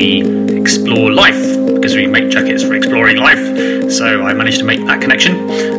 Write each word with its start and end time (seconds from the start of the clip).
we 0.00 0.56
explore 0.56 1.12
life 1.12 1.42
because 1.74 1.94
we 1.94 2.06
make 2.06 2.30
jackets 2.30 2.62
for 2.62 2.74
exploring 2.74 3.18
life. 3.18 3.90
So 3.90 4.22
I 4.22 4.32
managed 4.32 4.58
to 4.60 4.64
make 4.64 4.80
that 4.86 5.02
connection. 5.02 5.34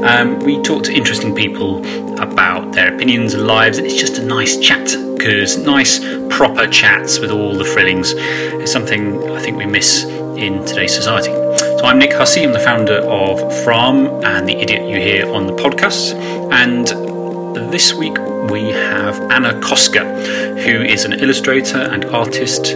Um, 0.06 0.38
we 0.40 0.62
talk 0.62 0.84
to 0.84 0.94
interesting 0.94 1.34
people 1.34 1.80
about 2.22 2.74
their 2.74 2.94
opinions 2.94 3.34
and 3.34 3.48
lives, 3.48 3.80
and 3.80 3.88
it's 3.88 4.00
just 4.00 4.20
a 4.20 4.24
nice 4.24 4.60
chat 4.60 4.86
because 5.18 5.58
nice, 5.58 6.00
proper 6.30 6.68
chats 6.68 7.18
with 7.18 7.32
all 7.32 7.58
the 7.58 7.64
frillings 7.64 8.14
is 8.62 8.72
something 8.72 9.32
I 9.32 9.42
think 9.42 9.58
we 9.58 9.66
miss 9.66 10.04
in 10.04 10.64
today's 10.66 10.94
society. 10.94 11.34
So 11.58 11.86
I'm 11.86 11.98
Nick 11.98 12.14
Hussey, 12.14 12.44
I'm 12.44 12.54
the 12.54 12.60
founder 12.60 12.98
of 12.98 13.40
Fram 13.64 14.06
and 14.24 14.48
the 14.48 14.56
idiot 14.56 14.88
you 14.88 14.98
hear 14.98 15.32
on 15.34 15.48
the 15.48 15.54
podcast. 15.54 16.14
And 16.52 16.88
this 17.72 17.94
week 17.94 18.18
we 18.52 18.70
have 18.72 19.20
Anna 19.32 19.60
Koska, 19.62 20.04
who 20.64 20.84
is 20.84 21.06
an 21.06 21.14
illustrator 21.14 21.78
and 21.78 22.06
artist, 22.06 22.76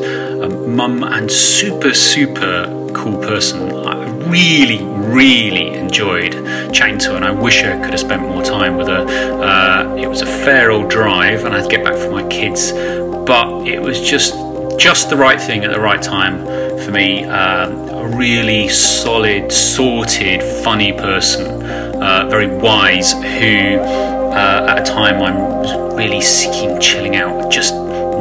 mum, 0.68 1.04
and 1.04 1.30
super, 1.32 1.94
super 1.94 2.92
cool 2.94 3.18
person. 3.18 3.72
I 3.72 4.10
really, 4.28 4.84
really 4.84 5.74
enjoyed 5.74 6.34
chatting 6.74 6.98
to 7.00 7.12
her, 7.12 7.16
and 7.16 7.26
I 7.26 7.32
wish 7.32 7.64
I 7.64 7.80
could 7.82 7.92
have 7.92 8.00
spent 8.00 8.22
more 8.22 8.44
time 8.44 8.78
with 8.78 8.88
her. 8.88 9.06
Uh, 9.06 9.96
it 9.96 10.08
was 10.08 10.22
a 10.22 10.26
fair 10.26 10.72
old 10.72 10.90
drive, 10.90 11.46
and 11.46 11.54
I 11.54 11.60
had 11.60 11.70
to 11.70 11.76
get 11.76 11.86
back 11.86 11.96
for 11.96 12.12
my 12.12 12.28
kids, 12.28 12.72
but 12.72 13.68
it 13.68 13.82
was 13.82 14.02
just 14.02 14.34
just 14.78 15.10
the 15.10 15.16
right 15.16 15.40
thing 15.40 15.64
at 15.64 15.72
the 15.72 15.80
right 15.80 16.02
time 16.02 16.46
for 16.80 16.92
me. 16.92 17.24
Um, 17.24 17.90
a 17.90 18.18
really 18.18 18.68
solid, 18.70 19.52
sorted, 19.52 20.44
funny 20.64 20.92
person, 20.92 21.64
uh, 21.64 22.28
very 22.30 22.48
wise, 22.48 23.14
who 23.14 23.80
uh, 23.80 24.68
at 24.70 24.80
a 24.82 24.84
time 24.84 25.22
I 25.22 25.32
was 25.32 25.96
really 25.96 26.22
seeking 26.22 26.80
chilling 26.80 27.16
out, 27.16 27.50
just 27.50 27.74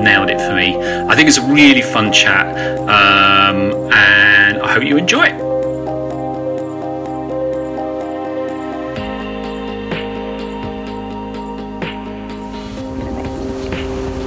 nailed 0.05 0.31
it 0.31 0.39
for 0.41 0.55
me. 0.55 0.77
I 0.77 1.17
think 1.17 1.29
it's 1.29 1.39
a 1.39 1.53
really 1.53 1.83
fun 1.83 2.13
chat, 2.13 2.47
um, 2.81 3.73
and 3.91 4.59
I 4.59 4.73
hope 4.73 4.85
you 4.85 4.97
enjoy 4.97 5.25
it. 5.25 5.35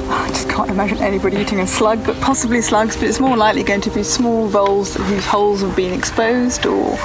I 0.09 0.27
just 0.29 0.49
can't 0.49 0.69
imagine 0.69 0.97
anybody 0.97 1.37
eating 1.37 1.59
a 1.59 1.67
slug, 1.67 2.03
but 2.05 2.19
possibly 2.19 2.61
slugs, 2.61 2.95
but 2.95 3.05
it's 3.07 3.19
more 3.19 3.37
likely 3.37 3.63
going 3.63 3.81
to 3.81 3.91
be 3.91 4.03
small 4.03 4.47
voles 4.47 4.95
whose 4.95 5.25
holes 5.25 5.61
have 5.61 5.75
been 5.75 5.93
exposed, 5.93 6.65
or 6.65 6.97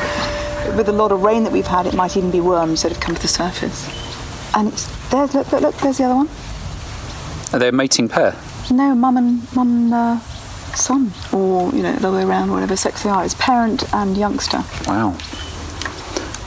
with 0.77 0.89
a 0.89 0.93
lot 0.93 1.13
of 1.13 1.23
rain 1.23 1.45
that 1.45 1.53
we've 1.53 1.67
had, 1.67 1.87
it 1.87 1.95
might 1.95 2.17
even 2.17 2.31
be 2.31 2.41
worms 2.41 2.83
that 2.83 2.93
have 2.93 3.01
come 3.01 3.15
to 3.15 3.21
the 3.23 3.29
surface. 3.29 3.87
And 4.55 4.69
it's 4.69 4.87
there's 5.11 5.35
look, 5.35 5.53
look, 5.53 5.63
look 5.63 5.75
there's 5.77 5.99
the 5.99 6.05
other 6.05 6.15
one. 6.15 6.29
Are 7.53 7.59
they 7.59 7.69
a 7.69 7.73
mating 7.73 8.09
pair? 8.09 8.35
No, 8.73 8.95
mum 8.95 9.17
and 9.19 9.55
mum 9.55 9.69
and 9.69 9.95
uh, 9.95 10.19
son, 10.75 11.13
or 11.33 11.71
you 11.73 11.83
know, 11.83 11.93
the 11.95 12.09
other 12.09 12.17
way 12.17 12.25
around, 12.25 12.51
whatever 12.51 12.75
sex 12.77 13.03
they 13.03 13.11
are. 13.11 13.25
It's 13.25 13.35
parent 13.35 13.85
and 13.93 14.17
youngster. 14.17 14.65
Wow. 14.87 15.17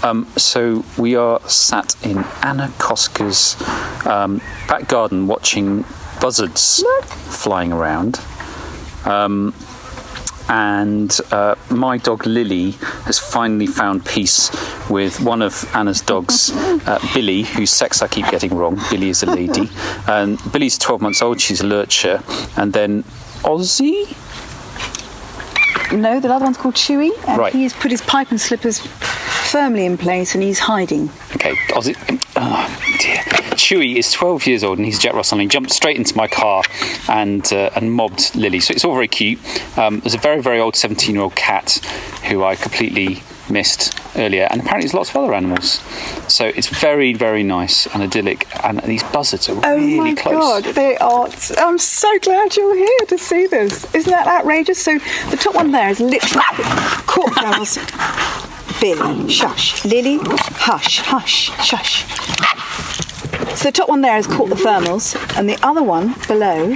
Um, 0.03 0.27
so 0.37 0.83
we 0.97 1.15
are 1.15 1.39
sat 1.49 1.95
in 2.03 2.17
Anna 2.41 2.67
Koska's 2.77 3.55
um, 4.05 4.39
back 4.67 4.87
garden 4.87 5.27
watching 5.27 5.83
buzzards 6.19 6.81
Look. 6.81 7.05
flying 7.05 7.71
around. 7.71 8.19
Um, 9.05 9.53
and 10.49 11.17
uh, 11.31 11.55
my 11.69 11.97
dog 11.97 12.25
Lily 12.25 12.71
has 13.05 13.17
finally 13.19 13.67
found 13.67 14.05
peace 14.05 14.49
with 14.89 15.19
one 15.21 15.41
of 15.41 15.69
Anna's 15.75 16.01
dogs, 16.01 16.51
uh, 16.53 16.99
Billy, 17.13 17.43
whose 17.43 17.71
sex 17.71 18.01
I 18.01 18.07
keep 18.07 18.27
getting 18.29 18.53
wrong. 18.55 18.79
Billy 18.89 19.09
is 19.09 19.23
a 19.23 19.27
lady. 19.27 19.69
And 20.07 20.39
Billy's 20.51 20.77
12 20.77 21.01
months 21.01 21.21
old, 21.21 21.41
she's 21.41 21.61
a 21.61 21.65
lurcher. 21.65 22.21
And 22.57 22.73
then 22.73 23.03
Ozzy? 23.43 24.05
No, 25.91 26.19
the 26.19 26.33
other 26.33 26.45
one's 26.45 26.57
called 26.57 26.75
Chewy, 26.75 27.11
and 27.27 27.37
Right. 27.37 27.53
he's 27.53 27.73
put 27.73 27.91
his 27.91 28.01
pipe 28.01 28.31
and 28.31 28.41
slippers 28.41 28.79
firmly 29.55 29.85
in 29.85 29.97
place, 29.97 30.35
and 30.35 30.43
he's 30.43 30.59
hiding. 30.59 31.09
Okay. 31.33 31.55
Oh 31.71 31.81
dear. 32.99 33.21
Chewy 33.55 33.95
is 33.95 34.11
12 34.11 34.47
years 34.47 34.65
old 34.65 34.77
and 34.79 34.85
he's 34.85 34.99
Jack 34.99 35.13
Russell. 35.13 35.37
And 35.37 35.43
he 35.43 35.47
jumped 35.47 35.71
straight 35.71 35.95
into 35.95 36.13
my 36.17 36.27
car 36.27 36.61
and 37.07 37.41
uh, 37.53 37.69
and 37.73 37.93
mobbed 37.93 38.35
Lily. 38.35 38.59
So 38.59 38.73
it's 38.73 38.83
all 38.83 38.93
very 38.93 39.07
cute. 39.07 39.39
Um, 39.77 40.01
there's 40.01 40.13
a 40.13 40.17
very 40.17 40.41
very 40.41 40.59
old 40.59 40.75
17 40.75 41.15
year 41.15 41.23
old 41.23 41.37
cat 41.37 41.75
who 42.27 42.43
I 42.43 42.57
completely 42.57 43.23
missed 43.49 43.97
earlier, 44.17 44.47
and 44.51 44.59
apparently 44.59 44.87
there's 44.87 44.93
lots 44.93 45.11
of 45.11 45.15
other 45.15 45.33
animals. 45.33 45.79
So 46.27 46.47
it's 46.47 46.67
very 46.67 47.13
very 47.13 47.43
nice 47.43 47.87
and 47.87 48.03
idyllic. 48.03 48.45
And 48.61 48.81
these 48.81 49.03
buzzards 49.03 49.47
are 49.47 49.55
really 49.55 49.63
close. 49.63 49.73
Oh 49.73 49.77
really 49.77 49.99
my 49.99 50.15
close. 50.15 50.63
god, 50.65 50.75
they 50.75 50.97
are! 50.97 51.29
I'm 51.59 51.77
so 51.77 52.19
glad 52.19 52.57
you're 52.57 52.75
here 52.75 53.05
to 53.07 53.17
see 53.17 53.47
this. 53.47 53.95
Isn't 53.95 54.11
that 54.11 54.27
outrageous? 54.27 54.83
So 54.83 54.97
the 55.29 55.37
top 55.37 55.55
one 55.55 55.71
there 55.71 55.89
is 55.89 56.01
literally 56.01 56.43
girls. 57.39 57.77
Billy, 58.81 59.29
shush. 59.29 59.83
Lily, 59.85 60.19
hush, 60.21 60.99
hush, 60.99 61.51
shush. 61.65 62.05
So 63.55 63.69
the 63.69 63.71
top 63.71 63.89
one 63.89 64.01
there 64.01 64.17
is 64.17 64.27
caught 64.27 64.49
the 64.49 64.55
thermals, 64.55 65.15
and 65.37 65.49
the 65.49 65.57
other 65.63 65.81
one 65.81 66.15
below 66.27 66.75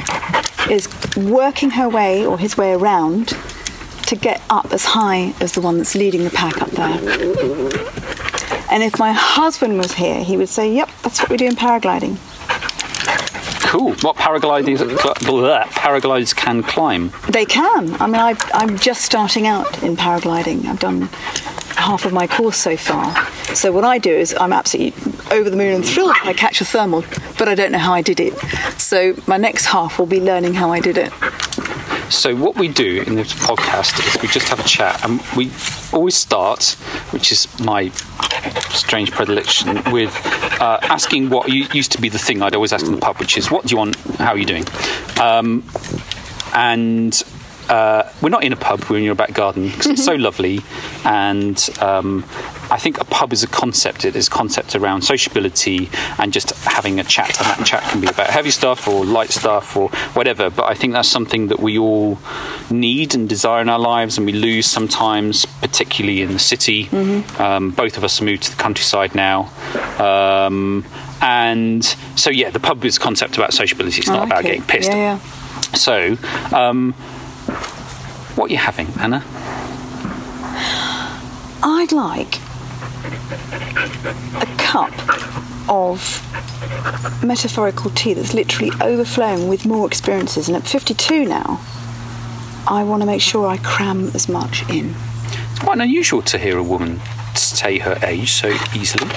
is 0.70 0.88
working 1.16 1.72
her 1.72 1.90
way 1.90 2.26
or 2.26 2.38
his 2.40 2.58
way 2.58 2.74
around 2.74 3.36
to 4.08 4.16
get 4.16 4.42
up 4.50 4.72
as 4.74 4.86
high 4.86 5.34
as 5.40 5.54
the 5.54 5.62
one 5.62 5.78
that's 5.78 5.94
leading 5.96 6.24
the 6.24 6.30
pack 6.32 6.62
up 6.62 6.72
there. 6.72 7.00
And 8.72 8.84
if 8.84 8.98
my 8.98 9.12
husband 9.12 9.78
was 9.78 9.94
here, 9.94 10.24
he 10.24 10.38
would 10.38 10.50
say, 10.50 10.72
"Yep, 10.72 10.90
that's 11.04 11.20
what 11.22 11.30
we 11.30 11.38
do 11.38 11.46
in 11.46 11.56
paragliding." 11.56 12.18
Cool. 13.70 13.94
What 14.02 14.16
paragliders, 14.16 14.80
paragliders 14.80 16.36
can 16.36 16.64
climb? 16.64 17.12
They 17.30 17.46
can. 17.46 17.94
I 18.02 18.08
mean, 18.08 18.16
I've, 18.16 18.42
I'm 18.52 18.80
just 18.80 19.04
starting 19.04 19.46
out 19.46 19.84
in 19.84 19.96
paragliding. 19.96 20.66
I've 20.66 20.80
done 20.80 21.04
half 21.76 22.04
of 22.04 22.12
my 22.12 22.26
course 22.26 22.58
so 22.58 22.76
far. 22.76 23.14
So 23.54 23.72
what 23.72 23.84
I 23.84 24.00
do 24.00 24.12
is 24.12 24.36
I'm 24.40 24.54
absolutely 24.54 25.14
over 25.32 25.52
the 25.52 25.56
moon 25.56 25.76
and 25.76 25.86
thrilled 25.86 26.16
if 26.18 26.26
I 26.26 26.34
catch 26.34 26.62
a 26.62 26.66
thermal, 26.66 27.04
but 27.38 27.48
I 27.48 27.54
don't 27.54 27.72
know 27.72 27.78
how 27.78 27.94
I 27.94 28.02
did 28.02 28.20
it. 28.20 28.34
So 28.80 29.14
my 29.28 29.38
next 29.38 29.66
half 29.68 30.00
will 30.00 30.08
be 30.08 30.20
learning 30.20 30.56
how 30.56 30.72
I 30.72 30.80
did 30.80 30.98
it. 30.98 31.14
So 32.10 32.36
what 32.36 32.58
we 32.58 32.68
do 32.68 33.04
in 33.06 33.16
this 33.16 33.34
podcast 33.34 34.06
is 34.08 34.22
we 34.22 34.28
just 34.30 34.50
have 34.50 34.60
a 34.60 34.64
chat, 34.64 35.04
and 35.06 35.22
we 35.38 35.52
always 35.94 36.16
start, 36.16 36.72
which 37.12 37.32
is 37.32 37.48
my 37.60 37.90
strange 38.72 39.12
predilection, 39.12 39.80
with 39.92 40.14
uh, 40.60 40.80
asking 40.82 41.30
what 41.30 41.50
used 41.50 41.92
to 41.92 42.02
be 42.02 42.10
the 42.10 42.18
thing 42.18 42.42
I'd 42.42 42.56
always 42.56 42.74
ask 42.74 42.86
in 42.86 42.94
the 42.94 43.00
pub, 43.00 43.18
which 43.18 43.38
is, 43.38 43.52
"What 43.52 43.66
do 43.66 43.74
you 43.74 43.78
want? 43.78 43.96
How 44.18 44.32
are 44.32 44.38
you 44.38 44.46
doing?" 44.46 44.66
Um, 45.22 45.64
and 46.54 47.22
uh, 47.70 48.12
we're 48.22 48.30
not 48.30 48.44
in 48.44 48.54
a 48.54 48.58
pub; 48.58 48.86
we're 48.86 48.98
in 48.98 49.04
your 49.04 49.16
back 49.16 49.34
garden 49.34 49.70
because 49.70 49.88
it's 49.88 50.04
so 50.04 50.16
lovely. 50.28 50.62
And 51.06 51.70
um, 51.80 52.26
I 52.72 52.78
think 52.78 53.00
a 53.00 53.06
pub 53.06 53.34
is 53.34 53.44
a 53.44 53.48
concept. 53.48 54.06
It 54.06 54.16
is 54.16 54.28
a 54.28 54.32
concept 54.32 54.76
around 54.76 55.02
sociability 55.02 55.90
and 56.18 56.32
just 56.32 56.52
having 56.66 57.00
a 57.00 57.04
chat. 57.04 57.38
And 57.40 57.48
that 57.48 57.66
chat 57.66 57.84
can 57.84 58.02
be 58.02 58.08
about 58.08 58.28
heavy 58.28 58.52
stuff 58.52 58.88
or 58.88 59.06
light 59.06 59.30
stuff 59.30 59.76
or 59.76 59.90
whatever. 60.14 60.50
But 60.50 60.66
I 60.66 60.74
think 60.76 60.94
that's 60.94 61.10
something 61.10 61.48
that 61.48 61.60
we 61.60 61.78
all 61.78 62.20
need 62.70 63.16
and 63.16 63.28
desire 63.28 63.62
in 63.62 63.70
our 63.70 63.80
lives, 63.80 64.18
and 64.18 64.26
we 64.26 64.34
lose 64.34 64.66
sometimes, 64.66 65.46
particularly 65.46 66.22
in 66.22 66.34
the 66.34 66.40
city. 66.40 66.90
Um, 67.40 67.72
both 67.72 67.98
of 67.98 68.04
us 68.04 68.22
moved 68.22 68.44
to 68.44 68.52
the 68.52 68.62
countryside 68.62 69.16
now. 69.16 69.52
Um, 70.00 70.86
and 71.22 71.84
so, 72.16 72.30
yeah, 72.30 72.50
the 72.50 72.60
pub 72.60 72.86
is 72.86 72.98
a 72.98 73.00
concept 73.00 73.36
about 73.38 73.54
sociability. 73.54 74.00
It's 74.00 74.08
not 74.08 74.22
I 74.22 74.26
about 74.26 74.44
getting 74.44 74.64
pissed. 74.64 74.90
Yeah, 74.90 74.96
yeah. 74.96 75.20
So, 75.74 76.18
um, 76.56 76.94
what 78.36 78.50
are 78.50 78.54
you 78.54 78.60
having, 78.60 78.88
Anna? 79.00 79.24
I'd 81.62 81.92
like 81.92 82.40
a 83.32 84.56
cup 84.58 84.92
of 85.70 86.26
metaphorical 87.24 87.92
tea 87.92 88.14
that's 88.14 88.34
literally 88.34 88.72
overflowing 88.82 89.48
with 89.48 89.66
more 89.66 89.86
experiences. 89.86 90.48
And 90.48 90.58
at 90.58 90.68
52 90.68 91.26
now, 91.26 91.62
I 92.68 92.84
want 92.84 93.02
to 93.02 93.06
make 93.06 93.22
sure 93.22 93.48
I 93.48 93.58
cram 93.58 94.08
as 94.10 94.28
much 94.30 94.68
in. 94.70 94.96
It's 95.52 95.60
quite 95.60 95.80
unusual 95.80 96.22
to 96.24 96.38
hear 96.38 96.58
a 96.58 96.64
woman 96.64 97.02
say 97.40 97.80
her 97.80 97.98
age 98.04 98.34
so 98.34 98.50
easily. 98.76 99.10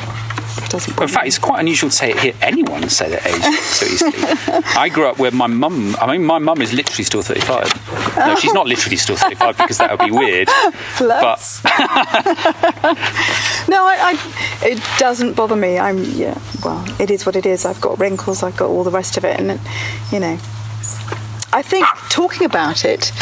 Doesn't 0.68 0.98
In 1.00 1.08
fact, 1.08 1.26
it's 1.26 1.38
quite 1.38 1.60
unusual 1.60 1.90
to 1.90 1.96
say, 1.96 2.18
hear 2.18 2.34
anyone 2.40 2.88
say 2.88 3.08
their 3.08 3.26
age 3.26 3.42
so 3.58 3.86
easily. 3.86 4.12
I 4.76 4.88
grew 4.88 5.06
up 5.06 5.18
where 5.18 5.30
my 5.30 5.46
mum, 5.46 5.94
I 6.00 6.10
mean, 6.10 6.24
my 6.24 6.38
mum 6.38 6.62
is 6.62 6.72
literally 6.72 7.04
still 7.04 7.22
35. 7.22 8.16
No, 8.16 8.36
she's 8.36 8.52
not 8.54 8.66
literally 8.66 8.96
still 8.96 9.16
35 9.16 9.56
because 9.56 9.78
that 9.78 9.90
would 9.90 10.04
be 10.04 10.10
weird. 10.10 10.48
Bless. 10.98 11.62
No, 13.68 13.84
I, 13.86 13.96
I, 14.12 14.66
it 14.66 14.82
doesn't 14.98 15.34
bother 15.34 15.54
me. 15.56 15.78
I'm, 15.78 16.02
yeah, 16.04 16.38
well, 16.64 16.84
it 17.00 17.10
is 17.10 17.24
what 17.24 17.36
it 17.36 17.46
is. 17.46 17.64
I've 17.64 17.80
got 17.80 17.98
wrinkles, 17.98 18.42
I've 18.42 18.56
got 18.56 18.68
all 18.68 18.82
the 18.82 18.90
rest 18.90 19.16
of 19.16 19.24
it, 19.24 19.38
and, 19.38 19.60
you 20.10 20.18
know. 20.18 20.38
I 21.54 21.62
think 21.62 21.86
talking 22.10 22.44
about 22.44 22.84
it, 22.84 23.12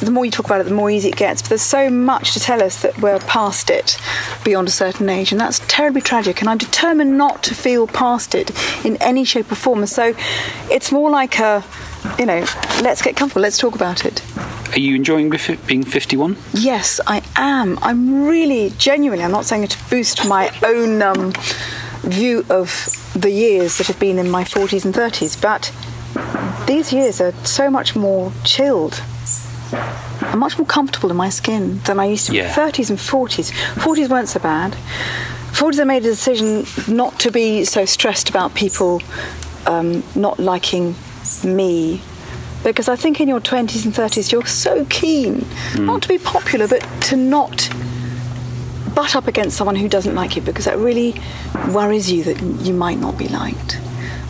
the 0.00 0.10
more 0.10 0.24
you 0.24 0.30
talk 0.30 0.46
about 0.46 0.60
it, 0.60 0.64
the 0.64 0.74
more 0.74 0.90
easy 0.90 1.08
it 1.08 1.16
gets. 1.16 1.42
But 1.42 1.50
there's 1.50 1.62
so 1.62 1.90
much 1.90 2.32
to 2.34 2.40
tell 2.40 2.62
us 2.62 2.82
that 2.82 2.98
we're 3.00 3.18
past 3.20 3.70
it 3.70 3.98
beyond 4.44 4.68
a 4.68 4.70
certain 4.70 5.08
age, 5.08 5.32
and 5.32 5.40
that's 5.40 5.60
terribly 5.66 6.00
tragic. 6.00 6.40
And 6.40 6.48
I'm 6.48 6.58
determined 6.58 7.16
not 7.16 7.42
to 7.44 7.54
feel 7.54 7.86
past 7.86 8.34
it 8.34 8.50
in 8.84 8.96
any 8.96 9.24
shape 9.24 9.50
or 9.50 9.56
form. 9.56 9.80
And 9.80 9.88
so 9.88 10.14
it's 10.70 10.92
more 10.92 11.10
like 11.10 11.38
a, 11.38 11.64
you 12.18 12.26
know, 12.26 12.44
let's 12.82 13.02
get 13.02 13.16
comfortable, 13.16 13.42
let's 13.42 13.58
talk 13.58 13.74
about 13.74 14.04
it. 14.04 14.22
Are 14.72 14.80
you 14.80 14.96
enjoying 14.96 15.30
being 15.66 15.84
51? 15.84 16.36
Yes, 16.52 17.00
I 17.06 17.22
am. 17.36 17.78
I'm 17.82 18.24
really 18.26 18.70
genuinely. 18.78 19.24
I'm 19.24 19.30
not 19.30 19.44
saying 19.44 19.62
it 19.62 19.70
to 19.70 19.90
boost 19.90 20.26
my 20.26 20.50
own 20.62 21.00
um, 21.02 21.32
view 22.02 22.44
of 22.50 22.92
the 23.14 23.30
years 23.30 23.78
that 23.78 23.86
have 23.86 23.98
been 23.98 24.18
in 24.18 24.30
my 24.30 24.44
40s 24.44 24.84
and 24.84 24.94
30s, 24.94 25.40
but 25.40 25.72
these 26.66 26.92
years 26.92 27.20
are 27.20 27.32
so 27.44 27.70
much 27.70 27.96
more 27.96 28.32
chilled. 28.44 29.02
I'm 29.72 30.38
much 30.38 30.58
more 30.58 30.66
comfortable 30.66 31.10
in 31.10 31.16
my 31.16 31.30
skin 31.30 31.78
than 31.80 31.98
I 31.98 32.06
used 32.06 32.26
to 32.26 32.32
be. 32.32 32.38
Yeah. 32.38 32.52
30s 32.52 32.90
and 32.90 32.98
40s. 32.98 33.50
40s 33.74 34.08
weren't 34.08 34.28
so 34.28 34.40
bad. 34.40 34.72
40s 35.52 35.80
I 35.80 35.84
made 35.84 36.04
a 36.04 36.10
decision 36.10 36.66
not 36.94 37.18
to 37.20 37.30
be 37.30 37.64
so 37.64 37.84
stressed 37.84 38.28
about 38.28 38.54
people 38.54 39.02
um, 39.66 40.02
not 40.14 40.38
liking 40.38 40.94
me 41.44 42.00
because 42.62 42.88
I 42.88 42.96
think 42.96 43.20
in 43.20 43.28
your 43.28 43.40
20s 43.40 43.84
and 43.84 43.94
30s 43.94 44.32
you're 44.32 44.46
so 44.46 44.84
keen 44.86 45.46
not 45.76 46.02
to 46.02 46.08
be 46.08 46.18
popular 46.18 46.66
but 46.68 46.80
to 47.02 47.16
not 47.16 47.68
butt 48.94 49.14
up 49.16 49.26
against 49.28 49.56
someone 49.56 49.76
who 49.76 49.88
doesn't 49.88 50.14
like 50.14 50.36
you 50.36 50.42
because 50.42 50.64
that 50.64 50.78
really 50.78 51.14
worries 51.70 52.10
you 52.10 52.22
that 52.24 52.40
you 52.64 52.72
might 52.72 52.98
not 52.98 53.16
be 53.18 53.28
liked. 53.28 53.78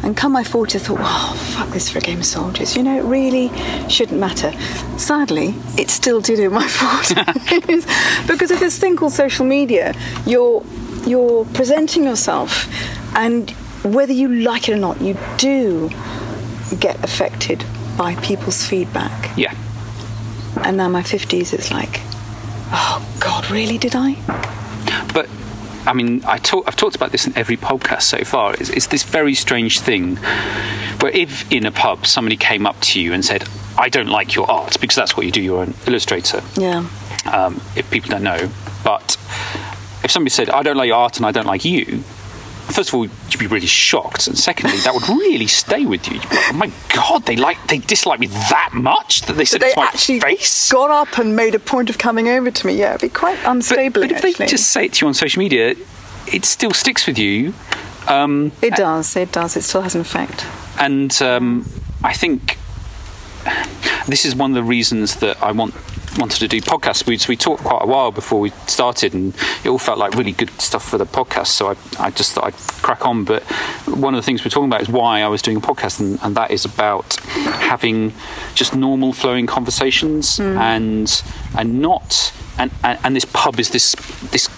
And 0.02 0.16
come 0.16 0.32
my 0.32 0.42
40s, 0.42 0.76
I 0.76 0.78
thought, 0.78 0.98
oh, 1.00 1.54
fuck 1.56 1.68
this 1.70 1.88
for 1.90 1.98
a 1.98 2.00
game 2.00 2.18
of 2.18 2.26
soldiers. 2.26 2.76
You 2.76 2.82
know, 2.82 2.96
it 2.98 3.04
really 3.04 3.50
shouldn't 3.88 4.20
matter. 4.20 4.52
Sadly, 4.98 5.54
it 5.76 5.90
still 5.90 6.20
did 6.20 6.38
in 6.38 6.52
my 6.52 6.66
40s 6.66 8.26
because 8.28 8.50
of 8.50 8.60
this 8.60 8.78
thing 8.78 8.96
called 8.96 9.12
social 9.12 9.44
media. 9.46 9.94
You're, 10.26 10.64
you're 11.06 11.44
presenting 11.46 12.04
yourself, 12.04 12.68
and 13.16 13.50
whether 13.82 14.12
you 14.12 14.28
like 14.28 14.68
it 14.68 14.74
or 14.74 14.78
not, 14.78 15.00
you 15.00 15.16
do 15.38 15.90
get 16.78 17.02
affected 17.02 17.64
by 17.96 18.14
people's 18.16 18.64
feedback. 18.64 19.36
Yeah. 19.36 19.54
And 20.64 20.76
now 20.76 20.88
my 20.88 21.02
50s, 21.02 21.52
it's 21.52 21.70
like, 21.70 22.00
oh, 22.72 23.04
God, 23.20 23.50
really, 23.50 23.78
did 23.78 23.94
I? 23.94 24.14
But 25.12 25.28
I 25.86 25.92
mean, 25.92 26.22
I 26.24 26.38
talk, 26.38 26.64
I've 26.66 26.76
talked 26.76 26.96
about 26.96 27.12
this 27.12 27.26
in 27.26 27.36
every 27.36 27.56
podcast 27.56 28.02
so 28.02 28.18
far. 28.24 28.54
It's, 28.54 28.70
it's 28.70 28.86
this 28.88 29.04
very 29.04 29.34
strange 29.34 29.80
thing 29.80 30.16
where 31.00 31.12
if 31.12 31.50
in 31.52 31.64
a 31.66 31.70
pub 31.70 32.06
somebody 32.06 32.36
came 32.36 32.66
up 32.66 32.80
to 32.80 33.00
you 33.00 33.12
and 33.12 33.24
said, 33.24 33.44
"I 33.78 33.88
don't 33.88 34.08
like 34.08 34.34
your 34.34 34.50
art," 34.50 34.80
because 34.80 34.96
that's 34.96 35.16
what 35.16 35.26
you 35.26 35.32
do. 35.32 35.42
You're 35.42 35.62
an 35.62 35.74
illustrator. 35.86 36.42
Yeah. 36.56 36.88
Um, 37.32 37.60
if 37.76 37.90
people 37.90 38.10
don't 38.10 38.22
know, 38.22 38.50
but 38.84 39.16
if 40.02 40.10
somebody 40.10 40.30
said, 40.30 40.50
"I 40.50 40.62
don't 40.62 40.76
like 40.76 40.88
your 40.88 40.96
art 40.96 41.16
and 41.18 41.26
I 41.26 41.32
don't 41.32 41.46
like 41.46 41.64
you," 41.64 42.02
first 42.72 42.90
of 42.90 42.94
all, 42.94 43.06
you'd 43.06 43.38
be 43.38 43.46
really 43.46 43.66
shocked, 43.66 44.26
and 44.26 44.38
secondly, 44.38 44.78
that 44.78 44.92
would 44.94 45.08
really 45.08 45.46
stay 45.46 45.86
with 45.86 46.08
you. 46.08 46.18
Like, 46.18 46.28
oh 46.32 46.52
my 46.54 46.70
god, 46.94 47.24
they 47.26 47.36
like 47.36 47.58
they 47.68 47.78
dislike 47.78 48.20
me 48.20 48.26
that 48.26 48.70
much 48.72 49.22
that 49.22 49.34
they 49.34 49.44
said 49.44 49.60
they 49.60 49.72
to 49.72 49.80
my 49.80 49.86
actually 49.86 50.20
face. 50.20 50.70
got 50.70 50.90
up 50.90 51.18
and 51.18 51.34
made 51.36 51.54
a 51.54 51.58
point 51.58 51.90
of 51.90 51.98
coming 51.98 52.28
over 52.28 52.50
to 52.50 52.66
me. 52.66 52.78
Yeah, 52.78 52.90
it'd 52.94 53.02
be 53.02 53.08
quite 53.14 53.38
unstable. 53.44 54.02
but 54.02 54.12
if 54.12 54.22
they 54.22 54.32
just 54.46 54.70
say 54.70 54.86
it 54.86 54.94
to 54.94 55.04
you 55.04 55.08
on 55.08 55.14
social 55.14 55.40
media, 55.40 55.74
it 56.32 56.44
still 56.44 56.72
sticks 56.72 57.06
with 57.06 57.18
you. 57.18 57.54
Um, 58.08 58.52
it 58.62 58.74
does, 58.74 59.16
it 59.16 59.32
does. 59.32 59.56
It 59.56 59.62
still 59.62 59.82
has 59.82 59.94
an 59.94 60.00
effect. 60.00 60.44
and 60.78 61.10
um, 61.22 61.68
I 62.04 62.12
think 62.12 62.58
this 64.06 64.24
is 64.24 64.34
one 64.34 64.50
of 64.50 64.54
the 64.54 64.62
reasons 64.62 65.16
that 65.16 65.42
I 65.42 65.52
want 65.52 65.74
wanted 66.18 66.38
to 66.40 66.48
do 66.48 66.60
podcasts. 66.60 67.06
We, 67.06 67.18
we 67.28 67.36
talked 67.36 67.62
quite 67.62 67.82
a 67.82 67.86
while 67.86 68.10
before 68.10 68.40
we 68.40 68.50
started, 68.66 69.14
and 69.14 69.34
it 69.64 69.68
all 69.68 69.78
felt 69.78 69.98
like 69.98 70.14
really 70.14 70.32
good 70.32 70.50
stuff 70.60 70.88
for 70.88 70.98
the 70.98 71.06
podcast. 71.06 71.48
So 71.48 71.68
I, 71.68 71.76
I 71.98 72.10
just 72.10 72.32
thought 72.32 72.44
I'd 72.44 72.54
crack 72.82 73.04
on. 73.06 73.24
But 73.24 73.42
one 73.86 74.14
of 74.14 74.18
the 74.18 74.24
things 74.24 74.44
we're 74.44 74.50
talking 74.50 74.68
about 74.68 74.82
is 74.82 74.88
why 74.88 75.22
I 75.22 75.28
was 75.28 75.42
doing 75.42 75.56
a 75.58 75.60
podcast, 75.60 76.00
and, 76.00 76.18
and 76.22 76.36
that 76.36 76.50
is 76.50 76.64
about 76.64 77.14
having 77.14 78.12
just 78.54 78.74
normal 78.74 79.12
flowing 79.12 79.46
conversations 79.46 80.38
hmm. 80.38 80.56
and 80.56 81.22
and 81.56 81.80
not 81.80 82.32
and, 82.58 82.70
and 82.82 82.98
and 83.04 83.16
this 83.16 83.24
pub 83.24 83.58
is 83.58 83.70
this 83.70 83.94
this 84.30 84.48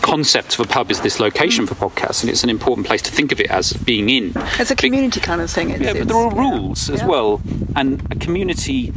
concept 0.00 0.54
of 0.54 0.60
a 0.64 0.68
pub 0.68 0.90
is 0.90 1.00
this 1.00 1.20
location 1.20 1.66
for 1.66 1.74
podcasts 1.74 2.22
and 2.22 2.30
it's 2.30 2.42
an 2.42 2.48
important 2.48 2.86
place 2.86 3.02
to 3.02 3.10
think 3.10 3.32
of 3.32 3.40
it 3.40 3.50
as 3.50 3.72
being 3.72 4.08
in 4.08 4.32
It's 4.58 4.70
a 4.70 4.76
community 4.76 5.20
kind 5.20 5.40
of 5.40 5.50
thing. 5.50 5.70
It's, 5.70 5.82
yeah, 5.82 5.92
but 5.92 6.08
there 6.08 6.16
are 6.16 6.32
yeah. 6.34 6.40
rules 6.40 6.88
as 6.88 7.00
Yeah. 7.00 7.06
well, 7.06 7.40
and 7.76 8.00
a 8.10 8.14
community, 8.14 8.92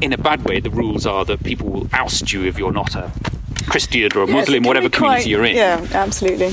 in 0.00 0.12
a 0.12 0.18
bad 0.18 0.44
way, 0.44 0.60
the 0.60 0.70
rules 0.70 1.06
are 1.06 1.24
that 1.24 1.42
people 1.44 1.68
will 1.68 1.88
oust 1.92 2.32
you 2.32 2.44
if 2.44 2.58
you're 2.58 2.72
not 2.72 2.94
a 2.94 3.10
Christian 3.68 4.10
or 4.16 4.22
a 4.22 4.26
Muslim, 4.26 4.62
whatever 4.64 4.88
community 4.88 5.22
quite- 5.22 5.26
you're 5.30 5.44
in. 5.44 5.56
Yeah, 5.56 5.86
absolutely. 5.92 6.52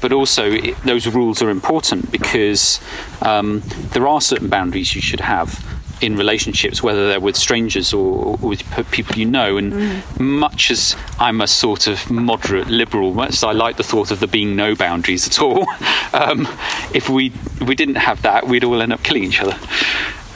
But 0.00 0.12
also, 0.12 0.50
it, 0.50 0.76
those 0.82 1.06
rules 1.06 1.42
are 1.42 1.50
important 1.50 2.10
because 2.10 2.80
um, 3.22 3.62
there 3.92 4.06
are 4.08 4.20
certain 4.20 4.48
boundaries 4.48 4.94
you 4.96 5.00
should 5.00 5.20
have 5.20 5.64
in 6.00 6.16
relationships, 6.16 6.82
whether 6.82 7.06
they're 7.06 7.20
with 7.20 7.36
strangers 7.36 7.92
or, 7.94 8.36
or 8.42 8.48
with 8.48 8.90
people 8.90 9.16
you 9.16 9.24
know. 9.26 9.56
And 9.56 9.72
Mm. 9.72 10.18
much 10.18 10.72
as 10.72 10.96
I'm 11.20 11.40
a 11.40 11.46
sort 11.46 11.86
of 11.86 12.10
moderate 12.10 12.66
liberal, 12.66 13.14
much 13.14 13.34
as 13.34 13.44
I 13.44 13.52
like 13.52 13.76
the 13.76 13.84
thought 13.84 14.10
of 14.10 14.18
there 14.18 14.26
being 14.28 14.56
no 14.56 14.74
boundaries 14.74 15.28
at 15.28 15.40
all, 15.40 15.68
um, 16.12 16.48
if 16.92 17.08
we 17.08 17.26
if 17.60 17.68
we 17.68 17.76
didn't 17.76 17.94
have 17.96 18.22
that, 18.22 18.48
we'd 18.48 18.64
all 18.64 18.82
end 18.82 18.92
up 18.92 19.04
killing 19.04 19.22
each 19.22 19.40
other. 19.40 19.56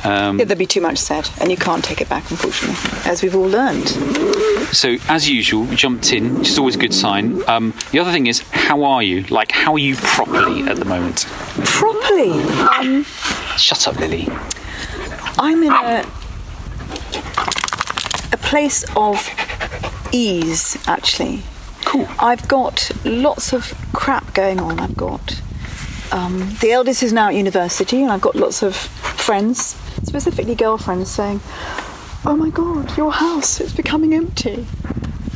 Um, 0.05 0.37
there'd 0.37 0.59
be 0.59 0.67
too 0.67 0.81
much 0.81 0.99
said, 0.99 1.29
and 1.41 1.51
you 1.51 1.57
can't 1.57 1.85
take 1.85 2.01
it 2.01 2.09
back, 2.09 2.31
unfortunately, 2.31 2.77
as 3.11 3.23
we've 3.23 3.35
all 3.35 3.49
learned. 3.49 3.89
So, 4.73 4.97
as 5.09 5.29
usual, 5.29 5.65
we 5.65 5.77
jumped 5.77 6.13
in, 6.13 6.39
which 6.39 6.51
is 6.51 6.59
always 6.59 6.77
a 6.77 6.79
good 6.79 6.95
sign. 6.95 7.43
Um, 7.49 7.75
the 7.93 7.99
other 7.99 8.13
thing 8.13 8.27
is, 8.27 8.41
how 8.51 8.85
are 8.85 9.03
you? 9.03 9.23
Like, 9.25 9.51
how 9.53 9.73
are 9.75 9.79
you 9.79 9.97
properly 9.97 10.63
at 10.63 10.77
the 10.77 10.85
moment? 10.85 11.27
Properly. 11.65 12.33
Um, 12.79 13.05
Shut 13.57 13.89
up, 13.89 13.99
Lily. 13.99 14.29
I'm 15.39 15.63
in 15.63 15.73
a 15.73 16.05
a 18.33 18.37
place 18.37 18.85
of 18.97 19.29
ease, 20.13 20.77
actually. 20.87 21.43
Cool. 21.85 22.09
I've 22.19 22.47
got 22.49 22.91
lots 23.05 23.53
of 23.53 23.73
crap 23.93 24.35
going 24.35 24.59
on. 24.61 24.81
I've 24.81 24.97
got 24.97 25.41
um, 26.13 26.57
the 26.61 26.73
eldest 26.73 27.03
is 27.03 27.13
now 27.13 27.29
at 27.29 27.35
university, 27.35 28.03
and 28.03 28.11
I've 28.13 28.21
got 28.21 28.35
lots 28.37 28.63
of 28.63 28.77
friends, 28.77 29.77
specifically 30.07 30.55
girlfriends, 30.55 31.11
saying, 31.11 31.41
"Oh 32.25 32.37
my 32.37 32.51
God, 32.51 32.97
your 32.97 33.13
house 33.13 33.61
is 33.61 33.75
becoming 33.75 34.15
empty." 34.15 34.67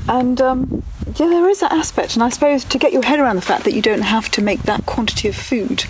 And 0.09 0.41
um, 0.41 0.83
yeah, 1.17 1.29
there 1.29 1.49
is 1.49 1.61
that 1.61 1.73
aspect, 1.73 2.15
and 2.15 2.23
I 2.23 2.31
suppose 2.31 2.65
to 2.65 2.79
get 2.79 2.93
your 2.93 3.03
head 3.03 3.19
around 3.19 3.37
the 3.37 3.43
fact 3.43 3.65
that 3.65 3.75
you 3.75 3.83
don't 3.83 4.03
have 4.03 4.31
to 4.31 4.43
make 4.43 4.63
that 4.63 4.87
quantity 4.87 5.29
of 5.29 5.37
food 5.37 5.85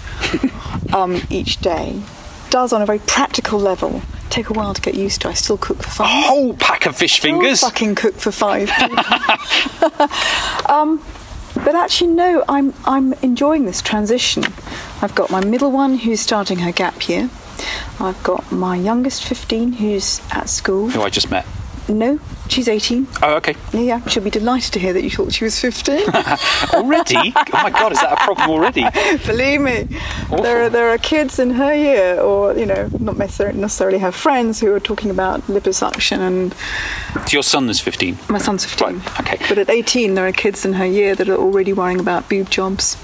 um, 0.92 1.22
each 1.30 1.58
day 1.58 2.02
does, 2.50 2.72
on 2.72 2.82
a 2.82 2.86
very 2.86 2.98
practical 2.98 3.58
level, 3.58 4.02
take 4.28 4.50
a 4.50 4.52
while 4.52 4.74
to 4.74 4.82
get 4.82 4.94
used 4.94 5.22
to. 5.22 5.28
I 5.28 5.34
still 5.34 5.56
cook 5.56 5.78
for 5.78 5.90
five. 5.90 6.24
A 6.24 6.28
Whole 6.28 6.54
pack 6.54 6.86
of 6.86 6.96
fish 6.96 7.20
fingers. 7.20 7.62
I'll 7.62 7.70
fucking 7.70 7.94
cook 7.94 8.14
for 8.16 8.32
five. 8.32 8.70
um, 10.68 11.02
but 11.54 11.74
actually, 11.74 12.12
no, 12.12 12.44
I'm 12.48 12.74
I'm 12.84 13.12
enjoying 13.14 13.64
this 13.64 13.80
transition. 13.82 14.44
I've 15.02 15.14
got 15.14 15.30
my 15.30 15.44
middle 15.44 15.70
one 15.70 15.98
who's 15.98 16.20
starting 16.20 16.58
her 16.58 16.72
gap 16.72 17.08
year. 17.08 17.30
I've 17.98 18.22
got 18.22 18.50
my 18.50 18.76
youngest 18.76 19.24
15 19.24 19.74
who's 19.74 20.20
at 20.32 20.48
school. 20.48 20.90
Who 20.90 21.02
I 21.02 21.10
just 21.10 21.30
met. 21.30 21.46
No, 21.90 22.20
she's 22.48 22.68
18. 22.68 23.08
Oh, 23.22 23.34
okay. 23.36 23.56
Yeah, 23.72 23.80
yeah, 23.80 24.06
she'll 24.06 24.22
be 24.22 24.30
delighted 24.30 24.72
to 24.74 24.78
hear 24.78 24.92
that 24.92 25.02
you 25.02 25.10
thought 25.10 25.32
she 25.32 25.44
was 25.44 25.58
15. 25.58 26.08
Already? 26.72 27.32
oh 27.34 27.44
my 27.52 27.70
god, 27.70 27.92
is 27.92 28.00
that 28.00 28.12
a 28.12 28.16
problem 28.16 28.50
already? 28.50 28.84
Believe 29.26 29.60
me, 29.60 29.88
there 30.30 30.64
are 30.64 30.70
there 30.70 30.90
are 30.90 30.98
kids 30.98 31.38
in 31.38 31.50
her 31.50 31.74
year, 31.74 32.20
or 32.20 32.56
you 32.56 32.66
know, 32.66 32.88
not 33.00 33.16
necessarily 33.16 33.58
necessarily 33.58 33.98
her 33.98 34.12
friends, 34.12 34.60
who 34.60 34.72
are 34.72 34.80
talking 34.80 35.10
about 35.10 35.40
liposuction 35.42 36.18
and 36.18 36.54
So 37.26 37.34
your 37.34 37.42
son 37.42 37.68
is 37.68 37.80
15. 37.80 38.18
My 38.28 38.38
son's 38.38 38.64
15. 38.64 38.98
Right, 38.98 39.20
okay. 39.20 39.38
But 39.48 39.58
at 39.58 39.68
18, 39.68 40.14
there 40.14 40.26
are 40.26 40.32
kids 40.32 40.64
in 40.64 40.74
her 40.74 40.86
year 40.86 41.14
that 41.16 41.28
are 41.28 41.36
already 41.36 41.72
worrying 41.72 42.00
about 42.00 42.28
boob 42.28 42.50
jobs 42.50 42.96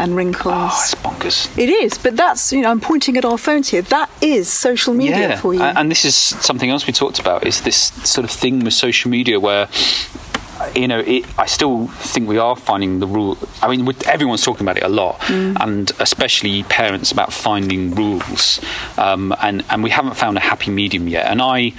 and 0.00 0.16
wrinkles. 0.16 0.54
Oh, 0.54 0.80
it's 0.82 0.94
bonkers. 0.96 1.58
it 1.58 1.68
is, 1.68 1.98
but 1.98 2.16
that's, 2.16 2.52
you 2.52 2.62
know, 2.62 2.70
I'm 2.70 2.80
pointing 2.80 3.16
at 3.16 3.24
our 3.24 3.38
phones 3.38 3.68
here. 3.68 3.82
That 3.82 4.08
is 4.20 4.48
social 4.50 4.94
media 4.94 5.18
Yeah, 5.30 5.36
for 5.40 5.54
you. 5.54 5.62
and 5.62 5.90
this 5.90 6.04
is 6.04 6.14
something 6.16 6.70
else 6.70 6.86
we 6.86 6.92
talked 6.92 7.18
about. 7.20 7.46
Is 7.46 7.60
this 7.62 7.76
sort 8.04 8.24
of 8.24 8.30
thing 8.30 8.64
with 8.64 8.74
social 8.74 9.10
media 9.10 9.38
where, 9.38 9.68
you 10.74 10.86
know, 10.88 11.00
it, 11.00 11.24
I 11.38 11.46
still 11.46 11.86
think 12.12 12.28
we 12.28 12.38
are 12.38 12.56
finding 12.56 13.00
the 13.00 13.06
rule. 13.06 13.36
I 13.62 13.68
mean, 13.68 13.84
with- 13.84 14.06
everyone's 14.06 14.42
talking 14.42 14.64
about 14.66 14.76
it 14.76 14.82
a 14.84 14.88
lot, 14.88 15.18
Mm. 15.20 15.56
and 15.60 15.92
especially 16.00 16.62
parents 16.64 17.12
about 17.12 17.32
finding 17.32 17.94
rules. 17.94 18.60
Um, 18.98 19.34
and 19.42 19.64
and 19.70 19.82
we 19.82 19.90
haven't 19.90 20.16
found 20.16 20.36
a 20.36 20.40
happy 20.40 20.70
medium 20.70 21.08
yet. 21.08 21.26
And 21.26 21.40
I. 21.42 21.72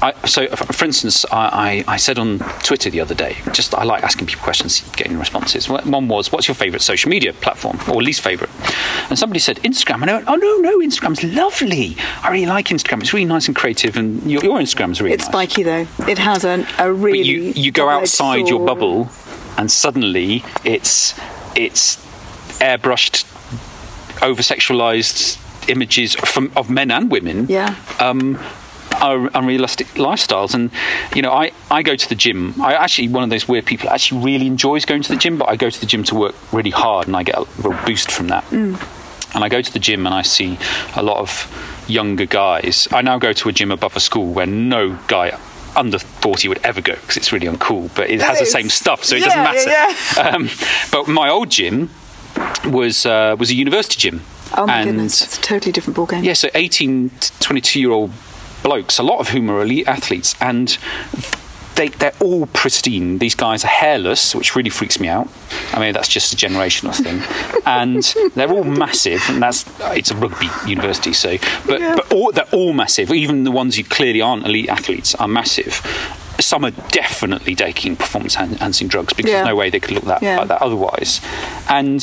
I, 0.00 0.12
so, 0.26 0.48
for 0.48 0.84
instance, 0.84 1.24
I, 1.30 1.84
I, 1.88 1.94
I 1.94 1.96
said 1.96 2.18
on 2.18 2.38
Twitter 2.62 2.90
the 2.90 3.00
other 3.00 3.14
day, 3.14 3.36
just 3.52 3.74
I 3.74 3.84
like 3.84 4.02
asking 4.02 4.26
people 4.26 4.42
questions, 4.42 4.80
getting 4.96 5.18
responses. 5.18 5.68
One 5.68 6.08
was, 6.08 6.32
"What's 6.32 6.48
your 6.48 6.54
favourite 6.54 6.82
social 6.82 7.10
media 7.10 7.32
platform 7.32 7.78
or 7.88 8.02
least 8.02 8.20
favourite?" 8.20 8.52
And 9.08 9.18
somebody 9.18 9.40
said 9.40 9.56
Instagram, 9.58 10.02
and 10.02 10.10
I 10.10 10.14
went, 10.14 10.28
"Oh 10.28 10.34
no, 10.36 10.56
no, 10.58 10.78
Instagram's 10.78 11.22
lovely. 11.22 11.96
I 12.22 12.30
really 12.30 12.46
like 12.46 12.66
Instagram. 12.66 13.00
It's 13.00 13.12
really 13.12 13.26
nice 13.26 13.46
and 13.46 13.56
creative, 13.56 13.96
and 13.96 14.22
your, 14.30 14.42
your 14.42 14.58
Instagram's 14.58 15.00
really 15.00 15.14
it's 15.14 15.24
nice." 15.24 15.32
spiky 15.32 15.62
though. 15.62 15.86
It 16.08 16.18
has 16.18 16.44
a, 16.44 16.66
a 16.78 16.92
really. 16.92 17.18
but 17.18 17.26
you 17.26 17.40
you 17.64 17.72
go 17.72 17.88
outside 17.88 18.48
your 18.48 18.64
bubble, 18.66 19.10
and 19.56 19.70
suddenly 19.70 20.44
it's 20.64 21.14
it's 21.54 21.96
airbrushed, 22.60 23.24
over 24.22 24.42
sexualized 24.42 25.38
images 25.68 26.14
from 26.14 26.50
of 26.56 26.70
men 26.70 26.90
and 26.90 27.10
women. 27.10 27.46
Yeah. 27.48 27.76
Um, 28.00 28.38
unrealistic 29.00 29.86
lifestyles. 29.94 30.54
And 30.54 30.70
you 31.14 31.22
know, 31.22 31.32
I, 31.32 31.52
I 31.70 31.82
go 31.82 31.96
to 31.96 32.08
the 32.08 32.14
gym. 32.14 32.60
I 32.60 32.74
actually 32.74 33.08
one 33.08 33.22
of 33.24 33.30
those 33.30 33.48
weird 33.48 33.64
people 33.66 33.86
that 33.88 33.94
actually 33.94 34.22
really 34.24 34.46
enjoys 34.46 34.84
going 34.84 35.02
to 35.02 35.08
the 35.08 35.16
gym, 35.18 35.38
but 35.38 35.48
I 35.48 35.56
go 35.56 35.70
to 35.70 35.80
the 35.80 35.86
gym 35.86 36.04
to 36.04 36.14
work 36.14 36.34
really 36.52 36.70
hard, 36.70 37.06
and 37.06 37.16
I 37.16 37.22
get 37.22 37.36
a 37.36 37.46
real 37.58 37.78
boost 37.86 38.10
from 38.10 38.28
that. 38.28 38.44
And 38.52 39.42
I 39.42 39.48
go 39.48 39.62
to 39.62 39.72
the 39.72 39.78
gym 39.78 40.04
and 40.06 40.14
I 40.14 40.20
see 40.22 40.58
a 40.94 41.02
lot 41.02 41.16
of 41.18 41.84
younger 41.88 42.26
guys. 42.26 42.86
I 42.92 43.00
now 43.02 43.18
go 43.18 43.32
to 43.32 43.48
a 43.48 43.52
gym 43.52 43.70
above 43.70 43.96
a 43.96 44.00
school 44.00 44.26
where 44.32 44.46
no 44.46 44.98
guy 45.08 45.38
under 45.74 45.98
40 45.98 46.48
would 46.48 46.60
ever 46.64 46.82
go 46.82 46.94
because 46.96 47.16
it's 47.16 47.32
really 47.32 47.46
uncool, 47.46 47.90
but 47.94 48.10
it 48.10 48.20
has 48.20 48.38
the 48.38 48.44
same 48.46 48.68
stuff, 48.68 49.04
so 49.04 49.16
it 49.16 49.20
Yeah, 49.22 49.28
doesn't 49.28 49.42
matter. 49.42 49.70
yeah, 50.20 50.28
Um, 50.36 50.50
but 50.90 51.08
my 51.08 51.30
old 51.30 51.48
gym 51.50 51.88
was 52.66 53.06
uh, 53.06 53.36
was 53.38 53.50
a 53.50 53.54
university 53.54 53.96
gym. 53.98 54.20
Oh 54.54 54.66
my 54.66 54.80
and 54.80 54.90
goodness, 54.90 55.22
it's 55.22 55.38
a 55.38 55.40
totally 55.40 55.72
different 55.72 55.96
ballgame. 55.96 56.22
yeah, 56.24 56.34
so 56.34 56.50
18 56.54 57.08
to 57.08 57.32
22 57.40 57.80
year 57.80 57.90
old 57.90 58.10
blokes, 58.62 58.98
a 58.98 59.02
lot 59.02 59.18
of 59.20 59.28
whom 59.28 59.50
are 59.50 59.62
elite 59.62 59.88
athletes, 59.88 60.34
and 60.40 60.76
they, 61.74 61.88
they're 61.88 62.12
all 62.20 62.46
pristine. 62.46 63.18
These 63.18 63.34
guys 63.34 63.64
are 63.64 63.68
hairless, 63.68 64.34
which 64.34 64.54
really 64.54 64.68
freaks 64.70 65.00
me 65.00 65.08
out. 65.08 65.28
I 65.72 65.80
mean, 65.80 65.94
that's 65.94 66.08
just 66.08 66.32
a 66.32 66.36
generational 66.36 66.94
thing. 66.94 67.22
and 67.66 68.02
they're 68.34 68.52
all 68.52 68.64
massive, 68.64 69.22
and 69.28 69.42
that's 69.42 69.64
it's 69.96 70.10
a 70.10 70.16
rugby 70.16 70.48
university, 70.66 71.12
so 71.12 71.38
but 71.66 71.80
Yeah. 71.80 71.94
but 71.96 72.12
all, 72.12 72.30
they're 72.32 72.44
all 72.52 72.72
massive. 72.72 73.10
Even 73.10 73.44
the 73.44 73.50
ones 73.50 73.76
who 73.76 73.84
clearly 73.84 74.20
aren't 74.20 74.44
elite 74.46 74.68
athletes 74.68 75.14
are 75.14 75.28
massive. 75.28 75.80
Some 76.40 76.64
are 76.64 76.72
definitely 76.90 77.54
taking 77.54 77.94
performance 77.96 78.36
enhancing 78.36 78.88
drugs 78.88 79.12
because 79.14 79.30
Yeah. 79.30 79.38
there's 79.38 79.48
no 79.48 79.56
way 79.56 79.70
they 79.70 79.80
could 79.80 79.92
look 79.94 80.04
that 80.04 80.22
Yeah. 80.22 80.38
like 80.40 80.48
that 80.48 80.60
otherwise. 80.60 81.20
And 81.68 82.00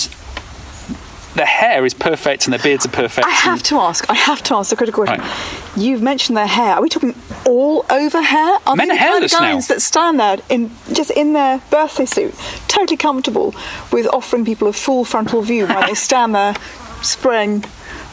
their 1.40 1.46
hair 1.46 1.86
is 1.86 1.94
perfect 1.94 2.46
and 2.46 2.52
their 2.54 2.60
beards 2.62 2.86
are 2.86 2.90
perfect. 2.90 3.26
I 3.26 3.30
have 3.32 3.64
to 3.64 3.78
ask. 3.78 4.10
I 4.10 4.14
have 4.14 4.44
to 4.44 4.56
ask 4.56 4.72
the 4.72 4.76
critical 4.76 5.06
question. 5.06 5.26
Right. 5.26 5.78
You've 5.78 6.02
mentioned 6.02 6.36
their 6.36 6.48
hair. 6.48 6.74
Are 6.76 6.82
we 6.82 6.90
talking 6.90 7.16
all 7.46 7.86
over 7.90 8.22
hair? 8.22 8.58
Are 8.68 8.76
Men 8.76 8.92
are 8.92 8.96
the 8.96 9.00
kind 9.00 9.00
of 9.00 9.00
hairless 9.00 9.32
now. 9.32 9.40
guys 9.40 9.68
that 9.70 9.82
stand 9.82 10.20
there 10.20 10.40
in 10.50 10.70
just 10.92 11.12
in 11.12 11.32
their 11.32 11.62
birthday 11.72 12.04
suit, 12.06 12.36
totally 12.68 12.98
comfortable 12.98 13.56
with 13.90 14.06
offering 14.08 14.44
people 14.44 14.68
a 14.68 14.74
full 14.74 15.06
frontal 15.06 15.42
view 15.42 15.66
while 15.66 15.88
they 15.88 15.94
stand 15.94 16.36
there 16.36 16.56
spraying 17.02 17.64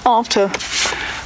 after. 0.05 0.45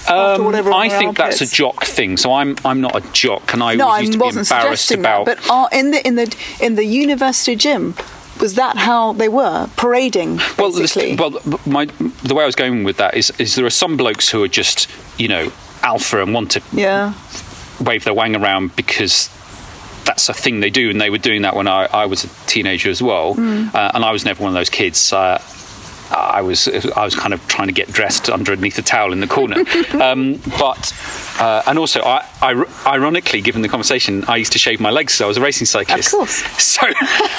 Um, 0.09 0.55
I 0.73 0.89
think 0.89 1.19
that's 1.19 1.43
a 1.43 1.47
jock 1.47 1.85
thing. 1.85 2.17
So 2.17 2.33
I'm 2.33 2.57
I'm 2.65 2.81
not 2.81 2.97
a 2.97 3.13
jock, 3.13 3.53
and 3.53 3.63
I 3.63 3.75
No, 3.75 3.91
I 3.91 4.07
to 4.07 4.11
be 4.13 4.17
wasn't 4.19 4.51
embarrassed 4.51 4.87
suggesting 4.87 5.01
about. 5.01 5.27
that. 5.27 5.37
But 5.37 5.51
are, 5.51 5.69
in 5.71 5.91
the 5.91 6.07
in 6.07 6.15
the 6.15 6.35
in 6.61 6.77
the 6.77 6.85
university 6.85 7.57
gym, 7.57 7.95
was 8.41 8.55
that 8.55 8.77
how 8.77 9.13
they 9.13 9.29
were 9.29 9.69
parading? 9.77 10.41
well, 10.59 10.71
this- 10.73 10.97
well, 10.97 11.31
my 11.67 11.87
the 12.25 12.35
way 12.35 12.43
I 12.43 12.47
was 12.47 12.57
going 12.57 12.85
with 12.85 12.97
that 12.99 13.15
is 13.17 13.31
is 13.39 13.55
there 13.55 13.67
are 13.67 13.71
some 13.71 13.97
blokes 13.97 14.29
who 14.29 14.43
are 14.43 14.49
just 14.49 14.89
you 15.19 15.29
know 15.29 15.53
alpha 15.83 16.23
and 16.23 16.35
want 16.35 16.51
to 16.53 16.63
yeah. 16.73 17.15
wave 17.81 18.05
their 18.05 18.15
wang 18.15 18.37
around 18.37 18.75
because 18.77 19.29
that's 20.05 20.29
a 20.29 20.35
thing 20.35 20.61
they 20.61 20.71
do, 20.71 20.91
and 20.91 21.01
they 21.01 21.11
were 21.11 21.19
doing 21.19 21.43
that 21.43 21.55
when 21.55 21.69
I, 21.69 21.85
I 21.93 22.07
was 22.07 22.25
a 22.25 22.29
teenager 22.47 22.91
as 22.91 23.03
well, 23.03 23.35
Mm. 23.35 23.75
uh, 23.75 23.93
and 23.95 24.05
I 24.05 24.11
was 24.13 24.25
never 24.25 24.43
one 24.43 24.49
of 24.51 24.55
those 24.55 24.71
kids. 24.71 25.13
Uh, 25.13 25.41
I 26.11 26.43
was 26.43 26.69
I 26.69 27.05
was 27.05 27.15
kind 27.15 27.33
of 27.35 27.47
trying 27.49 27.69
to 27.69 27.75
get 27.75 27.89
dressed 27.89 28.29
underneath 28.29 28.79
a 28.79 28.83
towel 28.83 29.13
in 29.13 29.21
the 29.21 29.27
corner, 29.27 29.57
um, 30.03 30.41
but 30.59 30.93
uh, 31.39 31.63
and 31.67 31.79
also 31.79 32.01
I, 32.03 32.27
I 32.43 32.65
ironically, 32.87 33.41
given 33.41 33.63
the 33.63 33.69
conversation, 33.69 34.25
I 34.27 34.37
used 34.37 34.53
to 34.53 34.59
shave 34.59 34.81
my 34.81 34.91
legs 34.91 35.15
so 35.15 35.25
I 35.27 35.29
was 35.29 35.37
a 35.37 35.41
racing 35.41 35.67
cyclist. 35.67 36.09
Of 36.09 36.19
course. 36.19 36.35
So 36.63 36.87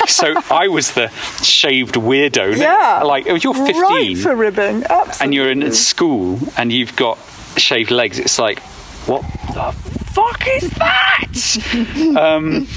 so 0.08 0.34
I 0.50 0.68
was 0.68 0.92
the 0.94 1.08
shaved 1.44 1.96
weirdo. 1.96 2.58
Yeah. 2.58 3.02
like 3.04 3.26
you're 3.26 3.54
15 3.54 3.82
Right 3.82 4.18
for 4.18 4.36
ribbing. 4.36 4.84
Absolutely. 4.90 5.16
and 5.24 5.34
you're 5.34 5.52
in 5.52 5.72
school 5.74 6.40
and 6.58 6.72
you've 6.72 6.96
got 6.96 7.18
shaved 7.58 7.92
legs, 7.92 8.20
it's 8.20 8.40
like, 8.40 8.60
what 9.08 9.22
the 9.54 9.72
fuck 10.14 10.48
is 10.48 10.70
that? 10.72 12.16
um, 12.18 12.68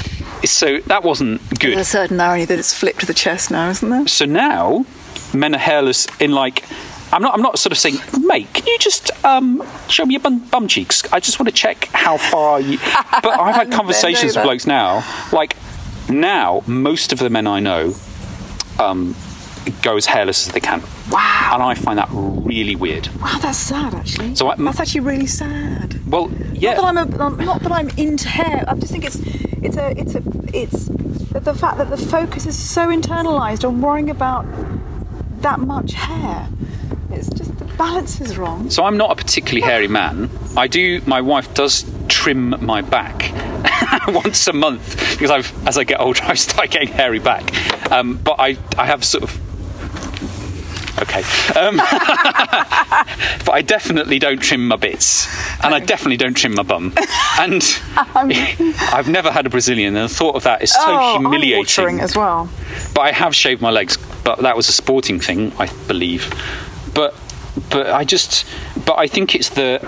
so 0.44 0.78
that 0.80 1.02
wasn't 1.04 1.40
There's 1.48 1.58
good. 1.74 1.78
a 1.78 1.84
certain 1.84 2.20
irony 2.20 2.44
that 2.46 2.58
it's 2.58 2.74
flipped 2.74 3.00
to 3.00 3.06
the 3.06 3.14
chest 3.14 3.50
now, 3.50 3.70
isn't 3.70 3.88
there? 3.88 4.06
So 4.08 4.24
now, 4.24 4.84
men 5.34 5.54
are 5.54 5.58
hairless 5.58 6.06
in 6.20 6.32
like. 6.32 6.64
I'm 7.12 7.22
not. 7.22 7.34
I'm 7.34 7.42
not 7.42 7.58
sort 7.60 7.70
of 7.70 7.78
saying, 7.78 7.96
mate. 8.26 8.48
Can 8.54 8.66
you 8.66 8.76
just 8.78 9.10
um, 9.24 9.62
show 9.88 10.04
me 10.04 10.14
your 10.14 10.20
bum, 10.20 10.40
bum 10.48 10.66
cheeks? 10.66 11.04
I 11.12 11.20
just 11.20 11.38
want 11.38 11.48
to 11.48 11.54
check 11.54 11.84
how 11.92 12.16
far 12.16 12.60
you. 12.60 12.78
But 13.22 13.38
I've 13.40 13.54
had 13.54 13.70
conversations 13.70 14.34
with 14.34 14.44
blokes 14.44 14.66
now. 14.66 15.04
Like 15.32 15.56
now, 16.08 16.62
most 16.66 17.12
of 17.12 17.18
the 17.20 17.30
men 17.30 17.46
I 17.46 17.60
know 17.60 17.94
um, 18.80 19.14
go 19.82 19.96
as 19.96 20.06
hairless 20.06 20.48
as 20.48 20.52
they 20.54 20.60
can. 20.60 20.82
Wow. 21.10 21.50
And 21.54 21.62
I 21.62 21.74
find 21.74 21.98
that 21.98 22.08
really 22.10 22.74
weird. 22.74 23.08
Wow, 23.20 23.38
that's 23.40 23.58
sad 23.58 23.94
actually. 23.94 24.34
So 24.34 24.48
I- 24.48 24.56
that's 24.56 24.80
actually 24.80 25.00
really 25.00 25.26
sad. 25.26 26.00
Well, 26.10 26.30
yeah. 26.52 26.74
Not 26.74 26.94
that 26.94 27.02
I'm 27.02 27.20
a, 27.20 27.24
um, 27.24 27.36
not 27.44 27.62
that 27.62 27.72
I'm 27.72 27.90
into 27.90 28.28
hair. 28.28 28.64
I 28.66 28.74
just 28.74 28.90
think 28.92 29.04
it's 29.04 29.16
it's 29.62 29.76
a 29.76 29.90
it's 29.98 30.14
a 30.14 30.22
it's 30.52 30.86
the 30.88 31.54
fact 31.54 31.78
that 31.78 31.90
the 31.90 31.96
focus 31.96 32.46
is 32.46 32.58
so 32.58 32.88
internalized 32.88 33.66
on 33.66 33.80
worrying 33.80 34.10
about 34.10 34.44
that 35.42 35.60
much 35.60 35.92
hair. 35.92 36.48
It's 37.10 37.28
just 37.28 37.56
the 37.58 37.64
balance 37.64 38.20
is 38.20 38.36
wrong. 38.36 38.70
So 38.70 38.84
I'm 38.84 38.96
not 38.96 39.12
a 39.12 39.14
particularly 39.16 39.60
hairy 39.60 39.88
man. 39.88 40.30
I 40.56 40.66
do. 40.66 41.00
My 41.06 41.20
wife 41.20 41.52
does 41.54 41.84
trim 42.08 42.54
my 42.64 42.82
back 42.82 43.32
once 44.08 44.46
a 44.46 44.52
month 44.52 45.12
because 45.12 45.30
I've, 45.30 45.66
as 45.68 45.78
I 45.78 45.84
get 45.84 46.00
older, 46.00 46.22
I 46.24 46.34
start 46.34 46.70
getting 46.70 46.88
hairy 46.88 47.18
back. 47.18 47.52
Um, 47.90 48.16
but 48.16 48.36
I, 48.38 48.56
I 48.76 48.86
have 48.86 49.04
sort 49.04 49.24
of. 49.24 49.40
Okay, 51.02 51.22
um, 51.58 51.76
but 51.78 53.50
I 53.50 53.62
definitely 53.62 54.20
don't 54.20 54.38
trim 54.38 54.68
my 54.68 54.76
bits, 54.76 55.26
and 55.64 55.74
I 55.74 55.80
definitely 55.80 56.16
don't 56.16 56.34
trim 56.34 56.54
my 56.54 56.62
bum. 56.62 56.94
And 57.38 57.62
I've 57.96 59.08
never 59.08 59.32
had 59.32 59.44
a 59.46 59.50
Brazilian, 59.50 59.96
and 59.96 60.08
the 60.08 60.14
thought 60.14 60.36
of 60.36 60.44
that 60.44 60.62
is 60.62 60.72
so 60.72 60.80
oh, 60.84 61.18
humiliating. 61.18 62.00
as 62.00 62.16
well. 62.16 62.48
But 62.94 63.00
I 63.02 63.12
have 63.12 63.34
shaved 63.34 63.60
my 63.60 63.70
legs, 63.70 63.96
but 64.22 64.38
that 64.40 64.56
was 64.56 64.68
a 64.68 64.72
sporting 64.72 65.18
thing, 65.18 65.52
I 65.58 65.66
believe. 65.88 66.32
But 66.94 67.14
but 67.70 67.90
I 67.90 68.04
just 68.04 68.46
but 68.86 68.98
I 68.98 69.06
think 69.06 69.34
it's 69.34 69.48
the 69.48 69.80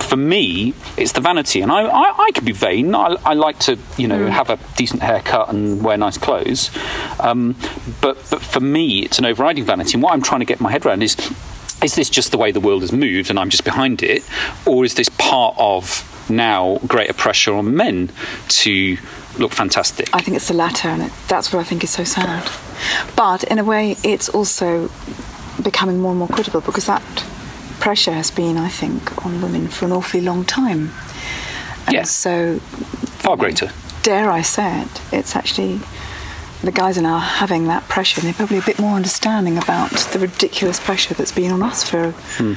for 0.00 0.16
me 0.16 0.74
it's 0.96 1.12
the 1.12 1.20
vanity, 1.20 1.60
and 1.60 1.70
I 1.72 1.82
I, 1.82 2.24
I 2.26 2.30
could 2.32 2.44
be 2.44 2.52
vain. 2.52 2.94
I, 2.94 3.16
I 3.24 3.34
like 3.34 3.58
to 3.60 3.78
you 3.96 4.08
know 4.08 4.26
have 4.26 4.50
a 4.50 4.58
decent 4.76 5.02
haircut 5.02 5.48
and 5.52 5.82
wear 5.84 5.96
nice 5.96 6.18
clothes. 6.18 6.70
Um, 7.20 7.56
but 8.00 8.16
but 8.30 8.42
for 8.42 8.60
me 8.60 9.00
it's 9.00 9.18
an 9.18 9.24
overriding 9.24 9.64
vanity, 9.64 9.94
and 9.94 10.02
what 10.02 10.12
I'm 10.12 10.22
trying 10.22 10.40
to 10.40 10.46
get 10.46 10.60
my 10.60 10.70
head 10.70 10.84
around 10.86 11.02
is. 11.02 11.16
Is 11.82 11.96
this 11.96 12.08
just 12.08 12.30
the 12.30 12.38
way 12.38 12.50
the 12.50 12.60
world 12.60 12.80
has 12.80 12.92
moved 12.92 13.28
and 13.28 13.38
I'm 13.38 13.50
just 13.50 13.64
behind 13.64 14.02
it? 14.02 14.22
Or 14.64 14.86
is 14.86 14.94
this 14.94 15.10
part 15.18 15.54
of 15.58 16.02
now 16.30 16.78
greater 16.86 17.12
pressure 17.12 17.52
on 17.52 17.76
men 17.76 18.10
to 18.48 18.96
look 19.38 19.52
fantastic? 19.52 20.08
I 20.14 20.20
think 20.20 20.34
it's 20.34 20.48
the 20.48 20.54
latter, 20.54 20.88
and 20.88 21.02
it, 21.02 21.12
that's 21.28 21.52
what 21.52 21.60
I 21.60 21.64
think 21.64 21.84
is 21.84 21.90
so 21.90 22.04
sad. 22.04 22.50
But 23.16 23.44
in 23.44 23.58
a 23.58 23.64
way, 23.64 23.96
it's 24.02 24.30
also 24.30 24.88
becoming 25.62 26.00
more 26.00 26.12
and 26.12 26.18
more 26.18 26.28
critical 26.28 26.62
because 26.62 26.86
that 26.86 27.02
pressure 27.84 28.12
has 28.14 28.30
been, 28.30 28.56
I 28.56 28.68
think, 28.70 29.00
on 29.26 29.42
women 29.42 29.68
for 29.68 29.84
an 29.84 29.92
awfully 29.92 30.22
long 30.22 30.42
time. 30.46 30.90
And 31.86 31.92
Yeah. 31.94 32.04
so, 32.04 32.58
Far 33.18 33.36
greater. 33.36 33.70
dare 34.02 34.30
I 34.30 34.40
say 34.42 34.80
it, 34.82 35.00
it's 35.12 35.36
actually 35.36 35.80
the 36.62 36.72
guys 36.72 36.96
are 36.96 37.02
now 37.02 37.18
having 37.18 37.66
that 37.66 37.86
pressure, 37.88 38.20
and 38.20 38.26
they're 38.26 38.32
probably 38.42 38.56
a 38.56 38.62
bit 38.62 38.78
more 38.78 38.96
understanding 38.96 39.58
about 39.58 39.90
the 40.12 40.18
ridiculous 40.18 40.80
pressure 40.80 41.12
that's 41.12 41.30
been 41.40 41.52
on 41.52 41.62
us 41.62 41.82
for, 41.84 42.12
Hmm. 42.38 42.54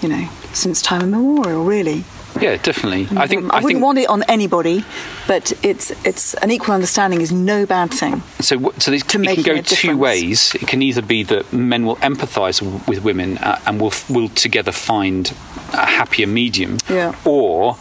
you 0.00 0.08
know, 0.08 0.24
since 0.54 0.80
time 0.80 1.02
immemorial, 1.02 1.62
really. 1.62 2.04
Yeah, 2.40 2.56
definitely. 2.56 3.08
I 3.18 3.26
think 3.26 3.52
I, 3.52 3.58
I, 3.58 3.60
wouldn't 3.60 3.66
think 3.66 3.82
want 3.82 3.98
it 3.98 4.08
on 4.08 4.22
anybody, 4.24 4.84
but 5.26 5.52
it's 5.62 5.90
it's 6.04 6.34
an 6.34 6.50
equal 6.50 6.74
understanding 6.74 7.20
is 7.20 7.32
no 7.32 7.66
bad 7.66 7.90
thing. 7.92 8.22
so. 8.40 8.72
So 8.78 8.90
this, 8.90 9.02
to 9.04 9.22
it 9.22 9.34
can 9.34 9.42
go 9.42 9.60
two 9.62 9.96
ways. 9.96 10.54
It 10.54 10.66
can 10.66 10.82
either 10.82 11.02
be 11.02 11.22
that 11.24 11.52
men 11.52 11.84
will 11.86 11.96
empathise 11.96 12.62
with 12.88 13.02
women 13.02 13.38
uh, 13.38 13.60
and 13.66 13.80
will 13.80 13.92
will 14.08 14.28
together 14.28 14.72
find 14.72 15.32
a 15.72 15.86
happier 15.86 16.26
medium, 16.26 16.78
Yeah. 16.88 17.14
or 17.24 17.76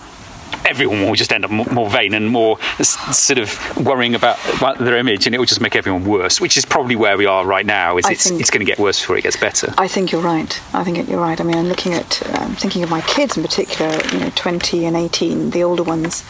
everyone 0.66 1.02
will 1.02 1.16
just 1.16 1.32
end 1.32 1.46
up 1.46 1.52
more, 1.52 1.90
vain 1.90 2.14
and 2.14 2.30
more 2.30 2.60
sort 2.82 3.40
of 3.40 3.78
worrying 3.78 4.16
about, 4.16 4.38
about 4.56 4.78
their 4.78 4.98
image, 4.98 5.26
and 5.26 5.36
it 5.36 5.40
will 5.40 5.46
just 5.46 5.62
make 5.62 5.76
everyone 5.76 6.06
worse. 6.06 6.40
Which 6.40 6.58
is 6.58 6.66
probably 6.66 6.96
where 6.96 7.18
we 7.18 7.26
are 7.26 7.46
right 7.46 7.66
now. 7.66 7.98
Is 7.98 8.06
I 8.06 8.12
it's 8.12 8.30
it's 8.32 8.50
going 8.50 8.60
to 8.60 8.66
get 8.66 8.80
worse 8.80 9.00
before 9.00 9.18
it 9.18 9.24
gets 9.24 9.38
better. 9.38 9.74
I 9.78 9.88
think 9.88 10.12
you're 10.12 10.22
right. 10.22 10.62
I 10.74 10.84
think 10.84 11.10
you're 11.10 11.20
right. 11.20 11.40
I 11.40 11.44
mean, 11.44 11.58
I'm 11.58 11.68
looking 11.68 11.94
at, 11.94 12.40
um, 12.40 12.56
thinking 12.56 12.84
of 12.84 12.90
my 12.90 13.02
kids 13.02 13.38
in 13.38 13.44
particular, 13.44 13.92
you 14.14 14.20
know, 14.20 14.32
20 14.36 14.86
and 14.86 14.96
18, 14.96 15.52
the 15.52 15.64
older 15.64 15.84
ones, 15.84 16.24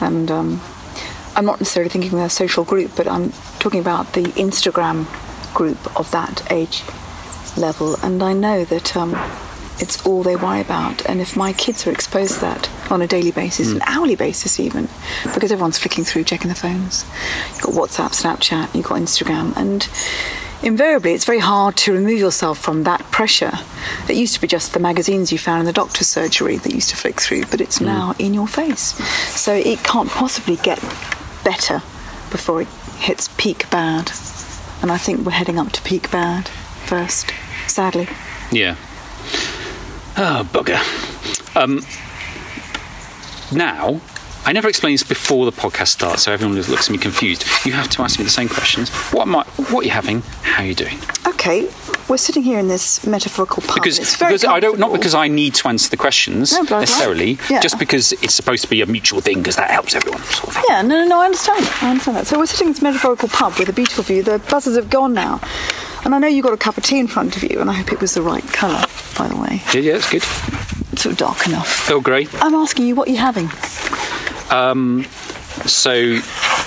and 0.00 0.30
um, 0.30 0.60
I'm 1.36 1.44
not 1.44 1.60
necessarily 1.60 1.88
thinking 1.88 2.12
of 2.12 2.18
their 2.18 2.28
social 2.28 2.64
group, 2.64 2.92
but 2.96 3.06
I'm 3.06 3.32
talking 3.58 3.80
about 3.80 4.12
the 4.14 4.24
Instagram 4.24 5.06
group 5.54 5.78
of 5.98 6.10
that 6.10 6.50
age 6.50 6.82
level, 7.56 7.96
and 8.02 8.22
I 8.22 8.32
know 8.32 8.64
that 8.64 8.96
um, 8.96 9.12
it's 9.80 10.04
all 10.06 10.22
they 10.22 10.36
worry 10.36 10.60
about. 10.60 11.04
And 11.06 11.20
if 11.20 11.36
my 11.36 11.52
kids 11.52 11.86
are 11.86 11.92
exposed 11.92 12.34
to 12.34 12.40
that 12.40 12.70
on 12.90 13.02
a 13.02 13.06
daily 13.06 13.30
basis, 13.30 13.72
an 13.72 13.82
hourly 13.86 14.16
basis 14.16 14.58
even, 14.58 14.88
because 15.34 15.52
everyone's 15.52 15.78
flicking 15.78 16.04
through, 16.04 16.24
checking 16.24 16.48
the 16.48 16.54
phones, 16.54 17.04
you've 17.54 17.62
got 17.62 17.74
WhatsApp, 17.74 18.10
Snapchat, 18.10 18.74
you've 18.74 18.86
got 18.86 19.00
Instagram, 19.00 19.56
and 19.56 19.88
invariably 20.62 21.12
it's 21.12 21.24
very 21.24 21.38
hard 21.38 21.76
to 21.76 21.92
remove 21.92 22.18
yourself 22.18 22.58
from 22.58 22.84
that 22.84 23.00
pressure. 23.10 23.52
It 24.08 24.16
used 24.16 24.34
to 24.34 24.40
be 24.40 24.46
just 24.46 24.72
the 24.72 24.80
magazines 24.80 25.30
you 25.30 25.38
found 25.38 25.60
in 25.60 25.66
the 25.66 25.72
doctor's 25.72 26.08
surgery 26.08 26.56
that 26.56 26.74
used 26.74 26.90
to 26.90 26.96
flick 26.96 27.20
through, 27.20 27.46
but 27.46 27.60
it's 27.60 27.78
hmm. 27.78 27.86
now 27.86 28.14
in 28.18 28.34
your 28.34 28.48
face. 28.48 28.94
So 29.34 29.54
it 29.54 29.82
can't 29.84 30.10
possibly 30.10 30.56
get 30.56 30.80
better 31.44 31.82
before 32.30 32.62
it 32.62 32.68
hits 32.98 33.28
peak 33.36 33.70
bad. 33.70 34.10
And 34.82 34.92
I 34.92 34.98
think 34.98 35.24
we're 35.24 35.32
heading 35.32 35.58
up 35.58 35.72
to 35.72 35.82
peak 35.82 36.10
bad 36.10 36.48
first, 36.86 37.32
sadly. 37.66 38.08
Yeah. 38.50 38.76
Oh, 40.20 40.48
bugger. 40.52 40.78
Um, 41.56 41.84
now, 43.56 44.00
I 44.44 44.52
never 44.52 44.68
explain 44.68 44.94
this 44.94 45.04
before 45.04 45.44
the 45.44 45.52
podcast 45.52 45.88
starts, 45.88 46.24
so 46.24 46.32
everyone 46.32 46.56
looks 46.56 46.88
at 46.88 46.90
me 46.90 46.98
confused. 46.98 47.44
You 47.64 47.72
have 47.72 47.88
to 47.90 48.02
ask 48.02 48.18
me 48.18 48.24
the 48.24 48.30
same 48.30 48.48
questions. 48.48 48.90
What 49.12 49.28
am 49.28 49.36
I, 49.36 49.44
What 49.44 49.82
are 49.82 49.84
you 49.84 49.90
having? 49.92 50.22
How 50.42 50.64
are 50.64 50.66
you 50.66 50.74
doing? 50.74 50.98
Okay, 51.24 51.68
we're 52.08 52.16
sitting 52.16 52.42
here 52.42 52.58
in 52.58 52.68
this 52.68 53.06
metaphorical 53.06 53.62
pub. 53.62 53.74
Because, 53.74 53.98
it's 53.98 54.16
very 54.16 54.32
because 54.32 54.44
I 54.44 54.60
don't 54.60 54.78
not 54.78 54.92
because 54.92 55.14
I 55.14 55.28
need 55.28 55.54
to 55.56 55.68
answer 55.68 55.88
the 55.90 55.96
questions 55.96 56.52
No, 56.52 56.60
but 56.62 56.66
I'd 56.66 56.70
like- 56.72 56.80
necessarily, 56.88 57.38
yeah. 57.50 57.60
just 57.60 57.78
because 57.78 58.12
it's 58.14 58.34
supposed 58.34 58.62
to 58.64 58.70
be 58.70 58.80
a 58.82 58.86
mutual 58.86 59.20
thing 59.20 59.38
because 59.38 59.56
that 59.56 59.70
helps 59.70 59.94
everyone. 59.94 60.22
Sort 60.22 60.56
of. 60.56 60.64
Yeah, 60.68 60.82
no, 60.82 60.96
no, 61.02 61.06
no, 61.06 61.20
I 61.20 61.26
understand. 61.26 61.68
I 61.82 61.90
understand 61.90 62.16
that. 62.16 62.26
So 62.26 62.38
we're 62.38 62.46
sitting 62.46 62.68
in 62.68 62.72
this 62.72 62.82
metaphorical 62.82 63.28
pub 63.28 63.58
with 63.58 63.68
a 63.68 63.72
beautiful 63.72 64.04
view. 64.04 64.22
The 64.22 64.38
buzzers 64.50 64.76
have 64.76 64.90
gone 64.90 65.12
now. 65.14 65.40
And 66.04 66.14
I 66.14 66.18
know 66.18 66.28
you've 66.28 66.44
got 66.44 66.54
a 66.54 66.58
cup 66.58 66.76
of 66.78 66.84
tea 66.84 67.00
in 67.00 67.08
front 67.08 67.36
of 67.36 67.42
you, 67.42 67.60
and 67.60 67.68
I 67.68 67.72
hope 67.74 67.92
it 67.92 68.00
was 68.00 68.14
the 68.14 68.22
right 68.22 68.46
colour, 68.52 68.84
by 69.18 69.26
the 69.26 69.36
way. 69.36 69.62
Yeah, 69.74 69.80
yeah, 69.80 69.96
it's 69.96 70.08
good. 70.08 70.22
It's 70.92 71.02
sort 71.02 71.12
of 71.12 71.18
dark 71.18 71.46
enough. 71.46 71.90
Earl 71.90 72.00
Grey. 72.00 72.28
I'm 72.34 72.54
asking 72.54 72.86
you, 72.86 72.94
what 72.94 73.08
are 73.08 73.10
you 73.10 73.18
having? 73.18 73.50
Um, 74.50 75.04
so 75.66 75.90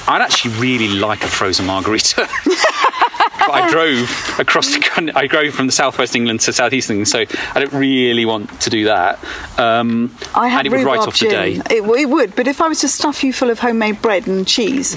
I'd 0.07 0.21
actually 0.21 0.53
really 0.55 0.89
like 0.89 1.23
a 1.23 1.27
frozen 1.27 1.65
margarita. 1.65 2.27
but 3.39 3.51
I 3.51 3.69
drove 3.69 4.35
across 4.39 4.73
the 4.73 4.79
country. 4.79 5.13
I 5.15 5.27
drove 5.27 5.53
from 5.53 5.65
the 5.67 5.71
southwest 5.71 6.15
England 6.15 6.41
to 6.41 6.53
southeast 6.53 6.89
England, 6.89 7.07
so 7.09 7.19
I 7.55 7.59
don't 7.59 7.73
really 7.73 8.25
want 8.25 8.61
to 8.61 8.69
do 8.69 8.85
that. 8.85 9.19
Um, 9.59 10.15
I 10.35 10.47
have 10.47 10.59
and 10.65 10.67
it 10.67 10.77
would 10.77 10.85
write 10.85 10.99
off 10.99 11.19
the 11.19 11.29
day. 11.29 11.53
gin. 11.55 11.63
It, 11.69 11.83
it 11.83 12.09
would, 12.09 12.35
but 12.35 12.47
if 12.47 12.61
I 12.61 12.67
was 12.67 12.79
to 12.81 12.87
stuff 12.87 13.23
you 13.23 13.33
full 13.33 13.49
of 13.49 13.59
homemade 13.59 14.01
bread 14.01 14.27
and 14.27 14.47
cheese, 14.47 14.95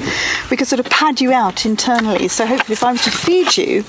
we 0.51 0.57
could 0.57 0.67
sort 0.69 0.81
of 0.81 0.87
pad 0.87 1.21
you 1.21 1.33
out 1.33 1.65
internally. 1.67 2.29
So 2.29 2.47
hopefully, 2.47 2.73
if 2.75 2.85
I 2.85 2.93
was 2.93 3.05
to 3.05 3.11
feed 3.11 3.57
you 3.57 3.85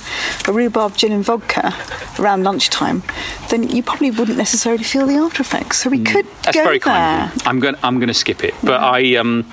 a 0.48 0.54
rhubarb 0.54 0.96
gin 0.98 1.12
and 1.12 1.24
vodka 1.24 1.74
around 2.20 2.44
lunchtime, 2.44 3.04
then 3.50 3.70
you 3.70 3.84
probably 3.84 4.12
wouldn't 4.12 4.38
necessarily 4.38 4.84
feel 4.84 5.06
the 5.08 5.15
after 5.15 5.42
effects. 5.42 5.77
So 5.84 5.89
we 5.89 6.04
could 6.04 6.25
Mm. 6.25 6.42
That's 6.44 6.58
go 6.58 6.63
very 6.63 6.80
there. 6.80 6.94
kind. 6.94 7.32
of. 7.42 7.48
I'm 7.48 7.60
going. 7.60 7.75
I'm 7.84 7.96
going 8.00 8.08
to 8.08 8.13
skip 8.13 8.44
it. 8.44 8.54
But 8.63 8.82
I 8.82 9.15
um, 9.15 9.51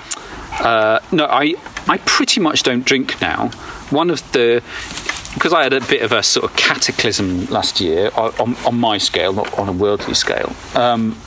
uh, 0.59 0.99
no, 1.11 1.25
I 1.25 1.55
I 1.87 1.97
pretty 2.05 2.39
much 2.41 2.63
don't 2.63 2.85
drink 2.85 3.19
now. 3.21 3.49
One 3.93 4.09
of 4.09 4.19
the 4.31 4.61
because 5.33 5.53
I 5.53 5.63
had 5.63 5.73
a 5.73 5.81
bit 5.81 6.01
of 6.01 6.11
a 6.11 6.21
sort 6.21 6.45
of 6.45 6.55
cataclysm 6.55 7.47
last 7.47 7.81
year 7.81 8.11
on, 8.15 8.55
on, 8.65 8.75
my 8.75 8.99
scale, 8.99 9.33
not 9.33 9.57
on 9.57 9.67
a 9.67 9.71
worldly 9.71 10.13
scale. 10.13 10.55
Um, 10.75 11.17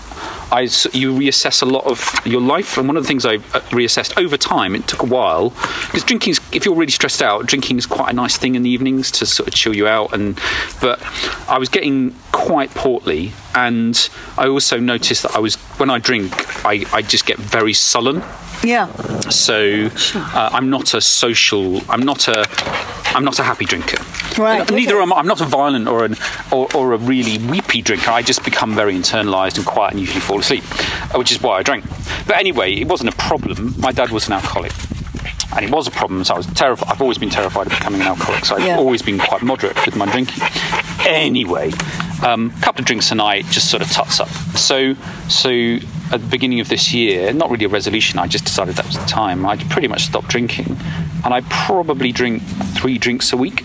I 0.52 0.62
you 0.92 1.12
reassess 1.12 1.62
a 1.62 1.66
lot 1.66 1.84
of 1.86 2.20
your 2.24 2.40
life, 2.40 2.78
and 2.78 2.86
one 2.86 2.96
of 2.96 3.02
the 3.02 3.06
things 3.06 3.24
I 3.24 3.34
uh, 3.34 3.60
reassessed 3.70 4.16
over 4.18 4.36
time. 4.36 4.74
It 4.74 4.86
took 4.86 5.02
a 5.02 5.06
while 5.06 5.50
because 5.50 6.04
drinking, 6.04 6.34
if 6.52 6.64
you're 6.64 6.74
really 6.74 6.92
stressed 6.92 7.22
out, 7.22 7.46
drinking 7.46 7.78
is 7.78 7.86
quite 7.86 8.10
a 8.10 8.12
nice 8.14 8.36
thing 8.36 8.54
in 8.54 8.62
the 8.62 8.70
evenings 8.70 9.10
to 9.12 9.26
sort 9.26 9.48
of 9.48 9.54
chill 9.54 9.74
you 9.74 9.86
out. 9.86 10.12
And 10.12 10.38
but 10.80 11.02
I 11.48 11.58
was 11.58 11.68
getting 11.68 12.14
quite 12.32 12.70
portly, 12.70 13.32
and 13.54 14.08
I 14.38 14.48
also 14.48 14.78
noticed 14.78 15.22
that 15.22 15.34
I 15.34 15.38
was 15.38 15.56
when 15.78 15.90
I 15.90 15.98
drink, 15.98 16.32
I, 16.64 16.84
I 16.92 17.02
just 17.02 17.26
get 17.26 17.38
very 17.38 17.72
sullen. 17.72 18.22
Yeah. 18.62 18.90
So 19.30 19.90
uh, 20.14 20.50
I'm 20.52 20.70
not 20.70 20.94
a 20.94 21.00
social. 21.00 21.80
I'm 21.90 22.02
not 22.02 22.28
a. 22.28 22.46
I'm 23.14 23.24
not 23.24 23.38
a 23.38 23.42
happy 23.42 23.64
drinker. 23.64 23.98
Right, 24.38 24.60
And 24.60 24.70
Neither 24.76 25.00
am 25.00 25.12
I. 25.12 25.16
I'm 25.16 25.26
not 25.26 25.40
a 25.40 25.44
violent 25.46 25.88
or 25.88 26.04
an 26.04 26.16
or, 26.52 26.68
or 26.74 26.92
a 26.92 26.98
really 26.98 27.38
weepy 27.46 27.80
drinker. 27.82 28.10
I 28.10 28.22
just 28.22 28.44
become 28.44 28.74
very 28.74 28.94
internalised 28.94 29.56
and 29.56 29.66
quiet 29.66 29.92
and 29.92 30.00
usually 30.00 30.20
fall 30.20 30.40
asleep, 30.40 30.64
uh, 31.14 31.18
which 31.18 31.32
is 31.32 31.40
why 31.42 31.58
I 31.58 31.62
drank. 31.62 31.84
But 32.26 32.36
anyway, 32.36 32.74
it 32.74 32.88
wasn't 32.88 33.12
a 33.14 33.16
problem. 33.16 33.74
My 33.78 33.92
dad 33.92 34.10
was 34.10 34.26
an 34.26 34.34
alcoholic. 34.34 34.72
And 35.54 35.64
it 35.64 35.70
was 35.70 35.86
a 35.86 35.90
problem, 35.90 36.22
so 36.24 36.34
I 36.34 36.36
was 36.36 36.46
terrified. 36.48 36.90
I've 36.90 37.00
always 37.00 37.16
been 37.18 37.30
terrified 37.30 37.66
of 37.66 37.72
becoming 37.72 38.00
an 38.02 38.06
alcoholic, 38.08 38.44
so 38.44 38.56
I've 38.56 38.66
Yeah. 38.66 38.76
always 38.76 39.00
been 39.00 39.18
quite 39.18 39.42
moderate 39.42 39.76
with 39.86 39.96
my 39.96 40.04
drinking. 40.04 40.42
Anyway, 41.06 41.72
a 42.22 42.30
um, 42.30 42.50
couple 42.60 42.80
of 42.80 42.86
drinks 42.86 43.10
a 43.10 43.14
night 43.14 43.46
just 43.50 43.70
sort 43.70 43.82
of 43.82 43.90
tuts 43.90 44.20
up. 44.20 44.28
So, 44.56 44.94
so 45.28 45.48
at 46.12 46.20
the 46.20 46.28
beginning 46.28 46.60
of 46.60 46.68
this 46.68 46.92
year, 46.92 47.32
not 47.32 47.50
really 47.50 47.64
a 47.64 47.68
resolution. 47.68 48.18
I 48.18 48.26
just 48.26 48.44
decided 48.44 48.74
that 48.76 48.86
was 48.86 48.98
the 48.98 49.06
time. 49.06 49.46
I 49.46 49.56
pretty 49.56 49.88
much 49.88 50.02
stopped 50.04 50.28
drinking, 50.28 50.76
and 51.24 51.32
I 51.32 51.40
probably 51.48 52.12
drink 52.12 52.42
three 52.74 52.98
drinks 52.98 53.32
a 53.32 53.36
week. 53.36 53.62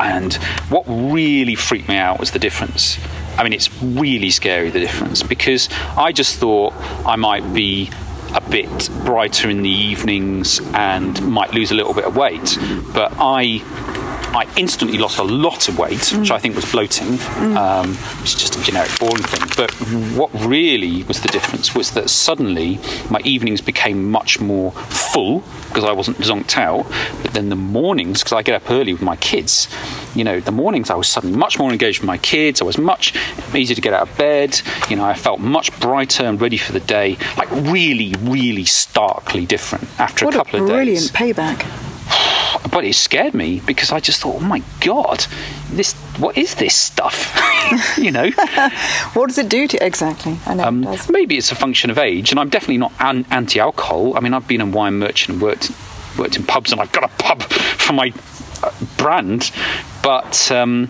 And 0.00 0.34
what 0.68 0.84
really 0.86 1.54
freaked 1.54 1.88
me 1.88 1.96
out 1.96 2.18
was 2.20 2.30
the 2.30 2.38
difference. 2.38 2.98
I 3.36 3.42
mean, 3.44 3.52
it's 3.52 3.70
really 3.82 4.30
scary 4.30 4.70
the 4.70 4.80
difference 4.80 5.22
because 5.22 5.68
I 5.96 6.12
just 6.12 6.36
thought 6.36 6.74
I 7.06 7.16
might 7.16 7.54
be 7.54 7.90
a 8.34 8.40
bit 8.40 8.88
brighter 9.04 9.50
in 9.50 9.62
the 9.62 9.68
evenings 9.68 10.60
and 10.74 11.20
might 11.22 11.52
lose 11.52 11.70
a 11.70 11.74
little 11.74 11.94
bit 11.94 12.04
of 12.04 12.16
weight, 12.16 12.56
but 12.92 13.12
I. 13.18 13.62
I 14.32 14.46
instantly 14.56 14.96
lost 14.96 15.18
a 15.18 15.24
lot 15.24 15.68
of 15.68 15.76
weight, 15.76 16.12
which 16.12 16.30
I 16.30 16.38
think 16.38 16.54
was 16.54 16.70
bloating, 16.70 17.18
um, 17.56 17.96
which 18.20 18.34
is 18.34 18.40
just 18.40 18.54
a 18.54 18.62
generic 18.62 18.96
boring 19.00 19.24
thing. 19.24 19.50
But 19.56 19.72
what 20.16 20.30
really 20.46 21.02
was 21.02 21.20
the 21.20 21.26
difference 21.26 21.74
was 21.74 21.90
that 21.94 22.08
suddenly 22.10 22.78
my 23.10 23.18
evenings 23.24 23.60
became 23.60 24.08
much 24.08 24.38
more 24.38 24.70
full 24.70 25.40
because 25.70 25.84
I 25.84 25.92
wasn't 25.92 26.18
zonked 26.18 26.56
out. 26.58 26.86
But 27.22 27.32
then 27.32 27.48
the 27.48 27.56
mornings, 27.56 28.20
because 28.20 28.32
I 28.34 28.42
get 28.42 28.54
up 28.60 28.70
early 28.70 28.92
with 28.92 29.02
my 29.02 29.16
kids, 29.16 29.68
you 30.14 30.24
know, 30.24 30.40
the 30.40 30.52
mornings 30.52 30.90
I 30.90 30.96
was 30.96 31.08
suddenly 31.08 31.36
much 31.36 31.58
more 31.58 31.70
engaged 31.72 32.00
with 32.00 32.06
my 32.06 32.18
kids. 32.18 32.60
I 32.60 32.64
was 32.64 32.76
much 32.76 33.14
easier 33.54 33.74
to 33.74 33.80
get 33.80 33.94
out 33.94 34.08
of 34.08 34.18
bed. 34.18 34.60
You 34.88 34.96
know, 34.96 35.04
I 35.04 35.14
felt 35.14 35.40
much 35.40 35.78
brighter 35.80 36.24
and 36.24 36.40
ready 36.40 36.56
for 36.58 36.72
the 36.72 36.80
day. 36.80 37.16
Like 37.38 37.50
really, 37.50 38.14
really 38.20 38.64
starkly 38.64 39.46
different 39.46 39.88
after 39.98 40.26
What 40.26 40.34
a 40.34 40.40
a 40.40 40.44
couple 40.44 40.60
of 40.62 40.68
days. 40.68 41.10
brilliant 41.10 41.36
payback. 41.36 41.89
But 42.70 42.84
it 42.84 42.94
scared 42.94 43.34
me 43.34 43.60
because 43.66 43.92
I 43.92 44.00
just 44.00 44.20
thought, 44.22 44.36
oh 44.36 44.40
my 44.44 44.62
god, 44.80 45.26
this 45.70 45.92
what 46.18 46.36
is 46.36 46.54
this 46.56 46.74
stuff? 46.74 47.34
you 47.98 48.10
know. 48.10 48.30
What 49.14 49.28
does 49.28 49.38
it 49.38 49.48
do 49.48 49.66
to 49.68 49.84
exactly? 49.84 50.38
I 50.46 50.54
know 50.54 50.64
Um, 50.64 50.82
it 50.84 50.86
does. 50.86 51.08
maybe 51.10 51.36
it's 51.36 51.50
a 51.52 51.54
function 51.54 51.90
of 51.90 51.98
age, 51.98 52.30
and 52.30 52.38
I'm 52.40 52.48
definitely 52.48 52.78
not 52.78 52.92
an- 53.00 53.26
anti-alcohol. 53.30 54.16
I 54.16 54.20
mean, 54.20 54.34
I've 54.34 54.46
been 54.48 54.60
a 54.60 54.66
wine 54.66 54.94
merchant 54.98 55.34
and 55.34 55.42
worked 55.42 55.70
worked 56.18 56.36
in 56.36 56.44
pubs, 56.44 56.72
and 56.72 56.80
I've 56.80 56.92
got 56.92 57.04
a 57.04 57.08
pub 57.22 57.42
for 57.84 57.92
my 57.92 58.12
uh, 58.62 58.70
brand. 58.96 59.50
But 60.02 60.50
um, 60.52 60.88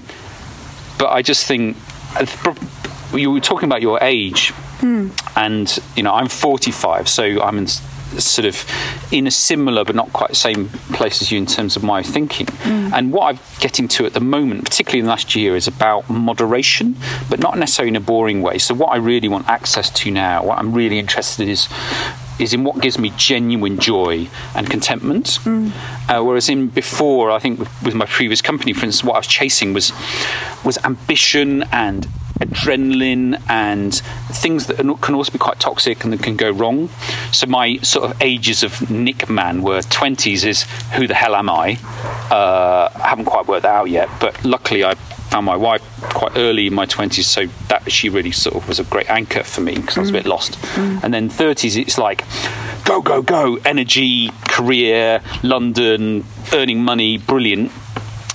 but 0.99 1.11
I 1.11 1.23
just 1.23 1.47
think 1.47 1.77
uh, 2.17 2.27
you 3.17 3.31
were 3.33 3.41
talking 3.41 3.69
about 3.69 3.83
your 3.83 3.99
age, 4.03 4.53
and 5.37 5.79
you 5.97 6.03
know, 6.03 6.13
I'm 6.15 6.29
45, 6.29 7.09
so 7.09 7.43
I'm 7.43 7.59
in 7.59 7.67
sort 8.19 8.47
of 8.47 8.65
in 9.13 9.27
a 9.27 9.31
similar 9.31 9.85
but 9.85 9.95
not 9.95 10.13
quite 10.13 10.31
the 10.31 10.37
same 10.37 10.69
place 10.93 11.23
as 11.23 11.31
you 11.31 11.39
in 11.39 11.47
terms 11.47 11.77
of 11.77 11.83
my 11.83 12.03
thinking. 12.03 12.49
And 12.93 13.13
what 13.13 13.35
I'm 13.35 13.39
getting 13.61 13.89
to 13.89 14.07
at 14.07 14.15
the 14.15 14.21
moment, 14.21 14.65
particularly 14.65 15.01
in 15.01 15.05
the 15.05 15.11
last 15.11 15.37
year, 15.37 15.55
is 15.57 15.69
about 15.69 16.11
moderation, 16.11 16.97
but 17.29 17.39
not 17.39 17.57
necessarily 17.59 17.91
in 17.91 17.97
a 17.97 18.01
boring 18.01 18.43
way. 18.43 18.59
So 18.59 18.75
what 18.75 18.89
I 18.89 18.97
really 18.97 19.29
want 19.29 19.49
access 19.49 19.91
to 19.91 20.11
now, 20.11 20.45
what 20.45 20.59
I'm 20.59 20.73
really 20.73 20.99
interested 20.99 21.45
in 21.45 21.49
is 21.51 21.69
is 22.39 22.55
in 22.55 22.65
what 22.65 22.81
gives 22.81 22.99
me 22.99 23.13
genuine 23.19 23.79
joy 23.79 24.27
and 24.55 24.71
contentment. 24.71 25.39
Uh, 26.09 26.23
whereas 26.23 26.49
in 26.49 26.69
before, 26.69 27.31
I 27.31 27.39
think 27.39 27.59
with, 27.59 27.83
with 27.83 27.95
my 27.95 28.07
previous 28.07 28.41
company, 28.41 28.73
for 28.73 28.87
instance, 28.87 29.05
what 29.05 29.15
I 29.17 29.19
was 29.19 29.27
chasing 29.27 29.75
was 29.75 29.93
was 30.65 30.79
ambition 30.85 31.65
and 31.71 32.09
adrenaline 32.41 33.41
and 33.49 33.95
things 34.33 34.67
that 34.67 34.77
can 34.77 35.15
also 35.15 35.33
be 35.33 35.39
quite 35.39 35.61
toxic 35.61 36.05
and 36.05 36.13
that 36.13 36.23
can 36.23 36.37
go 36.37 36.51
wrong. 36.51 36.89
So 37.33 37.47
my 37.47 37.77
sort 37.79 38.11
of 38.11 38.21
ages 38.23 38.63
of 38.63 38.91
Nick 38.91 39.29
man 39.29 39.63
were 39.63 39.81
20s 39.81 40.45
is 40.45 40.63
who 40.95 41.07
the 41.07 41.15
hell 41.15 41.35
am 41.35 41.51
I? 41.51 41.79
Uh, 42.31 42.91
I 42.95 43.09
haven't 43.09 43.27
quite 43.27 43.47
worked 43.47 43.63
that 43.63 43.75
out 43.75 43.91
yet, 43.91 44.09
but 44.21 44.43
luckily 44.45 44.85
I 44.85 44.95
found 44.95 45.47
my 45.47 45.57
wife 45.57 45.83
quite 46.03 46.37
early 46.37 46.67
in 46.67 46.75
my 46.75 46.87
20s, 46.87 47.23
so 47.25 47.47
that 47.69 47.91
she 47.91 48.09
really 48.09 48.33
sort 48.33 48.57
of 48.57 48.67
was 48.67 48.81
a 48.81 48.85
great 48.85 49.09
anchor 49.09 49.45
for 49.45 49.61
me 49.61 49.77
because 49.77 49.97
I 49.97 50.01
was 50.01 50.11
a 50.11 50.15
bit 50.15 50.27
lost. 50.27 50.59
And 50.77 51.15
then 51.15 51.29
30s, 51.29 51.81
it's 51.81 51.99
like 51.99 52.25
go, 52.85 53.01
go, 53.01 53.23
go, 53.23 53.57
energy, 53.65 54.31
career, 54.49 55.23
London, 55.43 56.25
earning 56.53 56.83
money, 56.83 57.19
brilliant 57.19 57.71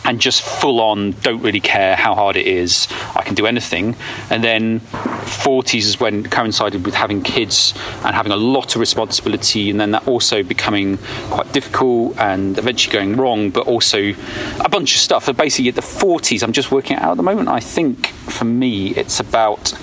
and 0.05 0.19
just 0.19 0.41
full 0.41 0.79
on 0.79 1.11
don't 1.21 1.41
really 1.41 1.59
care 1.59 1.95
how 1.95 2.15
hard 2.15 2.35
it 2.35 2.45
is 2.45 2.87
i 3.15 3.21
can 3.21 3.35
do 3.35 3.45
anything. 3.45 3.95
And 4.29 4.43
then 4.43 4.79
40s 4.79 5.75
is 5.75 5.99
when 5.99 6.23
coincided 6.23 6.85
with 6.85 6.93
having 6.93 7.21
kids 7.21 7.73
and 8.03 8.15
having 8.15 8.31
a 8.31 8.37
lot 8.37 8.75
of 8.75 8.79
responsibility 8.79 9.69
and 9.69 9.79
then 9.79 9.91
that 9.91 10.07
also 10.07 10.43
becoming 10.43 10.97
quite 11.29 11.51
difficult 11.51 12.17
and 12.17 12.57
eventually 12.57 12.93
going 12.93 13.15
wrong 13.15 13.49
but 13.49 13.67
also 13.67 14.13
a 14.59 14.69
bunch 14.69 14.95
of 14.95 15.01
stuff. 15.01 15.25
But 15.25 15.37
basically 15.37 15.69
at 15.69 15.75
the 15.75 15.81
40s 15.81 16.43
i'm 16.43 16.53
just 16.53 16.71
working 16.71 16.97
out 16.97 17.11
at 17.11 17.17
the 17.17 17.23
moment. 17.23 17.49
I 17.49 17.59
think 17.59 18.07
for 18.07 18.45
me 18.45 18.89
it's 18.91 19.19
about 19.19 19.73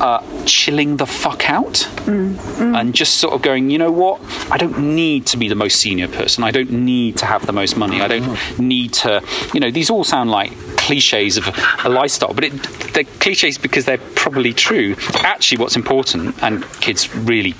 uh, 0.00 0.22
chilling 0.44 0.96
the 0.96 1.06
fuck 1.06 1.48
out 1.50 1.88
and 2.06 2.94
just 2.94 3.18
sort 3.18 3.34
of 3.34 3.42
going, 3.42 3.70
you 3.70 3.78
know 3.78 3.90
what? 3.90 4.20
I 4.50 4.56
don't 4.56 4.78
need 4.94 5.26
to 5.26 5.36
be 5.36 5.48
the 5.48 5.54
most 5.54 5.76
senior 5.76 6.08
person. 6.08 6.44
I 6.44 6.50
don't 6.50 6.70
need 6.70 7.16
to 7.18 7.26
have 7.26 7.46
the 7.46 7.52
most 7.52 7.76
money. 7.76 8.00
I 8.00 8.08
don't 8.08 8.58
need 8.58 8.92
to, 8.94 9.22
you 9.52 9.60
know, 9.60 9.70
these 9.70 9.90
all 9.90 10.04
sound 10.04 10.30
like 10.30 10.52
cliches 10.76 11.36
of 11.36 11.48
a 11.84 11.88
lifestyle, 11.88 12.32
but 12.32 12.44
it, 12.44 12.52
they're 12.94 13.04
cliches 13.04 13.58
because 13.58 13.84
they're 13.84 13.98
probably 13.98 14.52
true. 14.52 14.96
Actually, 15.16 15.58
what's 15.58 15.76
important, 15.76 16.42
and 16.42 16.64
kids 16.80 17.14
really 17.14 17.54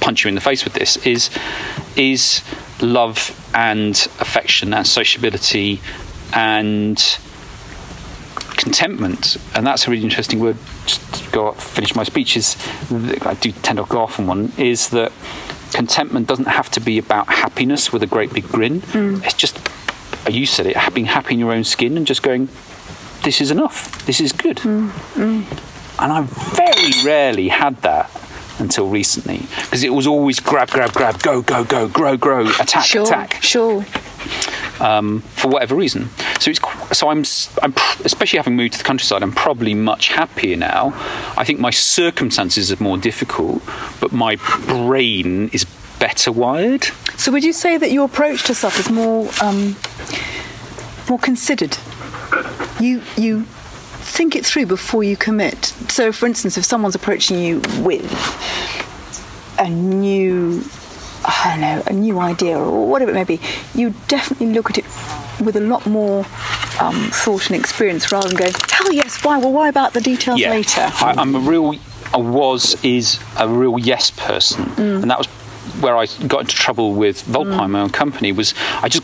punch 0.00 0.24
you 0.24 0.28
in 0.28 0.34
the 0.34 0.40
face 0.40 0.64
with 0.64 0.74
this, 0.74 0.96
is 1.06 1.30
is 1.96 2.42
love 2.80 3.38
and 3.54 3.94
affection 4.20 4.74
and 4.74 4.86
sociability 4.86 5.80
and 6.34 7.18
contentment, 8.62 9.36
and 9.54 9.66
that's 9.66 9.86
a 9.86 9.90
really 9.90 10.04
interesting 10.04 10.40
word. 10.40 10.56
Just 10.86 11.14
to 11.14 11.30
go 11.30 11.52
finish 11.52 11.94
my 11.94 12.04
speech 12.04 12.36
is 12.36 12.56
I 13.22 13.34
do 13.34 13.52
tend 13.52 13.78
to 13.78 13.84
go 13.84 14.00
off 14.00 14.18
on 14.18 14.26
one. 14.26 14.52
Is 14.56 14.90
that 14.90 15.12
contentment 15.72 16.26
doesn't 16.26 16.48
have 16.48 16.70
to 16.70 16.80
be 16.80 16.98
about 16.98 17.28
happiness 17.28 17.92
with 17.92 18.02
a 18.02 18.06
great 18.06 18.32
big 18.32 18.46
grin. 18.48 18.80
Mm. 18.80 19.24
It's 19.24 19.34
just 19.34 19.58
you 20.30 20.46
said 20.46 20.66
it, 20.66 20.76
being 20.94 21.06
happy 21.06 21.34
in 21.34 21.40
your 21.40 21.52
own 21.52 21.64
skin 21.64 21.96
and 21.96 22.06
just 22.06 22.22
going, 22.22 22.48
this 23.24 23.40
is 23.40 23.50
enough. 23.50 24.04
This 24.06 24.20
is 24.20 24.32
good. 24.32 24.58
Mm, 24.58 24.90
mm. 25.14 26.02
And 26.02 26.12
I 26.12 26.22
very 26.22 27.04
rarely 27.04 27.48
had 27.48 27.76
that 27.82 28.10
until 28.58 28.88
recently 28.88 29.38
because 29.62 29.82
it 29.82 29.92
was 29.92 30.06
always 30.06 30.38
grab, 30.38 30.70
grab, 30.70 30.92
grab, 30.92 31.20
go, 31.22 31.42
go, 31.42 31.64
go, 31.64 31.88
grow, 31.88 32.16
grow, 32.16 32.46
attack, 32.60 32.84
Sure, 32.84 33.02
attack 33.02 33.42
sure. 33.42 33.84
Um, 34.80 35.20
for 35.20 35.48
whatever 35.48 35.74
reason. 35.74 36.10
So 36.40 36.50
it's 36.50 36.58
so 36.92 37.08
I'm 37.08 37.24
I'm 37.62 37.74
especially 38.04 38.38
having 38.38 38.56
moved 38.56 38.74
to 38.74 38.78
the 38.78 38.84
countryside. 38.84 39.22
I'm 39.22 39.32
probably 39.32 39.74
much 39.74 40.08
happier 40.08 40.56
now. 40.56 40.92
I 41.36 41.44
think 41.44 41.60
my 41.60 41.70
circumstances 41.70 42.70
are 42.72 42.82
more 42.82 42.98
difficult, 42.98 43.62
but 44.00 44.12
my 44.12 44.36
brain 44.66 45.48
is 45.52 45.64
better 45.98 46.32
wired. 46.32 46.84
So 47.16 47.32
would 47.32 47.44
you 47.44 47.52
say 47.52 47.76
that 47.78 47.92
your 47.92 48.06
approach 48.06 48.44
to 48.44 48.54
stuff 48.54 48.78
is 48.78 48.90
more 48.90 49.30
um, 49.42 49.76
more 51.08 51.18
considered? 51.18 51.76
You 52.80 53.02
you 53.16 53.46
think 54.02 54.36
it 54.36 54.44
through 54.44 54.66
before 54.66 55.02
you 55.04 55.16
commit. 55.16 55.66
So, 55.88 56.12
for 56.12 56.26
instance, 56.26 56.58
if 56.58 56.64
someone's 56.64 56.94
approaching 56.94 57.38
you 57.38 57.62
with 57.80 58.04
a 59.58 59.68
new 59.68 60.62
I 61.24 61.50
don't 61.50 61.60
know 61.60 61.82
a 61.86 61.92
new 61.92 62.18
idea 62.18 62.58
or 62.58 62.88
whatever 62.88 63.10
it 63.10 63.14
may 63.14 63.24
be, 63.24 63.40
you 63.74 63.94
definitely 64.08 64.52
look 64.52 64.70
at 64.70 64.78
it 64.78 64.84
with 65.44 65.56
a 65.56 65.60
lot 65.60 65.86
more 65.86 66.20
um, 66.80 67.08
thought 67.10 67.50
and 67.50 67.58
experience 67.58 68.12
rather 68.12 68.28
than 68.28 68.36
going, 68.36 68.52
hell 68.70 68.92
yes, 68.92 69.24
why? 69.24 69.38
Well, 69.38 69.52
why 69.52 69.68
about 69.68 69.92
the 69.92 70.00
details 70.00 70.40
later? 70.40 70.80
I, 70.82 71.14
I'm 71.16 71.34
a 71.34 71.38
real, 71.38 71.74
I 72.12 72.18
was, 72.18 72.82
is 72.84 73.18
a 73.38 73.48
real 73.48 73.78
yes 73.78 74.10
person, 74.10 74.64
Mm. 74.66 75.02
and 75.02 75.10
that 75.10 75.18
was 75.18 75.26
where 75.80 75.96
I 75.96 76.06
got 76.26 76.42
into 76.42 76.54
trouble 76.56 76.92
with 76.92 77.22
Vulpine, 77.22 77.70
my 77.70 77.80
own 77.82 77.90
company. 77.90 78.30
Was 78.32 78.52
I 78.82 78.88
just 78.88 79.02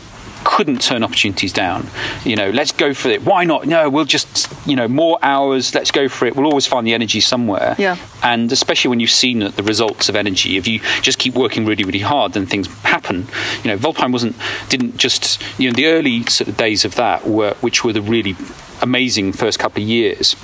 couldn't 0.49 0.81
turn 0.81 1.03
opportunities 1.03 1.53
down. 1.53 1.87
You 2.25 2.35
know, 2.35 2.49
let's 2.49 2.71
go 2.71 2.91
for 2.95 3.09
it. 3.09 3.23
Why 3.23 3.43
not? 3.43 3.67
No, 3.67 3.87
we'll 3.87 4.03
just, 4.03 4.51
you 4.67 4.75
know, 4.75 4.87
more 4.87 5.19
hours. 5.21 5.75
Let's 5.75 5.91
go 5.91 6.09
for 6.09 6.25
it. 6.25 6.35
We'll 6.35 6.47
always 6.47 6.65
find 6.65 6.87
the 6.87 6.93
energy 6.95 7.19
somewhere. 7.19 7.75
Yeah. 7.77 7.97
And 8.23 8.51
especially 8.51 8.89
when 8.89 8.99
you've 8.99 9.11
seen 9.11 9.39
the 9.39 9.63
results 9.63 10.09
of 10.09 10.15
energy, 10.15 10.57
if 10.57 10.67
you 10.67 10.79
just 11.03 11.19
keep 11.19 11.35
working 11.35 11.67
really, 11.67 11.83
really 11.83 11.99
hard, 11.99 12.33
then 12.33 12.47
things 12.47 12.65
happen. 12.81 13.27
You 13.63 13.69
know, 13.69 13.77
Vulpine 13.77 14.11
wasn't 14.11 14.35
didn't 14.69 14.97
just 14.97 15.39
you 15.59 15.69
know 15.69 15.75
the 15.75 15.85
early 15.85 16.25
sort 16.25 16.47
of 16.47 16.57
days 16.57 16.83
of 16.83 16.95
that 16.95 17.27
were 17.27 17.53
which 17.61 17.83
were 17.83 17.93
the 17.93 18.01
really 18.01 18.35
amazing 18.81 19.33
first 19.33 19.59
couple 19.59 19.83
of 19.83 19.87
years 19.87 20.35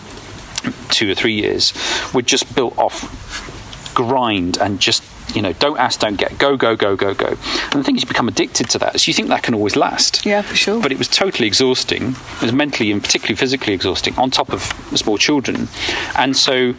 two 0.89 1.11
or 1.11 1.15
three 1.15 1.33
years, 1.33 1.73
were 2.13 2.21
just 2.21 2.55
built 2.55 2.77
off 2.77 3.93
grind 3.95 4.57
and 4.57 4.79
just 4.79 5.03
you 5.33 5.41
know 5.41 5.53
don't 5.53 5.77
ask, 5.77 5.99
don't 5.99 6.17
get, 6.17 6.37
go, 6.37 6.57
go, 6.57 6.75
go, 6.75 6.95
go, 6.95 7.13
go. 7.13 7.27
And 7.27 7.73
the 7.73 7.83
thing 7.83 7.95
is, 7.95 8.03
you 8.03 8.07
become 8.07 8.27
addicted 8.27 8.69
to 8.71 8.77
that. 8.79 8.99
So 8.99 9.09
you 9.09 9.13
think 9.13 9.29
that 9.29 9.43
can 9.43 9.53
always 9.53 9.75
last. 9.75 10.25
Yeah, 10.25 10.41
for 10.41 10.55
sure. 10.55 10.81
But 10.81 10.91
it 10.91 10.97
was 10.97 11.07
totally 11.07 11.47
exhausting. 11.47 12.09
It 12.09 12.41
was 12.41 12.53
mentally 12.53 12.91
and 12.91 13.01
particularly 13.01 13.35
physically 13.35 13.73
exhausting. 13.73 14.15
On 14.17 14.29
top 14.29 14.51
of 14.51 14.61
small 14.95 15.17
children, 15.17 15.67
and 16.15 16.35
so 16.35 16.75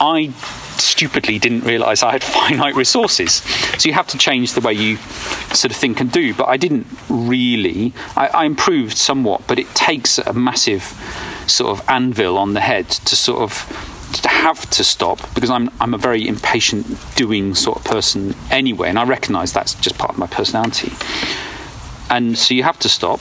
I 0.00 0.32
stupidly 0.76 1.38
didn't 1.38 1.64
realise 1.64 2.02
I 2.02 2.12
had 2.12 2.24
finite 2.38 2.74
resources. 2.74 3.34
So 3.78 3.88
you 3.88 3.94
have 3.94 4.06
to 4.08 4.18
change 4.18 4.54
the 4.54 4.60
way 4.60 4.72
you 4.72 4.96
sort 5.52 5.70
of 5.70 5.76
think 5.76 6.00
and 6.00 6.10
do. 6.10 6.34
But 6.34 6.48
I 6.48 6.56
didn't 6.56 6.86
really. 7.08 7.92
I, 8.16 8.28
I 8.28 8.44
improved 8.44 8.96
somewhat, 8.96 9.46
but 9.46 9.58
it 9.58 9.68
takes 9.74 10.18
a 10.18 10.32
massive 10.32 10.82
sort 11.46 11.78
of 11.78 11.88
anvil 11.88 12.38
on 12.38 12.54
the 12.54 12.60
head 12.60 12.88
to 12.88 13.16
sort 13.16 13.42
of 13.42 13.93
have 14.22 14.68
to 14.70 14.84
stop 14.84 15.18
because 15.34 15.50
I'm 15.50 15.70
I'm 15.80 15.94
a 15.94 15.98
very 15.98 16.26
impatient 16.26 16.86
doing 17.16 17.54
sort 17.54 17.78
of 17.78 17.84
person 17.84 18.34
anyway, 18.50 18.88
and 18.88 18.98
I 18.98 19.04
recognise 19.04 19.52
that's 19.52 19.74
just 19.74 19.98
part 19.98 20.12
of 20.12 20.18
my 20.18 20.26
personality. 20.26 20.92
And 22.10 22.38
so 22.38 22.54
you 22.54 22.62
have 22.62 22.78
to 22.80 22.88
stop, 22.88 23.20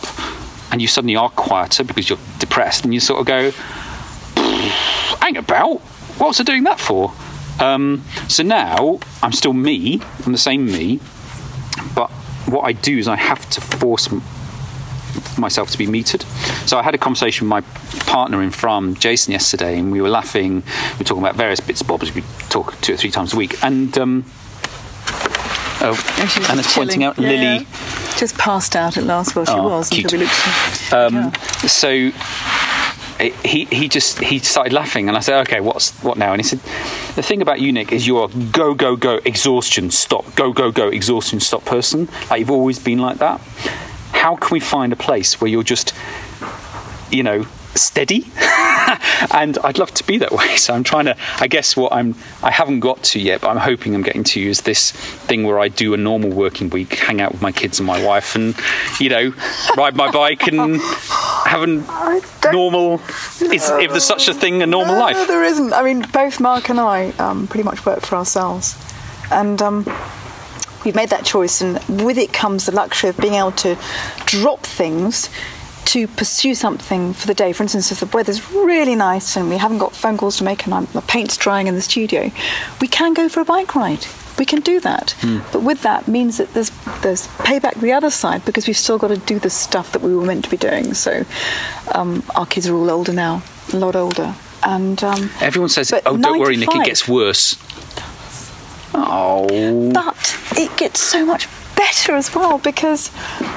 and 0.71 0.82
you 0.82 0.88
suddenly 0.88 1.15
are 1.15 1.29
quieter 1.29 1.84
because 1.84 2.10
you're 2.10 2.19
depressed, 2.39 2.84
and 2.84 2.93
you 2.93 2.99
sort 2.99 3.19
of 3.21 3.25
go, 3.25 3.51
hang 5.19 5.38
about, 5.38 5.79
what's 6.17 6.39
I 6.39 6.43
doing 6.43 6.63
that 6.63 6.79
for? 6.79 7.13
Um, 7.60 8.03
so 8.27 8.43
now 8.43 8.99
I'm 9.21 9.32
still 9.32 9.53
me, 9.53 10.01
I'm 10.25 10.32
the 10.32 10.38
same 10.38 10.65
me, 10.65 10.99
but 11.95 12.10
what 12.45 12.62
I 12.63 12.73
do 12.73 12.97
is 12.97 13.08
I 13.08 13.15
have 13.15 13.49
to 13.51 13.62
force 13.62 14.12
myself 15.38 15.69
to 15.71 15.78
be 15.78 15.88
metered. 15.88 16.23
So 16.67 16.78
I 16.78 16.84
had 16.84 16.95
a 16.95 16.97
conversation 16.97 17.47
with 17.47 17.49
my 17.49 17.62
partner 18.06 18.41
in 18.41 18.52
Fram, 18.52 18.95
Jason, 18.95 19.32
yesterday, 19.32 19.78
and 19.78 19.91
we 19.91 20.02
were 20.02 20.10
laughing. 20.10 20.56
We 20.93 20.97
were 20.99 21.04
talking 21.06 21.23
about 21.23 21.36
various 21.36 21.60
bits 21.60 21.82
and 21.82 21.88
bobs. 21.88 22.13
We 22.13 22.21
talk 22.49 22.80
two 22.82 22.93
or 22.93 22.97
three 22.97 23.12
times 23.12 23.34
a 23.34 23.38
week, 23.38 23.62
and 23.63 23.97
um, 23.97 24.26
oh, 25.82 25.97
it's 26.17 26.73
pointing 26.76 27.04
out 27.04 27.17
Yeah, 27.17 27.30
Lily. 27.30 27.67
Just 28.17 28.38
passed 28.38 28.76
out 28.76 28.97
at 28.97 29.04
last. 29.04 29.36
Well, 29.36 29.45
she 29.45 29.52
Oh, 29.54 29.63
was 29.67 29.89
cute. 29.89 30.06
until 30.12 30.19
we 30.19 30.26
looked. 30.26 30.93
Um, 30.93 31.32
so 31.67 31.89
it- 33.19 33.34
he 33.45 33.65
he 33.65 33.88
just 33.89 34.19
he 34.19 34.39
started 34.39 34.73
laughing, 34.73 35.08
and 35.08 35.17
I 35.17 35.19
said, 35.19 35.39
"Okay, 35.41 35.60
what's 35.60 35.91
what 36.04 36.17
now?" 36.17 36.32
And 36.34 36.41
he 36.41 36.47
said, 36.47 36.60
"The 37.15 37.23
thing 37.23 37.41
about 37.41 37.60
you, 37.60 37.71
Nick, 37.71 37.91
is 37.91 38.06
you're 38.08 38.26
a 38.26 38.28
go 38.28 38.73
go 38.73 38.95
go 38.95 39.19
exhaustion 39.26 39.91
stop 39.91 40.36
go 40.36 40.52
go 40.54 40.71
go 40.71 40.88
exhaustion 40.89 41.39
stop 41.39 41.65
person. 41.65 42.08
Like 42.30 42.39
you've 42.39 42.52
always 42.52 42.80
been 42.80 42.99
like 42.99 43.17
that. 43.17 43.41
How 44.23 44.38
can 44.38 44.55
we 44.55 44.62
find 44.62 44.93
a 44.93 44.95
place 44.95 45.41
where 45.41 45.49
you're 45.49 45.63
just, 45.63 45.93
you 47.12 47.23
know, 47.23 47.45
steady?" 47.75 48.31
and 49.31 49.57
I'd 49.65 49.77
love 49.77 49.93
to 49.95 50.03
be 50.05 50.17
that 50.19 50.31
way. 50.31 50.51
So 50.63 50.73
I'm 50.73 50.83
trying 50.86 51.05
to. 51.05 51.17
I 51.41 51.47
guess 51.47 51.75
what 51.75 51.91
I'm 51.91 52.15
I 52.41 52.49
haven't 52.49 52.79
got 52.79 53.03
to 53.12 53.19
yet, 53.19 53.41
but 53.41 53.49
I'm 53.49 53.57
hoping 53.57 53.93
I'm 53.95 54.01
getting 54.01 54.23
to 54.23 54.39
is 54.39 54.62
this 54.62 54.91
thing 55.27 55.43
where 55.43 55.59
I 55.59 55.67
do 55.67 55.93
a 55.93 55.97
normal 55.97 56.29
working 56.29 56.69
week, 56.69 56.93
hang 56.93 57.19
out 57.19 57.33
with 57.33 57.41
my 57.41 57.51
kids 57.51 57.79
and 57.79 57.88
my 57.88 58.01
wife, 58.05 58.33
and 58.36 58.55
you 58.97 59.09
know, 59.09 59.33
ride 59.75 59.97
my 59.97 60.09
bike 60.09 60.47
and 60.47 60.79
have 61.45 61.63
a 61.63 62.51
normal. 62.53 63.01
Is 63.41 63.69
if 63.71 63.91
there's 63.91 64.05
such 64.05 64.29
a 64.29 64.33
thing, 64.33 64.62
a 64.62 64.65
normal 64.65 64.95
no, 64.95 65.01
life. 65.01 65.27
there 65.27 65.43
isn't. 65.43 65.73
I 65.73 65.83
mean, 65.83 66.05
both 66.13 66.39
Mark 66.39 66.69
and 66.69 66.79
I 66.79 67.09
um, 67.19 67.47
pretty 67.47 67.63
much 67.63 67.86
work 67.86 67.99
for 67.99 68.15
ourselves, 68.15 68.77
and 69.29 69.62
um, 69.62 69.83
we've 70.85 70.95
made 70.95 71.09
that 71.09 71.25
choice. 71.25 71.61
And 71.61 71.75
with 72.03 72.17
it 72.17 72.33
comes 72.33 72.65
the 72.65 72.71
luxury 72.73 73.09
of 73.09 73.17
being 73.17 73.35
able 73.35 73.51
to 73.53 73.77
drop 74.25 74.61
things 74.61 75.29
to 75.85 76.07
pursue 76.07 76.55
something 76.55 77.13
for 77.13 77.27
the 77.27 77.33
day. 77.33 77.51
For 77.53 77.63
instance, 77.63 77.91
if 77.91 77.99
the 77.99 78.05
weather's 78.17 78.51
really 78.53 78.95
nice 78.95 79.35
and 79.35 79.49
we 79.49 79.57
haven't 79.57 79.79
got 79.79 79.93
phone 79.93 80.17
calls 80.17 80.37
to 80.37 80.43
make 80.43 80.63
and 80.65 80.73
I'm, 80.73 80.85
the 80.93 81.01
paint's 81.01 81.35
drying 81.37 81.67
in 81.67 81.75
the 81.75 81.81
studio, 81.81 82.31
we 82.79 82.87
can 82.87 83.13
go 83.13 83.27
for 83.27 83.41
a 83.41 83.45
bike 83.45 83.75
ride. 83.75 84.05
We 84.39 84.45
can 84.45 84.61
do 84.61 84.79
that, 84.79 85.11
Hmm. 85.21 85.39
but 85.51 85.61
with 85.61 85.83
that 85.83 86.07
means 86.07 86.37
that 86.37 86.53
there's 86.55 86.71
there's 87.03 87.27
payback 87.37 87.79
the 87.81 87.91
other 87.91 88.09
side 88.09 88.43
because 88.45 88.65
we've 88.65 88.75
still 88.77 88.97
got 88.97 89.09
to 89.09 89.17
do 89.17 89.37
the 89.37 89.49
stuff 89.51 89.91
that 89.91 90.01
we 90.01 90.15
were 90.15 90.25
meant 90.25 90.43
to 90.45 90.49
be 90.49 90.57
doing. 90.57 90.95
So 90.95 91.23
um, 91.93 92.23
our 92.33 92.47
kids 92.47 92.67
are 92.67 92.73
all 92.75 92.89
older 92.89 93.13
now, 93.13 93.43
a 93.71 93.77
lot 93.77 93.95
older, 93.95 94.33
and 94.63 95.03
um, 95.03 95.29
Everyone 95.39 95.69
says, 95.69 95.93
"Oh, 96.07 96.17
don't 96.17 96.39
worry, 96.39 96.57
Nick, 96.57 96.73
it 96.73 96.83
gets 96.83 97.07
worse." 97.07 97.57
Oh, 98.95 99.47
But 99.93 100.38
it 100.58 100.75
gets 100.77 100.99
so 100.99 101.25
much 101.25 101.47
better 101.75 102.13
as 102.13 102.34
well 102.36 102.60
because, 102.60 103.10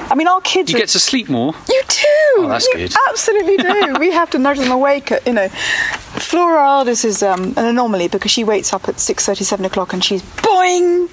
I 0.09 0.15
mean, 0.15 0.27
our 0.27 0.41
kids. 0.41 0.71
you 0.71 0.77
are, 0.77 0.79
get 0.79 0.89
to 0.89 0.99
sleep 0.99 1.29
more. 1.29 1.53
You 1.69 1.81
do. 1.87 2.05
Oh, 2.39 2.45
that's 2.49 2.65
you 2.67 2.73
good. 2.75 2.93
Absolutely 3.09 3.57
do. 3.57 3.95
we 3.99 4.11
have 4.11 4.29
to 4.31 4.39
nudge 4.39 4.57
them 4.57 4.71
awake. 4.71 5.11
At, 5.11 5.25
you 5.27 5.33
know, 5.33 5.47
Flora, 5.49 6.67
eldest, 6.67 7.05
is 7.05 7.21
um, 7.21 7.53
an 7.57 7.65
anomaly 7.65 8.07
because 8.07 8.31
she 8.31 8.43
wakes 8.43 8.73
up 8.73 8.87
at 8.89 8.99
six 8.99 9.25
thirty, 9.25 9.43
seven 9.43 9.65
o'clock, 9.65 9.93
and 9.93 10.03
she's 10.03 10.23
boing. 10.23 11.07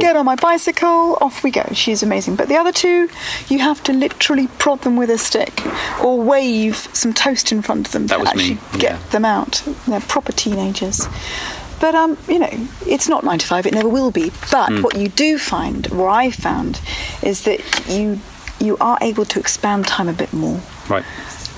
Get 0.00 0.16
on 0.16 0.24
my 0.26 0.34
bicycle. 0.34 1.16
Off 1.20 1.42
we 1.44 1.50
go. 1.52 1.64
She's 1.72 2.02
amazing. 2.02 2.34
But 2.36 2.48
the 2.48 2.56
other 2.56 2.72
two, 2.72 3.08
you 3.48 3.60
have 3.60 3.82
to 3.84 3.92
literally 3.92 4.48
prod 4.58 4.82
them 4.82 4.96
with 4.96 5.10
a 5.10 5.18
stick 5.18 5.62
or 6.02 6.20
wave 6.20 6.76
some 6.92 7.14
toast 7.14 7.52
in 7.52 7.62
front 7.62 7.86
of 7.86 7.92
them 7.92 8.08
That 8.08 8.16
to 8.16 8.20
was 8.24 8.34
me, 8.34 8.52
actually 8.54 8.78
get 8.80 8.92
yeah. 8.92 9.08
them 9.10 9.24
out. 9.24 9.62
They're 9.86 10.00
proper 10.00 10.32
teenagers. 10.32 11.06
But 11.80 11.94
um, 11.94 12.16
you 12.28 12.38
know, 12.38 12.50
it's 12.86 13.08
not 13.08 13.24
nine 13.24 13.38
to 13.38 13.46
five. 13.46 13.66
It 13.66 13.74
never 13.74 13.88
will 13.88 14.10
be. 14.10 14.30
But 14.50 14.68
Hmm. 14.70 14.82
what 14.82 14.96
you 14.96 15.08
do 15.08 15.38
find, 15.38 15.90
or 15.92 16.08
I 16.08 16.30
found, 16.30 16.80
is 17.22 17.42
that 17.42 17.60
you 17.88 18.20
you 18.60 18.76
are 18.80 18.98
able 19.00 19.24
to 19.24 19.38
expand 19.38 19.86
time 19.86 20.08
a 20.08 20.12
bit 20.12 20.32
more 20.32 20.60
Right. 20.88 21.04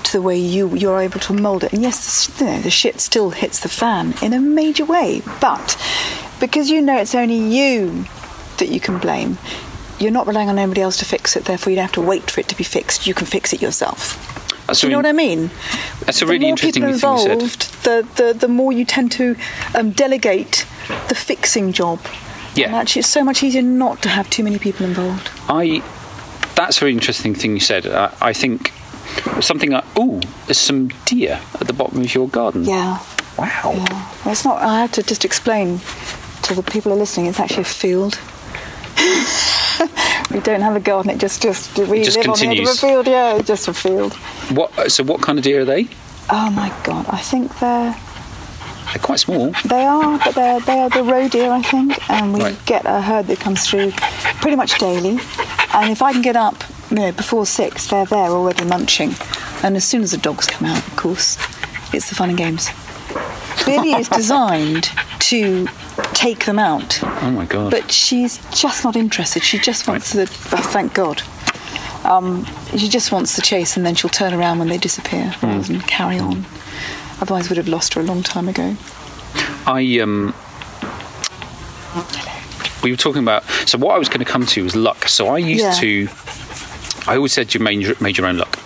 to 0.03 0.11
the 0.11 0.21
way 0.21 0.37
you 0.37 0.75
you're 0.75 1.01
able 1.01 1.19
to 1.21 1.33
mould 1.33 1.63
it. 1.63 1.73
And 1.73 1.81
yes, 1.81 2.27
the, 2.27 2.45
you 2.45 2.51
know, 2.51 2.61
the 2.61 2.69
shit 2.69 2.99
still 3.01 3.31
hits 3.31 3.59
the 3.59 3.69
fan 3.69 4.13
in 4.21 4.33
a 4.33 4.39
major 4.39 4.85
way, 4.85 5.21
but 5.39 5.75
because 6.39 6.69
you 6.69 6.81
know 6.81 6.97
it's 6.97 7.15
only 7.15 7.37
you 7.37 8.05
that 8.57 8.69
you 8.69 8.79
can 8.79 8.99
blame, 8.99 9.37
you're 9.99 10.11
not 10.11 10.27
relying 10.27 10.49
on 10.49 10.59
anybody 10.59 10.81
else 10.81 10.97
to 10.97 11.05
fix 11.05 11.35
it. 11.35 11.45
Therefore, 11.45 11.71
you 11.71 11.75
don't 11.77 11.85
have 11.85 11.91
to 11.93 12.01
wait 12.01 12.29
for 12.29 12.39
it 12.41 12.47
to 12.49 12.55
be 12.55 12.63
fixed. 12.63 13.07
You 13.07 13.13
can 13.15 13.25
fix 13.25 13.53
it 13.53 13.61
yourself. 13.61 14.17
That's 14.71 14.79
Do 14.79 14.87
you 14.87 14.91
know 14.93 14.99
what 14.99 15.05
I 15.05 15.11
mean? 15.11 15.51
That's 16.05 16.21
a 16.21 16.25
really 16.25 16.47
interesting 16.47 16.83
thing 16.83 16.93
you 16.93 16.97
said. 16.97 17.31
involved, 17.31 17.83
the, 17.83 18.07
the 18.15 18.33
the 18.33 18.47
more 18.47 18.71
you 18.71 18.85
tend 18.85 19.11
to 19.13 19.35
um, 19.75 19.91
delegate 19.91 20.65
the 21.09 21.15
fixing 21.15 21.73
job. 21.73 21.99
Yeah. 22.55 22.67
And 22.67 22.75
actually, 22.75 23.01
it's 23.01 23.09
so 23.09 23.23
much 23.25 23.43
easier 23.43 23.61
not 23.61 24.01
to 24.03 24.09
have 24.09 24.29
too 24.29 24.43
many 24.43 24.59
people 24.59 24.85
involved. 24.85 25.29
I. 25.49 25.83
That's 26.55 26.77
a 26.77 26.79
very 26.79 26.93
interesting 26.93 27.35
thing 27.35 27.53
you 27.53 27.59
said. 27.59 27.85
I, 27.85 28.13
I 28.21 28.33
think 28.33 28.71
something 29.41 29.71
like, 29.71 29.83
ooh, 29.99 30.21
there's 30.45 30.57
some 30.57 30.89
deer 31.05 31.41
at 31.59 31.67
the 31.67 31.73
bottom 31.73 31.99
of 31.99 32.13
your 32.13 32.29
garden. 32.29 32.63
Yeah. 32.63 32.99
Wow. 33.37 33.73
Yeah. 33.75 34.09
Well, 34.23 34.31
it's 34.31 34.45
not. 34.45 34.61
I 34.61 34.79
have 34.79 34.91
to 34.93 35.03
just 35.03 35.25
explain 35.25 35.81
to 36.43 36.53
the 36.53 36.63
people 36.63 36.91
who 36.91 36.97
are 36.97 36.99
listening. 36.99 37.25
It's 37.25 37.41
actually 37.41 37.63
a 37.63 37.65
field. 37.65 38.19
we 40.33 40.39
don't 40.39 40.61
have 40.61 40.75
a 40.75 40.79
garden. 40.79 41.11
It 41.11 41.19
just 41.19 41.41
just 41.41 41.77
we 41.77 42.03
just 42.03 42.17
live 42.17 42.29
on 42.29 42.39
the 42.49 42.61
of 42.63 42.69
a 42.69 42.73
field. 42.73 43.07
Yeah, 43.07 43.41
just 43.41 43.67
a 43.67 43.73
field. 43.73 44.13
What? 44.51 44.91
So 44.91 45.03
what 45.03 45.21
kind 45.21 45.37
of 45.37 45.43
deer 45.43 45.61
are 45.61 45.65
they? 45.65 45.87
Oh 46.29 46.49
my 46.51 46.69
god! 46.83 47.05
I 47.09 47.17
think 47.17 47.59
they're 47.59 47.95
They're 48.93 49.01
quite 49.01 49.19
small. 49.19 49.51
they 49.65 49.83
are, 49.85 50.19
but 50.23 50.35
they're 50.35 50.59
they 50.61 50.79
are 50.79 50.89
the 50.89 51.03
roe 51.03 51.27
deer. 51.27 51.51
I 51.51 51.61
think, 51.61 52.09
and 52.09 52.33
we 52.33 52.41
Right. 52.41 52.65
get 52.65 52.85
a 52.85 53.01
herd 53.01 53.27
that 53.27 53.39
comes 53.39 53.67
through 53.67 53.91
pretty 54.41 54.55
much 54.57 54.77
daily. 54.79 55.19
And 55.73 55.89
if 55.91 56.01
I 56.01 56.11
can 56.13 56.21
get 56.21 56.35
up, 56.35 56.63
you 56.89 56.97
know, 56.97 57.11
before 57.11 57.45
six, 57.45 57.87
they're 57.87 58.05
there 58.05 58.29
already 58.29 58.65
munching. 58.65 59.15
And 59.63 59.75
as 59.77 59.83
soon 59.85 60.01
as 60.03 60.11
the 60.11 60.17
dogs 60.17 60.45
come 60.47 60.67
out, 60.67 60.85
of 60.85 60.95
course, 60.95 61.37
it's 61.93 62.09
the 62.09 62.15
fun 62.15 62.29
and 62.29 62.37
games. 62.37 62.69
Billy 63.65 63.91
is 63.93 64.09
designed 64.21 64.89
to 65.19 65.67
take 66.13 66.45
them 66.45 66.59
out. 66.59 66.99
Oh 67.03 67.31
my 67.31 67.45
god. 67.45 67.71
But 67.71 67.91
she's 67.91 68.37
just 68.53 68.83
not 68.83 68.95
interested. 68.95 69.43
She 69.43 69.57
just 69.59 69.87
wants 69.87 70.13
the. 70.13 70.23
Oh, 70.23 70.61
thank 70.71 70.93
God. 70.93 71.21
Um, 72.03 72.45
she 72.75 72.89
just 72.89 73.11
wants 73.11 73.35
the 73.35 73.41
chase, 73.41 73.77
and 73.77 73.85
then 73.85 73.93
she'll 73.95 74.09
turn 74.09 74.33
around 74.33 74.59
when 74.59 74.67
they 74.69 74.77
disappear 74.77 75.33
rather 75.43 75.61
than 75.61 75.81
carry 75.81 76.17
on. 76.17 76.45
Otherwise, 77.21 77.49
we'd 77.49 77.57
have 77.57 77.67
lost 77.67 77.93
her 77.93 78.01
a 78.01 78.03
long 78.03 78.23
time 78.23 78.47
ago. 78.49 78.75
I 79.67 79.99
um. 79.99 80.33
We 82.83 82.89
were 82.89 82.97
talking 82.97 83.21
about. 83.21 83.43
So 83.67 83.77
what 83.77 83.93
I 83.93 83.99
was 83.99 84.07
going 84.09 84.19
to 84.19 84.25
come 84.25 84.45
to 84.47 84.63
was 84.63 84.75
luck. 84.75 85.07
So 85.07 85.27
I 85.27 85.37
used 85.37 85.63
Yeah. 85.63 85.71
to. 85.73 86.09
I 87.07 87.15
always 87.15 87.33
said 87.33 87.53
you 87.53 87.59
made, 87.59 87.99
made 88.01 88.17
your 88.17 88.27
own 88.27 88.37
luck. 88.37 88.57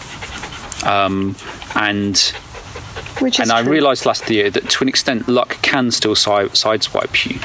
Um, 0.86 1.36
and 1.76 2.34
Which 3.26 3.40
and 3.40 3.52
I 3.52 3.64
true. 3.64 3.72
realised 3.72 4.06
last 4.06 4.30
year 4.30 4.52
that 4.52 4.70
to 4.70 4.84
an 4.84 4.88
extent 4.88 5.28
luck 5.28 5.58
can 5.64 5.90
still 5.90 6.14
side, 6.14 6.50
sideswipe 6.50 7.26
you, 7.26 7.40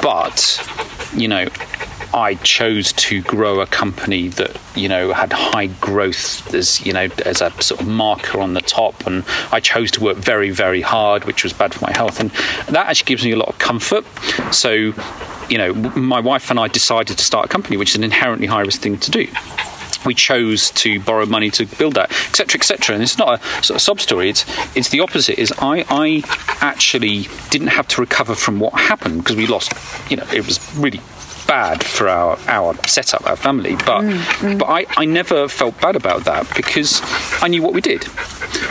but 0.00 0.64
you 1.12 1.26
know. 1.26 1.48
I 2.14 2.36
chose 2.36 2.92
to 2.92 3.20
grow 3.22 3.58
a 3.58 3.66
company 3.66 4.28
that 4.28 4.56
you 4.76 4.88
know 4.88 5.12
had 5.12 5.32
high 5.32 5.66
growth 5.66 6.54
as 6.54 6.86
you 6.86 6.92
know 6.92 7.08
as 7.26 7.40
a 7.40 7.50
sort 7.60 7.80
of 7.80 7.88
marker 7.88 8.38
on 8.38 8.54
the 8.54 8.60
top, 8.60 9.04
and 9.08 9.24
I 9.50 9.58
chose 9.58 9.90
to 9.92 10.00
work 10.00 10.16
very 10.18 10.50
very 10.50 10.80
hard, 10.80 11.24
which 11.24 11.42
was 11.42 11.52
bad 11.52 11.74
for 11.74 11.84
my 11.84 11.92
health, 11.92 12.20
and 12.20 12.30
that 12.68 12.86
actually 12.86 13.06
gives 13.06 13.24
me 13.24 13.32
a 13.32 13.36
lot 13.36 13.48
of 13.48 13.58
comfort. 13.58 14.04
So, 14.54 14.70
you 15.50 15.58
know, 15.58 15.74
my 15.74 16.20
wife 16.20 16.48
and 16.50 16.60
I 16.60 16.68
decided 16.68 17.18
to 17.18 17.24
start 17.24 17.46
a 17.46 17.48
company, 17.48 17.76
which 17.76 17.90
is 17.90 17.96
an 17.96 18.04
inherently 18.04 18.46
high 18.46 18.60
risk 18.60 18.82
thing 18.82 18.96
to 18.98 19.10
do 19.10 19.26
we 20.04 20.14
chose 20.14 20.70
to 20.72 21.00
borrow 21.00 21.26
money 21.26 21.50
to 21.50 21.66
build 21.66 21.94
that, 21.94 22.10
etc., 22.28 22.58
etc. 22.58 22.94
And 22.94 23.02
it's 23.02 23.18
not 23.18 23.40
a 23.40 23.62
sort 23.62 23.76
of 23.76 23.82
sob 23.82 24.00
story. 24.00 24.30
It's 24.30 24.44
it's 24.76 24.88
the 24.88 25.00
opposite. 25.00 25.38
Is 25.38 25.52
I 25.58 25.84
I 25.90 26.22
actually 26.60 27.28
didn't 27.50 27.68
have 27.68 27.88
to 27.88 28.00
recover 28.00 28.34
from 28.34 28.60
what 28.60 28.74
happened 28.74 29.22
because 29.22 29.36
we 29.36 29.46
lost. 29.46 29.72
You 30.10 30.18
know, 30.18 30.26
it 30.32 30.46
was 30.46 30.58
really 30.76 31.00
bad 31.46 31.84
for 31.84 32.08
our 32.08 32.38
our 32.48 32.74
setup, 32.86 33.26
our 33.26 33.36
family. 33.36 33.76
But 33.76 34.02
mm, 34.02 34.18
mm. 34.18 34.58
but 34.58 34.66
I 34.66 34.86
I 34.96 35.04
never 35.04 35.48
felt 35.48 35.80
bad 35.80 35.96
about 35.96 36.24
that 36.24 36.50
because 36.56 37.00
I 37.42 37.48
knew 37.48 37.62
what 37.62 37.74
we 37.74 37.80
did. 37.80 38.06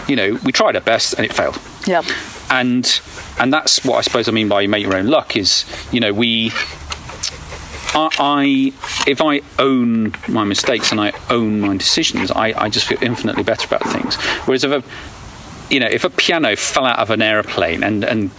You 0.07 0.15
know, 0.15 0.39
we 0.43 0.51
tried 0.51 0.75
our 0.75 0.81
best 0.81 1.13
and 1.13 1.25
it 1.25 1.33
failed 1.33 1.59
Yep. 1.85 2.05
and 2.49 3.01
and 3.39 3.51
that's 3.51 3.83
what 3.83 3.97
I 3.97 4.01
suppose 4.01 4.27
I 4.27 4.31
mean 4.31 4.47
by 4.47 4.61
you 4.61 4.69
make 4.69 4.83
your 4.83 4.95
own 4.95 5.07
luck 5.07 5.35
is 5.35 5.65
you 5.91 5.99
know 5.99 6.13
we 6.13 6.51
I, 7.95 8.73
if 9.07 9.21
I 9.21 9.41
own 9.59 10.13
my 10.27 10.43
mistakes 10.43 10.91
and 10.91 10.99
I 10.99 11.13
own 11.29 11.61
my 11.61 11.77
decisions 11.77 12.31
I, 12.31 12.53
I 12.59 12.69
just 12.69 12.87
feel 12.87 12.97
infinitely 13.01 13.43
better 13.43 13.67
about 13.67 13.83
things. 13.91 14.15
Whereas 14.45 14.63
if 14.63 14.71
a 14.71 14.83
you 15.73 15.79
know 15.79 15.87
if 15.87 16.03
a 16.03 16.09
piano 16.09 16.55
fell 16.55 16.85
out 16.85 16.99
of 16.99 17.09
an 17.09 17.21
aeroplane 17.21 17.83
and 17.83 18.03
and 18.03 18.31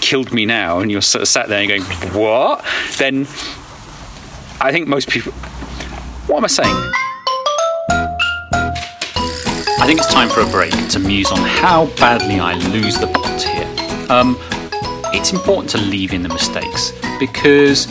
killed 0.00 0.32
me 0.32 0.46
now 0.46 0.80
and 0.80 0.90
you're 0.90 1.02
sort 1.02 1.22
of 1.22 1.28
sat 1.28 1.48
there 1.48 1.60
and 1.60 1.68
going 1.68 1.82
what? 2.12 2.64
then 2.98 3.22
I 4.60 4.70
think 4.72 4.88
most 4.88 5.08
people 5.08 5.32
what 6.26 6.38
am 6.38 6.44
I 6.44 6.48
saying? 6.48 6.92
I 9.78 9.86
think 9.86 10.00
it's 10.00 10.12
time 10.12 10.28
for 10.28 10.40
a 10.40 10.46
break 10.46 10.72
to 10.88 10.98
muse 10.98 11.30
on 11.30 11.38
how 11.38 11.86
badly 11.96 12.40
I 12.40 12.54
lose 12.54 12.98
the 12.98 13.06
plot 13.06 13.40
here. 13.40 14.10
Um, 14.10 14.36
it's 15.14 15.32
important 15.32 15.70
to 15.70 15.78
leave 15.78 16.12
in 16.12 16.22
the 16.22 16.28
mistakes 16.28 16.92
because 17.20 17.86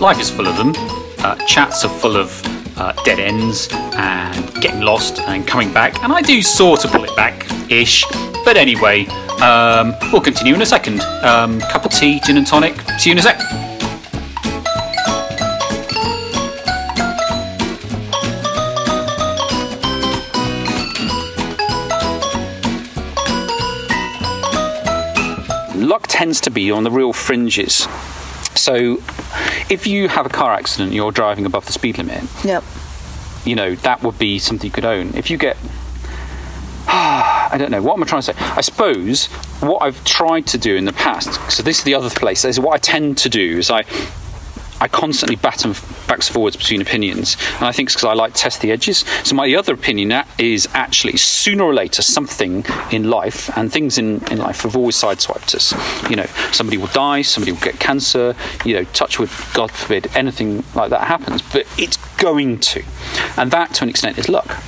life 0.00 0.20
is 0.20 0.30
full 0.30 0.46
of 0.46 0.56
them. 0.56 0.72
Uh, 1.18 1.34
chats 1.46 1.84
are 1.84 1.88
full 1.88 2.16
of 2.16 2.42
uh, 2.78 2.92
dead 3.04 3.18
ends 3.18 3.68
and 3.72 4.54
getting 4.62 4.80
lost 4.80 5.18
and 5.20 5.46
coming 5.46 5.72
back, 5.72 6.02
and 6.02 6.12
I 6.12 6.22
do 6.22 6.40
sort 6.42 6.84
of 6.84 6.92
pull 6.92 7.04
it 7.04 7.14
back 7.16 7.46
ish. 7.70 8.04
But 8.44 8.56
anyway, 8.56 9.06
um, 9.40 9.94
we'll 10.12 10.22
continue 10.22 10.54
in 10.54 10.62
a 10.62 10.66
second. 10.66 11.00
Um, 11.22 11.60
cup 11.60 11.84
of 11.84 11.92
tea, 11.92 12.20
gin 12.24 12.36
and 12.36 12.46
tonic. 12.46 12.80
See 12.98 13.10
you 13.10 13.12
in 13.12 13.18
a 13.18 13.22
sec. 13.22 13.40
luck 25.74 26.06
tends 26.06 26.38
to 26.38 26.50
be 26.50 26.70
on 26.70 26.84
the 26.84 26.90
real 26.90 27.14
fringes. 27.14 27.86
So, 28.58 28.98
if 29.70 29.86
you 29.86 30.08
have 30.08 30.26
a 30.26 30.28
car 30.28 30.52
accident, 30.52 30.92
you're 30.92 31.12
driving 31.12 31.46
above 31.46 31.66
the 31.66 31.72
speed 31.72 31.98
limit. 31.98 32.24
Yep. 32.44 32.64
You 33.44 33.54
know 33.54 33.74
that 33.76 34.02
would 34.02 34.18
be 34.18 34.38
something 34.38 34.66
you 34.66 34.72
could 34.72 34.84
own. 34.84 35.14
If 35.14 35.30
you 35.30 35.38
get, 35.38 35.56
I 36.88 37.56
don't 37.58 37.70
know 37.70 37.82
what 37.82 37.94
am 37.94 38.02
I 38.02 38.06
trying 38.06 38.22
to 38.22 38.34
say. 38.34 38.38
I 38.38 38.60
suppose 38.60 39.26
what 39.60 39.78
I've 39.82 40.02
tried 40.04 40.46
to 40.48 40.58
do 40.58 40.76
in 40.76 40.84
the 40.84 40.92
past. 40.92 41.34
So 41.50 41.62
this 41.62 41.78
is 41.78 41.84
the 41.84 41.94
other 41.94 42.10
place. 42.10 42.44
Is 42.44 42.58
what 42.60 42.74
I 42.74 42.78
tend 42.78 43.18
to 43.18 43.28
do 43.28 43.58
is 43.58 43.70
I. 43.70 43.84
I 44.80 44.86
constantly 44.86 45.34
bat 45.34 45.64
and 45.64 45.74
backs 46.08 46.28
forwards 46.28 46.56
between 46.56 46.80
opinions, 46.80 47.36
and 47.56 47.64
I 47.64 47.72
think 47.72 47.88
it's 47.88 47.94
because 47.94 48.08
I 48.08 48.14
like 48.14 48.34
to 48.34 48.40
test 48.40 48.60
the 48.60 48.72
edges. 48.72 49.04
So 49.24 49.36
my 49.36 49.54
other 49.54 49.74
opinion 49.74 50.24
is 50.38 50.68
actually 50.72 51.16
sooner 51.16 51.64
or 51.64 51.74
later 51.74 52.02
something 52.02 52.64
in 52.90 53.10
life, 53.10 53.56
and 53.56 53.72
things 53.72 53.98
in, 53.98 54.24
in 54.30 54.38
life 54.38 54.62
have 54.62 54.76
always 54.76 54.96
sideswiped 54.96 55.54
us. 55.54 55.72
You 56.10 56.16
know, 56.16 56.26
somebody 56.52 56.76
will 56.76 56.88
die, 56.88 57.22
somebody 57.22 57.52
will 57.52 57.60
get 57.60 57.78
cancer. 57.78 58.34
You 58.64 58.74
know, 58.74 58.84
touch 58.84 59.18
wood, 59.18 59.30
God 59.54 59.70
forbid, 59.70 60.16
anything 60.16 60.64
like 60.74 60.90
that 60.90 61.02
happens, 61.02 61.42
but 61.42 61.66
it's 61.78 61.96
going 62.16 62.58
to, 62.58 62.82
and 63.36 63.50
that 63.50 63.74
to 63.74 63.84
an 63.84 63.90
extent 63.90 64.18
is 64.18 64.28
luck. 64.28 64.62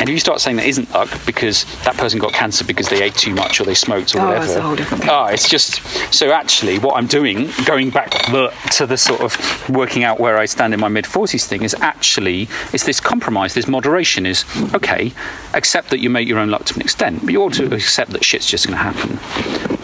And 0.00 0.08
if 0.08 0.14
you 0.14 0.18
start 0.18 0.40
saying 0.40 0.56
that 0.56 0.66
isn't 0.66 0.90
luck 0.92 1.10
because 1.26 1.64
that 1.84 1.94
person 1.96 2.18
got 2.18 2.32
cancer 2.32 2.64
because 2.64 2.88
they 2.88 3.02
ate 3.02 3.14
too 3.14 3.34
much 3.34 3.60
or 3.60 3.64
they 3.64 3.74
smoked 3.74 4.14
or 4.14 4.20
Oh, 4.20 4.26
whatever, 4.26 4.46
that's 4.46 4.56
a 4.56 4.62
whole 4.62 4.74
different 4.74 5.02
thing. 5.04 5.12
Oh, 5.12 5.26
it's 5.26 5.48
just 5.48 5.82
so 6.12 6.32
actually 6.32 6.78
what 6.78 6.96
I'm 6.96 7.06
doing, 7.06 7.50
going 7.66 7.90
back 7.90 8.10
to 8.10 8.86
the 8.86 8.96
sort 8.96 9.20
of 9.20 9.68
working 9.68 10.02
out 10.02 10.18
where 10.18 10.38
I 10.38 10.46
stand 10.46 10.72
in 10.72 10.80
my 10.80 10.88
mid 10.88 11.04
40s 11.04 11.44
thing, 11.46 11.62
is 11.62 11.74
actually 11.74 12.48
it's 12.72 12.84
this 12.84 12.98
compromise, 12.98 13.54
this 13.54 13.68
moderation. 13.68 14.24
Is 14.24 14.44
okay, 14.74 15.12
accept 15.52 15.90
that 15.90 16.00
you 16.00 16.08
make 16.08 16.26
your 16.26 16.38
own 16.38 16.50
luck 16.50 16.64
to 16.66 16.74
an 16.74 16.80
extent, 16.80 17.20
but 17.22 17.30
you 17.32 17.42
ought 17.42 17.52
to 17.54 17.72
accept 17.74 18.10
that 18.12 18.24
shit's 18.24 18.46
just 18.46 18.66
going 18.66 18.76
to 18.78 18.82
happen. 18.82 19.18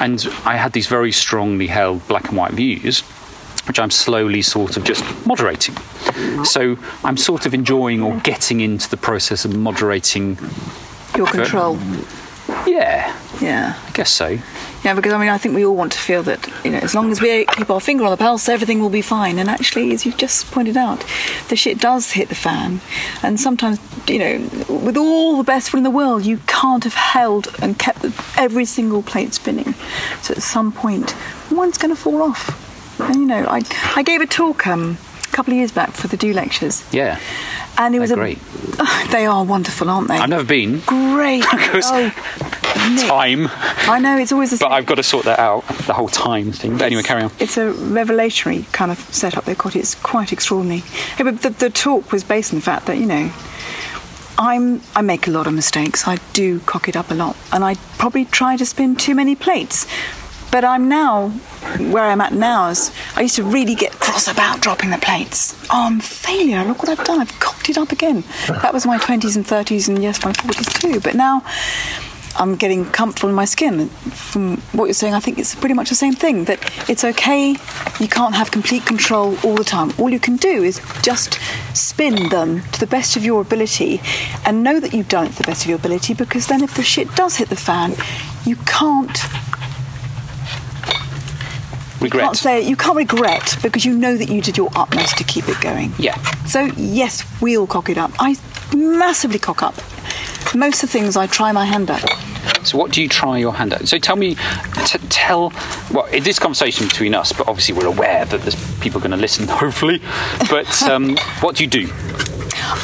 And 0.00 0.26
I 0.44 0.56
had 0.56 0.72
these 0.72 0.86
very 0.86 1.12
strongly 1.12 1.66
held 1.66 2.06
black 2.08 2.28
and 2.28 2.36
white 2.36 2.52
views. 2.52 3.02
Which 3.66 3.78
I'm 3.78 3.90
slowly 3.90 4.42
sort 4.42 4.76
of 4.76 4.84
just 4.84 5.04
moderating. 5.26 5.76
So 6.44 6.76
I'm 7.02 7.16
sort 7.16 7.46
of 7.46 7.54
enjoying 7.54 8.00
or 8.00 8.16
getting 8.20 8.60
into 8.60 8.88
the 8.88 8.96
process 8.96 9.44
of 9.44 9.56
moderating. 9.56 10.38
Your 11.16 11.26
control. 11.26 11.78
Yeah, 12.66 13.16
Yeah. 13.40 13.74
I 13.86 13.90
guess 13.92 14.10
so. 14.10 14.38
Yeah, 14.84 14.94
because 14.94 15.12
I 15.12 15.18
mean, 15.18 15.28
I 15.28 15.38
think 15.38 15.56
we 15.56 15.64
all 15.64 15.74
want 15.74 15.92
to 15.92 15.98
feel 15.98 16.22
that, 16.24 16.48
you 16.64 16.70
know, 16.70 16.78
as 16.78 16.94
long 16.94 17.10
as 17.10 17.20
we 17.20 17.44
keep 17.46 17.70
our 17.70 17.80
finger 17.80 18.04
on 18.04 18.10
the 18.12 18.16
pulse, 18.16 18.48
everything 18.48 18.80
will 18.80 18.90
be 18.90 19.02
fine. 19.02 19.38
And 19.38 19.48
actually, 19.48 19.92
as 19.92 20.06
you've 20.06 20.16
just 20.16 20.50
pointed 20.52 20.76
out, 20.76 21.04
the 21.48 21.56
shit 21.56 21.80
does 21.80 22.12
hit 22.12 22.28
the 22.28 22.36
fan. 22.36 22.80
And 23.22 23.40
sometimes, 23.40 23.80
you 24.06 24.18
know, 24.20 24.38
with 24.68 24.96
all 24.96 25.36
the 25.38 25.44
best 25.44 25.72
will 25.72 25.78
in 25.78 25.84
the 25.84 25.90
world, 25.90 26.24
you 26.24 26.38
can't 26.46 26.84
have 26.84 26.94
held 26.94 27.48
and 27.60 27.78
kept 27.78 28.04
every 28.38 28.64
single 28.64 29.02
plate 29.02 29.34
spinning. 29.34 29.74
So 30.22 30.34
at 30.34 30.42
some 30.42 30.70
point, 30.70 31.16
one's 31.50 31.78
going 31.78 31.94
to 31.94 32.00
fall 32.00 32.22
off. 32.22 32.62
And, 32.98 33.14
you 33.16 33.26
know, 33.26 33.46
I, 33.48 33.62
I 33.94 34.02
gave 34.02 34.20
a 34.20 34.26
talk 34.26 34.66
um, 34.66 34.98
a 35.22 35.36
couple 35.36 35.52
of 35.52 35.58
years 35.58 35.72
back 35.72 35.90
for 35.92 36.08
the 36.08 36.16
Do 36.16 36.32
Lectures. 36.32 36.84
Yeah. 36.92 37.18
and 37.78 37.94
it 37.94 38.00
was 38.00 38.10
They're 38.10 38.18
a, 38.18 38.34
great. 38.34 38.38
they 39.10 39.26
are 39.26 39.44
wonderful, 39.44 39.88
aren't 39.90 40.08
they? 40.08 40.16
I've 40.16 40.28
never 40.30 40.44
been. 40.44 40.80
Great. 40.80 41.44
Because 41.50 41.86
oh, 41.90 42.10
Time, 43.08 43.48
I 43.88 43.98
know 43.98 44.16
it's 44.16 44.30
always 44.32 44.50
the 44.50 44.58
same. 44.58 44.68
but. 44.68 44.74
I've 44.74 44.86
got 44.86 44.94
to 44.96 45.02
sort 45.02 45.24
that 45.24 45.38
out. 45.40 45.66
The 45.86 45.92
whole 45.94 46.08
time 46.08 46.52
thing. 46.52 46.72
But 46.78 46.84
anyway, 46.84 47.02
carry 47.02 47.22
on. 47.22 47.32
It's 47.40 47.56
a 47.56 47.72
revelatory 47.72 48.66
kind 48.72 48.92
of 48.92 48.98
setup 49.12 49.44
they've 49.44 49.58
got. 49.58 49.74
It's 49.74 49.94
quite 49.96 50.32
extraordinary. 50.32 50.82
Yeah, 51.18 51.24
but 51.24 51.42
the, 51.42 51.50
the 51.50 51.70
talk 51.70 52.12
was 52.12 52.22
based 52.22 52.52
on 52.52 52.58
the 52.60 52.62
fact 52.62 52.86
that 52.86 52.98
you 52.98 53.06
know, 53.06 53.32
I'm 54.38 54.82
I 54.94 55.00
make 55.02 55.26
a 55.26 55.30
lot 55.30 55.46
of 55.48 55.54
mistakes. 55.54 56.06
I 56.06 56.18
do 56.32 56.60
cock 56.60 56.88
it 56.88 56.96
up 56.96 57.10
a 57.10 57.14
lot, 57.14 57.36
and 57.52 57.64
I 57.64 57.74
probably 57.98 58.24
try 58.26 58.56
to 58.56 58.64
spin 58.66 58.94
too 58.94 59.14
many 59.14 59.34
plates. 59.34 59.86
But 60.56 60.64
I'm 60.64 60.88
now 60.88 61.28
where 61.92 62.04
I'm 62.04 62.22
at 62.22 62.32
now 62.32 62.70
is 62.70 62.90
I 63.14 63.20
used 63.20 63.36
to 63.36 63.42
really 63.42 63.74
get 63.74 63.92
cross 64.00 64.26
about 64.26 64.62
dropping 64.62 64.88
the 64.88 64.96
plates. 64.96 65.52
Oh, 65.64 65.84
I'm 65.84 66.00
failure. 66.00 66.64
Look 66.64 66.78
what 66.78 66.88
I've 66.88 67.04
done. 67.04 67.20
I've 67.20 67.38
cocked 67.40 67.68
it 67.68 67.76
up 67.76 67.92
again. 67.92 68.24
That 68.48 68.72
was 68.72 68.86
my 68.86 68.96
20s 68.96 69.36
and 69.36 69.44
30s, 69.44 69.86
and 69.86 70.02
yes, 70.02 70.24
my 70.24 70.32
40s 70.32 70.80
too. 70.80 70.98
But 71.00 71.14
now 71.14 71.44
I'm 72.36 72.56
getting 72.56 72.86
comfortable 72.86 73.28
in 73.28 73.34
my 73.34 73.44
skin. 73.44 73.90
From 73.90 74.56
what 74.72 74.86
you're 74.86 74.94
saying, 74.94 75.12
I 75.12 75.20
think 75.20 75.38
it's 75.38 75.54
pretty 75.54 75.74
much 75.74 75.90
the 75.90 75.94
same 75.94 76.14
thing. 76.14 76.44
That 76.44 76.58
it's 76.88 77.04
okay. 77.04 77.50
You 78.00 78.08
can't 78.08 78.34
have 78.34 78.50
complete 78.50 78.86
control 78.86 79.36
all 79.44 79.56
the 79.56 79.62
time. 79.62 79.92
All 79.98 80.08
you 80.08 80.18
can 80.18 80.36
do 80.36 80.62
is 80.62 80.80
just 81.02 81.38
spin 81.74 82.30
them 82.30 82.62
to 82.72 82.80
the 82.80 82.86
best 82.86 83.14
of 83.14 83.26
your 83.26 83.42
ability, 83.42 84.00
and 84.46 84.62
know 84.62 84.80
that 84.80 84.94
you've 84.94 85.08
done 85.08 85.26
it 85.26 85.32
to 85.32 85.36
the 85.36 85.44
best 85.44 85.64
of 85.64 85.68
your 85.68 85.78
ability. 85.78 86.14
Because 86.14 86.46
then, 86.46 86.62
if 86.62 86.74
the 86.74 86.82
shit 86.82 87.14
does 87.14 87.36
hit 87.36 87.50
the 87.50 87.56
fan, 87.56 87.94
you 88.46 88.56
can't 88.64 89.18
Regret. 92.00 92.24
can't 92.24 92.36
say 92.36 92.60
you 92.62 92.76
can't 92.76 92.96
regret 92.96 93.56
because 93.62 93.84
you 93.84 93.96
know 93.96 94.16
that 94.16 94.28
you 94.28 94.40
did 94.40 94.56
your 94.56 94.70
utmost 94.76 95.16
to 95.18 95.24
keep 95.24 95.48
it 95.48 95.60
going. 95.60 95.92
Yeah. 95.98 96.16
So 96.44 96.64
yes, 96.76 97.24
we 97.40 97.56
all 97.56 97.66
cock 97.66 97.88
it 97.88 97.98
up. 97.98 98.12
I 98.18 98.36
massively 98.74 99.38
cock 99.38 99.62
up. 99.62 99.74
Most 100.54 100.82
of 100.82 100.88
the 100.90 100.98
things 100.98 101.16
I 101.16 101.26
try 101.26 101.52
my 101.52 101.64
hand 101.64 101.90
at. 101.90 102.02
So, 102.62 102.78
what 102.78 102.92
do 102.92 103.02
you 103.02 103.08
try 103.08 103.38
your 103.38 103.52
hand 103.52 103.72
at? 103.72 103.88
So, 103.88 103.98
tell 103.98 104.16
me, 104.16 104.36
t- 104.86 104.98
tell. 105.08 105.52
Well, 105.92 106.06
in 106.06 106.22
this 106.22 106.38
conversation 106.38 106.86
between 106.86 107.14
us, 107.14 107.32
but 107.32 107.48
obviously 107.48 107.74
we're 107.74 107.86
aware 107.86 108.24
that 108.24 108.42
there's 108.42 108.78
people 108.80 109.00
going 109.00 109.10
to 109.10 109.16
listen, 109.16 109.48
hopefully. 109.48 110.00
But 110.48 110.82
um, 110.84 111.16
what 111.40 111.56
do 111.56 111.64
you 111.64 111.70
do? 111.70 111.88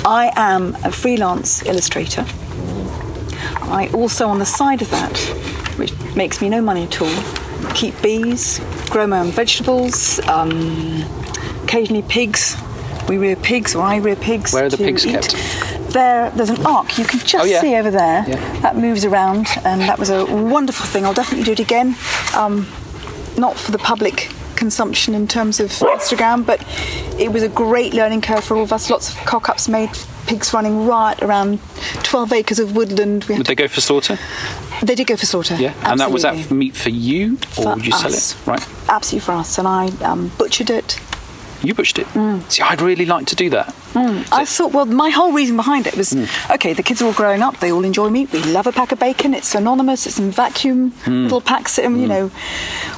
I 0.04 0.32
am 0.36 0.76
a 0.84 0.92
freelance 0.92 1.64
illustrator. 1.64 2.24
I 3.62 3.90
also, 3.94 4.28
on 4.28 4.38
the 4.38 4.46
side 4.46 4.82
of 4.82 4.90
that, 4.90 5.16
which 5.78 5.92
makes 6.14 6.40
me 6.40 6.48
no 6.48 6.60
money 6.60 6.84
at 6.84 7.00
all, 7.00 7.08
keep 7.74 8.00
bees, 8.02 8.60
grow 8.90 9.06
my 9.06 9.20
own 9.20 9.30
vegetables, 9.30 10.18
um, 10.28 11.02
occasionally 11.64 12.02
pigs. 12.02 12.56
We 13.08 13.18
rear 13.18 13.36
pigs, 13.36 13.74
or 13.74 13.82
I 13.82 13.96
rear 13.96 14.16
pigs. 14.16 14.52
Where 14.52 14.66
are 14.66 14.68
the 14.68 14.76
pigs 14.76 15.04
eat. 15.04 15.12
kept? 15.12 15.32
There, 15.92 16.30
there's 16.30 16.50
an 16.50 16.64
ark 16.64 16.96
you 16.98 17.04
can 17.04 17.18
just 17.18 17.34
Oh, 17.34 17.44
yeah. 17.44 17.60
see 17.60 17.74
over 17.74 17.90
there. 17.90 18.24
Yeah. 18.26 18.60
That 18.60 18.76
moves 18.76 19.04
around, 19.04 19.46
and 19.64 19.80
that 19.82 19.98
was 19.98 20.08
a 20.10 20.24
wonderful 20.24 20.86
thing. 20.86 21.04
I'll 21.04 21.12
definitely 21.12 21.44
do 21.44 21.52
it 21.52 21.60
again. 21.60 21.96
Um, 22.36 22.66
not 23.36 23.56
for 23.58 23.72
the 23.72 23.78
public 23.78 24.30
consumption 24.62 25.12
in 25.12 25.26
terms 25.26 25.58
of 25.58 25.70
Instagram, 25.70 26.46
but 26.46 26.64
it 27.18 27.32
was 27.32 27.42
a 27.42 27.48
great 27.48 27.94
learning 27.94 28.20
curve 28.20 28.44
for 28.44 28.56
all 28.56 28.62
of 28.62 28.72
us. 28.72 28.88
Lots 28.88 29.12
of 29.12 29.16
cock 29.26 29.48
ups 29.48 29.68
made, 29.68 29.90
pigs 30.28 30.54
running 30.54 30.86
riot 30.86 31.20
around 31.20 31.58
12 32.04 32.32
acres 32.32 32.60
of 32.60 32.76
woodland. 32.76 33.24
We 33.24 33.34
had 33.34 33.38
Would 33.40 33.46
they 33.48 33.56
go 33.56 33.66
for 33.66 33.80
slaughter? 33.80 34.20
they 34.80 34.94
did 34.94 35.08
go 35.08 35.16
for 35.16 35.26
slaughter. 35.26 35.56
Yeah. 35.56 35.74
And 35.82 35.98
that 35.98 36.12
was 36.12 36.22
that 36.22 36.52
meat 36.52 36.76
for 36.76 36.90
you, 36.90 37.34
or 37.56 37.64
For 37.64 37.74
would 37.74 37.84
you 37.84 37.90
sell 37.90 38.14
it? 38.14 38.36
Right. 38.46 38.64
Absolutely 38.88 39.24
for 39.26 39.32
us, 39.32 39.58
and 39.58 39.66
I 39.66 39.88
um, 40.04 40.30
butchered 40.38 40.70
it. 40.70 41.00
You 41.62 41.74
butchered 41.74 42.00
it. 42.00 42.06
Mm. 42.08 42.50
See, 42.50 42.62
I'd 42.62 42.80
really 42.80 43.06
like 43.06 43.26
to 43.26 43.36
do 43.36 43.48
that. 43.50 43.74
I 43.94 44.44
thought, 44.46 44.72
well, 44.72 44.86
my 44.86 45.10
whole 45.10 45.32
reason 45.32 45.54
behind 45.56 45.86
it 45.86 45.94
was 45.96 46.12
Hmm. 46.12 46.24
okay, 46.50 46.72
the 46.72 46.82
kids 46.82 47.02
are 47.02 47.06
all 47.06 47.12
growing 47.12 47.42
up, 47.42 47.58
they 47.60 47.70
all 47.70 47.84
enjoy 47.84 48.08
meat, 48.08 48.32
we 48.32 48.42
love 48.42 48.66
a 48.66 48.72
pack 48.72 48.90
of 48.90 48.98
bacon, 48.98 49.34
it's 49.34 49.54
anonymous, 49.54 50.06
it's 50.06 50.18
in 50.18 50.30
vacuum 50.30 50.92
Hmm. 51.04 51.24
little 51.24 51.42
packs, 51.42 51.78
and 51.78 52.00
you 52.00 52.06
know, 52.08 52.30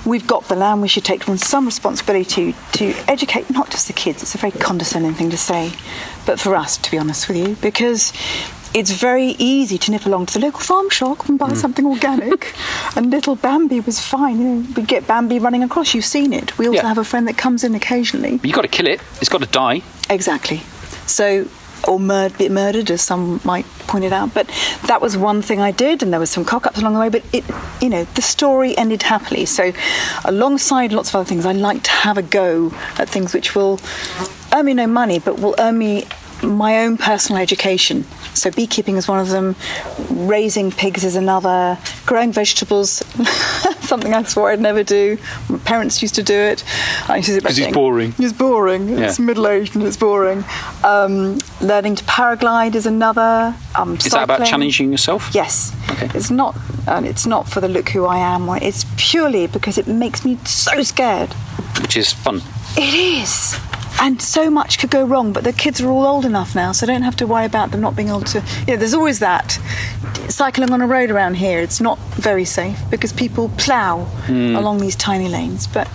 we've 0.06 0.26
got 0.26 0.44
the 0.48 0.54
land, 0.54 0.82
we 0.82 0.88
should 0.88 1.04
take 1.04 1.28
on 1.28 1.36
some 1.36 1.66
responsibility 1.66 2.24
to, 2.24 2.54
to 2.78 2.94
educate 3.08 3.50
not 3.50 3.70
just 3.70 3.88
the 3.88 3.92
kids, 3.92 4.22
it's 4.22 4.34
a 4.36 4.38
very 4.38 4.52
condescending 4.52 5.14
thing 5.14 5.30
to 5.30 5.36
say, 5.36 5.72
but 6.26 6.38
for 6.38 6.54
us, 6.54 6.76
to 6.78 6.90
be 6.92 6.96
honest 6.98 7.26
with 7.28 7.36
you, 7.38 7.56
because 7.60 8.12
it's 8.74 8.90
very 8.90 9.36
easy 9.38 9.78
to 9.78 9.90
nip 9.92 10.04
along 10.04 10.26
to 10.26 10.34
the 10.34 10.40
local 10.46 10.60
farm 10.60 10.90
shop 10.90 11.28
and 11.28 11.38
buy 11.38 11.48
Hmm. 11.50 11.54
something 11.54 11.86
organic. 11.86 12.52
and 12.96 13.10
little 13.10 13.36
Bambi 13.36 13.80
was 13.80 14.00
fine. 14.00 14.38
You 14.40 14.44
know, 14.48 14.66
we 14.76 14.82
get 14.82 15.06
Bambi 15.06 15.38
running 15.38 15.62
across. 15.62 15.94
You've 15.94 16.04
seen 16.04 16.32
it. 16.32 16.58
We 16.58 16.66
also 16.66 16.82
Yeah. 16.82 16.88
have 16.88 16.98
a 16.98 17.04
friend 17.04 17.26
that 17.28 17.36
comes 17.38 17.62
in 17.64 17.74
occasionally. 17.74 18.36
But 18.38 18.46
you've 18.46 18.56
got 18.56 18.62
to 18.62 18.68
kill 18.68 18.86
it. 18.88 19.00
It's 19.20 19.28
got 19.30 19.40
to 19.42 19.46
die. 19.46 19.82
Exactly. 20.10 20.62
So, 21.06 21.46
or 21.86 22.00
mur- 22.00 22.30
be 22.30 22.48
murdered, 22.48 22.90
as 22.90 23.02
some 23.02 23.40
might 23.44 23.66
point 23.86 24.04
it 24.04 24.12
out. 24.12 24.32
But 24.34 24.46
that 24.86 25.00
was 25.02 25.16
one 25.16 25.40
thing 25.42 25.60
I 25.60 25.70
did, 25.70 26.02
and 26.02 26.12
there 26.12 26.20
was 26.20 26.30
some 26.30 26.44
cock 26.44 26.66
ups 26.66 26.78
along 26.78 26.94
the 26.94 27.00
way. 27.00 27.10
But 27.10 27.22
it, 27.32 27.44
you 27.80 27.90
know, 27.90 28.04
the 28.14 28.22
story 28.22 28.76
ended 28.76 29.02
happily. 29.02 29.44
So, 29.46 29.72
alongside 30.24 30.92
lots 30.92 31.10
of 31.10 31.16
other 31.16 31.28
things, 31.28 31.44
I 31.46 31.52
like 31.52 31.82
to 31.84 31.90
have 31.90 32.16
a 32.18 32.22
go 32.22 32.72
at 32.98 33.08
things 33.08 33.32
which 33.34 33.54
will 33.54 33.78
earn 34.52 34.64
me 34.66 34.74
no 34.74 34.86
money, 34.86 35.18
but 35.18 35.38
will 35.38 35.54
earn 35.58 35.76
me 35.78 36.06
my 36.42 36.80
own 36.84 36.96
personal 36.96 37.40
education. 37.40 38.04
So, 38.34 38.50
beekeeping 38.50 38.96
is 38.96 39.06
one 39.08 39.20
of 39.20 39.28
them. 39.28 39.54
Raising 40.10 40.70
pigs 40.72 41.04
is 41.04 41.16
another. 41.16 41.78
Growing 42.06 42.32
vegetables, 42.32 42.88
something 43.80 44.12
I 44.12 44.22
swore 44.24 44.50
I'd 44.50 44.60
never 44.60 44.82
do. 44.82 45.18
My 45.48 45.58
parents 45.58 46.02
used 46.02 46.14
to 46.16 46.22
do 46.22 46.34
it. 46.34 46.64
I 47.08 47.16
used 47.16 47.26
to 47.28 47.34
sit 47.34 47.42
back 47.44 47.50
'Cause 47.50 47.58
it's 47.58 47.72
boring. 47.72 48.14
It's 48.18 48.32
boring. 48.32 48.88
It's 48.98 49.18
middle 49.18 49.46
aged 49.46 49.76
and 49.76 49.84
it's 49.86 49.96
boring. 49.96 50.44
Um, 50.82 51.38
learning 51.60 51.94
to 51.96 52.04
paraglide 52.04 52.74
is 52.74 52.86
another. 52.86 53.54
Um, 53.76 53.94
Is 53.96 54.04
that 54.04 54.24
about 54.24 54.44
challenging 54.46 54.90
yourself? 54.90 55.30
Yes. 55.32 55.72
Okay. 55.90 56.10
It's 56.14 56.30
not. 56.30 56.56
And 56.86 57.06
it's 57.06 57.26
not 57.26 57.48
for 57.48 57.60
the 57.60 57.68
look 57.68 57.88
who 57.90 58.04
I 58.04 58.18
am. 58.18 58.48
It's 58.62 58.84
purely 58.96 59.46
because 59.46 59.78
it 59.78 59.86
makes 59.86 60.24
me 60.24 60.38
so 60.44 60.82
scared. 60.82 61.32
Which 61.80 61.96
is 61.96 62.12
fun. 62.12 62.42
It 62.76 62.94
is. 62.94 63.56
And 64.00 64.20
so 64.20 64.50
much 64.50 64.78
could 64.78 64.90
go 64.90 65.04
wrong, 65.04 65.32
but 65.32 65.44
the 65.44 65.52
kids 65.52 65.80
are 65.80 65.88
all 65.88 66.04
old 66.06 66.24
enough 66.24 66.54
now, 66.54 66.72
so 66.72 66.84
I 66.84 66.88
don't 66.88 67.02
have 67.02 67.16
to 67.16 67.26
worry 67.26 67.46
about 67.46 67.70
them 67.70 67.80
not 67.80 67.96
being 67.96 68.08
able 68.08 68.22
to. 68.22 68.40
You 68.66 68.74
know, 68.74 68.76
there's 68.76 68.94
always 68.94 69.20
that. 69.20 69.52
Cycling 70.28 70.72
on 70.72 70.82
a 70.82 70.86
road 70.86 71.10
around 71.10 71.34
here, 71.36 71.60
it's 71.60 71.80
not 71.80 71.98
very 72.14 72.44
safe 72.44 72.78
because 72.90 73.12
people 73.12 73.50
plough 73.56 74.04
Hmm. 74.26 74.56
along 74.56 74.80
these 74.80 74.96
tiny 74.96 75.28
lanes, 75.28 75.66
but 75.66 75.88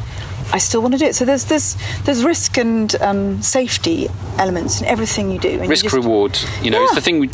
I 0.53 0.57
still 0.57 0.81
want 0.81 0.93
to 0.93 0.97
do 0.97 1.05
it. 1.05 1.15
So 1.15 1.25
there's 1.25 1.45
this, 1.45 1.77
there's 2.05 2.23
risk 2.23 2.57
and 2.57 2.95
um, 3.01 3.41
safety 3.41 4.07
elements 4.37 4.81
in 4.81 4.87
everything 4.87 5.29
you 5.29 5.37
do. 5.39 5.49
And 5.49 5.63
you 5.65 5.69
Risk 5.69 5.83
just- 5.83 5.95
reward. 5.95 6.39
You 6.63 6.71
know, 6.71 6.83
it's 6.83 6.95
the 6.95 7.01
thing 7.01 7.19
we, 7.19 7.29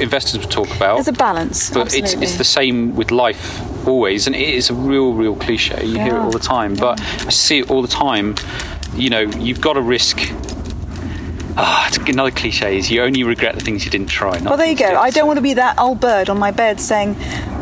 investors 0.00 0.38
would 0.38 0.50
talk 0.50 0.68
about. 0.76 0.94
There's 0.96 1.08
a 1.08 1.12
balance. 1.12 1.70
But 1.70 1.86
it's, 1.86 1.96
absolutely. 1.96 2.26
it's 2.26 2.36
the 2.38 2.44
same 2.44 2.94
with 2.94 3.10
life 3.10 3.60
always, 3.88 4.26
and 4.26 4.36
it 4.36 4.48
is 4.54 4.70
a 4.70 4.74
real, 4.74 5.12
real 5.14 5.34
cliche. 5.36 5.84
You 5.84 5.98
hear 5.98 6.14
it 6.16 6.20
all 6.20 6.30
the 6.30 6.38
time, 6.38 6.74
but 6.74 7.00
I 7.26 7.30
see 7.30 7.58
it 7.58 7.70
all 7.70 7.82
the 7.82 7.88
time. 7.88 8.36
You 8.94 9.10
know, 9.10 9.20
you've 9.20 9.60
got 9.60 9.74
to 9.74 9.80
risk. 9.80 10.18
Ah, 11.56 11.86
it's 11.88 11.98
another 11.98 12.30
cliche 12.30 12.76
is 12.78 12.90
you 12.90 13.02
only 13.02 13.22
regret 13.22 13.54
the 13.54 13.60
things 13.60 13.84
you 13.84 13.90
didn't 13.90 14.08
try. 14.08 14.40
Well, 14.40 14.56
there 14.56 14.66
you 14.66 14.76
go. 14.76 14.96
I 14.96 15.10
don't 15.10 15.26
want 15.26 15.36
to 15.38 15.42
be 15.42 15.54
that 15.54 15.78
old 15.78 16.00
bird 16.00 16.28
on 16.28 16.38
my 16.38 16.50
bed 16.50 16.80
saying, 16.80 17.16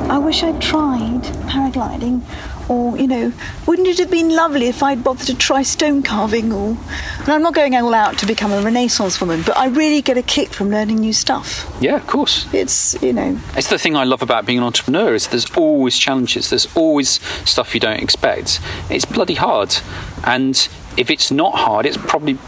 I 0.08 0.18
wish 0.18 0.42
I'd 0.42 0.60
tried 0.62 1.22
paragliding. 1.48 2.22
Or, 2.68 2.96
you 2.96 3.06
know, 3.06 3.32
wouldn't 3.66 3.88
it 3.88 3.98
have 3.98 4.10
been 4.10 4.30
lovely 4.30 4.66
if 4.66 4.82
I'd 4.82 5.04
bothered 5.04 5.26
to 5.26 5.34
try 5.36 5.62
stone 5.62 6.02
carving? 6.02 6.52
Or, 6.52 6.78
and 7.18 7.28
I'm 7.28 7.42
not 7.42 7.54
going 7.54 7.74
all 7.74 7.92
out 7.92 8.18
to 8.18 8.26
become 8.26 8.52
a 8.52 8.62
Renaissance 8.62 9.20
woman, 9.20 9.42
but 9.44 9.58
I 9.58 9.66
really 9.66 10.00
get 10.00 10.16
a 10.16 10.22
kick 10.22 10.50
from 10.50 10.70
learning 10.70 11.00
new 11.00 11.12
stuff. 11.12 11.70
Yeah, 11.80 11.96
of 11.96 12.06
course. 12.06 12.46
It's, 12.54 13.00
you 13.02 13.12
know, 13.12 13.38
It's 13.56 13.68
the 13.68 13.78
thing 13.78 13.96
I 13.96 14.04
love 14.04 14.22
about 14.22 14.46
being 14.46 14.58
an 14.58 14.64
entrepreneur 14.64 15.12
is 15.12 15.28
there's 15.28 15.50
always 15.56 15.98
challenges. 15.98 16.48
There's 16.50 16.74
always 16.76 17.20
stuff 17.46 17.74
you 17.74 17.80
don't 17.80 18.00
expect. 18.00 18.60
It's 18.88 19.04
bloody 19.04 19.34
hard, 19.34 19.76
and 20.24 20.56
if 20.96 21.10
it's 21.10 21.30
not 21.30 21.54
hard, 21.54 21.86
it's 21.86 21.96
probably 21.96 22.38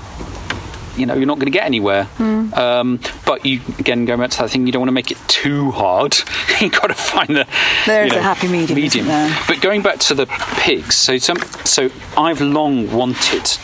you 0.97 1.07
know 1.07 1.15
you're 1.15 1.27
not 1.27 1.39
going 1.39 1.47
to 1.47 1.57
get 1.59 1.65
anywhere. 1.65 2.05
Hmm. 2.05 2.55
Um, 2.55 3.01
but 3.27 3.45
you 3.45 3.61
again 3.79 4.05
going 4.05 4.21
back 4.21 4.31
to 4.31 4.39
that 4.39 4.51
thing, 4.51 4.67
you 4.67 4.73
don't 4.73 4.81
want 4.81 4.89
to 4.89 4.93
make 4.93 5.11
it 5.11 5.19
too 5.29 5.71
hard. 5.73 6.17
You've 6.61 6.73
got 6.73 6.89
to 6.89 6.95
find 6.95 7.31
the 7.31 7.47
There's 7.87 8.11
you 8.11 8.17
know, 8.17 8.21
a 8.21 8.23
happy 8.23 8.49
medium, 8.49 9.07
there? 9.07 9.37
But 9.49 9.61
going 9.61 9.83
back 9.83 9.99
to 10.01 10.15
the 10.15 10.27
pigs, 10.27 10.95
so 10.95 11.19
some, 11.19 11.39
so 11.65 11.91
I've 12.17 12.41
long 12.41 12.91
wanted 12.93 13.59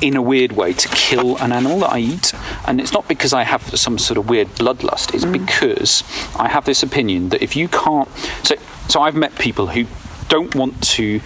in 0.00 0.16
a 0.16 0.22
weird 0.22 0.52
way 0.52 0.72
to 0.72 0.88
kill 0.88 1.36
an 1.38 1.52
animal 1.52 1.80
that 1.80 1.92
I 1.92 1.98
eat. 1.98 2.32
And 2.66 2.80
it's 2.80 2.92
not 2.92 3.08
because 3.08 3.32
I 3.32 3.42
have 3.42 3.62
some 3.78 3.98
sort 3.98 4.18
of 4.18 4.28
weird 4.28 4.48
bloodlust, 4.48 5.14
it's 5.14 5.24
because 5.24 6.02
I 6.38 6.48
have 6.48 6.64
this 6.64 6.82
opinion 6.82 7.30
that 7.30 7.42
if 7.42 7.56
you 7.56 7.68
can't. 7.68 8.08
So, 8.44 8.56
so 8.88 9.00
I've 9.00 9.16
met 9.16 9.34
people 9.36 9.68
who 9.68 9.86
don't 10.28 10.54
want 10.54 10.82
to. 10.82 11.20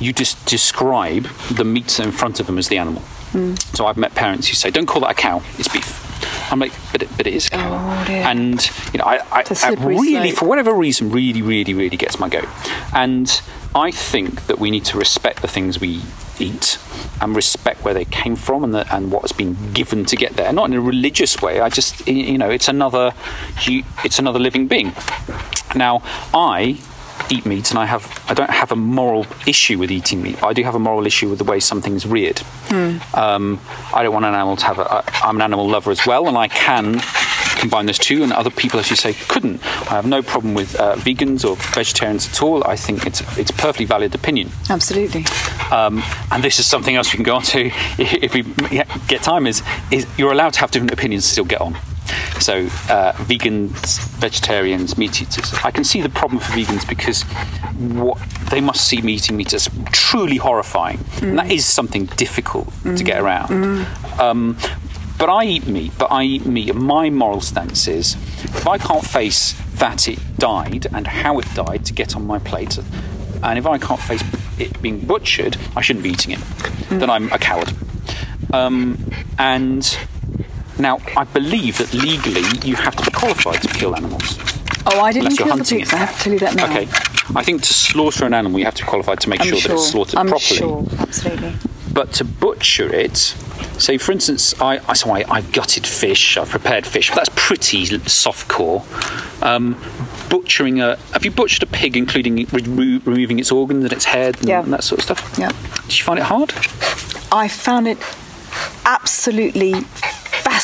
You 0.00 0.12
just 0.12 0.44
describe 0.46 1.24
the 1.50 1.64
meat 1.64 1.98
in 1.98 2.12
front 2.12 2.40
of 2.40 2.46
them 2.46 2.58
as 2.58 2.68
the 2.68 2.78
animal. 2.78 3.02
So 3.74 3.86
I've 3.86 3.96
met 3.98 4.14
parents 4.14 4.48
who 4.48 4.54
say, 4.54 4.70
"Don't 4.70 4.86
call 4.86 5.02
that 5.02 5.10
a 5.10 5.14
cow; 5.14 5.42
it's 5.58 5.68
beef." 5.68 6.06
I'm 6.50 6.58
like, 6.58 6.72
"But 6.92 7.02
it, 7.02 7.08
but 7.16 7.26
it 7.26 7.34
is 7.34 7.48
cow." 7.50 7.72
Oh, 8.08 8.12
and 8.12 8.70
you 8.92 8.98
know, 8.98 9.04
I, 9.04 9.18
I, 9.30 9.44
I 9.62 9.70
really, 9.74 10.30
slope. 10.30 10.38
for 10.38 10.48
whatever 10.48 10.72
reason, 10.72 11.10
really, 11.10 11.42
really, 11.42 11.74
really 11.74 11.96
gets 11.96 12.18
my 12.18 12.28
goat. 12.28 12.48
And 12.94 13.28
I 13.74 13.90
think 13.90 14.46
that 14.46 14.58
we 14.58 14.70
need 14.70 14.86
to 14.86 14.98
respect 14.98 15.42
the 15.42 15.48
things 15.48 15.78
we 15.78 16.02
eat 16.40 16.78
and 17.20 17.36
respect 17.36 17.84
where 17.84 17.92
they 17.92 18.04
came 18.06 18.36
from 18.36 18.64
and, 18.64 18.72
the, 18.74 18.94
and 18.94 19.12
what 19.12 19.22
has 19.22 19.32
been 19.32 19.72
given 19.72 20.04
to 20.06 20.16
get 20.16 20.36
there. 20.36 20.52
Not 20.52 20.70
in 20.70 20.74
a 20.74 20.80
religious 20.80 21.42
way. 21.42 21.60
I 21.60 21.68
just, 21.68 22.06
you 22.08 22.38
know, 22.38 22.48
it's 22.48 22.68
another, 22.68 23.12
it's 23.66 24.18
another 24.18 24.38
living 24.38 24.68
being. 24.68 24.92
Now, 25.74 26.02
I 26.32 26.78
eat 27.30 27.44
meat, 27.46 27.70
and 27.70 27.78
I 27.78 27.86
have 27.86 28.04
I 28.28 28.34
don't 28.34 28.50
have 28.50 28.72
a 28.72 28.76
moral 28.76 29.26
issue 29.46 29.78
with 29.78 29.90
eating 29.90 30.22
meat. 30.22 30.42
I 30.42 30.52
do 30.52 30.62
have 30.64 30.74
a 30.74 30.78
moral 30.78 31.06
issue 31.06 31.28
with 31.28 31.38
the 31.38 31.44
way 31.44 31.60
something's 31.60 32.06
reared. 32.06 32.42
Um, 33.14 33.60
I 33.94 34.02
don't 34.02 34.12
want 34.12 34.24
an 34.24 34.34
animal 34.34 34.56
to 34.56 34.64
have 34.66 34.78
a. 34.78 34.82
I- 34.92 35.04
I'm 35.28 35.36
an 35.36 35.42
animal 35.42 35.68
lover 35.68 35.90
as 35.90 36.06
well, 36.06 36.28
and 36.28 36.38
I 36.38 36.48
can 36.48 37.00
combine 37.58 37.86
those 37.86 37.98
two. 37.98 38.22
And 38.22 38.32
other 38.32 38.50
people, 38.50 38.78
as 38.80 38.88
you 38.88 38.96
say, 38.96 39.12
couldn't. 39.28 39.62
I 39.90 39.94
have 39.96 40.06
no 40.06 40.22
problem 40.22 40.54
with 40.54 40.74
uh, 40.76 40.94
vegans 40.96 41.44
or 41.48 41.56
vegetarians 41.74 42.28
at 42.28 42.42
all. 42.42 42.64
I 42.66 42.76
think 42.76 43.04
it's 43.06 43.20
it's 43.36 43.50
a 43.50 43.54
perfectly 43.54 43.84
valid 43.84 44.14
opinion. 44.14 44.50
Absolutely. 44.70 45.24
Um, 45.70 46.02
and 46.30 46.42
this 46.42 46.58
is 46.58 46.66
something 46.66 46.94
else 46.96 47.12
we 47.12 47.16
can 47.16 47.24
go 47.24 47.36
on 47.36 47.42
to 47.42 47.66
if 47.98 48.32
we 48.34 48.42
get 49.08 49.22
time. 49.22 49.46
Is 49.46 49.62
is 49.90 50.06
you're 50.16 50.32
allowed 50.32 50.52
to 50.54 50.60
have 50.60 50.70
different 50.70 50.92
opinions 50.92 51.24
to 51.24 51.30
still 51.32 51.44
get 51.44 51.60
on. 51.60 51.76
So 52.40 52.66
uh, 52.92 53.12
vegans, 53.28 53.98
vegetarians, 54.18 54.96
meat 54.96 55.20
eaters. 55.22 55.52
I 55.64 55.70
can 55.70 55.84
see 55.84 56.00
the 56.00 56.08
problem 56.08 56.40
for 56.40 56.52
vegans 56.52 56.88
because 56.88 57.22
what 57.78 58.18
they 58.50 58.60
must 58.60 58.86
see 58.86 59.00
me 59.02 59.14
eating 59.14 59.36
meat 59.36 59.52
as 59.54 59.68
truly 59.92 60.36
horrifying, 60.36 61.00
and 61.22 61.38
that 61.38 61.50
is 61.50 61.66
something 61.66 62.06
difficult 62.16 62.72
to 62.84 63.04
get 63.04 63.20
around. 63.20 63.86
Um, 64.18 64.56
but 65.18 65.28
I 65.28 65.44
eat 65.44 65.66
meat. 65.66 65.92
But 65.98 66.12
I 66.12 66.22
eat 66.22 66.46
meat. 66.46 66.74
My 66.74 67.10
moral 67.10 67.40
stance 67.40 67.88
is, 67.88 68.14
if 68.44 68.66
I 68.66 68.78
can't 68.78 69.04
face 69.04 69.54
that 69.74 70.08
it 70.08 70.18
died 70.38 70.86
and 70.92 71.06
how 71.06 71.38
it 71.38 71.46
died 71.54 71.84
to 71.86 71.92
get 71.92 72.14
on 72.16 72.26
my 72.26 72.38
plate, 72.38 72.78
and 73.42 73.58
if 73.58 73.66
I 73.66 73.78
can't 73.78 74.00
face 74.00 74.22
it 74.58 74.80
being 74.80 75.00
butchered, 75.00 75.56
I 75.76 75.80
shouldn't 75.80 76.04
be 76.04 76.10
eating 76.10 76.32
it. 76.32 76.40
Then 76.88 77.10
I'm 77.10 77.30
a 77.32 77.38
coward. 77.38 77.72
Um, 78.52 78.98
and 79.38 79.98
now, 80.78 80.98
I 81.16 81.24
believe 81.24 81.78
that 81.78 81.92
legally 81.94 82.42
you 82.64 82.76
have 82.76 82.94
to 82.96 83.04
be 83.04 83.10
qualified 83.10 83.62
to 83.62 83.68
kill 83.68 83.94
animals. 83.96 84.38
Oh, 84.86 85.00
I 85.00 85.12
didn't 85.12 85.36
kill 85.36 85.56
the 85.56 85.64
pigs. 85.64 85.92
I 85.92 85.96
have 85.96 86.16
to 86.16 86.22
tell 86.24 86.32
you 86.32 86.38
that 86.40 86.54
now. 86.54 86.64
Okay. 86.66 86.88
I 87.34 87.42
think 87.42 87.62
to 87.62 87.74
slaughter 87.74 88.24
an 88.24 88.32
animal, 88.34 88.58
you 88.58 88.64
have 88.64 88.74
to 88.76 88.84
be 88.84 88.88
qualified 88.88 89.20
to 89.20 89.28
make 89.28 89.42
sure, 89.42 89.56
sure. 89.56 89.68
that 89.68 89.74
it's 89.74 89.90
slaughtered 89.90 90.16
I'm 90.16 90.28
properly. 90.28 90.56
sure. 90.56 90.86
Absolutely. 90.98 91.52
But 91.92 92.12
to 92.14 92.24
butcher 92.24 92.92
it, 92.94 93.16
say 93.78 93.98
for 93.98 94.12
instance, 94.12 94.58
I, 94.60 94.80
I 94.88 94.92
so 94.94 95.10
I, 95.10 95.24
I've 95.28 95.52
gutted 95.52 95.86
fish, 95.86 96.36
I've 96.38 96.48
prepared 96.48 96.86
fish, 96.86 97.10
but 97.10 97.16
that's 97.16 97.30
pretty 97.34 97.84
soft 98.08 98.48
core. 98.48 98.84
Um, 99.42 99.76
butchering 100.30 100.80
a, 100.80 100.96
have 101.12 101.24
you 101.24 101.30
butchered 101.30 101.64
a 101.64 101.66
pig, 101.66 101.96
including 101.96 102.44
remo- 102.46 103.00
removing 103.04 103.38
its 103.38 103.50
organs 103.52 103.84
and 103.84 103.92
its 103.92 104.04
head 104.04 104.38
and, 104.38 104.48
Yeah. 104.48 104.62
and 104.62 104.72
that 104.72 104.84
sort 104.84 105.00
of 105.00 105.04
stuff? 105.04 105.38
Yeah. 105.38 105.50
Did 105.86 105.98
you 105.98 106.04
find 106.04 106.18
it 106.18 106.24
hard? 106.26 106.52
I 107.32 107.48
found 107.48 107.88
it 107.88 107.98
absolutely 108.86 109.74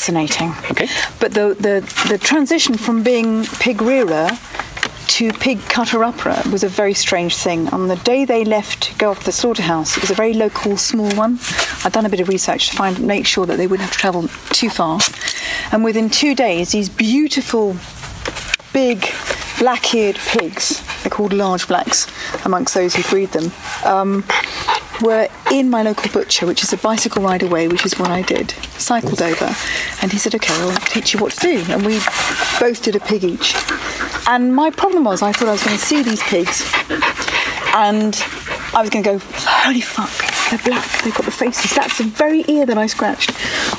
fascinating. 0.04 0.50
Okay. 0.70 0.88
But 1.18 1.32
the, 1.32 1.54
the, 1.58 2.08
the 2.10 2.18
transition 2.18 2.76
from 2.76 3.02
being 3.02 3.44
pig 3.60 3.80
rearer 3.80 4.28
to 5.06 5.32
pig 5.32 5.60
cutter 5.62 6.04
upper 6.04 6.42
was 6.50 6.62
a 6.62 6.68
very 6.68 6.92
strange 6.92 7.36
thing. 7.36 7.68
On 7.68 7.88
the 7.88 7.96
day 7.96 8.26
they 8.26 8.44
left 8.44 8.82
to 8.82 8.94
go 8.96 9.10
off 9.10 9.24
the 9.24 9.32
slaughterhouse, 9.32 9.96
it 9.96 10.02
was 10.02 10.10
a 10.10 10.14
very 10.14 10.34
local, 10.34 10.76
small 10.76 11.10
one. 11.16 11.38
I'd 11.84 11.92
done 11.92 12.04
a 12.04 12.10
bit 12.10 12.20
of 12.20 12.28
research 12.28 12.68
to 12.70 12.76
find 12.76 13.00
make 13.00 13.26
sure 13.26 13.46
that 13.46 13.56
they 13.56 13.66
wouldn't 13.66 13.88
have 13.88 13.92
to 13.92 13.98
travel 13.98 14.28
too 14.50 14.68
far. 14.68 15.00
And 15.72 15.84
within 15.84 16.10
two 16.10 16.34
days, 16.34 16.72
these 16.72 16.90
beautiful, 16.90 17.76
big, 18.74 19.06
black-eared 19.58 20.16
pigs, 20.16 20.82
they're 21.02 21.10
called 21.10 21.32
large 21.32 21.66
blacks 21.66 22.08
amongst 22.44 22.74
those 22.74 22.94
who 22.94 23.02
breed 23.04 23.30
them, 23.30 23.52
um, 23.86 24.24
were 25.00 25.28
in 25.50 25.70
my 25.70 25.82
local 25.82 26.10
butcher, 26.12 26.46
which 26.46 26.62
is 26.62 26.72
a 26.74 26.76
bicycle 26.76 27.22
ride 27.22 27.42
away, 27.42 27.68
which 27.68 27.86
is 27.86 27.98
what 27.98 28.10
I 28.10 28.20
did. 28.20 28.54
Cycled 28.84 29.22
over, 29.22 29.56
and 30.02 30.12
he 30.12 30.18
said, 30.18 30.34
"Okay, 30.34 30.52
I'll 30.60 30.76
teach 30.76 31.14
you 31.14 31.20
what 31.20 31.32
to 31.32 31.40
do." 31.40 31.64
And 31.72 31.86
we 31.86 32.00
both 32.60 32.82
did 32.82 32.94
a 32.94 33.00
pig 33.00 33.24
each. 33.24 33.54
And 34.26 34.54
my 34.54 34.70
problem 34.70 35.04
was, 35.04 35.22
I 35.22 35.32
thought 35.32 35.48
I 35.48 35.52
was 35.52 35.64
going 35.64 35.78
to 35.78 35.82
see 35.82 36.02
these 36.02 36.22
pigs, 36.22 36.62
and 37.72 38.12
I 38.74 38.82
was 38.82 38.90
going 38.90 39.02
to 39.02 39.10
go, 39.12 39.18
"Holy 39.64 39.80
fuck, 39.80 40.12
they're 40.50 40.66
black. 40.70 40.86
They've 41.02 41.14
got 41.14 41.24
the 41.24 41.30
faces." 41.30 41.74
That's 41.74 41.96
the 41.96 42.04
very 42.04 42.44
ear 42.46 42.66
that 42.66 42.76
I 42.76 42.86
scratched. 42.86 43.32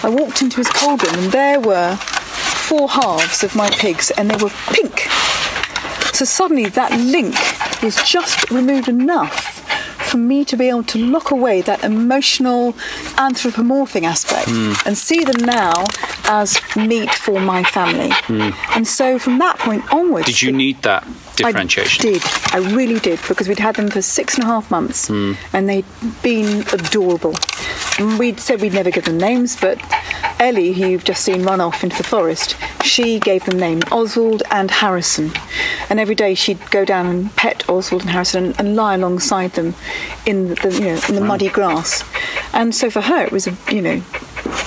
I 0.03 0.09
walked 0.09 0.41
into 0.41 0.57
his 0.57 0.69
cauldron, 0.69 1.13
and 1.19 1.31
there 1.31 1.59
were 1.59 1.97
four 1.97 2.89
halves 2.89 3.43
of 3.43 3.55
my 3.55 3.69
pigs, 3.69 4.09
and 4.09 4.31
they 4.31 4.43
were 4.43 4.51
pink. 4.73 5.07
So 6.13 6.25
suddenly 6.25 6.65
that 6.65 6.91
link 6.99 7.37
was 7.83 8.01
just 8.01 8.49
removed 8.49 8.87
enough 8.87 9.54
for 10.05 10.17
me 10.17 10.45
to 10.45 10.55
be 10.55 10.69
able 10.69 10.83
to 10.83 10.97
look 10.97 11.31
away 11.31 11.61
that 11.61 11.83
emotional 11.83 12.75
anthropomorphic 13.17 14.03
aspect 14.03 14.49
hmm. 14.49 14.73
and 14.85 14.97
see 14.97 15.23
them 15.23 15.45
now 15.45 15.73
as 16.27 16.59
meat 16.75 17.13
for 17.13 17.39
my 17.39 17.63
family. 17.63 18.11
Hmm. 18.11 18.49
And 18.75 18.87
so 18.87 19.19
from 19.19 19.39
that 19.39 19.57
point 19.59 19.91
onwards. 19.93 20.27
Did 20.27 20.41
you 20.41 20.51
need 20.51 20.81
that 20.83 21.07
differentiation? 21.35 22.07
I 22.07 22.11
did. 22.13 22.23
I 22.51 22.75
really 22.75 22.99
did 22.99 23.19
because 23.27 23.47
we'd 23.47 23.59
had 23.59 23.75
them 23.75 23.89
for 23.89 24.01
six 24.01 24.35
and 24.35 24.43
a 24.43 24.47
half 24.47 24.69
months 24.71 25.07
hmm. 25.07 25.33
and 25.53 25.69
they'd 25.69 25.85
been 26.21 26.61
adorable. 26.73 27.35
And 27.99 28.19
we'd 28.19 28.39
said 28.39 28.61
we'd 28.61 28.73
never 28.73 28.91
give 28.91 29.05
them 29.05 29.17
names, 29.17 29.59
but 29.59 29.79
Ellie, 30.39 30.73
who 30.73 30.87
you've 30.87 31.05
just 31.05 31.23
seen 31.23 31.43
run 31.43 31.61
off 31.61 31.83
into 31.83 31.95
the 31.97 32.03
forest, 32.03 32.57
she 32.83 33.19
gave 33.19 33.45
them 33.45 33.57
names 33.57 33.83
Oswald 33.91 34.43
and 34.51 34.69
Harrison. 34.69 35.31
And 35.89 35.99
every 35.99 36.15
day 36.15 36.35
she'd 36.35 36.59
go 36.71 36.83
down 36.83 37.05
and 37.05 37.35
pet 37.35 37.67
Oswald 37.69 38.01
and 38.01 38.11
Harrison 38.11 38.45
and, 38.45 38.59
and 38.59 38.75
lie 38.75 38.95
alongside 38.95 39.53
them 39.53 39.75
in 40.25 40.49
the 40.55 40.71
you 40.73 40.81
know 40.81 40.99
in 41.07 41.15
the 41.15 41.21
muddy 41.21 41.47
grass. 41.47 42.03
And 42.53 42.75
so 42.75 42.89
for 42.89 43.01
her, 43.01 43.23
it 43.23 43.31
was 43.31 43.47
a 43.47 43.55
you 43.71 43.81
know 43.81 44.01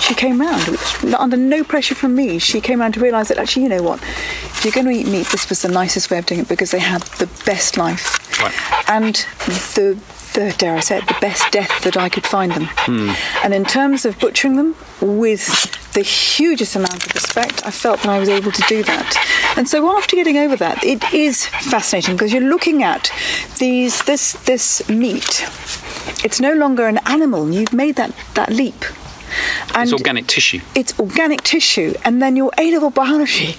she 0.00 0.14
came 0.14 0.40
round 0.40 0.66
was 0.68 1.14
under 1.14 1.36
no 1.36 1.62
pressure 1.64 1.94
from 1.94 2.14
me. 2.14 2.38
She 2.38 2.60
came 2.60 2.80
round 2.80 2.94
to 2.94 3.00
realise 3.00 3.28
that 3.28 3.38
actually, 3.38 3.62
you 3.64 3.68
know 3.68 3.82
what, 3.82 4.00
if 4.02 4.64
you're 4.64 4.72
going 4.72 4.86
to 4.86 4.92
eat 4.92 5.06
meat, 5.06 5.26
this 5.28 5.48
was 5.48 5.62
the 5.62 5.68
nicest 5.68 6.10
way 6.10 6.18
of 6.18 6.26
doing 6.26 6.40
it 6.40 6.48
because 6.48 6.70
they 6.70 6.78
had 6.80 7.02
the 7.18 7.26
best 7.44 7.76
life 7.76 8.18
Right. 8.40 8.88
and 8.90 9.14
the, 9.74 9.98
the 10.34 10.54
dare 10.58 10.76
I 10.76 10.80
say 10.80 10.98
it, 10.98 11.08
the 11.08 11.16
best 11.20 11.50
death 11.50 11.82
that 11.82 11.96
I 11.96 12.08
could 12.08 12.24
find 12.26 12.52
them. 12.52 12.66
Hmm. 12.70 13.10
And 13.42 13.52
in 13.54 13.64
terms 13.64 14.04
of 14.04 14.18
butchering 14.20 14.56
them 14.56 14.76
with 15.00 15.92
the 15.94 16.02
hugest 16.02 16.76
amount 16.76 17.04
of 17.06 17.14
respect, 17.14 17.66
I 17.66 17.70
felt 17.72 18.00
that 18.02 18.08
I 18.08 18.18
was 18.20 18.28
able 18.28 18.52
to 18.52 18.62
do 18.68 18.82
that. 18.84 19.54
And 19.56 19.68
so 19.68 19.96
after 19.96 20.14
getting 20.14 20.36
over 20.36 20.54
that, 20.56 20.84
it 20.84 21.12
is 21.12 21.46
fascinating 21.46 22.14
because 22.14 22.32
you're 22.32 22.42
looking 22.42 22.82
at 22.84 23.10
these 23.58 24.02
this 24.02 24.34
this 24.44 24.88
meat. 24.88 25.42
It's 26.24 26.40
no 26.40 26.52
longer 26.54 26.86
an 26.86 26.98
animal. 27.06 27.50
You've 27.50 27.72
made 27.72 27.96
that 27.96 28.14
that 28.34 28.50
leap. 28.50 28.84
And 29.74 29.84
It's 29.84 29.92
organic 29.92 30.26
tissue. 30.26 30.60
it's 30.74 30.98
organic 30.98 31.42
tissue, 31.42 31.94
and 32.04 32.20
then 32.22 32.36
your 32.36 32.50
A 32.58 32.70
level 32.72 32.90
biology 32.90 33.56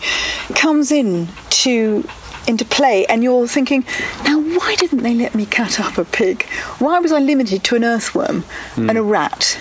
comes 0.56 0.92
in 0.92 1.28
to 1.64 2.04
into 2.48 2.66
play, 2.66 3.06
and 3.06 3.24
you're 3.24 3.48
thinking, 3.48 3.86
now 4.24 4.40
why 4.40 4.76
didn't 4.76 5.04
they 5.04 5.14
let 5.14 5.36
me 5.36 5.46
cut 5.46 5.80
up 5.80 5.98
a 6.00 6.06
pig? 6.06 6.44
Why 6.80 6.98
was 7.00 7.12
I 7.12 7.20
limited 7.20 7.64
to 7.66 7.76
an 7.76 7.84
earthworm 7.84 8.44
and 8.76 8.98
a 8.98 9.04
rat? 9.04 9.60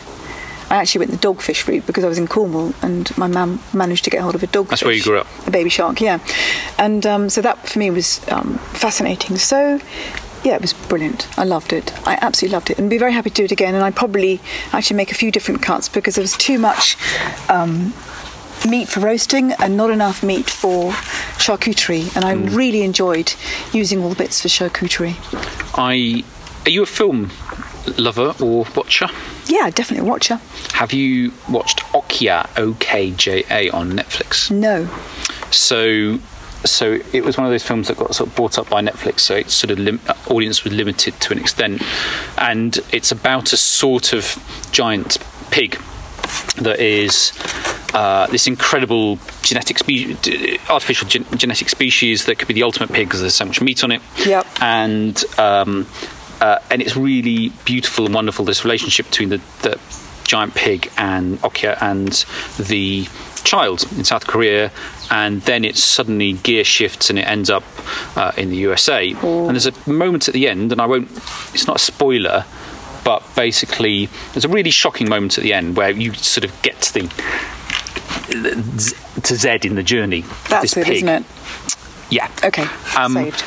I 0.71 0.77
actually 0.77 1.07
went 1.07 1.11
the 1.13 1.29
dogfish 1.29 1.67
route 1.67 1.87
because 1.87 2.05
I 2.05 2.09
was 2.09 2.19
in 2.19 2.27
Cornwall, 2.29 2.73
and 2.83 3.15
my 3.19 3.27
mum 3.27 3.61
managed 3.75 4.05
to 4.05 4.11
get 4.11 4.21
hold 4.23 4.35
of 4.35 4.43
a 4.43 4.47
dogfish. 4.47 4.69
That's 4.71 4.85
where 4.85 4.95
you 4.95 5.03
grew 5.03 5.19
up? 5.19 5.27
A 5.47 5.51
baby 5.51 5.71
shark, 5.71 6.01
yeah. 6.01 6.19
And 6.79 7.05
um, 7.07 7.29
so 7.31 7.41
that 7.43 7.69
for 7.69 7.79
me 7.79 7.91
was 7.91 8.21
um, 8.31 8.59
fascinating. 8.73 9.37
So. 9.37 9.81
Yeah, 10.45 10.55
it 10.55 10.63
was 10.63 10.73
brilliant. 10.73 11.27
I 11.39 11.45
loved 11.45 11.73
it. 11.73 11.93
I 12.07 12.19
absolutely 12.21 12.55
loved 12.55 12.71
it, 12.71 12.79
and 12.79 12.89
be 12.89 12.99
very 12.99 13.13
happy 13.13 13.31
to 13.31 13.35
do 13.35 13.45
it 13.45 13.53
again. 13.53 13.75
And 13.75 13.85
I'd 13.85 13.97
probably 13.97 14.41
actually 14.73 14.97
make 14.97 15.11
a 15.11 15.15
few 15.15 15.31
different 15.31 15.63
cuts 15.63 15.89
because 15.89 16.15
there 16.15 16.23
was 16.23 16.37
too 16.37 16.59
much 16.59 16.97
um, 17.49 17.93
meat 18.69 18.89
for 18.89 19.01
roasting 19.01 19.53
and 19.53 19.77
not 19.77 19.91
enough 19.91 20.23
meat 20.23 20.49
for 20.49 20.93
charcuterie. 21.39 22.15
And 22.17 22.25
I 22.25 22.33
really 22.33 22.83
enjoyed 22.83 23.35
using 23.73 24.03
all 24.03 24.11
the 24.11 24.17
bits 24.17 24.43
for 24.43 24.49
charcuterie. 24.49 25.17
I 25.77 26.25
are 26.67 26.71
you 26.71 26.83
a 26.83 26.87
film 26.87 27.31
lover 27.97 28.35
or 28.43 28.67
watcher? 28.77 29.09
Yeah, 29.47 29.71
definitely 29.71 30.07
a 30.07 30.11
watcher. 30.11 30.41
Have 30.75 30.93
you 30.93 31.33
watched 31.49 31.81
Okja 31.95 32.49
O 32.59 32.77
K 32.79 33.11
J 33.13 33.45
A 33.51 33.71
on 33.71 33.93
Netflix? 33.93 34.51
No. 34.51 34.89
So, 35.51 36.19
so 36.65 36.99
it 37.13 37.25
was 37.25 37.37
one 37.37 37.47
of 37.47 37.53
those 37.53 37.63
films 37.63 37.89
that 37.89 37.97
got 37.97 38.15
sort 38.15 38.29
of 38.29 38.37
brought 38.37 38.59
up 38.59 38.69
by 38.69 38.83
Netflix. 38.83 39.21
So 39.21 39.37
its 39.37 39.55
sort 39.55 39.71
of 39.71 39.79
lim- 39.79 40.01
audience 40.29 40.65
was 40.65 40.73
limited 40.73 41.19
to 41.21 41.33
an 41.33 41.39
extent, 41.39 41.83
and 42.37 42.79
it's 42.93 43.13
about 43.13 43.53
a 43.53 43.57
sort 43.57 44.13
of 44.13 44.37
giant 44.73 45.19
pig 45.51 45.81
that 46.57 46.79
is 46.81 47.33
uh, 47.95 48.27
this 48.27 48.47
incredible 48.47 49.19
genetic 49.43 49.79
species, 49.79 50.17
artificial 50.69 51.09
gen- 51.09 51.27
genetic 51.37 51.69
species 51.69 52.27
that 52.27 52.39
could 52.39 52.49
be 52.49 52.55
the 52.55 52.63
ultimate 52.63 52.93
pig 52.93 53.09
because 53.09 53.21
there's 53.21 53.35
so 53.35 53.45
much 53.45 53.61
meat 53.61 53.83
on 53.85 53.93
it. 53.93 54.03
Yep. 54.27 54.47
And 54.61 55.25
um, 55.39 55.87
uh, 56.41 56.59
and 56.71 56.83
it's 56.83 56.97
really 56.97 57.51
beautiful 57.65 58.05
and 58.05 58.15
wonderful 58.15 58.45
this 58.45 58.65
relationship 58.65 59.07
between 59.07 59.31
the, 59.31 59.41
the 59.63 59.81
giant 60.29 60.55
pig 60.55 60.91
and 60.97 61.39
Okja 61.41 61.77
and 61.83 62.13
the 62.69 63.09
child 63.45 63.85
in 63.97 64.05
South 64.05 64.27
Korea, 64.27 64.71
and 65.11 65.41
then 65.43 65.65
it 65.65 65.77
suddenly 65.77 66.35
gear 66.35 66.63
shifts 66.65 67.11
and 67.11 67.19
it 67.19 67.23
ends 67.27 67.51
up 67.51 67.65
uh, 68.17 68.33
in 68.37 68.51
the 68.51 68.57
USA. 68.57 69.11
And 69.11 69.51
there's 69.51 69.67
a 69.67 69.91
moment 69.91 70.29
at 70.29 70.35
the 70.35 70.47
end, 70.49 70.71
and 70.71 70.81
I 70.81 70.87
won't. 70.87 71.11
It's 71.55 71.67
not 71.67 71.77
a 71.77 71.81
spoiler, 71.81 72.45
but 73.05 73.23
basically, 73.35 74.07
there's 74.33 74.45
a 74.45 74.49
really 74.49 74.71
shocking 74.71 75.09
moment 75.09 75.39
at 75.39 75.43
the 75.45 75.53
end 75.55 75.77
where 75.77 75.91
you 75.91 76.13
sort 76.15 76.45
of 76.45 76.63
get 76.63 76.81
to 76.83 76.93
the 76.95 77.03
to 79.23 79.35
Z 79.35 79.61
in 79.65 79.75
the 79.75 79.83
journey. 79.83 80.23
That's 80.49 80.75
this 80.75 80.77
it, 80.77 80.85
pig. 80.85 81.05
not 81.05 81.23
it? 81.23 81.27
Yeah. 82.11 82.31
Okay, 82.45 82.67
Um, 82.97 83.15
saved. 83.15 83.45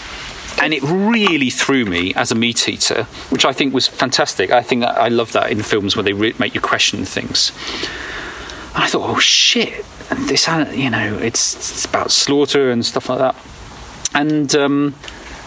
And 0.60 0.74
it 0.74 0.82
really 0.84 1.49
threw 1.49 1.86
me 1.86 2.14
as 2.16 2.32
a 2.32 2.36
meat 2.36 2.68
eater, 2.68 3.04
which 3.30 3.45
I 3.45 3.54
think 3.54 3.74
was 3.74 3.88
fantastic. 3.88 4.52
I 4.52 4.62
think 4.62 4.84
I 4.84 5.08
love 5.08 5.32
that 5.34 5.52
in 5.52 5.62
films 5.64 5.95
where 5.95 6.04
they 6.04 6.14
re- 6.14 6.36
make 6.39 6.54
you 6.56 6.62
question 6.62 7.06
things. 7.06 7.52
And 8.76 8.84
I 8.84 8.88
thought, 8.88 9.10
oh 9.10 9.20
shit, 9.20 9.86
this 10.12 10.47
an- 10.47 10.78
you 10.78 10.89
know, 10.89 11.18
it's, 11.18 11.56
it's 11.56 11.86
about 11.86 12.12
slaughter 12.12 12.72
and 12.72 12.86
stuff 12.86 13.10
like 13.10 13.20
that. 13.20 13.36
And 14.14 14.54
um, 14.56 14.95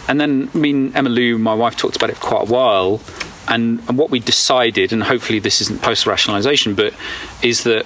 and 0.07 0.19
then 0.19 0.49
me 0.53 0.71
and 0.71 0.95
Emma 0.95 1.09
Lou, 1.09 1.37
my 1.37 1.53
wife, 1.53 1.75
talked 1.75 1.95
about 1.95 2.09
it 2.09 2.17
for 2.17 2.27
quite 2.27 2.49
a 2.49 2.51
while. 2.51 3.01
And, 3.47 3.79
and 3.87 3.97
what 3.97 4.09
we 4.09 4.19
decided, 4.19 4.91
and 4.91 5.03
hopefully 5.03 5.37
this 5.37 5.61
isn't 5.61 5.83
post 5.83 6.05
rationalisation, 6.05 6.75
but 6.75 6.95
is 7.43 7.63
that 7.63 7.85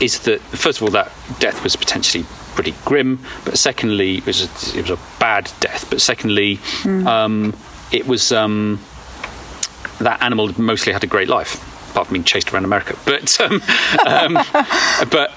is 0.00 0.20
that 0.20 0.40
first 0.40 0.78
of 0.80 0.84
all 0.84 0.90
that 0.90 1.10
death 1.38 1.62
was 1.62 1.76
potentially 1.76 2.24
pretty 2.54 2.74
grim, 2.84 3.20
but 3.44 3.58
secondly 3.58 4.18
it 4.18 4.26
was 4.26 4.42
a, 4.42 4.78
it 4.78 4.88
was 4.88 4.98
a 4.98 5.02
bad 5.20 5.50
death. 5.60 5.88
But 5.90 6.00
secondly, 6.00 6.58
um, 6.84 7.54
it 7.92 8.06
was 8.06 8.32
um, 8.32 8.80
that 10.00 10.22
animal 10.22 10.50
mostly 10.60 10.92
had 10.92 11.04
a 11.04 11.06
great 11.08 11.28
life, 11.28 11.54
apart 11.90 12.06
from 12.08 12.14
being 12.14 12.24
chased 12.24 12.52
around 12.52 12.64
America. 12.64 12.96
But 13.04 13.40
um, 13.40 13.62
um, 14.06 14.34
but 15.10 15.32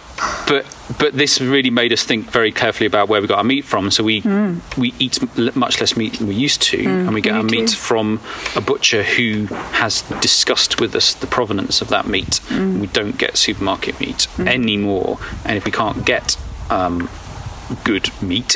but 0.47 0.65
but 0.97 1.13
this 1.13 1.39
really 1.39 1.69
made 1.69 1.93
us 1.93 2.03
think 2.03 2.31
very 2.31 2.51
carefully 2.51 2.87
about 2.87 3.07
where 3.07 3.21
we 3.21 3.27
got 3.27 3.37
our 3.37 3.43
meat 3.43 3.65
from. 3.65 3.91
So 3.91 4.03
we 4.03 4.21
we 4.77 4.93
eat 4.97 5.19
much 5.55 5.79
less 5.79 5.95
meat 5.95 6.13
than 6.17 6.27
we 6.27 6.35
used 6.35 6.61
to, 6.63 6.77
and 6.83 7.13
we 7.13 7.21
get 7.21 7.35
our 7.35 7.43
meat 7.43 7.69
too. 7.69 7.75
from 7.75 8.19
a 8.55 8.61
butcher 8.61 9.03
who 9.03 9.45
has 9.73 10.01
discussed 10.21 10.79
with 10.79 10.95
us 10.95 11.13
the 11.13 11.27
provenance 11.27 11.81
of 11.81 11.89
that 11.89 12.07
meat. 12.07 12.39
We 12.49 12.87
don't 12.87 13.17
get 13.17 13.37
supermarket 13.37 13.99
meat 13.99 14.27
anymore, 14.39 15.19
and 15.45 15.57
if 15.57 15.65
we 15.65 15.71
can't 15.71 16.03
get 16.05 16.37
um, 16.69 17.09
good 17.83 18.09
meat, 18.21 18.55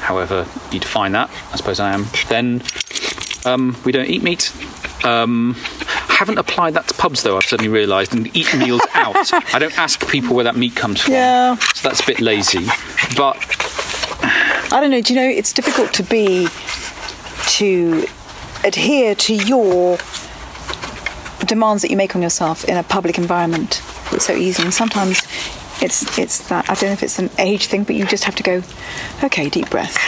however 0.00 0.46
you 0.70 0.80
define 0.80 1.12
that, 1.12 1.30
I 1.52 1.56
suppose 1.56 1.80
I 1.80 1.92
am, 1.92 2.06
then 2.28 2.62
um, 3.44 3.76
we 3.84 3.92
don't 3.92 4.08
eat 4.08 4.22
meat. 4.22 4.52
Um, 5.04 5.54
haven't 6.08 6.38
applied 6.38 6.74
that 6.74 6.86
to 6.88 6.94
pubs 6.94 7.22
though. 7.24 7.36
I've 7.36 7.44
suddenly 7.44 7.68
realised 7.72 8.14
and 8.14 8.34
eat 8.36 8.54
meals 8.56 8.82
out. 8.94 9.32
I 9.54 9.58
don't 9.58 9.76
ask 9.76 10.08
people 10.08 10.36
where 10.36 10.44
that 10.44 10.56
meat 10.56 10.76
comes 10.76 11.00
from. 11.00 11.14
Yeah. 11.14 11.56
So 11.56 11.88
that's 11.88 12.00
a 12.00 12.06
bit 12.06 12.20
lazy. 12.20 12.66
But 13.16 13.36
I 14.72 14.78
don't 14.80 14.90
know. 14.90 15.00
Do 15.00 15.12
you 15.12 15.20
know 15.20 15.28
it's 15.28 15.52
difficult 15.52 15.92
to 15.94 16.02
be 16.04 16.48
to 17.48 18.06
adhere 18.64 19.14
to 19.16 19.34
your 19.34 19.98
demands 21.46 21.82
that 21.82 21.90
you 21.90 21.96
make 21.96 22.14
on 22.14 22.22
yourself 22.22 22.64
in 22.64 22.76
a 22.76 22.82
public 22.82 23.18
environment 23.18 23.82
It's 24.12 24.26
so 24.26 24.34
easy. 24.34 24.62
And 24.62 24.72
sometimes 24.72 25.22
it's 25.82 26.18
it's 26.18 26.48
that 26.48 26.70
I 26.70 26.74
don't 26.74 26.84
know 26.90 26.92
if 26.92 27.02
it's 27.02 27.18
an 27.18 27.30
age 27.38 27.66
thing, 27.66 27.84
but 27.84 27.96
you 27.96 28.06
just 28.06 28.24
have 28.24 28.36
to 28.36 28.42
go. 28.42 28.62
Okay, 29.24 29.48
deep 29.48 29.68
breath. 29.70 29.98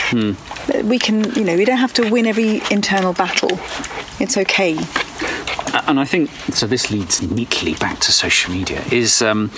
We 0.83 0.99
can, 0.99 1.33
you 1.35 1.43
know, 1.43 1.55
we 1.55 1.65
don't 1.65 1.77
have 1.77 1.93
to 1.93 2.09
win 2.09 2.25
every 2.25 2.61
internal 2.71 3.13
battle. 3.13 3.49
It's 4.19 4.37
okay. 4.37 4.77
and 5.87 5.99
I 5.99 6.05
think 6.05 6.29
so. 6.53 6.65
This 6.67 6.89
leads 6.91 7.21
neatly 7.21 7.73
back 7.75 7.99
to 7.99 8.11
social 8.11 8.53
media. 8.53 8.81
Is 8.91 9.21
um, 9.21 9.51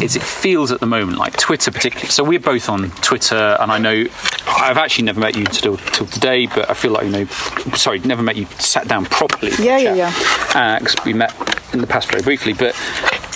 is 0.00 0.14
it 0.16 0.22
feels 0.22 0.70
at 0.70 0.80
the 0.80 0.86
moment 0.86 1.18
like 1.18 1.36
Twitter, 1.36 1.70
particularly. 1.70 2.10
So 2.10 2.22
we're 2.24 2.38
both 2.38 2.68
on 2.68 2.90
Twitter, 3.02 3.56
and 3.60 3.72
I 3.72 3.78
know 3.78 4.04
I've 4.46 4.78
actually 4.78 5.04
never 5.04 5.20
met 5.20 5.36
you 5.36 5.44
till 5.44 5.76
till 5.76 6.06
today, 6.06 6.46
but 6.46 6.70
I 6.70 6.74
feel 6.74 6.92
like 6.92 7.04
you 7.04 7.10
know. 7.10 7.24
Sorry, 7.74 7.98
never 8.00 8.22
met 8.22 8.36
you 8.36 8.46
sat 8.58 8.86
down 8.88 9.04
properly. 9.06 9.52
Yeah, 9.58 9.78
Yeah, 9.78 9.94
yeah, 9.94 10.12
chat. 10.12 10.94
Uh 10.94 11.02
we 11.04 11.12
met 11.12 11.34
in 11.72 11.80
the 11.80 11.86
past 11.86 12.10
very 12.10 12.22
briefly, 12.22 12.52
but. 12.52 12.74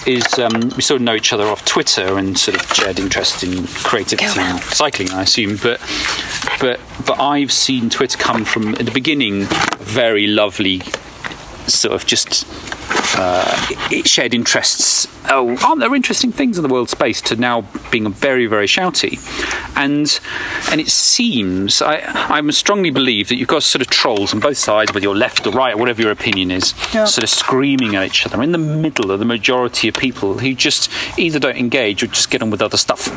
Is 0.08 0.38
um, 0.38 0.70
we 0.74 0.80
sort 0.80 1.00
of 1.00 1.02
know 1.02 1.14
each 1.14 1.34
other 1.34 1.44
off 1.44 1.66
Twitter 1.66 2.16
and 2.16 2.38
sort 2.38 2.56
of 2.58 2.72
shared 2.72 2.98
interest 2.98 3.42
in 3.44 3.66
creativity 3.66 4.40
and 4.40 4.58
cycling, 4.60 5.10
I 5.10 5.22
assume. 5.22 5.58
But 5.62 5.82
but 6.60 6.80
but 7.04 7.20
I've 7.20 7.52
seen 7.52 7.90
Twitter 7.90 8.16
come 8.16 8.46
from 8.46 8.74
at 8.76 8.86
the 8.86 8.90
beginning 8.90 9.44
very 9.78 10.26
lovely 10.26 10.80
sort 11.72 11.94
of 11.94 12.06
just 12.06 12.44
uh, 13.18 13.66
it 13.90 14.06
shared 14.08 14.34
interests. 14.34 15.06
Oh, 15.30 15.58
aren't 15.64 15.80
there 15.80 15.94
interesting 15.94 16.32
things 16.32 16.56
in 16.56 16.62
the 16.62 16.68
world 16.72 16.88
space? 16.88 17.20
To 17.22 17.36
now 17.36 17.64
being 17.90 18.10
very, 18.12 18.46
very 18.46 18.66
shouty, 18.66 19.18
and 19.76 20.18
and 20.70 20.80
it 20.80 20.88
seems 20.88 21.82
I 21.82 22.02
I 22.28 22.50
strongly 22.50 22.90
believe 22.90 23.28
that 23.28 23.36
you've 23.36 23.48
got 23.48 23.62
sort 23.62 23.82
of 23.82 23.88
trolls 23.88 24.32
on 24.32 24.40
both 24.40 24.56
sides, 24.58 24.92
whether 24.94 25.04
you're 25.04 25.14
left 25.16 25.46
or 25.46 25.50
right, 25.52 25.74
or 25.74 25.78
whatever 25.78 26.00
your 26.02 26.10
opinion 26.12 26.50
is, 26.50 26.72
Yeah. 26.94 27.04
sort 27.04 27.24
of 27.24 27.30
screaming 27.30 27.94
at 27.96 28.06
each 28.06 28.24
other. 28.26 28.42
In 28.42 28.52
the 28.52 28.58
middle 28.58 29.10
of 29.10 29.18
the 29.18 29.24
majority 29.26 29.88
of 29.88 29.94
people 29.94 30.38
who 30.38 30.54
just 30.54 30.90
either 31.18 31.38
don't 31.38 31.56
engage 31.56 32.02
or 32.02 32.06
just 32.06 32.30
get 32.30 32.42
on 32.42 32.50
with 32.50 32.62
other 32.62 32.76
stuff. 32.78 33.08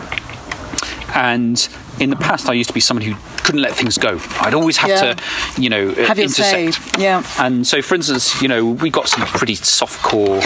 And 1.16 1.68
in 2.02 2.10
the 2.10 2.16
past, 2.16 2.50
I 2.50 2.54
used 2.54 2.70
to 2.70 2.74
be 2.74 2.80
someone 2.80 3.06
who 3.06 3.16
couldn't 3.44 3.62
let 3.62 3.74
things 3.74 3.98
go. 3.98 4.20
I'd 4.42 4.54
always 4.54 4.78
have 4.78 4.90
Yeah. 4.90 5.14
to, 5.14 5.62
you 5.62 5.70
know, 5.70 5.94
Have 5.94 6.18
your 6.20 6.28
say. 6.30 6.72
Yeah. 6.98 7.24
And 7.40 7.66
so, 7.66 7.82
for 7.82 7.96
instance, 7.96 8.42
you 8.42 8.48
know, 8.48 8.66
we 8.66 8.90
got 8.90 9.08
some 9.08 9.26
pretty 9.28 9.56
soft-core 9.56 10.42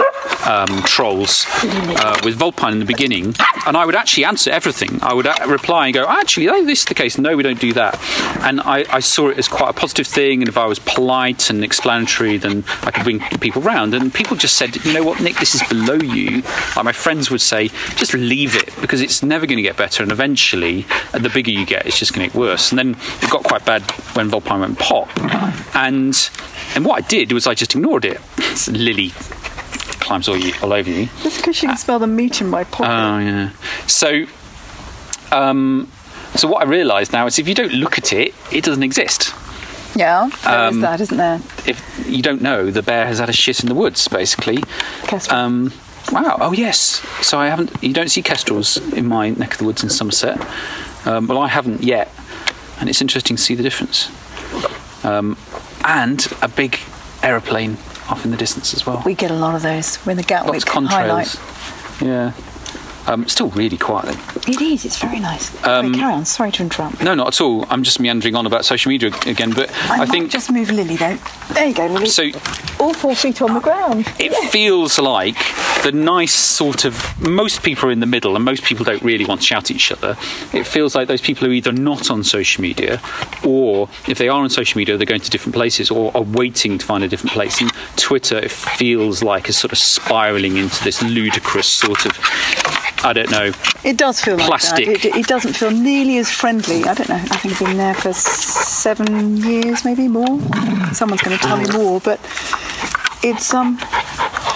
um, 0.45 0.83
trolls 0.83 1.45
uh, 1.63 2.19
with 2.23 2.35
Vulpine 2.35 2.73
in 2.73 2.79
the 2.79 2.85
beginning, 2.85 3.33
and 3.65 3.75
I 3.77 3.85
would 3.85 3.95
actually 3.95 4.25
answer 4.25 4.51
everything. 4.51 4.99
I 5.01 5.13
would 5.13 5.25
uh, 5.27 5.35
reply 5.47 5.87
and 5.87 5.93
go, 5.93 6.05
"Actually, 6.07 6.49
oh, 6.49 6.63
this 6.65 6.79
is 6.79 6.85
the 6.85 6.93
case. 6.93 7.17
No, 7.17 7.35
we 7.35 7.43
don't 7.43 7.59
do 7.59 7.73
that." 7.73 7.99
And 8.41 8.61
I, 8.61 8.85
I 8.91 8.99
saw 8.99 9.29
it 9.29 9.37
as 9.39 9.47
quite 9.47 9.69
a 9.69 9.73
positive 9.73 10.05
thing. 10.07 10.41
And 10.41 10.49
if 10.49 10.57
I 10.57 10.65
was 10.65 10.77
polite 10.79 11.49
and 11.49 11.63
explanatory, 11.63 12.37
then 12.37 12.63
I 12.83 12.91
could 12.91 13.03
bring 13.03 13.19
people 13.39 13.61
round. 13.61 13.93
And 13.95 14.13
people 14.13 14.35
just 14.37 14.55
said, 14.57 14.83
"You 14.85 14.93
know 14.93 15.03
what, 15.03 15.19
Nick? 15.21 15.37
This 15.37 15.55
is 15.55 15.63
below 15.67 15.95
you." 15.95 16.41
Like 16.75 16.85
my 16.85 16.91
friends 16.91 17.31
would 17.31 17.41
say, 17.41 17.69
"Just 17.95 18.13
leave 18.13 18.55
it 18.55 18.69
because 18.81 19.01
it's 19.01 19.23
never 19.23 19.45
going 19.47 19.57
to 19.57 19.63
get 19.63 19.77
better, 19.77 20.03
and 20.03 20.11
eventually, 20.11 20.85
uh, 21.13 21.19
the 21.19 21.29
bigger 21.45 21.59
you 21.59 21.65
get, 21.65 21.85
it's 21.85 21.99
just 21.99 22.13
going 22.13 22.27
to 22.27 22.33
get 22.33 22.39
worse." 22.39 22.71
And 22.71 22.79
then 22.79 22.95
it 23.21 23.29
got 23.29 23.43
quite 23.43 23.65
bad 23.65 23.81
when 24.15 24.29
Vulpine 24.29 24.59
went 24.61 24.79
pop, 24.79 25.09
and 25.75 26.29
and 26.75 26.85
what 26.85 27.03
I 27.03 27.07
did 27.07 27.31
was 27.31 27.47
I 27.47 27.53
just 27.53 27.75
ignored 27.75 28.05
it. 28.05 28.19
So 28.57 28.71
Lily 28.87 29.11
climbs 30.05 30.27
all, 30.29 30.37
you, 30.37 30.53
all 30.61 30.71
over 30.71 30.89
you. 30.89 31.07
Just 31.23 31.37
because 31.37 31.61
you 31.61 31.69
can 31.69 31.77
smell 31.77 31.99
the 31.99 32.07
meat 32.07 32.39
in 32.41 32.47
my 32.47 32.63
pocket. 32.63 32.91
Oh 32.91 33.19
yeah. 33.19 33.49
So, 33.87 34.25
um, 35.31 35.91
so 36.35 36.47
what 36.47 36.61
I 36.61 36.69
realise 36.69 37.11
now 37.11 37.25
is 37.25 37.39
if 37.39 37.47
you 37.47 37.55
don't 37.55 37.73
look 37.73 37.97
at 37.97 38.13
it, 38.13 38.33
it 38.51 38.63
doesn't 38.63 38.83
exist. 38.83 39.33
yeah, 39.95 40.29
there 40.43 40.67
is 40.67 40.75
um, 40.75 40.81
that, 40.81 41.01
isn't 41.01 41.17
there? 41.17 41.35
If 41.65 42.05
you 42.07 42.21
don't 42.21 42.41
know, 42.41 42.69
the 42.69 42.83
bear 42.83 43.07
has 43.07 43.19
had 43.19 43.29
a 43.29 43.33
shit 43.33 43.61
in 43.61 43.69
the 43.69 43.75
woods, 43.75 44.07
basically. 44.07 44.57
Kestrel. 45.03 45.39
Um, 45.39 45.73
wow. 46.11 46.37
Oh 46.39 46.51
yes. 46.53 47.01
So 47.25 47.39
I 47.39 47.47
haven't. 47.47 47.71
You 47.81 47.93
don't 47.93 48.09
see 48.09 48.21
kestrels 48.21 48.77
in 48.93 49.07
my 49.07 49.31
neck 49.31 49.53
of 49.53 49.57
the 49.59 49.63
woods 49.65 49.83
in 49.83 49.89
Somerset. 49.89 50.37
Um, 51.05 51.27
well, 51.27 51.39
I 51.39 51.47
haven't 51.47 51.83
yet, 51.83 52.11
and 52.79 52.89
it's 52.89 53.01
interesting 53.01 53.37
to 53.37 53.41
see 53.41 53.55
the 53.55 53.63
difference. 53.63 54.09
Um, 55.05 55.37
and 55.83 56.27
a 56.41 56.47
big 56.47 56.79
aeroplane 57.21 57.77
off 58.09 58.25
in 58.25 58.31
the 58.31 58.37
distance 58.37 58.73
as 58.73 58.85
well. 58.85 59.01
we 59.05 59.13
get 59.13 59.31
a 59.31 59.35
lot 59.35 59.55
of 59.55 59.61
those 59.61 59.97
when 59.97 60.17
the 60.17 60.23
Gatwick 60.23 60.65
Lots 60.65 60.77
of 60.77 60.85
highlight. 60.85 61.39
Yeah. 62.01 62.33
Um, 63.07 63.27
still 63.27 63.49
really 63.49 63.77
quiet 63.77 64.05
though. 64.05 64.51
It 64.51 64.61
is. 64.61 64.85
It's 64.85 64.99
very 64.99 65.19
nice. 65.19 65.53
Um, 65.65 65.93
Sorry, 65.93 65.93
carry 65.93 66.13
on. 66.13 66.25
Sorry 66.25 66.51
to 66.53 66.63
interrupt. 66.63 67.03
No, 67.03 67.13
not 67.13 67.27
at 67.27 67.41
all. 67.41 67.65
I'm 67.69 67.83
just 67.83 67.99
meandering 67.99 68.35
on 68.35 68.45
about 68.45 68.65
social 68.65 68.89
media 68.89 69.11
again, 69.25 69.51
but 69.51 69.69
I, 69.89 70.03
I, 70.03 70.05
think 70.05 70.31
just 70.31 70.51
move 70.51 70.71
Lily 70.71 70.95
though. 70.95 71.17
There 71.53 71.67
you 71.67 71.73
go, 71.73 71.87
Lily. 71.87 72.07
so. 72.07 72.29
All 72.79 72.93
four 72.93 73.15
feet 73.15 73.41
on 73.41 73.53
the 73.53 73.59
ground. 73.61 74.05
It 74.19 74.33
feels 74.49 74.99
like 74.99 75.37
the 75.83 75.91
nice 75.91 76.33
sort 76.33 76.83
of 76.83 77.19
most 77.21 77.63
people 77.63 77.89
are 77.89 77.91
in 77.91 77.99
the 77.99 78.05
middle, 78.05 78.35
and 78.35 78.43
most 78.43 78.63
people 78.63 78.83
don't 78.83 79.01
really 79.01 79.25
want 79.25 79.41
to 79.41 79.47
shout 79.47 79.69
at 79.69 79.71
each 79.71 79.91
other. 79.91 80.17
It 80.51 80.65
feels 80.65 80.95
like 80.95 81.07
those 81.07 81.21
people 81.21 81.47
are 81.47 81.51
either 81.51 81.71
not 81.71 82.09
on 82.09 82.23
social 82.23 82.61
media, 82.61 83.01
or 83.43 83.87
if 84.07 84.17
they 84.17 84.27
are 84.29 84.41
on 84.41 84.49
social 84.49 84.77
media, 84.77 84.97
they're 84.97 85.05
going 85.05 85.21
to 85.21 85.29
different 85.29 85.55
places, 85.55 85.91
or 85.91 86.11
are 86.15 86.23
waiting 86.23 86.77
to 86.77 86.85
find 86.85 87.03
a 87.03 87.07
different 87.07 87.33
place. 87.33 87.61
And 87.61 87.71
Twitter, 87.95 88.37
it 88.37 88.51
feels 88.51 89.23
like, 89.23 89.47
is 89.47 89.57
sort 89.57 89.71
of 89.71 89.77
spiraling 89.77 90.57
into 90.57 90.83
this 90.83 91.01
ludicrous 91.03 91.67
sort 91.67 92.05
of, 92.05 92.17
I 93.05 93.13
don't 93.13 93.29
know, 93.29 93.51
It 93.83 93.97
does 93.97 94.19
feel 94.19 94.37
Plastic. 94.37 94.87
like 94.87 95.01
that. 95.01 95.05
It, 95.09 95.15
it 95.15 95.27
doesn't 95.27 95.53
feel 95.53 95.69
nearly 95.71 96.17
as 96.17 96.29
friendly. 96.31 96.85
I 96.85 96.93
don't 96.95 97.07
know. 97.07 97.15
I 97.15 97.37
think 97.37 97.53
I've 97.53 97.59
been 97.67 97.77
there 97.77 97.93
for 97.93 98.11
seven 98.13 99.37
years, 99.37 99.85
maybe 99.85 100.07
more. 100.07 100.39
Someone's 100.93 101.21
going 101.21 101.37
to 101.37 101.43
tell 101.43 101.57
me 101.57 101.69
more, 101.71 101.99
but 102.01 102.19
it's 103.23 103.53
um, 103.53 103.77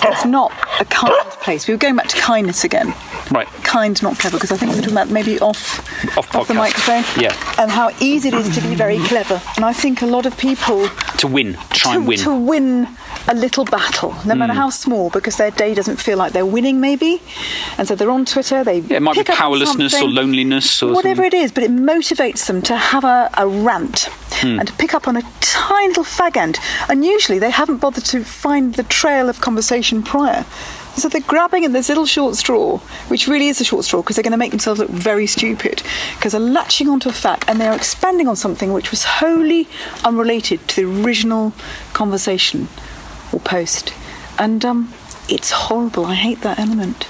it's 0.04 0.26
not 0.26 0.52
a 0.80 0.86
kind 0.86 1.14
place. 1.42 1.68
We 1.68 1.76
were 1.76 1.78
going 1.78 1.96
back 1.96 2.08
to 2.08 2.18
kindness 2.18 2.64
again. 2.64 2.94
Right. 3.32 3.48
Kind, 3.64 4.02
not 4.04 4.18
clever, 4.20 4.38
because 4.38 4.52
I 4.52 4.58
think 4.58 4.72
we 4.72 4.78
we're 4.78 4.82
talking 4.82 4.98
about 4.98 5.10
maybe 5.10 5.40
off 5.40 5.80
Off 6.18 6.48
the 6.48 6.54
microphone. 6.54 7.04
Yeah. 7.22 7.36
And 7.58 7.70
how 7.72 7.92
easy 8.00 8.30
it 8.30 8.34
is 8.34 8.54
to 8.56 8.62
be 8.62 8.76
very 8.76 9.00
clever. 9.00 9.42
And 9.56 9.66
I 9.66 9.74
think 9.74 10.02
a 10.02 10.06
lot 10.06 10.26
of 10.26 10.38
people 10.38 10.88
To 11.18 11.28
win, 11.28 11.58
try 11.72 11.94
to, 11.94 11.98
and 12.00 12.08
win. 12.08 12.18
to 12.20 12.36
win 12.36 12.88
a 13.28 13.34
little 13.34 13.66
battle, 13.66 14.16
no 14.26 14.34
matter 14.36 14.54
mm. 14.54 14.58
how 14.58 14.70
small, 14.70 15.10
because 15.10 15.38
their 15.38 15.52
day 15.52 15.74
doesn't 15.74 15.98
feel 15.98 16.18
like 16.18 16.34
they're 16.34 16.46
winning, 16.46 16.80
maybe. 16.80 17.22
And 17.78 17.88
so 17.88 17.96
they're 17.96 18.10
on 18.10 18.26
Twitter. 18.26 18.64
They 18.64 18.80
Yeah, 18.80 18.98
it 18.98 19.02
might 19.02 19.14
be 19.14 19.20
pick 19.20 19.30
up 19.30 19.36
on 19.36 19.52
powerlessness 19.52 20.02
or 20.02 20.08
loneliness 20.08 20.82
or 20.82 20.94
whatever 20.94 21.24
something. 21.24 21.40
it 21.40 21.44
is, 21.44 21.52
but 21.52 21.64
it 21.64 21.72
motivates 21.72 22.48
them 22.48 22.62
to 22.64 22.76
have 22.76 23.04
a, 23.04 23.30
a 23.38 23.48
rant. 23.48 24.10
Hmm. 24.40 24.58
and 24.60 24.68
to 24.70 24.74
pick 24.76 24.94
up 24.94 25.06
on 25.06 25.18
a 25.18 25.22
tiny 25.42 25.90
little 25.90 26.06
fag 26.06 26.38
end. 26.38 26.60
And 26.88 27.04
usually 27.04 27.40
they 27.40 27.50
haven't 27.50 27.78
bothered 27.78 28.06
to 28.06 28.24
find 28.24 28.76
the 28.76 28.84
trail 28.84 29.28
of 29.28 29.42
conversation 29.42 30.02
prior. 30.02 30.46
So 31.00 31.08
they're 31.08 31.22
grabbing 31.22 31.64
at 31.64 31.72
this 31.72 31.88
little 31.88 32.06
short 32.06 32.36
straw, 32.36 32.80
which 33.08 33.26
really 33.26 33.48
is 33.48 33.62
a 33.62 33.64
short 33.64 33.86
straw 33.86 34.02
because 34.02 34.18
they're 34.18 34.24
going 34.24 34.32
to 34.32 34.38
make 34.38 34.52
themselves 34.52 34.82
look 34.82 34.90
very 34.90 35.28
stupid 35.28 35.82
because 36.16 36.34
they're 36.34 36.42
latching 36.42 36.90
onto 36.90 37.08
a 37.08 37.14
fact 37.14 37.46
and 37.48 37.60
they're 37.62 37.74
expanding 37.74 38.28
on 38.28 38.36
something 38.36 38.74
which 38.74 38.92
was 38.92 39.06
wholly 39.06 39.70
unrelated 40.04 40.68
to 40.68 40.76
the 40.76 41.02
original 41.04 41.54
conversation 41.94 42.68
or 43.32 43.40
post. 43.40 43.94
And 44.38 44.66
um, 44.66 44.94
it's 45.30 45.52
horrible. 45.52 46.06
I 46.06 46.16
hate 46.16 46.42
that 46.42 46.60
element. 46.60 47.08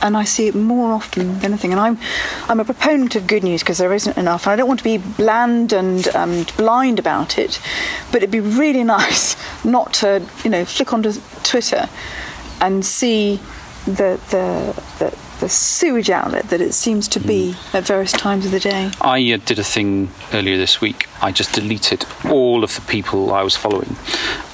And 0.00 0.16
I 0.16 0.22
see 0.22 0.46
it 0.46 0.54
more 0.54 0.92
often 0.92 1.34
than 1.34 1.46
anything. 1.46 1.72
And 1.72 1.80
I'm, 1.80 1.98
I'm 2.48 2.60
a 2.60 2.64
proponent 2.64 3.16
of 3.16 3.26
good 3.26 3.42
news 3.42 3.64
because 3.64 3.78
there 3.78 3.92
isn't 3.92 4.16
enough. 4.16 4.46
And 4.46 4.52
I 4.52 4.56
don't 4.56 4.68
want 4.68 4.78
to 4.78 4.84
be 4.84 4.98
bland 4.98 5.72
and 5.72 6.06
um, 6.14 6.46
blind 6.56 7.00
about 7.00 7.36
it. 7.36 7.60
But 8.12 8.18
it'd 8.18 8.30
be 8.30 8.38
really 8.38 8.84
nice 8.98 9.34
not 9.64 9.92
to, 9.94 10.24
you 10.44 10.50
know, 10.50 10.64
flick 10.64 10.92
onto 10.92 11.14
Twitter 11.42 11.88
and 12.60 12.84
see 12.84 13.40
the, 13.86 14.20
the, 14.30 14.82
the, 14.98 15.18
the 15.40 15.48
sewage 15.48 16.10
outlet 16.10 16.48
that 16.50 16.60
it 16.60 16.74
seems 16.74 17.06
to 17.08 17.20
be 17.20 17.54
at 17.72 17.86
various 17.86 18.12
times 18.12 18.44
of 18.44 18.50
the 18.52 18.60
day. 18.60 18.90
I 19.00 19.32
uh, 19.32 19.38
did 19.44 19.58
a 19.58 19.64
thing 19.64 20.10
earlier 20.32 20.56
this 20.56 20.80
week. 20.80 21.06
I 21.22 21.32
just 21.32 21.52
deleted 21.54 22.04
all 22.26 22.62
of 22.62 22.74
the 22.74 22.80
people 22.82 23.32
I 23.32 23.42
was 23.42 23.56
following. 23.56 23.96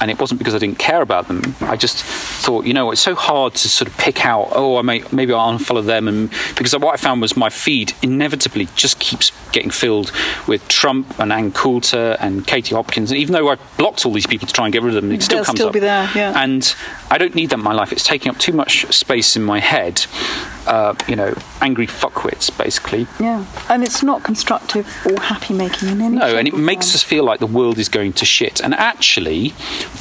And 0.01 0.11
it 0.11 0.21
wasn't 0.21 0.39
because 0.39 0.55
I 0.55 0.59
didn't 0.59 0.79
care 0.79 1.01
about 1.03 1.29
them. 1.29 1.55
I 1.61 1.77
just 1.77 2.03
thought, 2.03 2.67
you 2.67 2.75
know, 2.75 2.91
it's 2.91 3.01
so 3.01 3.15
hard 3.15 3.55
to 3.55 3.69
sort 3.69 3.89
of 3.91 3.97
pick 3.97 4.25
out, 4.27 4.49
oh, 4.53 4.77
I 4.77 4.83
may, 4.83 5.03
maybe 5.11 5.33
I'll 5.33 5.59
unfollow 5.59 5.85
them. 5.85 6.09
And 6.09 6.31
because 6.57 6.77
what 6.77 6.93
I 6.93 6.97
found 6.97 7.23
was 7.23 7.37
my 7.37 7.49
feed 7.51 7.93
inevitably 8.03 8.69
just 8.77 8.99
keeps 8.99 9.33
getting 9.53 9.71
filled 9.71 10.13
with 10.47 10.67
Trump 10.69 11.19
and 11.19 11.33
Ann 11.33 11.53
Coulter 11.53 12.17
and 12.21 12.47
Katie 12.47 12.75
Hopkins. 12.75 13.11
And 13.11 13.19
even 13.19 13.33
though 13.33 13.49
I 13.49 13.57
blocked 13.79 14.05
all 14.05 14.13
these 14.13 14.27
people 14.27 14.47
to 14.47 14.53
try 14.53 14.67
and 14.67 14.73
get 14.73 14.83
rid 14.83 14.95
of 14.95 15.03
them, 15.03 15.13
it 15.13 15.23
still 15.23 15.39
They'll 15.39 15.45
comes 15.45 15.59
still 15.59 15.69
up. 15.69 15.75
be 15.75 15.81
there, 15.81 16.11
yeah. 16.15 16.43
And 16.43 16.75
I 17.15 17.19
don't 17.19 17.35
need 17.37 17.51
that 17.51 17.59
in 17.61 17.65
my 17.65 17.73
life. 17.73 17.93
It's 17.93 18.03
taking 18.15 18.29
up 18.33 18.39
too 18.39 18.53
much 18.53 18.73
space 18.93 19.37
in 19.37 19.45
my 19.45 19.61
head. 19.61 19.97
Uh, 20.67 20.95
you 21.07 21.15
know, 21.15 21.33
angry 21.61 21.87
fuckwits, 21.87 22.47
basically. 22.65 23.07
Yeah. 23.21 23.45
And 23.69 23.85
it's 23.85 24.03
not 24.03 24.25
constructive 24.25 24.87
or 25.07 25.21
happy 25.21 25.53
making 25.53 25.91
in 25.91 26.01
any 26.01 26.17
No, 26.17 26.37
and 26.39 26.49
it 26.49 26.55
makes 26.57 26.87
form. 26.87 26.95
us 26.97 27.03
feel 27.13 27.23
like 27.31 27.39
the 27.47 27.53
world 27.61 27.77
is 27.85 27.91
going 27.99 28.13
to 28.15 28.25
shit. 28.25 28.57
And 28.65 28.73
actually, 28.75 29.51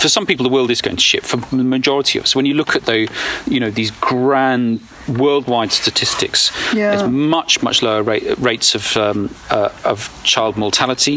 for 0.02 0.08
some 0.16 0.26
people, 0.26 0.44
the 0.50 0.54
world 0.58 0.72
is 0.72 0.82
going 0.82 0.96
to 0.96 1.04
shit. 1.12 1.24
For 1.32 1.38
the 1.62 1.66
majority 1.78 2.18
of 2.18 2.24
us, 2.26 2.32
when 2.38 2.46
you 2.50 2.54
look 2.62 2.72
at 2.78 2.84
the, 2.92 3.00
you 3.46 3.60
know, 3.60 3.70
these 3.82 3.92
grand 3.92 4.80
worldwide 5.24 5.72
statistics, 5.82 6.42
Yeah. 6.74 6.96
there's 6.96 7.10
much 7.12 7.52
much 7.68 7.78
lower 7.88 8.02
rate, 8.12 8.24
rates 8.50 8.70
of 8.80 8.86
um, 9.06 9.20
uh, 9.58 9.70
of 9.92 9.98
child 10.24 10.54
mortality, 10.64 11.16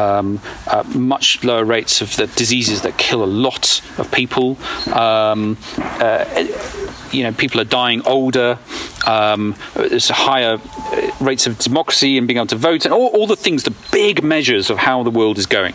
um, 0.00 0.40
uh, 0.74 0.82
much 1.14 1.26
lower 1.50 1.66
rates 1.76 2.00
of 2.04 2.08
the 2.16 2.26
diseases 2.42 2.78
that 2.84 2.94
kill 3.06 3.22
a 3.22 3.30
lot 3.46 3.66
of 4.00 4.06
people. 4.20 4.56
Um, 5.04 5.35
uh, 5.78 6.24
you 7.12 7.22
know, 7.24 7.32
people 7.32 7.60
are 7.60 7.68
dying 7.82 8.00
older. 8.06 8.58
Um, 9.06 9.54
there's 9.74 10.08
higher 10.08 10.58
uh, 10.58 11.10
rates 11.20 11.46
of 11.46 11.58
democracy 11.58 12.18
and 12.18 12.26
being 12.26 12.38
able 12.38 12.48
to 12.48 12.56
vote, 12.70 12.84
and 12.86 12.92
all, 12.94 13.08
all 13.16 13.26
the 13.26 13.36
things, 13.36 13.62
the 13.62 13.76
big 13.92 14.22
measures 14.22 14.70
of 14.70 14.76
how 14.78 15.02
the 15.02 15.10
world 15.10 15.38
is 15.38 15.46
going. 15.46 15.74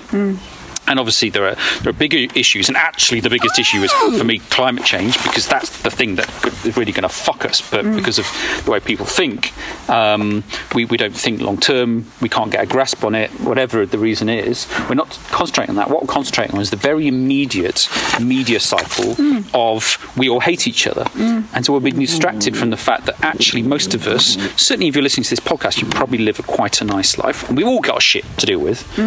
And 0.87 0.99
obviously, 0.99 1.29
there 1.29 1.47
are 1.47 1.55
there 1.81 1.91
are 1.91 1.93
bigger 1.93 2.27
issues, 2.35 2.67
and 2.67 2.75
actually, 2.75 3.19
the 3.19 3.29
biggest 3.29 3.57
issue 3.59 3.81
is 3.81 3.91
for 3.91 4.23
me 4.23 4.39
climate 4.39 4.83
change 4.83 5.21
because 5.23 5.47
that's 5.47 5.81
the 5.83 5.91
thing 5.91 6.15
that 6.15 6.27
is 6.65 6.75
really 6.75 6.91
going 6.91 7.03
to 7.03 7.09
fuck 7.09 7.45
us. 7.45 7.61
But 7.61 7.85
mm. 7.85 7.95
because 7.95 8.19
of 8.19 8.27
the 8.65 8.71
way 8.71 8.79
people 8.79 9.05
think, 9.05 9.53
um, 9.89 10.43
we 10.73 10.85
we 10.85 10.97
don't 10.97 11.15
think 11.15 11.41
long 11.41 11.57
term. 11.57 12.07
We 12.19 12.29
can't 12.29 12.51
get 12.51 12.63
a 12.63 12.65
grasp 12.65 13.03
on 13.03 13.15
it. 13.15 13.29
Whatever 13.41 13.85
the 13.85 13.99
reason 13.99 14.27
is, 14.27 14.67
we're 14.89 14.95
not 14.95 15.17
concentrating 15.29 15.71
on 15.71 15.75
that. 15.77 15.89
What 15.89 16.01
we're 16.01 16.07
concentrating 16.13 16.55
on 16.55 16.61
is 16.61 16.71
the 16.71 16.77
very 16.77 17.07
immediate 17.07 17.87
media 18.19 18.59
cycle 18.59 19.13
mm. 19.15 19.49
of 19.53 19.97
we 20.17 20.29
all 20.29 20.39
hate 20.39 20.67
each 20.67 20.87
other, 20.87 21.03
mm. 21.03 21.45
and 21.53 21.65
so 21.65 21.73
we're 21.73 21.79
being 21.79 21.99
distracted 21.99 22.57
from 22.57 22.69
the 22.71 22.77
fact 22.77 23.05
that 23.05 23.23
actually 23.23 23.61
most 23.61 23.93
of 23.93 24.07
us, 24.07 24.35
certainly 24.57 24.87
if 24.87 24.95
you're 24.95 25.03
listening 25.03 25.23
to 25.25 25.29
this 25.29 25.39
podcast, 25.39 25.81
you 25.81 25.87
probably 25.87 26.17
live 26.17 26.39
a 26.39 26.43
quite 26.43 26.81
a 26.81 26.83
nice 26.83 27.17
life, 27.17 27.47
and 27.47 27.57
we've 27.57 27.67
all 27.67 27.81
got 27.81 28.01
shit 28.01 28.25
to 28.37 28.45
deal 28.45 28.59
with. 28.59 28.97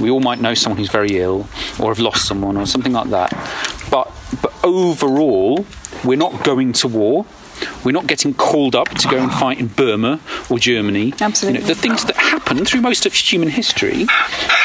We 0.00 0.10
all 0.10 0.20
might 0.20 0.40
know 0.40 0.54
someone 0.54 0.78
who's 0.78 0.90
very 0.90 1.13
ill, 1.18 1.48
or 1.78 1.90
have 1.90 1.98
lost 1.98 2.26
someone, 2.26 2.56
or 2.56 2.66
something 2.66 2.92
like 2.92 3.10
that. 3.10 3.30
But 3.90 4.10
but 4.42 4.52
overall, 4.64 5.66
we're 6.04 6.18
not 6.18 6.44
going 6.44 6.72
to 6.74 6.88
war. 6.88 7.26
We're 7.84 7.92
not 7.92 8.06
getting 8.06 8.34
called 8.34 8.74
up 8.74 8.88
to 8.90 9.08
go 9.08 9.18
and 9.18 9.32
fight 9.32 9.58
in 9.58 9.68
Burma 9.68 10.20
or 10.50 10.58
Germany. 10.58 11.14
Absolutely. 11.20 11.60
You 11.60 11.66
know, 11.66 11.74
the 11.74 11.80
things 11.80 12.04
that 12.04 12.16
happen 12.16 12.64
through 12.64 12.80
most 12.80 13.06
of 13.06 13.14
human 13.14 13.48
history, 13.48 14.06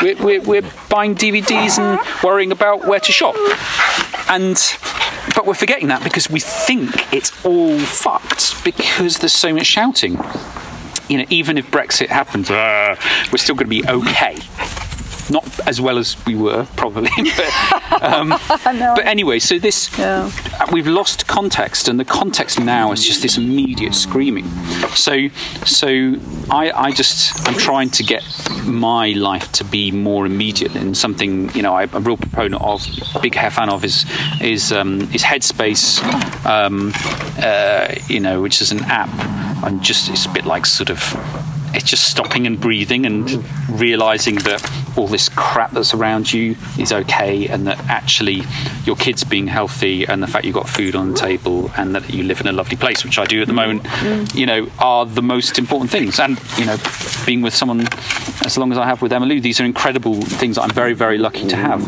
we're, 0.02 0.16
we're, 0.18 0.42
we're 0.42 0.72
buying 0.90 1.16
DVDs 1.16 1.78
and 1.78 2.00
worrying 2.24 2.52
about 2.52 2.88
where 2.88 3.00
to 3.00 3.12
shop. 3.12 3.36
And 4.28 4.58
but 5.36 5.46
we're 5.46 5.54
forgetting 5.54 5.88
that 5.90 6.04
because 6.04 6.30
we 6.30 6.40
think 6.40 7.14
it's 7.14 7.46
all 7.46 7.78
fucked 7.80 8.64
because 8.64 9.20
there's 9.20 9.34
so 9.34 9.54
much 9.54 9.68
shouting. 9.68 10.20
You 11.08 11.20
know, 11.20 11.26
even 11.30 11.58
if 11.58 11.70
Brexit 11.72 12.08
happens, 12.08 12.50
uh, 12.50 12.96
we're 13.32 13.38
still 13.38 13.56
going 13.56 13.66
to 13.66 13.70
be 13.70 13.88
okay. 13.88 14.38
Not 15.30 15.68
as 15.68 15.80
well 15.80 15.98
as 15.98 16.16
we 16.26 16.36
were, 16.36 16.66
probably. 16.76 17.10
but, 17.38 18.04
um, 18.04 18.30
but 18.50 19.06
anyway, 19.06 19.40
so 19.40 19.60
this 19.60 19.90
Yeah. 19.98 20.32
we've 20.72 20.88
lost 20.88 21.28
context, 21.28 21.88
and 21.88 22.00
the 22.00 22.06
context 22.06 22.60
now 22.60 22.92
is 22.92 23.04
just 23.06 23.22
this 23.22 23.38
immediate 23.38 23.94
screaming. 23.96 24.46
So, 24.96 25.30
so 25.66 26.16
I, 26.50 26.72
I 26.72 26.92
just 26.92 27.48
I'm 27.48 27.54
trying 27.56 27.90
to 27.92 28.04
get 28.04 28.24
my 28.66 29.10
life 29.12 29.52
to 29.54 29.64
be 29.64 29.92
more 29.92 30.26
immediate 30.26 30.76
and 30.76 30.96
something 30.98 31.50
you 31.56 31.62
know 31.62 31.74
I, 31.76 31.84
I'm 31.84 31.94
a 31.96 32.00
real 32.00 32.18
proponent 32.18 32.62
of, 32.62 32.86
big 33.22 33.36
fan 33.36 33.70
of 33.70 33.84
is 33.84 34.06
is 34.42 34.72
um, 34.72 35.02
is 35.14 35.24
Headspace, 35.24 36.00
um, 36.46 36.92
uh, 37.40 37.94
you 38.08 38.20
know, 38.20 38.42
which 38.42 38.62
is 38.62 38.72
an 38.72 38.80
app, 38.86 39.10
and 39.64 39.82
just 39.82 40.10
it's 40.10 40.26
a 40.26 40.30
bit 40.30 40.46
like 40.46 40.66
sort 40.66 40.90
of 40.90 41.00
it's 41.74 41.90
just 41.90 42.10
stopping 42.10 42.48
and 42.48 42.60
breathing 42.60 43.06
and 43.06 43.44
realizing 43.70 44.36
that 44.36 44.98
all 44.98 45.08
this 45.08 45.30
crap 45.30 45.72
that's 45.72 45.94
around 45.94 46.32
you 46.32 46.56
is 46.78 46.92
okay 46.92 47.48
and 47.48 47.68
that 47.68 47.80
actually 47.86 48.42
your 48.86 48.96
kids 48.96 49.24
being 49.24 49.48
healthy 49.48 50.06
and 50.06 50.22
the 50.22 50.28
fact 50.28 50.46
you've 50.46 50.56
got 50.56 50.68
food 50.68 50.96
on 50.96 51.12
the 51.12 51.18
table 51.18 51.72
and 51.78 51.96
that 51.96 52.10
you 52.10 52.24
live 52.24 52.42
in 52.42 52.48
a 52.48 52.52
lovely 52.52 52.76
place 52.76 53.04
which 53.04 53.18
I 53.18 53.26
do 53.26 53.42
at 53.42 53.48
the 53.48 53.54
moment 53.54 53.84
mm. 53.84 54.36
you 54.36 54.46
know 54.46 54.68
are 54.80 55.06
the 55.06 55.22
most 55.22 55.58
important 55.58 55.92
things. 55.92 56.20
And 56.20 56.40
you 56.58 56.66
know 56.66 56.78
being 57.26 57.42
with 57.42 57.54
someone 57.54 57.88
as 58.44 58.58
long 58.58 58.72
as 58.72 58.78
I 58.78 58.86
have 58.86 59.02
with 59.02 59.14
emily 59.14 59.40
these 59.40 59.60
are 59.62 59.66
incredible 59.66 60.22
things 60.22 60.56
that 60.56 60.64
I'm 60.64 60.72
very 60.72 60.94
very 60.94 61.18
lucky 61.18 61.48
to 61.48 61.56
have. 61.56 61.84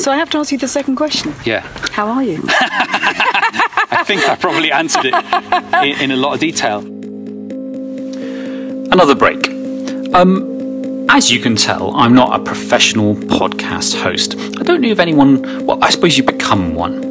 So 0.00 0.12
I 0.12 0.16
have 0.16 0.30
to 0.30 0.38
ask 0.38 0.52
you 0.52 0.58
the 0.58 0.68
second 0.68 0.96
question. 0.96 1.34
yeah. 1.44 1.60
How 1.92 2.08
are 2.08 2.22
you? 2.22 2.40
I 3.90 4.04
think 4.06 4.28
I 4.28 4.36
probably 4.36 4.70
answered 4.70 5.06
it 5.06 5.14
in, 5.84 6.02
in 6.02 6.10
a 6.12 6.16
lot 6.16 6.34
of 6.34 6.40
detail 6.40 6.97
Another 8.98 9.14
break. 9.14 9.46
Um, 10.12 11.06
as 11.08 11.30
you 11.30 11.38
can 11.38 11.54
tell, 11.54 11.94
I'm 11.94 12.14
not 12.14 12.40
a 12.40 12.42
professional 12.42 13.14
podcast 13.14 13.94
host. 14.02 14.34
I 14.58 14.64
don't 14.64 14.80
know 14.80 14.88
if 14.88 14.98
anyone, 14.98 15.64
well, 15.64 15.78
I 15.84 15.90
suppose 15.90 16.18
you 16.18 16.24
become 16.24 16.74
one. 16.74 17.04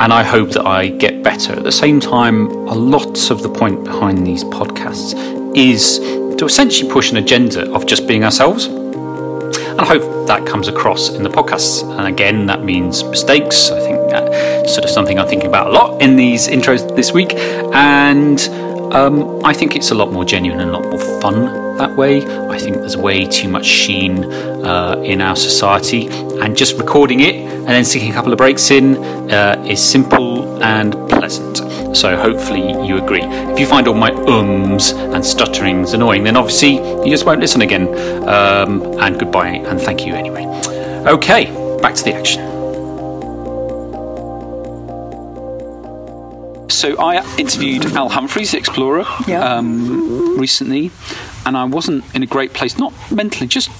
And 0.00 0.14
I 0.14 0.22
hope 0.22 0.52
that 0.52 0.64
I 0.64 0.88
get 0.88 1.22
better. 1.22 1.52
At 1.52 1.64
the 1.64 1.70
same 1.70 2.00
time, 2.00 2.46
a 2.46 2.74
lot 2.74 3.30
of 3.30 3.42
the 3.42 3.50
point 3.50 3.84
behind 3.84 4.26
these 4.26 4.44
podcasts 4.44 5.12
is 5.54 5.98
to 6.38 6.46
essentially 6.46 6.90
push 6.90 7.10
an 7.10 7.18
agenda 7.18 7.70
of 7.70 7.84
just 7.84 8.08
being 8.08 8.24
ourselves. 8.24 8.64
And 8.64 9.78
I 9.78 9.84
hope 9.84 10.26
that 10.28 10.46
comes 10.46 10.68
across 10.68 11.10
in 11.10 11.22
the 11.22 11.28
podcasts. 11.28 11.82
And 11.98 12.06
again, 12.06 12.46
that 12.46 12.64
means 12.64 13.04
mistakes. 13.04 13.70
I 13.70 13.80
think 13.80 14.08
that's 14.08 14.72
sort 14.72 14.86
of 14.86 14.90
something 14.90 15.18
I'm 15.18 15.28
thinking 15.28 15.48
about 15.48 15.66
a 15.66 15.70
lot 15.70 16.00
in 16.00 16.16
these 16.16 16.48
intros 16.48 16.96
this 16.96 17.12
week. 17.12 17.34
And 17.34 18.40
um, 18.92 19.44
I 19.44 19.52
think 19.52 19.76
it's 19.76 19.90
a 19.90 19.94
lot 19.94 20.12
more 20.12 20.24
genuine 20.24 20.60
and 20.60 20.70
a 20.70 20.72
lot 20.78 20.84
more 20.84 21.20
fun 21.20 21.76
that 21.76 21.94
way. 21.94 22.26
I 22.48 22.58
think 22.58 22.76
there's 22.76 22.96
way 22.96 23.26
too 23.26 23.48
much 23.48 23.66
sheen 23.66 24.24
uh, 24.24 25.00
in 25.04 25.20
our 25.20 25.36
society. 25.36 26.08
And 26.40 26.56
just 26.56 26.76
recording 26.78 27.20
it 27.20 27.34
and 27.34 27.66
then 27.66 27.84
sticking 27.84 28.10
a 28.10 28.14
couple 28.14 28.32
of 28.32 28.38
breaks 28.38 28.70
in 28.70 28.96
uh, 29.30 29.64
is 29.66 29.82
simple 29.82 30.62
and 30.62 30.92
pleasant. 31.08 31.56
So 31.96 32.16
hopefully 32.16 32.86
you 32.86 32.98
agree. 32.98 33.22
If 33.22 33.58
you 33.58 33.66
find 33.66 33.88
all 33.88 33.94
my 33.94 34.12
ums 34.12 34.92
and 34.92 35.24
stutterings 35.24 35.92
annoying, 35.92 36.24
then 36.24 36.36
obviously 36.36 36.74
you 36.74 37.10
just 37.10 37.24
won't 37.24 37.40
listen 37.40 37.62
again. 37.62 37.88
Um, 38.28 38.82
and 39.00 39.18
goodbye 39.18 39.48
and 39.48 39.80
thank 39.80 40.06
you 40.06 40.14
anyway. 40.14 40.44
Okay, 41.06 41.46
back 41.80 41.94
to 41.94 42.04
the 42.04 42.14
action. 42.14 42.55
So 46.76 46.94
I 47.00 47.24
interviewed 47.38 47.86
Al 47.96 48.10
Humphreys, 48.10 48.50
the 48.52 48.58
explorer, 48.58 49.06
Yeah. 49.26 49.42
um, 49.42 50.36
recently, 50.38 50.90
and 51.46 51.56
I 51.56 51.64
wasn't 51.64 52.04
in 52.14 52.22
a 52.22 52.26
great 52.26 52.52
place, 52.52 52.76
not 52.78 52.92
mentally, 53.10 53.46
just 53.46 53.70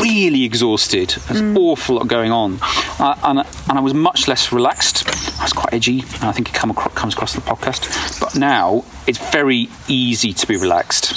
really 0.00 0.42
exhausted. 0.44 1.10
There's 1.28 1.40
an 1.40 1.56
awful 1.56 1.94
lot 1.96 2.08
going 2.08 2.32
on, 2.32 2.58
uh, 2.98 3.14
and, 3.22 3.38
and 3.68 3.78
I 3.78 3.80
was 3.80 3.94
much 3.94 4.26
less 4.26 4.50
relaxed. 4.50 5.04
I 5.38 5.44
was 5.44 5.52
quite 5.52 5.72
edgy, 5.72 6.00
and 6.00 6.24
I 6.24 6.32
think 6.32 6.48
it 6.48 6.54
come 6.54 6.70
across, 6.72 6.92
comes 6.94 7.14
across 7.14 7.34
the 7.34 7.40
podcast. 7.40 8.20
But 8.20 8.34
now 8.34 8.84
it's 9.06 9.18
very 9.30 9.68
easy 9.86 10.32
to 10.32 10.46
be 10.48 10.56
relaxed 10.56 11.12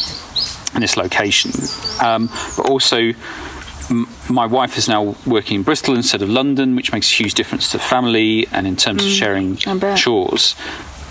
in 0.75 0.81
this 0.81 0.97
location, 0.97 1.51
um, 1.99 2.29
but 2.57 2.69
also 2.69 3.13
my 4.29 4.45
wife 4.45 4.77
is 4.77 4.87
now 4.87 5.15
working 5.25 5.55
in 5.57 5.63
Bristol 5.63 5.95
instead 5.95 6.21
of 6.21 6.29
London, 6.29 6.75
which 6.75 6.91
makes 6.93 7.11
a 7.11 7.15
huge 7.15 7.33
difference 7.33 7.69
to 7.71 7.77
the 7.77 7.83
family 7.83 8.47
and 8.51 8.65
in 8.67 8.75
terms 8.75 9.03
of 9.03 9.09
sharing 9.11 9.57
Mm, 9.57 9.67
I 9.67 9.77
bet. 9.77 9.97
chores. 9.97 10.55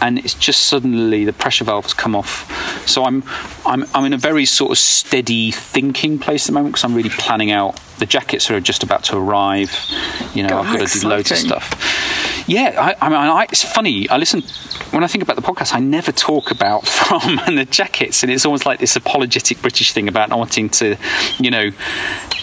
And 0.02 0.18
it's 0.18 0.34
just 0.34 0.66
suddenly 0.66 1.24
the 1.24 1.32
pressure 1.32 1.64
valve 1.64 1.84
has 1.84 1.94
come 1.94 2.16
off. 2.16 2.86
So 2.88 3.04
I'm, 3.04 3.22
I'm, 3.64 3.84
I'm 3.94 4.04
in 4.04 4.12
a 4.12 4.18
very 4.18 4.44
sort 4.44 4.72
of 4.72 4.78
steady 4.78 5.52
thinking 5.52 6.18
place 6.18 6.44
at 6.44 6.46
the 6.48 6.52
moment 6.54 6.74
because 6.74 6.84
I'm 6.84 6.94
really 6.94 7.08
planning 7.08 7.52
out. 7.52 7.80
The 7.98 8.06
jackets 8.06 8.50
are 8.50 8.60
just 8.60 8.82
about 8.82 9.04
to 9.04 9.16
arrive. 9.16 9.72
You 10.34 10.42
know, 10.42 10.48
God, 10.50 10.66
I've 10.66 10.78
got 10.78 10.88
to 10.88 10.98
do 10.98 11.08
loads 11.08 11.30
of 11.30 11.38
stuff. 11.38 12.41
Yeah, 12.46 12.74
I, 13.00 13.06
I 13.06 13.08
mean, 13.08 13.18
I, 13.18 13.44
it's 13.44 13.62
funny. 13.62 14.08
I 14.08 14.16
listen 14.16 14.42
when 14.90 15.04
I 15.04 15.06
think 15.06 15.22
about 15.22 15.36
the 15.36 15.42
podcast. 15.42 15.74
I 15.74 15.78
never 15.80 16.12
talk 16.12 16.50
about 16.50 16.86
Fram 16.88 17.38
and 17.46 17.56
the 17.58 17.64
jackets, 17.64 18.22
and 18.22 18.32
it's 18.32 18.44
almost 18.44 18.66
like 18.66 18.78
this 18.80 18.96
apologetic 18.96 19.60
British 19.62 19.92
thing 19.92 20.08
about 20.08 20.28
not 20.28 20.38
wanting 20.38 20.68
to, 20.70 20.96
you 21.38 21.50
know, 21.50 21.70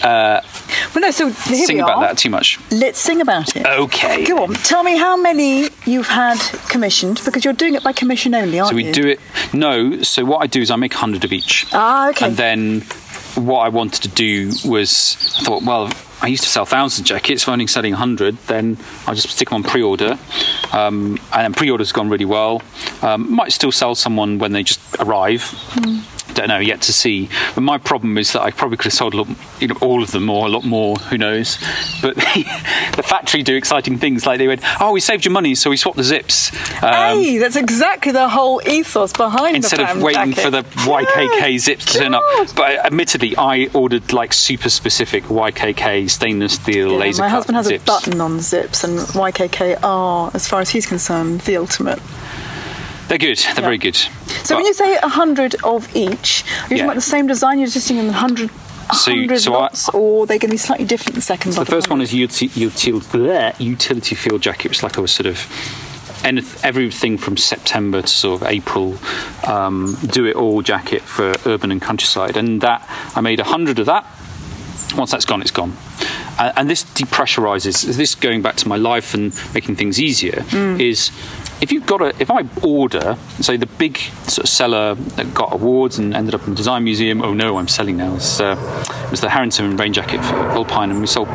uh, 0.02 0.40
Well, 0.94 1.02
no, 1.02 1.10
so 1.10 1.28
here 1.30 1.66
sing 1.66 1.80
about 1.80 1.98
are. 1.98 2.02
that 2.08 2.18
too 2.18 2.30
much. 2.30 2.58
Let's 2.70 2.98
sing 2.98 3.20
about 3.20 3.54
it. 3.56 3.66
Okay. 3.66 4.24
Go 4.24 4.44
on. 4.44 4.54
Tell 4.54 4.82
me 4.82 4.96
how 4.96 5.16
many 5.16 5.68
you've 5.86 6.08
had 6.08 6.38
commissioned 6.68 7.20
because 7.24 7.44
you're 7.44 7.54
doing 7.54 7.74
it 7.74 7.82
by 7.82 7.92
commission 7.92 8.34
only, 8.34 8.58
aren't 8.58 8.72
you? 8.72 8.72
So 8.72 8.76
we 8.76 8.86
you? 8.86 8.92
do 8.92 9.08
it. 9.08 9.20
No. 9.52 10.02
So 10.02 10.24
what 10.24 10.38
I 10.42 10.46
do 10.46 10.60
is 10.60 10.70
I 10.70 10.76
make 10.76 10.94
hundred 10.94 11.24
of 11.24 11.32
each. 11.32 11.66
Ah, 11.72 12.08
okay. 12.10 12.26
And 12.26 12.36
then 12.36 12.82
what 13.36 13.60
I 13.60 13.68
wanted 13.68 14.02
to 14.02 14.08
do 14.08 14.52
was 14.64 15.16
I 15.38 15.44
thought, 15.44 15.62
well, 15.62 15.92
I 16.22 16.26
used 16.26 16.42
to 16.42 16.48
sell 16.50 16.66
thousands 16.66 17.00
of 17.00 17.06
jackets. 17.06 17.42
If 17.42 17.48
I'm 17.48 17.54
only 17.54 17.66
selling 17.66 17.94
hundred, 17.94 18.36
then 18.46 18.76
I'll 19.06 19.14
just 19.14 19.30
stick 19.30 19.48
them 19.48 19.56
on 19.56 19.62
pre-order. 19.62 20.18
Um, 20.72 21.18
and 21.32 21.56
pre-order's 21.56 21.92
gone 21.92 22.10
really 22.10 22.26
well. 22.26 22.62
Um, 23.02 23.32
might 23.34 23.52
still 23.52 23.72
sell 23.72 23.94
someone 23.94 24.38
when 24.38 24.52
they 24.52 24.62
just 24.62 24.80
arrive. 24.98 25.42
Hmm. 25.72 26.09
Don't 26.34 26.48
know 26.48 26.58
yet 26.58 26.80
to 26.82 26.92
see. 26.92 27.28
But 27.54 27.62
my 27.62 27.78
problem 27.78 28.16
is 28.18 28.32
that 28.32 28.42
I 28.42 28.50
probably 28.50 28.76
could 28.76 28.84
have 28.86 28.92
sold 28.92 29.14
a 29.14 29.18
lot, 29.18 29.28
you 29.60 29.68
know, 29.68 29.76
all 29.80 30.02
of 30.02 30.10
them 30.12 30.30
or 30.30 30.46
a 30.46 30.48
lot 30.48 30.64
more. 30.64 30.96
Who 30.96 31.18
knows? 31.18 31.58
But 32.00 32.14
the 32.96 33.02
factory 33.04 33.42
do 33.42 33.56
exciting 33.56 33.98
things 33.98 34.26
like 34.26 34.38
they 34.38 34.48
went, 34.48 34.62
oh, 34.80 34.92
we 34.92 35.00
saved 35.00 35.24
your 35.24 35.32
money, 35.32 35.54
so 35.54 35.70
we 35.70 35.76
swapped 35.76 35.96
the 35.96 36.04
zips. 36.04 36.52
Um, 36.82 36.92
hey, 37.20 37.38
that's 37.38 37.56
exactly 37.56 38.12
the 38.12 38.28
whole 38.28 38.60
ethos 38.66 39.12
behind 39.12 39.56
instead 39.56 39.80
of 39.80 40.00
waiting 40.02 40.32
jacket. 40.32 40.42
for 40.42 40.50
the 40.50 40.62
YKK 40.62 41.58
zips 41.58 41.84
to 41.86 41.98
turn 41.98 42.14
up. 42.14 42.22
But 42.54 42.84
admittedly, 42.84 43.36
I 43.36 43.68
ordered 43.74 44.12
like 44.12 44.32
super 44.32 44.68
specific 44.70 45.24
YKK 45.24 46.08
stainless 46.08 46.54
steel 46.54 46.92
Yeah, 46.92 46.98
laser 46.98 47.22
my 47.22 47.28
husband 47.28 47.56
has 47.56 47.66
zips. 47.66 47.82
a 47.82 47.86
button 47.86 48.20
on 48.20 48.40
zips, 48.40 48.84
and 48.84 48.98
YKK 48.98 49.82
are, 49.82 50.30
as 50.34 50.48
far 50.48 50.60
as 50.60 50.70
he's 50.70 50.86
concerned, 50.86 51.40
the 51.42 51.56
ultimate. 51.56 51.98
They're 53.10 53.18
good. 53.18 53.38
They're 53.38 53.54
Yeah. 53.56 53.60
very 53.62 53.78
good. 53.78 53.96
So 54.44 54.54
when 54.54 54.64
you 54.66 54.72
say 54.72 54.96
a 55.02 55.08
hundred 55.08 55.56
of 55.64 55.88
each, 55.96 56.44
are 56.44 56.46
you 56.46 56.60
talking 56.62 56.76
Yeah. 56.76 56.84
about 56.84 56.94
the 56.94 57.00
same 57.00 57.26
design? 57.26 57.58
You're 57.58 57.66
just 57.68 57.90
using 57.90 58.08
a 58.08 58.12
hundred, 58.12 58.50
So- 58.94 59.12
so 59.36 59.54
I- 59.56 59.68
or 59.92 60.26
they're 60.28 60.38
going 60.38 60.50
to 60.50 60.54
be 60.54 60.56
slightly 60.56 60.84
different 60.84 61.16
the 61.16 61.20
second 61.20 61.56
lot 61.56 61.66
the 61.66 61.70
first 61.72 61.90
one 61.90 62.00
is 62.00 62.14
utility, 62.14 62.60
utility, 62.60 63.52
utility 63.58 64.14
field 64.14 64.42
jacket, 64.42 64.68
which 64.70 64.78
is 64.78 64.82
like 64.84 64.96
a 64.96 65.08
sort 65.08 65.26
of 65.26 65.44
any- 66.22 66.44
everything 66.62 67.18
from 67.18 67.36
September 67.36 68.00
to 68.02 68.08
sort 68.08 68.42
of 68.42 68.46
April, 68.48 68.96
um, 69.44 69.98
do 70.06 70.24
it 70.26 70.36
all 70.36 70.62
jacket 70.62 71.02
for 71.02 71.34
urban 71.46 71.72
and 71.72 71.82
countryside. 71.82 72.36
And 72.36 72.60
that 72.60 72.80
I 73.16 73.20
made 73.20 73.40
a 73.40 73.44
hundred 73.44 73.80
of 73.80 73.86
that. 73.86 74.04
Once 74.94 75.10
that's 75.10 75.24
gone, 75.24 75.40
it's 75.42 75.50
gone. 75.50 75.72
Uh, 76.40 76.52
and 76.56 76.70
this 76.70 76.84
depressurizes. 76.84 77.84
This 77.96 78.14
going 78.14 78.40
back 78.40 78.56
to 78.56 78.68
my 78.68 78.76
life 78.76 79.12
and 79.12 79.38
making 79.52 79.76
things 79.76 80.00
easier 80.00 80.42
is 80.80 81.10
if 81.60 81.70
you've 81.70 81.86
got 81.86 82.00
a 82.00 82.08
if 82.18 82.30
I 82.30 82.46
order 82.62 83.18
say 83.40 83.58
the 83.58 83.66
big 83.66 83.98
sort 83.98 84.44
of 84.44 84.48
seller 84.48 84.94
that 84.94 85.34
got 85.34 85.52
awards 85.52 85.98
and 85.98 86.14
ended 86.14 86.34
up 86.34 86.44
in 86.44 86.50
the 86.50 86.56
design 86.56 86.84
museum. 86.84 87.20
Oh 87.20 87.34
no, 87.34 87.58
I'm 87.58 87.68
selling 87.68 87.98
now. 87.98 88.14
It's, 88.14 88.40
uh, 88.40 88.56
it 89.04 89.10
was 89.10 89.20
the 89.20 89.28
Harrington 89.28 89.76
rain 89.76 89.92
jacket 89.92 90.24
for 90.24 90.36
Vulpine, 90.54 90.90
and 90.90 91.00
we 91.00 91.06
sold 91.06 91.28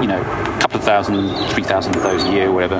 you 0.00 0.06
know 0.06 0.22
a 0.22 0.60
couple 0.60 0.78
of 0.78 0.84
thousand, 0.84 1.28
three 1.50 1.62
thousand 1.62 1.96
of 1.96 2.02
those 2.02 2.24
a 2.24 2.32
year, 2.32 2.50
whatever. 2.50 2.76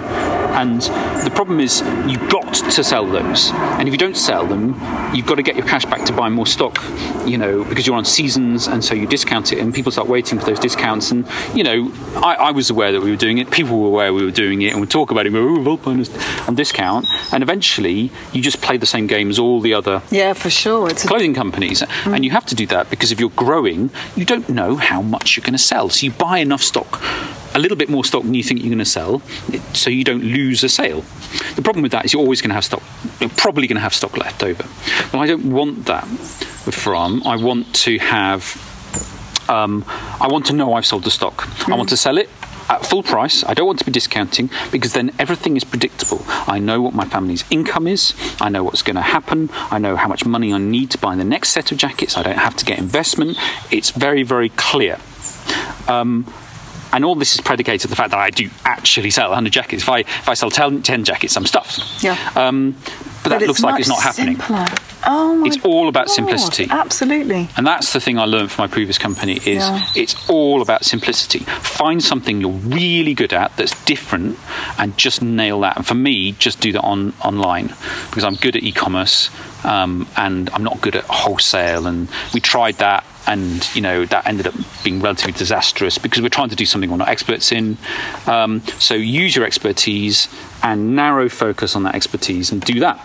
And 0.58 0.80
the 1.26 1.32
problem 1.34 1.60
is 1.60 1.82
you've 2.06 2.30
got 2.30 2.54
to 2.54 2.82
sell 2.82 3.06
those, 3.06 3.50
and 3.52 3.86
if 3.86 3.92
you 3.92 3.98
don't 3.98 4.16
sell 4.16 4.46
them, 4.46 4.70
you've 5.14 5.26
got 5.26 5.34
to 5.34 5.42
get 5.42 5.56
your 5.56 5.66
cash 5.66 5.84
back 5.84 6.04
to 6.06 6.12
buy 6.12 6.28
more 6.28 6.46
stock. 6.46 6.78
You 7.26 7.36
know 7.36 7.64
because 7.64 7.86
you're 7.86 7.96
on 7.96 8.06
seasons, 8.06 8.66
and 8.68 8.82
so 8.82 8.94
you 8.94 9.06
discount 9.06 9.52
it, 9.52 9.58
and 9.58 9.74
people 9.74 9.92
start 9.92 10.08
waiting 10.08 10.38
for 10.38 10.46
those 10.46 10.60
discounts. 10.60 11.10
And 11.10 11.26
you 11.58 11.64
know 11.64 11.92
I, 12.14 12.34
I 12.34 12.50
was 12.52 12.70
aware 12.70 12.92
that 12.92 13.02
we 13.02 13.10
were 13.10 13.16
doing 13.16 13.38
it. 13.38 13.50
People 13.50 13.80
were 13.80 13.88
aware 13.88 14.14
we 14.14 14.24
were 14.24 14.30
doing 14.30 14.62
it, 14.62 14.72
and 14.72 14.80
we'd 14.80 14.90
talk 14.90 15.10
about 15.10 15.26
it. 15.26 15.32
We 15.32 15.40
were 15.40 15.58
oh, 15.58 15.62
Vulpine 15.62 15.98
is 15.98 16.08
on 16.46 16.54
discount, 16.54 17.06
and 17.32 17.42
eventually 17.42 18.12
you 18.32 18.40
just 18.40 18.62
play 18.62 18.76
the 18.76 18.86
same 18.86 19.08
game 19.08 19.28
as 19.28 19.38
all 19.40 19.60
the 19.60 19.74
other 19.74 20.02
Yeah, 20.10 20.34
for 20.34 20.50
sure. 20.50 20.88
It's 20.88 21.04
a, 21.04 21.08
clothing 21.08 21.34
companies. 21.34 21.82
Mm. 21.82 22.14
And 22.14 22.24
you 22.24 22.30
have 22.30 22.46
to 22.46 22.54
do 22.54 22.66
that 22.68 22.90
because 22.90 23.10
if 23.10 23.18
you're 23.18 23.30
growing, 23.30 23.90
you 24.14 24.24
don't 24.24 24.48
know 24.48 24.76
how 24.76 25.02
much 25.02 25.36
you're 25.36 25.42
going 25.42 25.52
to 25.52 25.58
sell. 25.58 25.88
So 25.88 26.06
you 26.06 26.12
buy 26.12 26.38
enough 26.38 26.62
stock, 26.62 27.02
a 27.54 27.58
little 27.58 27.76
bit 27.76 27.88
more 27.88 28.04
stock 28.04 28.22
than 28.22 28.34
you 28.34 28.44
think 28.44 28.60
you're 28.60 28.68
going 28.68 28.78
to 28.78 28.84
sell, 28.84 29.20
so 29.74 29.90
you 29.90 30.04
don't 30.04 30.22
lose 30.22 30.62
a 30.62 30.68
sale. 30.68 31.04
The 31.56 31.62
problem 31.62 31.82
with 31.82 31.92
that 31.92 32.04
is 32.04 32.12
you're 32.12 32.22
always 32.22 32.40
going 32.40 32.50
to 32.50 32.54
have 32.54 32.64
stock, 32.64 32.82
you're 33.20 33.30
probably 33.30 33.66
going 33.66 33.76
to 33.76 33.82
have 33.82 33.94
stock 33.94 34.16
left 34.16 34.44
over. 34.44 34.64
Well, 35.12 35.22
I 35.22 35.26
don't 35.26 35.50
want 35.50 35.86
that 35.86 36.04
with 36.64 36.74
Fram. 36.74 37.26
I 37.26 37.36
want 37.36 37.74
to 37.86 37.98
have 37.98 38.67
um, 39.48 39.84
I 40.20 40.28
want 40.28 40.46
to 40.46 40.52
know 40.52 40.74
I've 40.74 40.86
sold 40.86 41.04
the 41.04 41.10
stock. 41.10 41.48
I 41.68 41.76
want 41.76 41.88
to 41.90 41.96
sell 41.96 42.18
it 42.18 42.28
at 42.68 42.84
full 42.84 43.02
price. 43.02 43.44
I 43.44 43.54
don't 43.54 43.66
want 43.66 43.78
to 43.78 43.84
be 43.84 43.90
discounting 43.92 44.50
because 44.70 44.92
then 44.92 45.12
everything 45.18 45.56
is 45.56 45.64
predictable. 45.64 46.22
I 46.28 46.58
know 46.58 46.82
what 46.82 46.94
my 46.94 47.04
family's 47.04 47.44
income 47.50 47.86
is. 47.86 48.14
I 48.40 48.48
know 48.48 48.62
what's 48.62 48.82
going 48.82 48.96
to 48.96 49.02
happen. 49.02 49.50
I 49.70 49.78
know 49.78 49.96
how 49.96 50.08
much 50.08 50.24
money 50.24 50.52
I 50.52 50.58
need 50.58 50.90
to 50.90 50.98
buy 50.98 51.16
the 51.16 51.24
next 51.24 51.50
set 51.50 51.72
of 51.72 51.78
jackets. 51.78 52.16
I 52.16 52.22
don't 52.22 52.38
have 52.38 52.56
to 52.56 52.64
get 52.64 52.78
investment. 52.78 53.38
It's 53.70 53.90
very, 53.90 54.22
very 54.22 54.50
clear. 54.50 54.98
Um, 55.88 56.32
and 56.92 57.04
all 57.04 57.14
this 57.14 57.34
is 57.34 57.40
predicated 57.40 57.86
on 57.86 57.90
the 57.90 57.96
fact 57.96 58.10
that 58.10 58.18
I 58.18 58.30
do 58.30 58.50
actually 58.64 59.10
sell 59.10 59.28
100 59.28 59.52
jackets. 59.52 59.82
If 59.82 59.88
I 59.88 60.00
if 60.00 60.28
I 60.28 60.34
sell 60.34 60.50
10, 60.50 60.82
10 60.82 61.04
jackets, 61.04 61.36
I'm 61.36 61.46
stuffed. 61.46 62.02
Yeah. 62.02 62.16
Um, 62.34 62.76
but, 63.22 63.30
that 63.30 63.42
looks 63.42 63.60
like 63.60 63.80
it's 63.80 63.88
not 63.88 64.02
happening. 64.02 64.36
Oh 65.10 65.42
It's 65.46 65.56
all 65.64 65.88
about 65.88 66.06
God, 66.08 66.12
simplicity. 66.12 66.66
Absolutely. 66.70 67.48
And 67.56 67.66
that's 67.66 67.94
the 67.94 68.00
thing 68.00 68.18
I 68.18 68.26
learned 68.26 68.50
from 68.52 68.64
my 68.64 68.66
previous 68.68 68.98
company 68.98 69.36
is 69.38 69.64
Yeah. 69.64 69.82
it's 69.96 70.28
all 70.28 70.60
about 70.60 70.84
simplicity. 70.84 71.40
Find 71.40 72.04
something 72.04 72.42
you're 72.42 72.50
really 72.50 73.14
good 73.14 73.32
at 73.32 73.56
that's 73.56 73.72
different 73.84 74.38
and 74.78 74.96
just 74.98 75.22
nail 75.22 75.60
that. 75.60 75.76
And 75.78 75.86
for 75.86 75.94
me, 75.94 76.32
just 76.32 76.60
do 76.60 76.72
that 76.72 76.82
on 76.82 77.14
online 77.24 77.68
because 78.10 78.22
I'm 78.22 78.34
good 78.34 78.54
at 78.54 78.62
e-commerce 78.62 79.30
um, 79.64 80.06
and 80.16 80.50
I'm 80.50 80.62
not 80.62 80.80
good 80.82 80.94
at 80.94 81.04
wholesale. 81.04 81.86
And 81.86 82.08
we 82.34 82.40
tried 82.40 82.76
that 82.76 83.02
and 83.26 83.68
you 83.74 83.82
know 83.82 84.04
that 84.06 84.26
ended 84.26 84.46
up 84.46 84.54
being 84.84 85.00
relatively 85.00 85.32
disastrous 85.32 85.98
because 85.98 86.22
we're 86.22 86.28
trying 86.30 86.48
to 86.50 86.56
do 86.56 86.64
something 86.66 86.90
we're 86.90 86.96
not 86.98 87.08
experts 87.08 87.50
in. 87.50 87.78
Um, 88.26 88.60
so 88.78 88.94
use 88.94 89.34
your 89.36 89.46
expertise 89.46 90.28
and 90.62 90.94
narrow 90.94 91.28
focus 91.30 91.74
on 91.76 91.82
that 91.84 91.94
expertise 91.94 92.52
and 92.52 92.60
do 92.62 92.80
that 92.80 92.98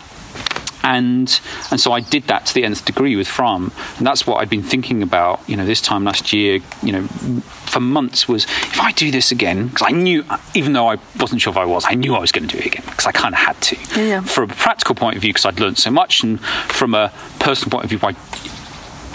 and 0.83 1.39
and 1.71 1.79
so 1.79 1.93
I 1.93 2.01
did 2.01 2.23
that 2.23 2.45
to 2.47 2.53
the 2.53 2.63
nth 2.63 2.85
degree 2.85 3.15
with 3.15 3.27
Fram, 3.27 3.71
and 3.97 4.05
that's 4.05 4.27
what 4.27 4.41
I'd 4.41 4.49
been 4.49 4.63
thinking 4.63 5.01
about. 5.01 5.47
You 5.47 5.55
know, 5.55 5.65
this 5.65 5.81
time 5.81 6.03
last 6.03 6.33
year, 6.33 6.59
you 6.83 6.91
know, 6.91 7.07
for 7.07 7.79
months 7.79 8.27
was 8.27 8.43
if 8.43 8.79
I 8.79 8.91
do 8.91 9.09
this 9.09 9.31
again, 9.31 9.67
because 9.67 9.87
I 9.87 9.91
knew, 9.91 10.25
even 10.53 10.73
though 10.73 10.89
I 10.89 10.97
wasn't 11.19 11.41
sure 11.41 11.51
if 11.51 11.57
I 11.57 11.65
was, 11.65 11.85
I 11.87 11.95
knew 11.95 12.15
I 12.15 12.19
was 12.19 12.31
going 12.31 12.47
to 12.47 12.55
do 12.55 12.59
it 12.61 12.67
again 12.67 12.83
because 12.85 13.05
I 13.05 13.11
kind 13.11 13.33
of 13.33 13.39
had 13.39 13.59
to. 13.61 14.01
Yeah. 14.01 14.21
From 14.21 14.51
a 14.51 14.53
practical 14.53 14.95
point 14.95 15.15
of 15.15 15.21
view, 15.21 15.31
because 15.31 15.45
I'd 15.45 15.59
learned 15.59 15.77
so 15.77 15.89
much, 15.89 16.23
and 16.23 16.39
from 16.41 16.93
a 16.93 17.11
personal 17.39 17.71
point 17.71 17.85
of 17.85 17.89
view, 17.89 17.99
I. 18.03 18.15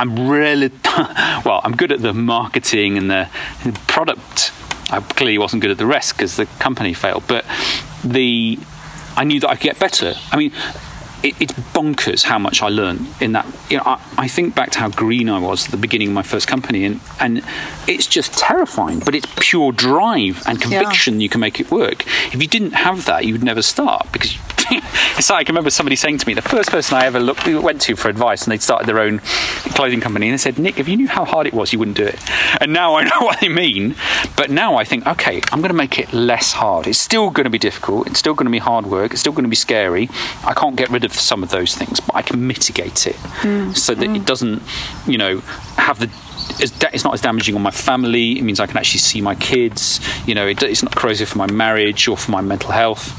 I'm 0.01 0.29
really 0.29 0.71
well. 1.45 1.61
I'm 1.65 1.75
good 1.75 1.91
at 1.91 2.01
the 2.03 2.15
marketing 2.15 2.97
and 2.97 3.11
the, 3.11 3.29
the 3.65 3.73
product. 3.89 4.53
I 4.93 5.01
clearly 5.01 5.39
wasn't 5.39 5.61
good 5.61 5.73
at 5.73 5.79
the 5.79 5.87
rest 5.87 6.17
because 6.17 6.37
the 6.37 6.47
company 6.61 6.95
failed. 6.95 7.25
But 7.27 7.45
the 8.05 8.61
I 9.17 9.25
knew 9.25 9.41
that 9.41 9.51
I 9.51 9.57
could 9.57 9.65
get 9.65 9.81
better. 9.81 10.15
I 10.31 10.37
mean, 10.37 10.53
it, 11.23 11.41
it's 11.41 11.53
bonkers 11.53 12.23
how 12.25 12.39
much 12.39 12.63
I 12.63 12.69
learned 12.69 13.07
in 13.21 13.33
that. 13.33 13.47
You 13.71 13.79
know, 13.79 13.85
I, 13.87 14.01
I 14.17 14.29
think 14.29 14.55
back 14.55 14.71
to 14.73 14.79
how 14.79 14.89
green 14.89 15.29
I 15.29 15.39
was 15.39 15.67
at 15.67 15.71
the 15.71 15.77
beginning 15.77 16.09
of 16.09 16.15
my 16.15 16.23
first 16.23 16.47
company, 16.49 16.85
and 16.85 17.01
and 17.21 17.43
it's 17.87 18.07
just 18.07 18.35
terrifying. 18.35 19.01
But 19.01 19.15
it's 19.15 19.27
pure 19.41 19.73
drive 19.73 20.43
and 20.47 20.61
conviction. 20.61 21.21
You 21.21 21.29
can 21.29 21.41
make 21.41 21.61
it 21.61 21.71
work. 21.71 22.07
If 22.33 22.41
you 22.41 22.49
didn't 22.49 22.73
have 22.73 23.05
that, 23.07 23.25
you 23.25 23.33
would 23.33 23.45
never 23.45 23.63
start 23.63 24.11
because. 24.13 24.37
It's 24.71 25.31
like 25.31 25.49
I 25.49 25.51
remember 25.51 25.71
somebody 25.71 25.97
saying 25.97 26.19
to 26.19 26.27
me, 26.27 26.35
the 26.35 26.43
first 26.43 26.71
person 26.71 26.97
I 26.97 27.07
ever 27.07 27.21
looked, 27.21 27.47
went 27.47 27.81
to 27.83 27.97
for 27.97 28.09
advice, 28.09 28.45
and 28.45 28.53
they'd 28.53 28.63
started 28.63 28.87
their 28.87 28.99
own 28.99 29.21
clothing 29.75 30.01
company, 30.01 30.29
and 30.29 30.35
they 30.35 30.39
said, 30.39 30.59
"Nick, 30.59 30.79
if 30.79 30.89
you 30.89 30.97
knew 30.97 31.09
how 31.09 31.25
hard 31.25 31.47
it 31.47 31.53
was, 31.53 31.73
you 31.73 31.79
wouldn't 31.79 31.97
do 31.97 32.05
it." 32.05 32.19
And 32.61 32.73
now 32.73 32.97
I 32.97 33.05
know 33.09 33.21
what 33.21 33.41
they 33.41 33.49
mean. 33.49 33.95
But 34.37 34.51
now 34.51 34.77
I 34.77 34.85
think, 34.85 35.07
okay, 35.07 35.41
I'm 35.53 35.61
going 35.61 35.71
to 35.71 35.77
make 35.77 35.99
it 35.99 36.13
less 36.13 36.53
hard. 36.53 36.87
It's 36.87 36.99
still 36.99 37.31
going 37.31 37.45
to 37.45 37.51
be 37.51 37.59
difficult. 37.59 38.07
It's 38.07 38.19
still 38.19 38.35
going 38.35 38.47
to 38.47 38.53
be 38.53 38.59
hard 38.59 38.87
work. 38.87 39.13
It's 39.13 39.21
still 39.21 39.33
going 39.33 39.45
to 39.45 39.51
be 39.51 39.57
scary. 39.57 40.09
I 40.45 40.55
can't 40.55 40.77
get 40.77 40.91
rid 40.91 41.05
of 41.05 41.13
some 41.13 41.43
of 41.43 41.51
those 41.51 41.75
things, 41.75 42.01
but 42.01 42.15
I 42.15 42.23
can 42.23 42.47
mitigate 42.47 43.07
it 43.07 43.17
mm. 43.43 43.77
so 43.77 43.95
that 43.95 44.05
it 44.05 44.23
mm. 44.23 44.27
doesn't, 44.27 44.63
you 45.07 45.19
know, 45.19 45.39
have 45.77 45.99
the 45.99 46.11
it's 46.61 47.05
not 47.05 47.15
as 47.15 47.21
damaging 47.21 47.55
on 47.55 47.63
my 47.63 47.71
family. 47.71 48.39
It 48.39 48.43
means 48.43 48.61
I 48.61 48.67
can 48.67 48.77
actually 48.77 49.01
see 49.01 49.21
my 49.21 49.35
kids. 49.35 50.01
You 50.27 50.35
know, 50.35 50.47
it's 50.47 50.83
not 50.83 50.95
corrosive 50.97 51.29
for 51.29 51.39
my 51.39 51.51
marriage 51.51 52.09
or 52.09 52.17
for 52.17 52.31
my 52.31 52.41
mental 52.41 52.71
health. 52.71 53.15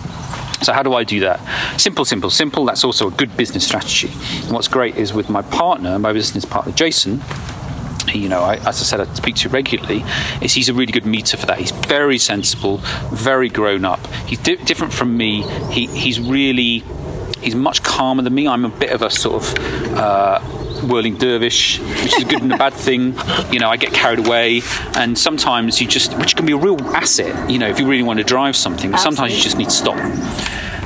So 0.61 0.73
how 0.73 0.83
do 0.83 0.93
I 0.93 1.03
do 1.03 1.19
that? 1.21 1.39
Simple, 1.79 2.05
simple, 2.05 2.29
simple. 2.29 2.65
That's 2.65 2.83
also 2.83 3.07
a 3.07 3.11
good 3.11 3.35
business 3.37 3.65
strategy. 3.65 4.09
And 4.43 4.51
what's 4.51 4.67
great 4.67 4.97
is 4.97 5.13
with 5.13 5.29
my 5.29 5.41
partner, 5.41 5.97
my 5.99 6.13
business 6.13 6.45
partner 6.45 6.73
Jason, 6.73 7.21
you 8.13 8.29
know, 8.29 8.41
I, 8.41 8.55
as 8.55 8.65
I 8.65 8.83
said, 8.83 9.01
I 9.01 9.13
speak 9.13 9.35
to 9.37 9.49
regularly, 9.49 10.03
is 10.41 10.53
he's 10.53 10.69
a 10.69 10.73
really 10.73 10.91
good 10.91 11.05
meter 11.05 11.37
for 11.37 11.45
that. 11.45 11.59
He's 11.59 11.71
very 11.71 12.17
sensible, 12.17 12.77
very 13.11 13.49
grown 13.49 13.85
up. 13.85 14.05
He's 14.25 14.39
di- 14.39 14.57
different 14.57 14.93
from 14.93 15.15
me. 15.15 15.43
He, 15.71 15.87
he's 15.87 16.19
really, 16.19 16.79
he's 17.41 17.55
much 17.55 17.83
calmer 17.83 18.23
than 18.23 18.33
me. 18.33 18.47
I'm 18.47 18.65
a 18.65 18.69
bit 18.69 18.91
of 18.91 19.01
a 19.01 19.09
sort 19.09 19.43
of 19.43 19.55
uh, 19.95 20.39
whirling 20.83 21.15
dervish, 21.17 21.79
which 21.79 22.13
is 22.17 22.23
a 22.23 22.25
good 22.25 22.41
and 22.41 22.53
a 22.53 22.57
bad 22.57 22.73
thing. 22.73 23.15
You 23.51 23.59
know, 23.59 23.69
I 23.69 23.77
get 23.77 23.93
carried 23.93 24.19
away, 24.25 24.61
and 24.95 25.17
sometimes 25.17 25.79
you 25.81 25.87
just, 25.87 26.17
which 26.17 26.35
can 26.35 26.45
be 26.45 26.53
a 26.53 26.57
real 26.57 26.79
asset. 26.95 27.49
You 27.49 27.59
know, 27.59 27.67
if 27.67 27.79
you 27.79 27.87
really 27.87 28.03
want 28.03 28.19
to 28.19 28.25
drive 28.25 28.55
something, 28.55 28.91
but 28.91 28.97
sometimes 28.99 29.35
you 29.35 29.41
just 29.41 29.57
need 29.57 29.65
to 29.65 29.71
stop. 29.71 29.97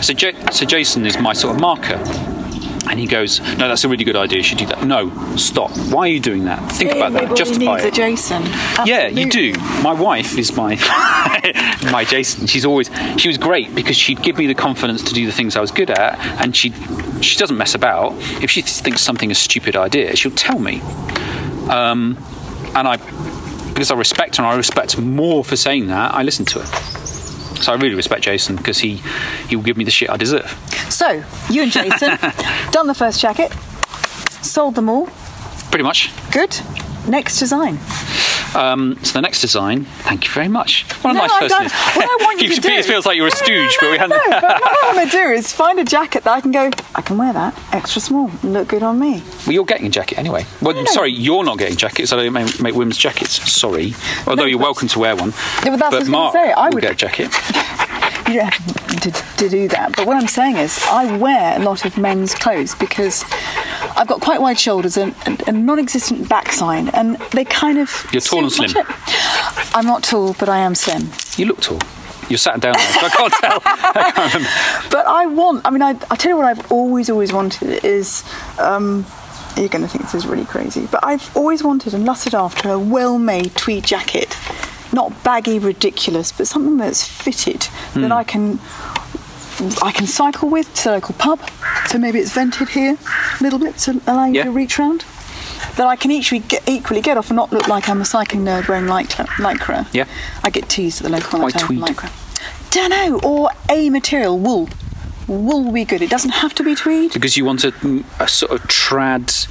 So, 0.04 0.14
J- 0.14 0.36
so 0.52 0.66
Jason 0.66 1.06
is 1.06 1.18
my 1.20 1.34
sort 1.34 1.56
of 1.56 1.62
marker. 1.62 1.98
And 2.90 3.00
he 3.00 3.08
goes, 3.08 3.40
No, 3.40 3.68
that's 3.68 3.84
a 3.84 3.90
really 3.90 4.04
good 4.04 4.16
idea. 4.16 4.40
You 4.40 4.44
should 4.44 4.58
do 4.58 4.66
that. 4.68 4.84
No, 4.84 5.10
stop. 5.38 5.72
Why 5.90 6.02
are 6.02 6.08
you 6.08 6.20
doing 6.20 6.46
that? 6.46 6.72
Think 6.72 6.92
about 6.92 7.14
that. 7.14 7.36
Justify 7.36 7.80
it. 7.80 7.86
a 7.86 7.92
Jason. 7.92 8.44
Yeah, 8.86 9.08
you 9.08 9.30
do. 9.30 9.54
My 9.82 9.94
wife 9.94 10.38
is 10.38 10.56
my 10.56 10.76
my 11.92 12.04
Jason. 12.04 12.48
She's 12.48 12.66
always 12.66 12.90
she 13.18 13.28
was 13.28 13.38
great 13.38 13.74
because 13.74 13.96
she'd 13.96 14.22
give 14.22 14.38
me 14.38 14.48
the 14.48 14.56
confidence 14.56 15.02
to 15.04 15.14
do 15.14 15.26
the 15.26 15.32
things 15.32 15.56
I 15.56 15.62
was 15.62 15.72
good 15.72 15.90
at, 15.90 16.20
and 16.42 16.56
she 16.56 16.72
she 17.22 17.38
doesn't 17.38 17.58
mess 17.58 17.74
about. 17.74 18.14
If 18.44 18.52
she 18.52 18.62
thinks 18.62 19.02
something 19.02 19.32
is 19.32 19.38
a 19.38 19.42
stupid 19.42 19.76
idea, 19.76 20.16
she'll 20.16 20.32
tell 20.32 20.60
me. 20.60 20.82
Um, 21.70 22.18
and 22.76 22.88
I 22.88 22.98
because 23.70 23.90
I 23.92 23.96
respect 23.96 24.38
her, 24.38 24.44
and 24.44 24.52
I 24.52 24.56
respect 24.56 24.98
more 25.00 25.44
for 25.44 25.56
saying 25.56 25.88
that. 25.88 26.14
I 26.14 26.24
listen 26.24 26.46
to 26.46 26.60
her. 26.60 26.93
So 27.64 27.72
I 27.72 27.76
really 27.76 27.96
respect 27.96 28.24
Jason 28.24 28.58
because 28.58 28.80
he 28.80 29.02
he 29.48 29.56
will 29.56 29.64
give 29.64 29.78
me 29.78 29.86
the 29.86 29.92
shit 29.92 30.10
I 30.10 30.18
deserve. 30.18 30.52
So, 30.90 31.24
you 31.50 31.64
and 31.64 31.72
Jason, 31.72 32.18
done 32.72 32.88
the 32.88 32.94
first 32.94 33.22
jacket, 33.22 33.54
sold 34.42 34.76
them 34.76 34.90
all. 34.90 35.08
Pretty 35.72 35.84
much. 35.84 36.12
Good. 36.32 36.60
Next 37.08 37.40
design. 37.40 37.80
Um, 38.56 38.98
so 39.04 39.14
the 39.14 39.22
next 39.22 39.42
design, 39.42 39.86
thank 40.04 40.26
you 40.26 40.32
very 40.32 40.48
much. 40.48 40.84
What 41.02 41.12
a 41.12 41.14
No, 41.16 41.26
nice 41.26 41.40
person. 41.40 41.64
what 41.64 42.06
I 42.10 42.24
want 42.24 42.42
you 42.42 42.54
to 42.56 42.62
do- 42.62 42.70
It 42.70 42.86
feels 42.86 43.06
like 43.06 43.18
you're 43.18 43.28
a 43.28 43.30
No, 43.30 43.36
no, 43.40 43.44
stooge, 43.46 43.78
but 43.80 43.88
we 43.92 43.98
no, 43.98 44.00
hadn't. 44.00 44.18
No, 44.30 44.42
but 44.42 44.62
what 44.62 44.84
I 44.84 44.94
want 44.96 45.12
to 45.12 45.18
do 45.18 45.24
is 45.32 45.52
find 45.52 45.80
a 45.80 45.84
jacket 45.84 46.24
that 46.26 46.32
I 46.34 46.42
can 46.42 46.52
go, 46.52 46.70
I 46.96 47.02
can 47.02 47.18
wear 47.18 47.34
that 47.34 47.58
extra 47.72 48.00
small, 48.02 48.30
look 48.44 48.68
good 48.68 48.84
on 48.84 49.00
me. 49.00 49.24
Well, 49.46 49.54
you're 49.54 49.66
getting 49.66 49.88
a 49.88 49.90
jacket 49.90 50.18
anyway. 50.20 50.46
Well, 50.62 50.76
No. 50.76 50.86
sorry, 50.86 51.12
you're 51.12 51.44
not 51.44 51.58
getting 51.58 51.78
jackets. 51.78 52.14
I 52.14 52.18
don't 52.18 52.34
make, 52.34 52.60
make 52.62 52.76
women's 52.76 52.98
jackets. 52.98 53.52
Sorry. 53.52 53.94
Although 54.28 54.44
No, 54.44 54.46
you're 54.46 54.60
welcome 54.60 54.88
to 54.90 55.00
wear 55.00 55.16
one. 55.16 55.30
Yeah, 55.64 55.72
but 55.72 55.78
that's 55.78 55.82
what 55.82 55.94
I 55.94 56.00
was 56.00 56.10
Mark 56.10 56.34
say, 56.34 56.52
I 56.52 56.70
would- 56.70 56.82
get 56.82 56.92
a 56.92 56.96
jacket. 56.96 57.30
You 58.34 58.50
to, 58.50 59.12
to 59.38 59.50
do 59.50 59.68
that. 59.68 59.94
But 59.96 60.08
what 60.08 60.18
I'm 60.18 60.28
saying 60.28 60.58
is, 60.58 60.84
I 60.90 61.18
wear 61.18 61.56
a 61.60 61.64
lot 61.64 61.86
of 61.86 61.98
men's 61.98 62.34
clothes 62.34 62.74
because 62.74 63.24
I've 63.96 64.08
got 64.08 64.22
quite 64.22 64.42
wide 64.42 64.60
shoulders 64.60 64.98
and 64.98 65.14
a 65.48 65.52
non-existent 65.52 66.28
backside, 66.28 66.94
and 66.96 67.18
they 67.32 67.46
kind 67.46 67.78
of. 67.78 68.08
You're 68.12 68.22
tall 68.22 68.44
and 68.44 68.52
slim. 68.52 68.72
I'm 69.76 69.86
not 69.86 70.04
tall, 70.04 70.34
but 70.40 70.50
I 70.50 70.60
am 70.60 70.74
slim. 70.74 71.10
You 71.38 71.46
look 71.46 71.62
tall. 71.62 71.80
You're 72.30 72.38
sat 72.40 72.60
down 72.60 72.74
there, 72.74 72.92
so 72.94 73.06
I 73.06 73.10
can't 73.10 73.34
tell. 73.34 73.60
But 74.90 75.06
I 75.06 75.28
want. 75.28 75.62
I 75.66 75.70
mean, 75.70 75.82
I, 75.82 75.92
I 76.10 76.16
tell 76.16 76.32
you 76.32 76.38
what 76.38 76.46
I've 76.46 76.72
always, 76.72 77.10
always 77.10 77.32
wanted 77.32 77.84
is. 77.86 78.24
Um, 78.60 79.06
you're 79.56 79.70
going 79.70 79.84
to 79.84 79.88
think 79.88 80.04
this 80.06 80.16
is 80.16 80.26
really 80.26 80.46
crazy, 80.46 80.88
but 80.92 81.00
I've 81.04 81.36
always 81.38 81.64
wanted 81.64 81.94
and 81.94 82.06
lusted 82.06 82.34
after 82.34 82.72
a 82.72 82.80
well-made 82.80 83.56
tweed 83.56 83.84
jacket, 83.84 84.36
not 84.94 85.24
baggy, 85.24 85.60
ridiculous, 85.60 86.32
but 86.32 86.48
something 86.48 86.78
that's 86.78 87.06
fitted 87.06 87.62
that 87.96 88.08
hmm. 88.08 88.12
I 88.12 88.24
can. 88.24 88.60
I 89.84 89.92
can 89.92 90.08
cycle 90.08 90.50
with 90.50 90.74
to 90.78 90.84
the 90.86 90.92
local 90.94 91.14
pub, 91.14 91.40
so 91.86 92.00
maybe 92.00 92.18
it's 92.18 92.34
vented 92.34 92.70
here 92.70 92.98
a 93.40 93.44
little 93.44 93.60
bit 93.60 93.78
to 93.80 94.02
allow 94.08 94.26
you 94.26 94.34
Yeah. 94.34 94.46
to 94.46 94.52
reach 94.52 94.80
round. 94.80 95.06
That 95.78 95.86
I 95.86 95.96
can 95.96 96.10
equally 96.10 96.40
get, 96.40 96.68
equally 96.68 97.02
get 97.02 97.18
off 97.18 97.30
and 97.30 97.36
not 97.38 97.52
look 97.52 97.68
like 97.68 97.88
I'm 97.88 98.02
a 98.02 98.06
cycling 98.06 98.44
nerd 98.46 98.68
wearing 98.68 98.86
lycra. 98.86 99.26
lycra. 99.38 99.88
Yeah. 99.94 100.06
I 100.44 100.50
get 100.50 100.70
teased 100.70 101.02
at 101.02 101.12
the 101.12 101.18
local 101.18 101.40
Why 101.40 101.52
tweed? 101.52 101.82
lycra. 101.82 102.10
Don't 102.72 102.90
know, 102.90 103.20
or 103.24 103.52
a 103.70 103.92
material, 103.92 104.40
wool. 104.40 104.70
Wool 105.28 105.64
will 105.66 105.72
be 105.72 105.86
good. 105.86 106.02
It 106.02 106.10
doesn't 106.10 106.32
have 106.32 106.56
to 106.56 106.64
be 106.64 106.74
tweed. 106.74 107.14
because 107.14 107.38
you 107.38 107.46
want 107.46 107.64
a, 107.64 107.72
mm, 107.72 108.04
a 108.20 108.28
sort 108.28 108.52
of 108.52 108.62
trad, 108.68 109.48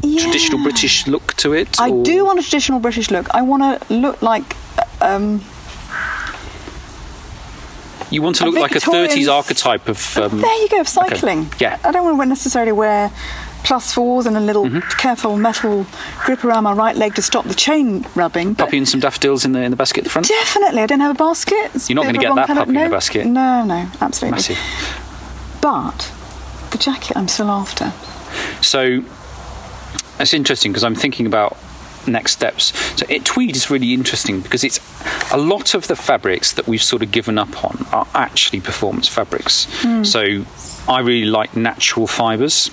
traditional 0.00 0.62
British 0.62 1.08
look 1.08 1.34
to 1.34 1.52
it. 1.52 1.78
I 1.80 1.90
or- 1.90 2.04
do 2.04 2.24
want 2.24 2.38
a 2.38 2.42
traditional 2.42 2.78
British 2.78 3.10
look. 3.10 3.28
I 3.34 3.42
want 3.42 3.62
to 3.82 3.92
look 3.94 4.22
like 4.22 4.56
um, 5.00 5.42
You 8.10 8.22
want 8.22 8.36
to 8.36 8.44
look 8.44 8.56
like 8.58 8.72
a 8.72 8.80
Victorian 8.80 9.08
30s 9.10 9.22
s- 9.22 9.28
archetype 9.28 9.88
of. 9.88 10.16
Um, 10.18 10.40
there 10.40 10.62
you 10.62 10.68
go, 10.68 10.80
of 10.80 10.88
cycling. 10.88 11.48
Yeah. 11.60 11.78
I 11.84 11.92
don't 11.92 12.04
want 12.04 12.20
to 12.20 12.26
necessarily 12.26 12.72
wear 12.72 13.10
plus 13.62 13.92
fours 13.94 14.26
and 14.26 14.36
a 14.36 14.40
little 14.40 14.64
Mm-hmm. 14.64 14.98
careful 14.98 15.36
metal 15.36 15.86
grip 16.24 16.44
around 16.44 16.64
my 16.64 16.72
right 16.72 16.96
leg 16.96 17.14
to 17.14 17.22
stop 17.22 17.44
the 17.44 17.54
chain 17.54 18.04
rubbing. 18.16 18.56
And 18.58 18.88
some 18.88 18.98
daffodils 19.00 19.44
in 19.44 19.52
the 19.52 19.60
in 19.62 19.70
the 19.70 19.76
basket 19.76 19.98
at 19.98 20.04
the 20.04 20.10
front. 20.10 20.26
definitely, 20.26 20.82
I 20.82 20.86
don't 20.86 21.00
have 21.00 21.14
a 21.14 21.18
basket. 21.18 21.70
It's 21.74 21.88
You're 21.88 21.96
not 21.96 22.06
gonna 22.06 22.18
get 22.18 22.34
that 22.34 22.46
colour. 22.48 22.60
puppy 22.60 22.70
in 22.70 22.76
a 22.78 22.84
No, 22.84 22.90
basket. 22.90 23.26
No, 23.26 23.64
no, 23.64 23.88
absolutely. 24.00 24.36
Massive. 24.36 24.58
But 25.60 26.10
the 26.72 26.78
jacket 26.78 27.16
I'm 27.16 27.28
still 27.28 27.50
after. 27.50 27.92
So 28.62 29.02
that's 30.18 30.32
interesting 30.34 30.72
because 30.72 30.82
I'm 30.84 30.94
thinking 30.96 31.26
about 31.26 31.56
next 32.06 32.32
steps. 32.32 32.72
So 32.98 33.06
it, 33.08 33.24
tweed 33.24 33.56
is 33.56 33.70
really 33.70 33.92
interesting 33.94 34.40
because 34.40 34.64
it's 34.64 34.80
a 35.32 35.36
lot 35.38 35.74
of 35.74 35.86
the 35.88 35.96
fabrics 35.96 36.52
that 36.54 36.66
we've 36.66 36.82
sort 36.82 37.02
of 37.02 37.10
given 37.12 37.38
up 37.38 37.64
on 37.64 37.86
are 37.92 38.06
actually 38.14 38.60
performance 38.60 39.08
fabrics. 39.08 39.66
So 40.08 40.44
I 40.88 41.00
really 41.00 41.26
like 41.26 41.56
natural 41.56 42.06
fibres. 42.06 42.70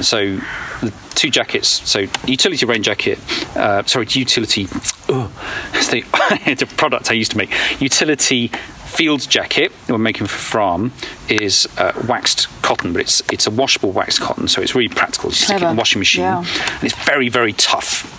So 0.00 0.36
the 0.80 0.92
two 1.14 1.30
jackets. 1.30 1.68
So 1.88 2.06
utility 2.26 2.64
rain 2.66 2.82
jacket. 2.82 3.18
Uh, 3.56 3.82
sorry, 3.84 4.06
utility. 4.10 4.68
Oh, 5.08 5.30
it's 5.74 5.88
the, 5.88 6.00
the 6.54 6.72
product 6.76 7.10
I 7.10 7.14
used 7.14 7.32
to 7.32 7.36
make. 7.36 7.50
Utility 7.80 8.48
field 8.48 9.28
jacket 9.28 9.72
that 9.86 9.92
we're 9.92 9.98
making 9.98 10.26
for 10.26 10.36
Fram 10.36 10.92
is 11.28 11.68
uh, 11.78 11.92
waxed 12.08 12.48
cotton, 12.62 12.92
but 12.92 13.02
it's 13.02 13.22
it's 13.32 13.46
a 13.46 13.50
washable 13.50 13.92
waxed 13.92 14.20
cotton, 14.20 14.48
so 14.48 14.60
it's 14.62 14.74
really 14.74 14.88
practical. 14.88 15.30
You 15.30 15.34
stick 15.36 15.56
it 15.56 15.62
in 15.62 15.68
the 15.76 15.78
washing 15.78 16.00
machine, 16.00 16.22
Yeah. 16.24 16.38
and 16.38 16.84
it's 16.84 16.94
very 17.04 17.28
very 17.28 17.52
tough. 17.52 18.16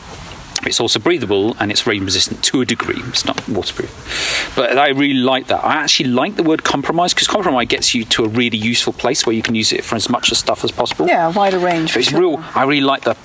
It's 0.65 0.79
also 0.79 0.99
breathable 0.99 1.55
and 1.59 1.71
it's 1.71 1.85
rain 1.87 2.03
resistant 2.03 2.43
to 2.45 2.61
a 2.61 2.65
degree. 2.65 3.01
It's 3.07 3.25
not 3.25 3.47
waterproof. 3.47 4.53
But 4.55 4.77
I 4.77 4.89
really 4.89 5.15
like 5.15 5.47
that. 5.47 5.63
I 5.63 5.75
actually 5.75 6.09
like 6.09 6.35
the 6.35 6.43
word 6.43 6.63
compromise 6.63 7.13
because 7.13 7.27
compromise 7.27 7.67
gets 7.67 7.93
you 7.95 8.05
to 8.05 8.25
a 8.25 8.27
really 8.27 8.57
useful 8.57 8.93
place 8.93 9.25
where 9.25 9.35
you 9.35 9.41
can 9.41 9.55
use 9.55 9.71
it 9.71 9.83
for 9.83 9.95
as 9.95 10.09
much 10.09 10.31
as 10.31 10.37
stuff 10.37 10.63
as 10.63 10.71
possible. 10.71 11.07
Yeah, 11.07 11.27
a 11.27 11.31
wider 11.31 11.59
range. 11.59 11.95
It's 11.95 12.09
sure. 12.09 12.19
real. 12.19 12.43
I 12.55 12.63
really 12.63 12.81
like 12.81 13.01
the 13.01 13.15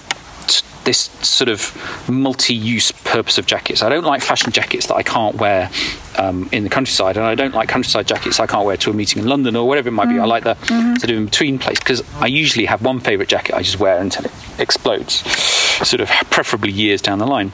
this 0.86 1.10
sort 1.20 1.48
of 1.48 2.08
multi-use 2.08 2.92
purpose 2.92 3.36
of 3.36 3.44
jackets. 3.44 3.82
I 3.82 3.90
don't 3.90 4.04
like 4.04 4.22
fashion 4.22 4.52
jackets 4.52 4.86
that 4.86 4.94
I 4.94 5.02
can't 5.02 5.34
wear 5.36 5.70
um, 6.16 6.48
in 6.52 6.64
the 6.64 6.70
countryside, 6.70 7.16
and 7.16 7.26
I 7.26 7.34
don't 7.34 7.54
like 7.54 7.68
countryside 7.68 8.06
jackets 8.06 8.40
I 8.40 8.46
can't 8.46 8.64
wear 8.64 8.78
to 8.78 8.90
a 8.90 8.94
meeting 8.94 9.22
in 9.22 9.28
London 9.28 9.56
or 9.56 9.68
whatever 9.68 9.88
it 9.88 9.92
might 9.92 10.08
be. 10.08 10.18
I 10.18 10.24
like 10.24 10.44
the 10.44 10.54
sort 10.54 11.10
of 11.10 11.16
in 11.16 11.26
between 11.26 11.58
place 11.58 11.78
because 11.78 12.02
I 12.20 12.26
usually 12.26 12.66
have 12.66 12.82
one 12.82 13.00
favourite 13.00 13.28
jacket 13.28 13.54
I 13.54 13.62
just 13.62 13.78
wear 13.78 13.98
until 14.00 14.24
it 14.24 14.32
explodes, 14.58 15.14
sort 15.86 16.00
of 16.00 16.08
preferably 16.30 16.72
years 16.72 17.02
down 17.02 17.18
the 17.18 17.26
line. 17.26 17.52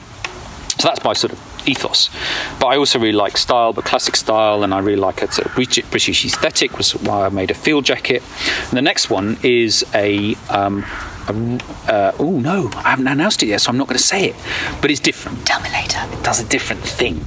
So 0.79 0.89
that's 0.89 1.05
my 1.05 1.13
sort 1.13 1.33
of 1.33 1.69
ethos. 1.69 2.11
But 2.59 2.67
I 2.67 2.77
also 2.77 2.99
really 2.99 3.13
like 3.13 3.37
style, 3.37 3.73
but 3.73 3.85
classic 3.85 4.17
style, 4.17 4.63
and 4.63 4.75
I 4.75 4.81
really 4.81 5.01
like 5.01 5.23
a 5.23 5.33
sort 5.33 5.47
of 5.47 5.55
British 5.55 6.25
aesthetic, 6.25 6.77
was 6.77 6.93
why 6.93 7.27
I 7.27 7.29
made 7.29 7.51
a 7.51 7.55
field 7.55 7.85
jacket. 7.85 8.23
And 8.69 8.77
the 8.77 8.83
next 8.83 9.11
one 9.11 9.39
is 9.43 9.85
a. 9.95 10.37
Um, 10.51 10.85
a 10.85 11.12
uh, 11.29 12.13
oh 12.19 12.39
no, 12.39 12.71
I 12.77 12.91
haven't 12.91 13.09
announced 13.09 13.43
it 13.43 13.47
yet, 13.47 13.61
so 13.61 13.71
I'm 13.71 13.79
not 13.79 13.87
going 13.87 13.99
to 13.99 14.03
say 14.03 14.27
it. 14.31 14.37
But 14.81 14.91
it's 14.91 15.01
different. 15.01 15.47
Tell 15.47 15.61
me 15.61 15.71
later. 15.71 15.99
It 16.13 16.23
does 16.25 16.41
a 16.41 16.45
different 16.49 16.83
thing. 16.83 17.27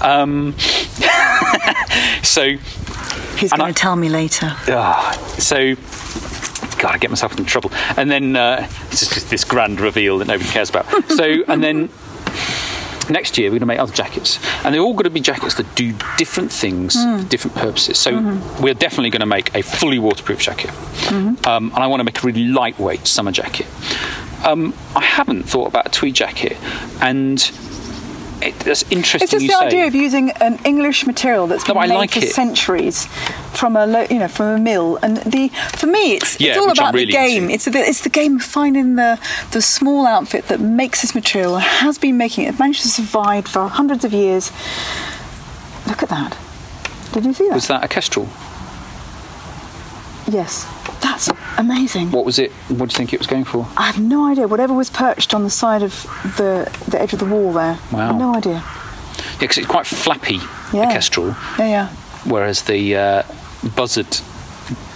Um, 0.00 0.54
so 2.22 2.56
He's 3.40 3.52
going 3.52 3.72
to 3.72 3.78
tell 3.80 3.96
me 3.96 4.10
later. 4.10 4.54
Ah, 4.68 5.12
so, 5.38 5.74
God, 6.78 6.94
I 6.94 6.98
get 6.98 7.08
myself 7.10 7.32
into 7.32 7.44
trouble. 7.44 7.70
And 7.96 8.10
then 8.10 8.36
uh, 8.36 8.68
it's 8.90 9.08
just 9.08 9.30
this 9.30 9.44
grand 9.44 9.80
reveal 9.80 10.18
that 10.18 10.28
nobody 10.28 10.50
cares 10.50 10.68
about. 10.68 10.86
So, 11.10 11.42
and 11.48 11.64
then 11.64 11.88
next 13.10 13.36
year 13.38 13.48
we're 13.48 13.58
going 13.58 13.60
to 13.60 13.66
make 13.66 13.78
other 13.78 13.92
jackets, 13.92 14.38
and 14.64 14.74
they're 14.74 14.80
all 14.82 14.92
going 14.94 15.04
to 15.04 15.10
be 15.10 15.20
jackets 15.20 15.54
that 15.56 15.74
do 15.74 15.92
different 16.16 16.50
things, 16.52 16.94
different 17.28 17.56
purposes. 17.56 17.98
So 17.98 18.10
we're 18.60 18.74
definitely 18.74 19.10
going 19.10 19.20
to 19.20 19.26
make 19.26 19.54
a 19.54 19.62
fully 19.62 19.98
waterproof 19.98 20.38
jacket, 20.40 20.70
um, 21.46 21.70
and 21.74 21.78
I 21.78 21.86
want 21.86 22.00
to 22.00 22.04
make 22.04 22.22
a 22.22 22.26
really 22.26 22.44
lightweight 22.46 23.06
summer 23.06 23.32
jacket. 23.32 23.66
Um, 24.44 24.72
I 24.96 25.02
haven't 25.04 25.42
thought 25.42 25.68
about 25.68 25.86
a 25.86 25.90
tweed 25.90 26.14
jacket, 26.14 26.56
and 27.02 27.38
it, 28.42 28.58
that's 28.60 28.82
interesting. 28.90 29.22
It's 29.22 29.32
just 29.32 29.46
the 29.46 29.52
say. 29.52 29.66
idea 29.66 29.86
of 29.86 29.94
using 29.94 30.30
an 30.32 30.58
English 30.64 31.06
material 31.06 31.46
that's 31.46 31.64
been 31.64 31.76
I 31.76 31.86
made 31.86 31.94
like 31.94 32.10
for 32.12 32.20
it. 32.20 32.32
centuries 32.32 33.06
from 33.52 33.76
a 33.76 33.86
lo- 33.86 34.06
you 34.10 34.18
know 34.18 34.28
from 34.28 34.46
a 34.46 34.58
mill, 34.58 34.98
and 35.02 35.18
the 35.18 35.48
for 35.76 35.86
me 35.86 36.12
it's 36.14 36.40
Yeah, 36.40 36.50
it's 36.52 36.58
all 36.58 36.70
about 36.70 36.94
really 36.94 37.06
the 37.06 37.12
game. 37.12 37.42
into. 37.44 37.54
It's 37.54 37.64
the 37.66 37.78
it's 37.78 38.00
the 38.02 38.08
game 38.10 38.36
of 38.36 38.42
finding 38.42 38.96
the 38.96 39.18
the 39.52 39.60
small 39.62 40.06
outfit 40.06 40.46
that 40.48 40.60
makes 40.60 41.02
this 41.02 41.14
material 41.14 41.56
has 41.58 41.98
been 41.98 42.16
making 42.16 42.44
it 42.46 42.58
managed 42.58 42.82
to 42.82 42.88
survive 42.88 43.46
for 43.46 43.68
hundreds 43.68 44.04
of 44.04 44.12
years. 44.12 44.50
Look 45.86 46.02
at 46.02 46.08
that! 46.08 46.36
Did 47.12 47.24
you 47.24 47.32
see 47.34 47.48
that? 47.48 47.54
Was 47.54 47.68
that 47.68 47.84
a 47.84 47.88
kestrel? 47.88 48.28
yes, 50.30 50.64
that's 51.26 51.58
amazing. 51.58 52.10
What 52.10 52.24
was 52.24 52.38
it? 52.38 52.50
What 52.68 52.88
do 52.88 52.92
you 52.94 52.96
think 52.96 53.12
it 53.12 53.18
was 53.20 53.26
going 53.26 53.44
for? 53.44 53.66
I 53.76 53.86
have 53.86 53.98
no 54.00 54.26
idea. 54.26 54.48
Whatever 54.48 54.74
was 54.74 54.90
perched 54.90 55.34
on 55.34 55.42
the 55.44 55.50
side 55.50 55.82
of 55.82 56.02
the 56.36 56.70
the 56.88 57.00
edge 57.00 57.12
of 57.12 57.18
the 57.18 57.24
wall 57.26 57.52
there. 57.52 57.78
I 57.90 57.94
Wow. 57.94 58.06
have 58.08 58.16
no 58.16 58.34
idea. 58.34 58.62
Yeah, 58.62 59.36
because 59.40 59.58
it's 59.58 59.66
quite 59.66 59.86
flappy, 59.86 60.40
Yeah. 60.72 60.86
the 60.86 60.92
Kestrel, 60.92 61.36
Yeah, 61.58 61.66
yeah. 61.68 61.88
whereas 62.24 62.62
the 62.62 62.96
uh, 62.96 63.22
Buzzard 63.76 64.20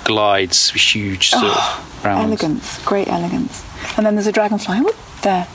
glides 0.05 0.71
huge 0.71 1.31
sort 1.31 1.45
of 1.45 2.05
round. 2.05 2.21
Oh, 2.21 2.27
Elegance, 2.29 2.83
great 2.85 3.09
elegance. 3.09 3.63
And 3.97 4.05
then 4.07 4.15
there's 4.15 4.27
a 4.27 4.33
dragonfly. 4.33 4.81
Whoop, 4.81 4.97
there. 5.23 5.47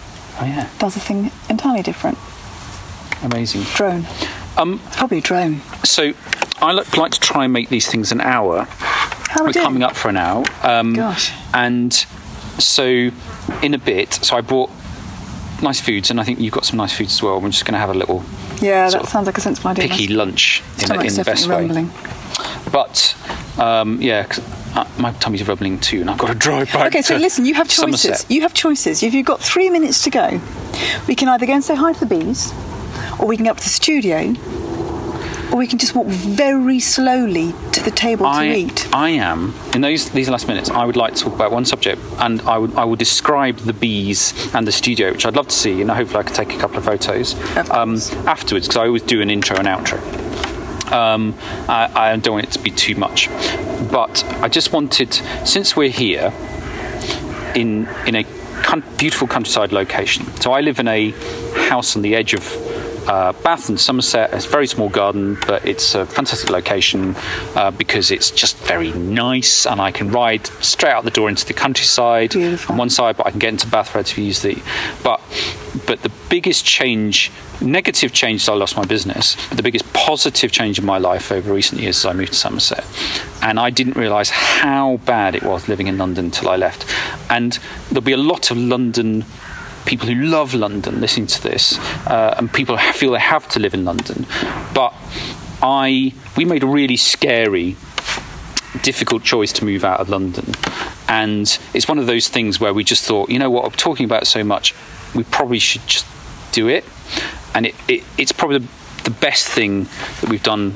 Oh 0.41 0.45
yeah, 0.45 0.67
Does 0.79 0.95
a 0.95 0.99
thing 0.99 1.31
entirely 1.49 1.81
different. 1.83 2.17
amazing. 3.23 3.63
Drone. 3.75 4.05
Um, 4.57 4.79
It's 4.87 4.97
probably 4.97 5.17
a 5.19 5.21
drone. 5.21 5.61
so 5.83 6.13
I 6.61 6.71
like, 6.71 6.95
like 6.97 7.11
to 7.13 7.19
try 7.19 7.43
and 7.45 7.53
make 7.53 7.69
these 7.69 7.87
things 7.89 8.11
an 8.11 8.21
hour. 8.21 8.67
How 9.29 9.45
We're 9.45 9.53
coming 9.53 9.83
up 9.83 9.95
for 9.95 10.09
an 10.09 10.17
hour. 10.17 10.43
Um, 10.63 10.93
Gosh. 10.93 11.31
And 11.53 11.93
so 12.57 12.83
in 13.61 13.73
a 13.73 13.77
bit, 13.77 14.13
so 14.13 14.35
I 14.35 14.41
brought 14.41 14.71
nice 15.61 15.79
foods, 15.79 16.09
and 16.09 16.19
I 16.19 16.23
think 16.23 16.39
you've 16.39 16.53
got 16.53 16.65
some 16.65 16.77
nice 16.77 16.93
foods 16.97 17.13
as 17.13 17.21
well. 17.21 17.39
We're 17.39 17.49
just 17.49 17.63
going 17.65 17.73
to 17.73 17.79
have 17.79 17.89
a 17.91 17.93
little 17.93 18.23
Yeah, 18.61 18.89
that 18.89 19.05
sounds 19.07 19.27
like 19.27 19.37
a 19.37 19.41
sensible 19.41 19.69
idea. 19.69 19.87
picky 19.87 20.07
lunch 20.07 20.63
in, 20.83 20.91
a, 20.91 20.93
in 21.01 21.13
the 21.13 21.23
best 21.23 21.47
definitely 21.47 21.83
way. 21.83 21.89
But 22.71 23.15
um, 23.59 24.01
yeah, 24.01 24.23
'cause, 24.23 24.39
uh, 24.75 24.85
my 24.97 25.11
tummy's 25.13 25.47
rumbling 25.47 25.79
too, 25.79 26.01
and 26.01 26.09
I've 26.09 26.17
got 26.17 26.27
to 26.27 26.35
drive 26.35 26.71
back. 26.73 26.87
Okay, 26.87 27.01
so 27.03 27.15
listen, 27.17 27.45
you 27.45 27.53
have 27.53 27.67
choices. 27.67 28.01
Somerset. 28.01 28.25
You 28.31 28.41
have 28.41 28.53
choices. 28.53 29.03
If 29.03 29.13
you've 29.13 29.25
got 29.27 29.41
three 29.41 29.69
minutes 29.69 30.01
to 30.05 30.09
go, 30.09 30.41
we 31.07 31.13
can 31.15 31.27
either 31.29 31.45
go 31.45 31.53
and 31.53 31.63
say 31.63 31.75
hi 31.75 31.93
to 31.93 31.99
the 31.99 32.05
bees, 32.07 32.51
or 33.19 33.27
we 33.27 33.35
can 33.35 33.45
go 33.45 33.51
up 33.51 33.57
to 33.57 33.63
the 33.63 33.69
studio, 33.69 34.33
or 35.51 35.57
we 35.57 35.67
can 35.67 35.79
just 35.79 35.95
walk 35.95 36.07
very 36.07 36.79
slowly 36.79 37.53
to 37.71 37.83
the 37.83 37.91
table 37.91 38.31
to 38.31 38.43
eat. 38.43 38.87
I 38.93 39.09
am 39.09 39.53
in 39.73 39.81
those 39.81 40.09
these 40.09 40.29
last 40.29 40.47
minutes. 40.47 40.69
I 40.69 40.85
would 40.85 40.95
like 40.95 41.15
to 41.15 41.23
talk 41.23 41.33
about 41.33 41.51
one 41.51 41.65
subject, 41.65 42.01
and 42.19 42.41
I 42.41 42.57
would 42.57 42.75
I 42.75 42.85
will 42.85 42.95
describe 42.95 43.57
the 43.57 43.73
bees 43.73 44.33
and 44.53 44.67
the 44.67 44.71
studio, 44.71 45.11
which 45.11 45.25
I'd 45.25 45.35
love 45.35 45.47
to 45.47 45.55
see, 45.55 45.81
and 45.81 45.89
hopefully 45.89 46.19
I 46.19 46.23
could 46.23 46.35
take 46.35 46.53
a 46.53 46.57
couple 46.57 46.77
of 46.77 46.85
photos 46.85 47.33
Of 47.57 47.71
um, 47.71 47.95
afterwards 48.27 48.67
because 48.67 48.77
I 48.77 48.85
always 48.87 49.03
do 49.03 49.21
an 49.21 49.29
intro 49.29 49.57
and 49.57 49.67
outro. 49.67 49.99
Um, 50.91 51.35
I, 51.67 51.91
I 51.95 52.17
don't 52.17 52.33
want 52.33 52.47
it 52.47 52.51
to 52.51 52.59
be 52.59 52.71
too 52.71 52.95
much, 52.95 53.29
but 53.91 54.23
I 54.41 54.47
just 54.47 54.73
wanted 54.73 55.13
since 55.45 55.75
we're 55.75 55.89
here 55.89 56.33
in 57.55 57.87
in 58.07 58.15
a 58.15 58.25
beautiful 58.97 59.27
countryside 59.27 59.71
location. 59.71 60.25
So 60.37 60.51
I 60.51 60.61
live 60.61 60.79
in 60.79 60.87
a 60.87 61.11
house 61.69 61.95
on 61.95 62.01
the 62.01 62.15
edge 62.15 62.33
of 62.33 62.43
uh, 63.09 63.33
Bath 63.33 63.69
and 63.69 63.79
Somerset. 63.79 64.31
It's 64.33 64.45
a 64.45 64.49
very 64.49 64.67
small 64.67 64.87
garden, 64.87 65.37
but 65.47 65.65
it's 65.65 65.95
a 65.95 66.05
fantastic 66.05 66.51
location 66.51 67.15
uh, 67.55 67.71
because 67.71 68.11
it's 68.11 68.29
just 68.29 68.55
very 68.59 68.91
nice, 68.91 69.65
and 69.65 69.81
I 69.81 69.91
can 69.91 70.11
ride 70.11 70.45
straight 70.61 70.93
out 70.93 71.03
the 71.05 71.11
door 71.11 71.27
into 71.27 71.45
the 71.45 71.53
countryside 71.53 72.31
Beautiful. 72.31 72.73
on 72.73 72.77
one 72.77 72.89
side, 72.91 73.17
but 73.17 73.25
I 73.25 73.31
can 73.31 73.39
get 73.39 73.49
into 73.49 73.67
Bath 73.67 73.95
relatively 73.95 74.25
easily. 74.25 74.61
But 75.03 75.19
but 75.87 76.03
the 76.03 76.11
biggest 76.29 76.65
change, 76.65 77.31
negative 77.61 78.13
change, 78.13 78.41
is 78.41 78.49
I 78.49 78.53
lost 78.53 78.77
my 78.77 78.85
business. 78.85 79.35
But 79.49 79.57
the 79.57 79.63
biggest 79.63 79.91
positive 79.93 80.51
change 80.51 80.77
in 80.77 80.85
my 80.85 80.99
life 80.99 81.31
over 81.31 81.51
recent 81.51 81.81
years 81.81 81.97
is 81.97 82.05
I 82.05 82.13
moved 82.13 82.33
to 82.33 82.37
Somerset, 82.37 82.85
and 83.41 83.59
I 83.59 83.71
didn't 83.71 83.95
realise 83.95 84.29
how 84.29 84.97
bad 85.05 85.33
it 85.33 85.41
was 85.41 85.67
living 85.67 85.87
in 85.87 85.97
London 85.97 86.25
until 86.25 86.49
I 86.49 86.57
left. 86.57 86.85
And 87.27 87.57
there'll 87.89 88.01
be 88.01 88.11
a 88.11 88.17
lot 88.17 88.51
of 88.51 88.57
London 88.57 89.25
people 89.89 90.07
who 90.07 90.23
love 90.25 90.53
London 90.53 91.01
listening 91.01 91.25
to 91.25 91.41
this, 91.41 91.79
uh, 92.05 92.35
and 92.37 92.53
people 92.53 92.77
feel 92.77 93.11
they 93.13 93.19
have 93.19 93.47
to 93.49 93.59
live 93.59 93.73
in 93.73 93.83
London. 93.83 94.27
But 94.75 94.93
I, 95.63 96.13
we 96.37 96.45
made 96.45 96.61
a 96.61 96.67
really 96.67 96.95
scary 96.95 97.75
difficult 98.83 99.23
choice 99.23 99.51
to 99.53 99.65
move 99.65 99.83
out 99.83 99.99
of 99.99 100.07
London. 100.07 100.53
And 101.07 101.57
it's 101.73 101.87
one 101.87 101.97
of 101.97 102.05
those 102.05 102.27
things 102.27 102.59
where 102.59 102.71
we 102.71 102.83
just 102.83 103.03
thought, 103.03 103.31
you 103.31 103.39
know 103.39 103.49
what, 103.49 103.65
I'm 103.65 103.71
talking 103.71 104.05
about 104.05 104.27
so 104.27 104.43
much, 104.43 104.75
we 105.15 105.23
probably 105.23 105.57
should 105.57 105.85
just 105.87 106.05
do 106.51 106.67
it. 106.67 106.85
And 107.55 107.65
it, 107.65 107.75
it, 107.87 108.03
it's 108.19 108.31
probably 108.31 108.59
the, 108.59 108.67
the 109.05 109.17
best 109.19 109.47
thing 109.47 109.85
that 110.21 110.29
we've 110.29 110.43
done, 110.43 110.75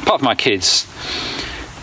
apart 0.00 0.20
from 0.20 0.24
my 0.24 0.34
kids. 0.34 0.86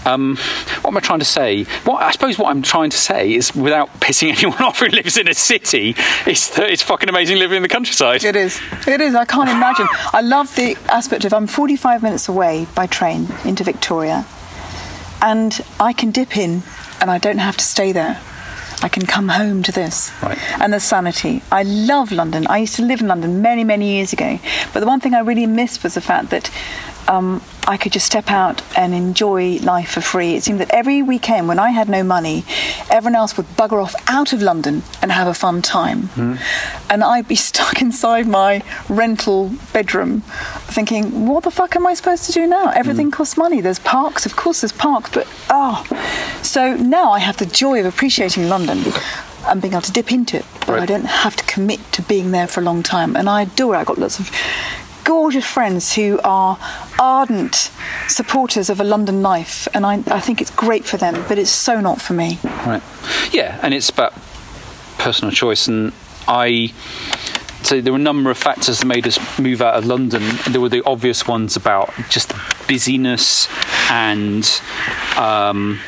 Um, 0.06 0.38
what 0.82 0.92
am 0.92 0.98
I 0.98 1.00
trying 1.00 1.20
to 1.20 1.26
say? 1.26 1.64
What 1.86 2.02
I 2.02 2.12
suppose 2.12 2.38
what 2.38 2.50
I'm 2.50 2.62
trying 2.62 2.90
to 2.90 2.98
say 2.98 3.34
is, 3.34 3.56
without 3.56 3.90
pissing 4.00 4.30
anyone 4.38 4.62
off 4.62 4.80
who 4.80 4.88
lives 4.88 5.18
in 5.18 5.28
a 5.28 5.34
city, 5.34 5.94
that 5.94 6.70
it's 6.70 6.82
fucking 6.82 7.10
amazing 7.10 7.38
living 7.38 7.58
in 7.58 7.64
the 7.64 7.70
countryside. 7.70 8.24
It 8.24 8.36
is. 8.36 8.60
It 8.88 9.02
is. 9.02 9.16
I 9.16 9.26
can't 9.26 9.50
imagine. 9.50 9.88
I 10.12 10.22
love 10.22 10.56
the 10.56 10.78
aspect 10.90 11.26
of 11.26 11.34
I'm 11.34 11.48
45 11.48 12.04
minutes 12.04 12.28
away 12.28 12.68
by 12.76 12.88
train 12.88 13.28
into 13.46 13.64
Victoria, 13.64 14.26
and 15.22 15.60
I 15.80 15.94
can 15.94 16.12
dip 16.12 16.38
in, 16.38 16.64
and 17.00 17.10
I 17.10 17.18
don't 17.18 17.40
have 17.40 17.58
to 17.58 17.64
stay 17.64 17.92
there. 17.92 18.20
I 18.84 18.90
can 18.90 19.06
come 19.06 19.30
home 19.30 19.64
to 19.64 19.72
this. 19.72 20.12
Right. 20.22 20.38
And 20.60 20.74
the 20.74 20.80
sanity. 20.82 21.42
I 21.50 21.64
love 21.64 22.12
London. 22.12 22.46
I 22.48 22.58
used 22.58 22.76
to 22.76 22.82
live 22.82 23.00
in 23.00 23.08
London 23.08 23.42
many, 23.42 23.64
many 23.64 23.94
years 23.94 24.12
ago. 24.12 24.40
But 24.74 24.82
the 24.82 24.86
one 24.86 25.00
thing 25.00 25.14
I 25.14 25.20
really 25.20 25.46
missed 25.46 25.84
was 25.84 25.94
the 25.94 26.02
fact 26.02 26.32
that 26.32 26.52
um, 27.08 27.42
I 27.68 27.78
could 27.78 27.92
just 27.92 28.06
step 28.06 28.30
out 28.30 28.62
and 28.78 28.94
enjoy 28.94 29.58
life 29.58 29.92
for 29.92 30.02
free. 30.02 30.36
It 30.36 30.44
seemed 30.44 30.60
that 30.60 30.72
every 30.72 31.02
weekend 31.02 31.48
when 31.48 31.60
I 31.60 31.70
had 31.70 31.90
no 31.90 32.04
money, 32.04 32.44
everyone 32.90 33.16
else 33.16 33.38
would 33.38 33.46
bugger 33.58 33.82
off 33.82 33.96
out 34.08 34.34
of 34.34 34.42
London 34.42 34.84
and 35.02 35.12
have 35.12 35.28
a 35.28 35.34
fun 35.34 35.62
time. 35.62 36.04
Hmm. 36.04 36.36
And 36.90 37.04
I'd 37.04 37.28
be 37.28 37.36
stuck 37.50 37.82
inside 37.82 38.28
my 38.28 38.64
rental 38.90 39.52
bedroom 39.72 40.22
thinking, 40.68 41.28
what 41.28 41.44
the 41.44 41.52
fuck 41.52 41.76
am 41.76 41.88
I 41.88 41.94
supposed 41.94 42.26
to 42.26 42.32
do 42.32 42.48
now? 42.48 42.70
Everything 42.70 43.08
hmm. 43.08 43.14
costs 43.14 43.38
money. 43.38 43.62
There's 43.62 43.80
parks, 43.80 44.26
of 44.26 44.36
course, 44.36 44.62
there's 44.62 44.72
parks, 44.72 45.10
but 45.12 45.28
oh. 45.50 45.86
So 46.42 46.76
now 46.76 47.12
I 47.12 47.20
have 47.20 47.38
the 47.38 47.46
joy 47.46 47.80
of 47.80 47.86
appreciating 47.86 48.50
London 48.50 48.84
and 49.46 49.62
being 49.62 49.74
able 49.74 49.82
to 49.82 49.92
dip 49.92 50.12
into 50.12 50.38
it, 50.38 50.46
but 50.66 50.80
I 50.80 50.86
don't 50.86 51.06
have 51.06 51.36
to 51.36 51.44
commit 51.46 51.80
to 51.94 52.02
being 52.02 52.32
there 52.32 52.48
for 52.48 52.62
a 52.62 52.64
long 52.64 52.82
time. 52.82 53.16
And 53.16 53.30
I 53.30 53.42
adore 53.44 53.76
it. 53.76 53.80
I've 53.80 53.88
got 53.88 53.98
lots 53.98 54.20
of 54.20 54.30
gorgeous 55.04 55.46
friends 55.46 55.94
who 55.94 56.20
are 56.24 56.58
ardent 57.00 57.72
supporters 58.08 58.70
of 58.70 58.80
a 58.80 58.84
London 58.84 59.22
life, 59.22 59.68
and 59.74 59.86
I, 59.86 59.96
I 60.08 60.20
think 60.20 60.42
it's 60.42 60.52
great 60.52 60.86
for 60.86 60.98
them, 60.98 61.24
but 61.28 61.38
it's 61.38 61.50
so 61.50 61.80
not 61.82 62.02
for 62.02 62.14
me. 62.14 62.40
Right. 62.44 62.84
Yeah, 63.32 63.60
and 63.62 63.74
it's 63.74 63.90
about 63.90 64.14
personal 64.98 65.32
choice. 65.32 65.68
And 65.68 65.94
I, 66.28 66.74
so 67.64 67.82
there 67.82 67.94
were 67.94 68.00
a 68.00 68.02
number 68.02 68.30
of 68.30 68.38
factors 68.38 68.80
that 68.80 68.86
made 68.86 69.08
us 69.08 69.20
move 69.40 69.62
out 69.62 69.76
of 69.76 69.86
London. 69.86 70.24
There 70.50 70.62
were 70.62 70.70
the 70.70 70.84
obvious 70.86 71.28
ones 71.28 71.56
about 71.56 71.94
just 72.10 72.34
busyness 72.68 73.48
and. 73.90 74.50
Um, 75.18 75.80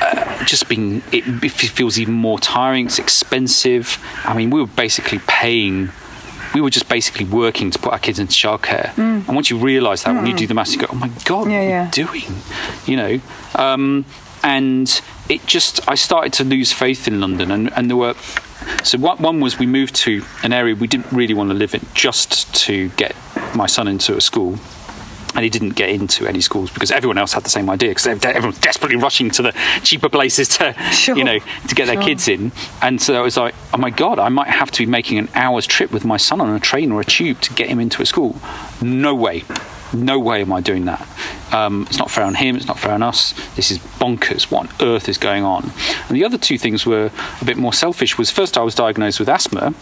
uh, 0.00 0.44
just 0.44 0.68
being, 0.68 0.96
it, 1.12 1.24
it 1.42 1.50
feels 1.52 1.98
even 1.98 2.14
more 2.14 2.38
tiring. 2.38 2.86
It's 2.86 2.98
expensive. 2.98 3.98
I 4.24 4.34
mean, 4.34 4.50
we 4.50 4.60
were 4.60 4.66
basically 4.66 5.20
paying. 5.26 5.90
We 6.54 6.60
were 6.60 6.70
just 6.70 6.88
basically 6.88 7.24
working 7.24 7.70
to 7.72 7.78
put 7.78 7.92
our 7.92 7.98
kids 7.98 8.18
into 8.18 8.32
childcare. 8.32 8.96
And 8.96 9.26
once 9.28 9.50
you 9.50 9.58
realise 9.58 10.04
that, 10.04 10.14
when 10.14 10.26
you 10.26 10.34
do 10.34 10.46
the 10.46 10.54
maths, 10.54 10.72
you 10.74 10.80
go, 10.80 10.86
"Oh 10.90 10.94
my 10.94 11.08
god, 11.24 11.46
Mm. 11.46 11.50
Yeah, 11.50 11.58
what 11.60 11.68
yeah. 11.68 11.82
are 11.82 11.84
you 11.86 11.90
doing?" 12.30 12.42
You 12.86 12.96
know. 12.96 13.20
Um, 13.56 14.04
and 14.42 15.00
it 15.28 15.46
just, 15.46 15.80
I 15.88 15.94
started 15.94 16.32
to 16.34 16.44
lose 16.44 16.70
faith 16.72 17.08
in 17.08 17.18
London, 17.20 17.50
and, 17.50 17.72
and 17.76 17.88
there 17.90 17.96
were. 17.96 18.14
So 18.82 18.98
one, 18.98 19.18
one 19.18 19.40
was 19.40 19.58
we 19.58 19.66
moved 19.66 19.94
to 20.06 20.22
an 20.42 20.52
area 20.52 20.74
we 20.74 20.86
didn't 20.86 21.10
really 21.12 21.34
want 21.34 21.50
to 21.50 21.54
live 21.54 21.74
in, 21.74 21.84
just 21.94 22.54
to 22.66 22.88
get 22.90 23.14
my 23.54 23.66
son 23.66 23.88
into 23.88 24.16
a 24.16 24.20
school 24.20 24.58
and 25.34 25.42
he 25.44 25.50
didn't 25.50 25.70
get 25.70 25.88
into 25.88 26.26
any 26.26 26.40
schools 26.40 26.70
because 26.70 26.90
everyone 26.90 27.18
else 27.18 27.32
had 27.32 27.42
the 27.44 27.50
same 27.50 27.68
idea 27.68 27.90
because 27.90 28.06
everyone's 28.06 28.58
desperately 28.58 28.96
rushing 28.96 29.30
to 29.30 29.42
the 29.42 29.52
cheaper 29.82 30.08
places 30.08 30.48
to 30.48 30.72
Sure. 30.92 31.16
you 31.16 31.24
know 31.24 31.38
to 31.68 31.74
get 31.74 31.86
their 31.86 32.00
kids 32.00 32.28
in. 32.28 32.52
And 32.82 33.00
so 33.02 33.14
I 33.14 33.20
was 33.20 33.36
like 33.36 33.54
oh 33.72 33.78
my 33.78 33.90
god 33.90 34.18
I 34.18 34.28
might 34.28 34.48
have 34.48 34.70
to 34.72 34.78
be 34.84 34.90
making 34.90 35.18
an 35.18 35.28
hour's 35.34 35.66
trip 35.66 35.90
with 35.92 36.04
my 36.04 36.16
son 36.16 36.40
on 36.40 36.48
a 36.54 36.60
train 36.60 36.92
or 36.92 37.00
a 37.00 37.04
tube 37.04 37.40
to 37.42 37.52
get 37.54 37.68
him 37.68 37.80
into 37.80 38.00
a 38.02 38.06
school. 38.06 38.36
No 38.80 39.14
way. 39.14 39.44
No 39.92 40.18
way 40.18 40.40
am 40.40 40.52
I 40.52 40.60
doing 40.60 40.86
that. 40.86 41.06
Um, 41.52 41.82
it's 41.88 41.98
not 41.98 42.10
fair 42.10 42.24
on 42.24 42.34
him 42.34 42.56
it's 42.56 42.66
not 42.66 42.78
fair 42.78 42.92
on 42.92 43.02
us. 43.02 43.32
This 43.54 43.70
is 43.70 43.78
bonkers. 43.78 44.50
What 44.50 44.68
on 44.68 44.86
earth 44.88 45.08
is 45.08 45.18
going 45.18 45.44
on? 45.44 45.70
And 46.08 46.16
the 46.16 46.24
other 46.24 46.38
two 46.38 46.58
things 46.58 46.84
were 46.86 47.10
a 47.40 47.44
bit 47.44 47.56
more 47.56 47.72
selfish 47.72 48.18
was 48.18 48.30
first 48.30 48.56
I 48.58 48.62
was 48.62 48.74
diagnosed 48.74 49.18
with 49.20 49.28
asthma 49.28 49.74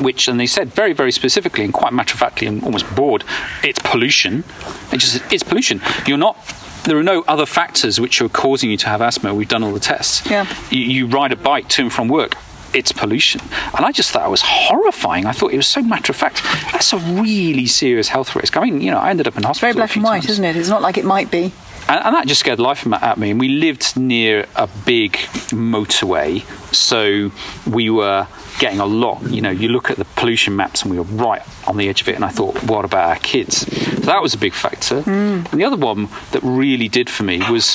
which, 0.00 0.28
and 0.28 0.38
they 0.40 0.46
said 0.46 0.68
very, 0.72 0.92
very 0.92 1.12
specifically 1.12 1.64
and 1.64 1.72
quite 1.72 1.92
matter 1.92 2.14
of 2.14 2.18
factly 2.20 2.46
and 2.46 2.62
almost 2.62 2.92
bored, 2.94 3.24
it's 3.62 3.78
pollution. 3.80 4.44
It 4.92 4.98
just, 4.98 5.22
it's 5.32 5.42
pollution. 5.42 5.80
You're 6.06 6.18
not. 6.18 6.36
There 6.84 6.96
are 6.96 7.02
no 7.02 7.22
other 7.28 7.44
factors 7.44 8.00
which 8.00 8.22
are 8.22 8.28
causing 8.30 8.70
you 8.70 8.76
to 8.78 8.86
have 8.88 9.02
asthma. 9.02 9.34
We've 9.34 9.48
done 9.48 9.62
all 9.62 9.72
the 9.72 9.80
tests. 9.80 10.28
Yeah. 10.30 10.46
You, 10.70 10.80
you 10.80 11.06
ride 11.06 11.30
a 11.30 11.36
bike 11.36 11.68
to 11.70 11.82
and 11.82 11.92
from 11.92 12.08
work. 12.08 12.36
It's 12.72 12.92
pollution, 12.92 13.40
and 13.76 13.84
I 13.84 13.90
just 13.90 14.12
thought 14.12 14.24
it 14.24 14.30
was 14.30 14.42
horrifying. 14.42 15.26
I 15.26 15.32
thought 15.32 15.52
it 15.52 15.56
was 15.56 15.66
so 15.66 15.82
matter 15.82 16.12
of 16.12 16.16
fact. 16.16 16.40
That's 16.70 16.92
a 16.92 16.98
really 16.98 17.66
serious 17.66 18.06
health 18.08 18.36
risk. 18.36 18.56
I 18.56 18.60
mean, 18.62 18.80
you 18.80 18.92
know, 18.92 18.98
I 18.98 19.10
ended 19.10 19.26
up 19.26 19.36
in 19.36 19.42
hospital. 19.42 19.72
Very 19.72 19.72
a 19.72 19.86
black 19.86 19.96
and 19.96 20.04
white, 20.04 20.20
times. 20.20 20.30
isn't 20.30 20.44
it? 20.44 20.54
It's 20.56 20.68
not 20.68 20.80
like 20.80 20.96
it 20.96 21.04
might 21.04 21.32
be. 21.32 21.52
And, 21.90 22.04
and 22.04 22.14
that 22.14 22.28
just 22.28 22.38
scared 22.38 22.60
life 22.60 22.86
of 22.86 23.18
me. 23.18 23.32
And 23.32 23.40
we 23.40 23.48
lived 23.48 23.96
near 23.96 24.46
a 24.54 24.68
big 24.86 25.14
motorway, 25.50 26.44
so 26.72 27.32
we 27.68 27.90
were 27.90 28.28
getting 28.60 28.78
a 28.78 28.86
lot. 28.86 29.28
You 29.28 29.40
know, 29.40 29.50
you 29.50 29.68
look 29.68 29.90
at 29.90 29.96
the 29.96 30.04
pollution 30.04 30.54
maps, 30.54 30.82
and 30.82 30.92
we 30.92 30.98
were 30.98 31.04
right 31.04 31.42
on 31.66 31.78
the 31.78 31.88
edge 31.88 32.00
of 32.00 32.08
it. 32.08 32.14
And 32.14 32.24
I 32.24 32.28
thought, 32.28 32.62
what 32.62 32.84
about 32.84 33.08
our 33.08 33.16
kids? 33.16 33.66
So 33.66 34.06
that 34.06 34.22
was 34.22 34.34
a 34.34 34.38
big 34.38 34.54
factor. 34.54 35.02
Hmm. 35.02 35.42
And 35.50 35.60
the 35.60 35.64
other 35.64 35.76
one 35.76 36.08
that 36.30 36.42
really 36.44 36.88
did 36.88 37.10
for 37.10 37.24
me 37.24 37.42
was 37.50 37.74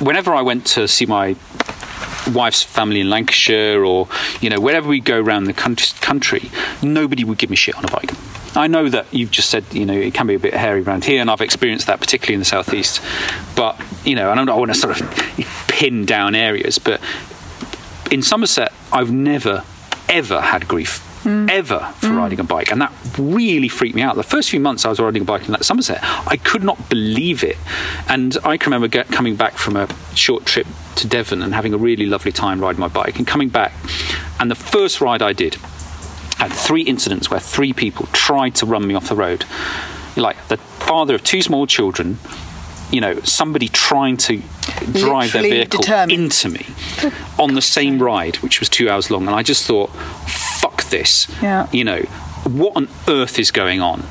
whenever 0.00 0.34
I 0.34 0.42
went 0.42 0.66
to 0.68 0.88
see 0.88 1.06
my 1.06 1.36
wife's 2.32 2.64
family 2.64 3.00
in 3.00 3.10
Lancashire 3.10 3.84
or 3.84 4.08
you 4.40 4.48
know 4.48 4.60
wherever 4.60 4.88
we 4.88 4.98
go 4.98 5.20
around 5.20 5.44
the 5.44 5.52
country, 5.52 6.50
nobody 6.82 7.22
would 7.22 7.38
give 7.38 7.50
me 7.50 7.54
shit 7.54 7.76
on 7.76 7.84
a 7.84 7.88
bike. 7.88 8.10
I 8.54 8.66
know 8.66 8.88
that 8.88 9.12
you've 9.12 9.30
just 9.30 9.50
said 9.50 9.64
you 9.72 9.86
know 9.86 9.94
it 9.94 10.14
can 10.14 10.26
be 10.26 10.34
a 10.34 10.38
bit 10.38 10.54
hairy 10.54 10.82
around 10.82 11.04
here, 11.04 11.20
and 11.20 11.30
I've 11.30 11.40
experienced 11.40 11.86
that 11.86 12.00
particularly 12.00 12.34
in 12.34 12.40
the 12.40 12.44
southeast. 12.44 13.00
But 13.56 13.80
you 14.04 14.14
know, 14.14 14.30
and 14.30 14.38
I 14.38 14.44
don't 14.44 14.58
want 14.58 14.72
to 14.72 14.78
sort 14.78 15.00
of 15.00 15.66
pin 15.68 16.04
down 16.04 16.34
areas, 16.34 16.78
but 16.78 17.00
in 18.10 18.22
Somerset, 18.22 18.72
I've 18.92 19.10
never 19.10 19.64
ever 20.08 20.40
had 20.40 20.68
grief. 20.68 21.08
Hmm. 21.22 21.48
Ever 21.48 21.78
for 21.98 22.08
hmm. 22.08 22.16
riding 22.16 22.40
a 22.40 22.44
bike, 22.44 22.72
and 22.72 22.80
that 22.80 22.92
really 23.16 23.68
freaked 23.68 23.94
me 23.94 24.02
out. 24.02 24.16
The 24.16 24.24
first 24.24 24.50
few 24.50 24.58
months 24.58 24.84
I 24.84 24.88
was 24.88 24.98
riding 24.98 25.22
a 25.22 25.24
bike 25.24 25.46
in 25.46 25.52
that 25.52 25.64
Somerset, 25.64 26.00
I 26.02 26.36
could 26.36 26.64
not 26.64 26.88
believe 26.88 27.44
it. 27.44 27.58
And 28.08 28.36
I 28.42 28.56
can 28.56 28.72
remember 28.72 28.88
get, 28.88 29.06
coming 29.06 29.36
back 29.36 29.52
from 29.52 29.76
a 29.76 29.86
short 30.16 30.46
trip 30.46 30.66
to 30.96 31.06
Devon 31.06 31.40
and 31.40 31.54
having 31.54 31.74
a 31.74 31.78
really 31.78 32.06
lovely 32.06 32.32
time 32.32 32.60
riding 32.60 32.80
my 32.80 32.88
bike, 32.88 33.18
and 33.18 33.26
coming 33.26 33.50
back, 33.50 33.72
and 34.40 34.50
the 34.50 34.56
first 34.56 35.00
ride 35.00 35.22
I 35.22 35.32
did, 35.32 35.58
had 36.48 36.52
three 36.52 36.82
incidents 36.82 37.30
where 37.30 37.40
three 37.40 37.72
people 37.72 38.06
tried 38.12 38.54
to 38.56 38.66
run 38.66 38.86
me 38.86 38.94
off 38.94 39.08
the 39.08 39.14
road. 39.14 39.44
Like 40.16 40.48
the 40.48 40.56
father 40.56 41.14
of 41.14 41.22
two 41.22 41.40
small 41.40 41.66
children, 41.66 42.18
you 42.90 43.00
know, 43.00 43.20
somebody 43.20 43.68
trying 43.68 44.16
to 44.18 44.42
drive 44.92 45.32
their 45.32 45.42
vehicle 45.42 45.80
determined. 45.80 46.12
into 46.12 46.48
me 46.50 46.66
on 47.38 47.54
the 47.54 47.62
same 47.62 48.02
ride, 48.02 48.36
which 48.36 48.60
was 48.60 48.68
two 48.68 48.90
hours 48.90 49.10
long. 49.10 49.26
And 49.26 49.34
I 49.34 49.42
just 49.42 49.66
thought, 49.66 49.90
fuck 50.60 50.82
this. 50.84 51.28
Yeah. 51.40 51.68
You 51.72 51.84
know, 51.84 52.00
what 52.44 52.76
on 52.76 52.88
earth 53.08 53.38
is 53.38 53.50
going 53.50 53.80
on? 53.80 54.02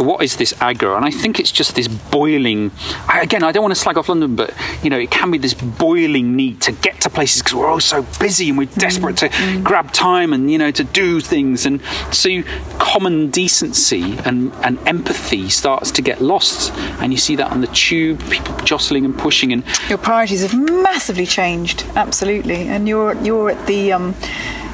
What 0.00 0.22
is 0.22 0.36
this 0.36 0.52
aggro? 0.54 0.96
And 0.96 1.04
I 1.04 1.10
think 1.10 1.38
it's 1.38 1.52
just 1.52 1.74
this 1.74 1.88
boiling. 1.88 2.70
I, 3.06 3.20
again, 3.20 3.44
I 3.44 3.52
don't 3.52 3.62
want 3.62 3.74
to 3.74 3.80
slag 3.80 3.98
off 3.98 4.08
London, 4.08 4.34
but 4.34 4.54
you 4.82 4.90
know, 4.90 4.98
it 4.98 5.10
can 5.10 5.30
be 5.30 5.38
this 5.38 5.54
boiling 5.54 6.36
need 6.36 6.60
to 6.62 6.72
get 6.72 7.00
to 7.02 7.10
places 7.10 7.42
because 7.42 7.54
we're 7.54 7.68
all 7.68 7.80
so 7.80 8.02
busy 8.18 8.48
and 8.48 8.58
we're 8.58 8.66
desperate 8.66 9.16
to 9.18 9.28
grab 9.62 9.92
time 9.92 10.32
and 10.32 10.50
you 10.50 10.58
know 10.58 10.70
to 10.70 10.84
do 10.84 11.20
things, 11.20 11.66
and 11.66 11.80
so 12.12 12.42
common 12.78 13.30
decency 13.30 14.18
and, 14.24 14.52
and 14.64 14.78
empathy 14.86 15.48
starts 15.48 15.90
to 15.92 16.02
get 16.02 16.20
lost, 16.20 16.72
and 17.00 17.12
you 17.12 17.18
see 17.18 17.36
that 17.36 17.50
on 17.50 17.60
the 17.60 17.66
tube, 17.68 18.20
people 18.30 18.56
jostling 18.64 19.04
and 19.04 19.16
pushing, 19.18 19.52
and 19.52 19.64
Your 19.88 19.98
priorities 19.98 20.42
have 20.42 20.58
massively 20.58 21.26
changed, 21.26 21.84
absolutely, 21.94 22.68
and 22.68 22.88
you're 22.88 23.14
you're 23.22 23.50
at 23.50 23.66
the 23.66 23.92
um, 23.92 24.14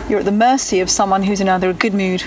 you're 0.09 0.21
at 0.21 0.25
the 0.25 0.33
mercy 0.33 0.81
of 0.81 0.91
someone 0.91 1.25
who's 1.25 1.41
in 1.41 1.49
either 1.49 1.71
a 1.71 1.75
good 1.75 1.95
mood 1.95 2.23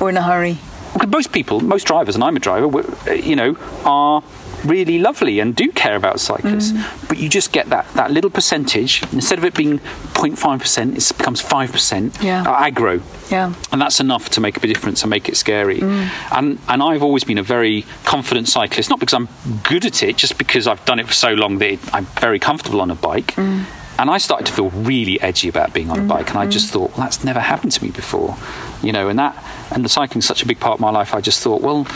or 0.00 0.08
in 0.08 0.16
a 0.16 0.22
hurry. 0.22 0.58
Because 0.94 1.10
most 1.10 1.32
people, 1.32 1.60
most 1.60 1.86
drivers, 1.86 2.14
and 2.14 2.24
I'm 2.24 2.36
a 2.36 2.40
driver, 2.40 2.66
you 3.14 3.36
know, 3.36 3.56
are 3.84 4.22
really 4.64 4.98
lovely 4.98 5.38
and 5.38 5.54
do 5.54 5.70
care 5.72 5.96
about 5.96 6.18
cyclists. 6.18 6.72
Mm. 6.72 7.08
But 7.08 7.18
you 7.18 7.28
just 7.28 7.52
get 7.52 7.68
that, 7.68 7.86
that 7.94 8.10
little 8.10 8.30
percentage. 8.30 9.02
Instead 9.12 9.38
of 9.38 9.44
it 9.44 9.54
being 9.54 9.78
0.5%, 10.14 10.96
it 10.96 11.16
becomes 11.18 11.42
5% 11.42 12.22
Yeah. 12.22 12.42
uh, 12.42 12.62
aggro. 12.68 13.02
Yeah. 13.30 13.52
And 13.72 13.80
that's 13.80 14.00
enough 14.00 14.28
to 14.30 14.40
make 14.40 14.56
a 14.62 14.66
difference 14.66 15.02
and 15.02 15.10
make 15.10 15.28
it 15.28 15.36
scary. 15.36 15.80
Mm. 15.80 16.08
And 16.32 16.58
and 16.68 16.82
I've 16.82 17.02
always 17.02 17.24
been 17.24 17.38
a 17.38 17.42
very 17.42 17.84
confident 18.04 18.48
cyclist, 18.48 18.88
not 18.88 19.00
because 19.00 19.14
I'm 19.14 19.28
good 19.64 19.84
at 19.84 20.02
it, 20.02 20.16
just 20.16 20.38
because 20.38 20.66
I've 20.66 20.84
done 20.84 20.98
it 21.00 21.06
for 21.06 21.12
so 21.12 21.34
long 21.34 21.58
that 21.58 21.72
it, 21.72 21.80
I'm 21.92 22.06
very 22.20 22.38
comfortable 22.38 22.80
on 22.80 22.90
a 22.90 22.94
bike. 22.94 23.34
Mm. 23.34 23.64
And 23.98 24.10
I 24.10 24.18
started 24.18 24.46
to 24.46 24.52
feel 24.52 24.70
really 24.70 25.20
edgy 25.20 25.48
about 25.48 25.72
being 25.72 25.90
on 25.90 25.98
a 25.98 26.02
bike, 26.02 26.28
and 26.30 26.38
I 26.38 26.46
just 26.46 26.70
thought, 26.72 26.90
well, 26.90 26.98
that's 27.06 27.24
never 27.24 27.40
happened 27.40 27.72
to 27.72 27.84
me 27.84 27.90
before, 27.90 28.36
you 28.82 28.92
know. 28.92 29.08
And 29.08 29.18
that 29.18 29.42
and 29.72 29.84
the 29.84 29.88
cycling's 29.88 30.26
such 30.26 30.42
a 30.42 30.46
big 30.46 30.60
part 30.60 30.74
of 30.74 30.80
my 30.80 30.90
life. 30.90 31.14
I 31.14 31.20
just 31.20 31.42
thought, 31.42 31.62
well, 31.62 31.86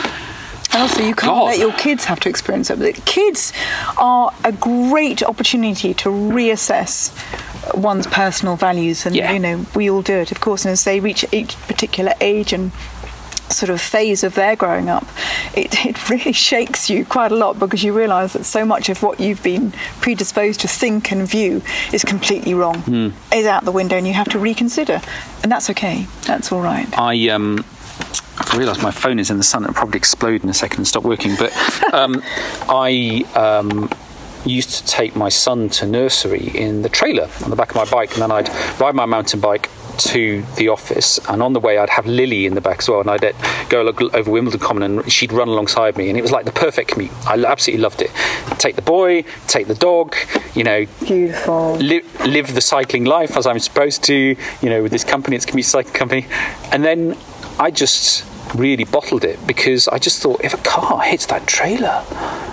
And 0.72 0.82
also, 0.82 1.02
you 1.02 1.14
can't 1.14 1.32
God. 1.32 1.44
let 1.46 1.58
your 1.58 1.72
kids 1.72 2.04
have 2.06 2.20
to 2.20 2.28
experience 2.28 2.70
it. 2.70 2.78
But 2.78 3.04
kids 3.04 3.52
are 3.98 4.32
a 4.44 4.52
great 4.52 5.22
opportunity 5.22 5.92
to 5.94 6.08
reassess 6.08 7.10
one's 7.74 8.06
personal 8.06 8.56
values, 8.56 9.04
and 9.04 9.14
Yeah. 9.14 9.32
you 9.32 9.38
know 9.38 9.66
we 9.74 9.90
all 9.90 10.02
do 10.02 10.14
it, 10.14 10.32
of 10.32 10.40
course. 10.40 10.64
And 10.64 10.72
as 10.72 10.84
they 10.84 11.00
reach 11.00 11.24
each 11.32 11.54
particular 11.68 12.14
age 12.20 12.52
and 12.54 12.72
sort 13.52 13.70
of 13.70 13.80
phase 13.80 14.22
of 14.24 14.34
their 14.34 14.56
growing 14.56 14.88
up, 14.88 15.06
it, 15.54 15.84
it 15.86 16.10
really 16.10 16.32
shakes 16.32 16.90
you 16.90 17.04
quite 17.04 17.32
a 17.32 17.36
lot 17.36 17.58
because 17.58 17.82
you 17.82 17.92
realise 17.92 18.32
that 18.32 18.44
so 18.44 18.64
much 18.64 18.88
of 18.88 19.02
what 19.02 19.20
you've 19.20 19.42
been 19.42 19.72
predisposed 20.00 20.60
to 20.60 20.68
think 20.68 21.12
and 21.12 21.28
view 21.28 21.62
is 21.92 22.04
completely 22.04 22.54
wrong, 22.54 22.82
is 23.32 23.46
out 23.46 23.64
the 23.64 23.72
window, 23.72 23.96
and 23.96 24.06
you 24.06 24.14
have 24.14 24.28
to 24.28 24.38
reconsider. 24.38 25.00
And 25.42 25.50
that's 25.50 25.70
okay. 25.70 26.06
That's 26.26 26.52
all 26.52 26.60
right. 26.60 26.86
I 26.98 27.28
um, 27.28 27.64
I 28.38 28.56
realise 28.56 28.82
my 28.82 28.90
phone 28.90 29.18
is 29.18 29.30
in 29.30 29.36
the 29.36 29.42
sun. 29.42 29.64
It'll 29.64 29.74
probably 29.74 29.98
explode 29.98 30.42
in 30.42 30.48
a 30.48 30.54
second 30.54 30.78
and 30.78 30.88
stop 30.88 31.04
working. 31.04 31.36
But 31.38 31.52
um, 31.92 32.22
I 32.68 33.24
um, 33.34 33.90
used 34.44 34.70
to 34.70 34.84
take 34.86 35.14
my 35.14 35.28
son 35.28 35.68
to 35.70 35.86
nursery 35.86 36.50
in 36.54 36.82
the 36.82 36.88
trailer 36.88 37.28
on 37.44 37.50
the 37.50 37.56
back 37.56 37.70
of 37.70 37.76
my 37.76 37.84
bike, 37.84 38.12
and 38.12 38.22
then 38.22 38.30
I'd 38.30 38.48
ride 38.80 38.94
my 38.94 39.06
mountain 39.06 39.40
bike 39.40 39.68
to 40.04 40.42
the 40.56 40.68
office 40.68 41.18
and 41.28 41.42
on 41.42 41.52
the 41.52 41.60
way 41.60 41.78
I'd 41.78 41.90
have 41.90 42.06
Lily 42.06 42.46
in 42.46 42.54
the 42.54 42.60
back 42.60 42.78
as 42.80 42.88
well 42.88 43.00
and 43.00 43.10
I'd 43.10 43.34
go 43.68 43.86
over 43.86 44.30
Wimbledon 44.30 44.60
Common 44.60 44.82
and 44.82 45.12
she'd 45.12 45.32
run 45.32 45.48
alongside 45.48 45.96
me 45.96 46.08
and 46.08 46.18
it 46.18 46.22
was 46.22 46.32
like 46.32 46.44
the 46.44 46.52
perfect 46.52 46.90
commute 46.92 47.12
I 47.26 47.42
absolutely 47.44 47.82
loved 47.82 48.02
it 48.02 48.10
take 48.58 48.76
the 48.76 48.82
boy 48.82 49.22
take 49.46 49.66
the 49.66 49.74
dog 49.74 50.16
you 50.54 50.64
know 50.64 50.86
Beautiful. 51.06 51.76
li- 51.76 52.02
live 52.26 52.54
the 52.54 52.60
cycling 52.60 53.04
life 53.04 53.36
as 53.36 53.46
I'm 53.46 53.58
supposed 53.58 54.02
to, 54.04 54.14
you 54.14 54.68
know, 54.70 54.82
with 54.82 54.92
this 54.92 55.04
company, 55.04 55.36
it's 55.36 55.46
Commute 55.46 55.66
Cycling 55.66 55.94
Company. 55.94 56.26
And 56.72 56.84
then 56.84 57.16
I 57.58 57.70
just 57.70 58.24
really 58.54 58.84
bottled 58.84 59.24
it 59.24 59.44
because 59.46 59.88
I 59.88 59.98
just 59.98 60.22
thought 60.22 60.44
if 60.44 60.54
a 60.54 60.58
car 60.58 61.00
hits 61.02 61.26
that 61.26 61.46
trailer, 61.46 62.04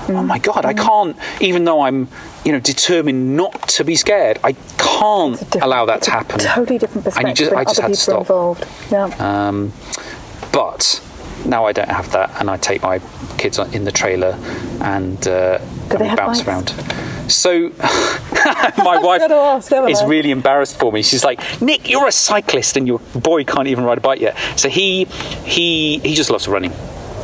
oh 0.10 0.24
my 0.26 0.40
God, 0.40 0.66
I 0.66 0.74
can't, 0.74 1.18
even 1.42 1.66
though 1.66 1.82
I'm, 1.82 2.08
you 2.46 2.52
know, 2.52 2.60
determined 2.60 3.36
not 3.36 3.68
to 3.70 3.84
be 3.84 3.96
scared, 3.96 4.40
I 4.44 4.54
can't 4.78 5.56
allow 5.56 5.86
that 5.86 6.02
to 6.04 6.12
a 6.12 6.14
happen. 6.14 6.40
Totally 6.40 6.78
different 6.78 7.06
perspective. 7.06 7.30
And 7.30 7.40
you 7.40 7.46
just, 7.46 7.56
I 7.56 7.64
just 7.64 7.80
had 7.82 7.88
to 7.88 7.96
stop. 7.96 8.20
involved. 8.22 8.66
Yeah. 8.92 9.06
Um, 9.20 9.74
but 10.52 11.02
now 11.46 11.66
I 11.66 11.72
don't 11.72 11.90
have 11.90 12.12
that, 12.12 12.32
and 12.40 12.50
I 12.50 12.58
take 12.58 12.82
my 12.82 13.00
kids 13.38 13.60
on- 13.60 13.74
in 13.74 13.84
the 13.86 13.92
trailer 13.92 14.38
and, 14.82 15.28
uh, 15.28 15.60
and 15.92 16.00
we 16.02 16.16
bounce 16.16 16.42
bikes? 16.42 16.48
around. 16.48 16.74
So 17.32 17.70
my 18.78 18.98
wife 19.04 19.22
ask, 19.22 19.72
is 19.72 20.02
I? 20.02 20.06
really 20.08 20.32
embarrassed 20.32 20.80
for 20.80 20.92
me. 20.92 21.02
She's 21.04 21.24
like, 21.24 21.42
"Nick, 21.62 21.90
you're 21.90 22.08
a 22.08 22.12
cyclist, 22.12 22.78
and 22.78 22.88
your 22.88 23.00
boy 23.14 23.44
can't 23.44 23.68
even 23.68 23.84
ride 23.84 23.98
a 23.98 24.02
bike 24.02 24.22
yet." 24.22 24.38
So 24.56 24.70
he 24.70 25.06
he 25.46 26.00
he 26.00 26.16
just 26.16 26.30
loves 26.30 26.48
running. 26.48 26.72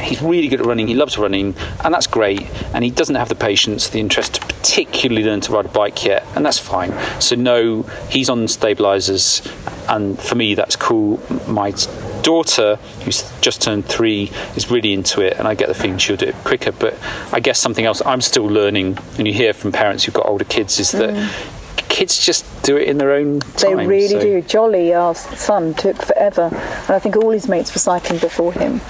He's 0.04 0.22
really 0.22 0.48
good 0.48 0.62
at 0.62 0.66
running. 0.66 0.88
He 0.88 0.94
loves 0.94 1.18
running, 1.18 1.56
and 1.84 1.94
that's 1.94 2.08
great. 2.08 2.44
And 2.74 2.84
he 2.84 2.92
doesn't 2.92 3.16
have 3.16 3.30
the 3.30 3.36
patience, 3.36 3.90
the 3.90 4.00
interest 4.00 4.36
to 4.36 4.42
particularly 4.42 5.24
learn 5.24 5.42
to 5.42 5.52
ride 5.52 5.66
a 5.66 5.70
bike 5.70 6.06
yet, 6.06 6.26
and 6.36 6.46
that's 6.46 6.60
fine. 6.60 6.94
So 7.22 7.36
no, 7.36 7.84
he's 8.10 8.30
on 8.30 8.48
stabilizers, 8.48 9.42
and 9.90 10.20
for 10.20 10.36
me 10.36 10.56
that's 10.56 10.76
cool. 10.76 11.20
My 11.48 11.74
daughter, 12.22 12.78
who's 13.04 13.30
just 13.42 13.62
turned 13.62 13.86
three, 13.86 14.32
is 14.56 14.72
really 14.72 14.94
into 14.94 15.22
it, 15.22 15.38
and 15.38 15.48
I 15.48 15.54
get 15.54 15.68
the 15.68 15.74
feeling 15.74 15.98
she'll 15.98 16.16
do 16.18 16.28
it 16.28 16.36
quicker. 16.44 16.72
But 16.72 16.98
I 17.32 17.40
guess 17.40 17.60
something 17.60 17.86
else 17.86 18.02
I'm 18.06 18.22
still 18.22 18.46
learning, 18.46 18.98
and 19.18 19.28
you 19.28 19.34
hear 19.34 19.54
from 19.54 19.72
parents 19.72 20.06
who've 20.06 20.16
got 20.16 20.26
older 20.26 20.46
kids, 20.46 20.80
is 20.80 20.92
that 20.92 21.10
mm. 21.10 21.63
Kids 21.94 22.18
just 22.18 22.44
do 22.64 22.76
it 22.76 22.88
in 22.88 22.98
their 22.98 23.12
own 23.12 23.38
They 23.62 23.76
really 23.76 24.08
so- 24.08 24.20
do. 24.20 24.42
Jolly, 24.42 24.96
our 24.96 25.14
son, 25.14 25.76
took 25.76 26.02
forever, 26.02 26.50
and 26.52 26.90
I 26.90 26.98
think 26.98 27.16
all 27.16 27.30
his 27.30 27.48
mates 27.48 27.72
were 27.74 27.80
cycling 27.80 28.20
before 28.20 28.52
him. 28.52 28.82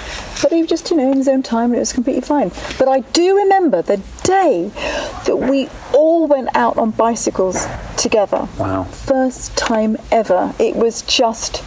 But 0.42 0.54
he 0.54 0.62
was 0.62 0.70
just, 0.70 0.90
you 0.90 0.96
know, 0.96 1.12
in 1.12 1.18
his 1.18 1.28
own 1.28 1.44
time, 1.44 1.72
and 1.72 1.76
it 1.76 1.80
was 1.80 1.92
completely 1.92 2.22
fine. 2.22 2.50
But 2.80 2.88
I 2.88 3.02
do 3.02 3.36
remember 3.36 3.82
the 3.82 3.98
day 4.24 4.72
that 5.26 5.36
we 5.36 5.68
all 5.94 6.28
went 6.28 6.56
out 6.56 6.78
on 6.78 6.92
bicycles 6.92 7.68
together. 7.98 8.48
Wow. 8.58 8.84
First 8.86 9.58
time 9.58 9.98
ever. 10.10 10.54
It 10.58 10.78
was 10.78 11.02
just 11.02 11.62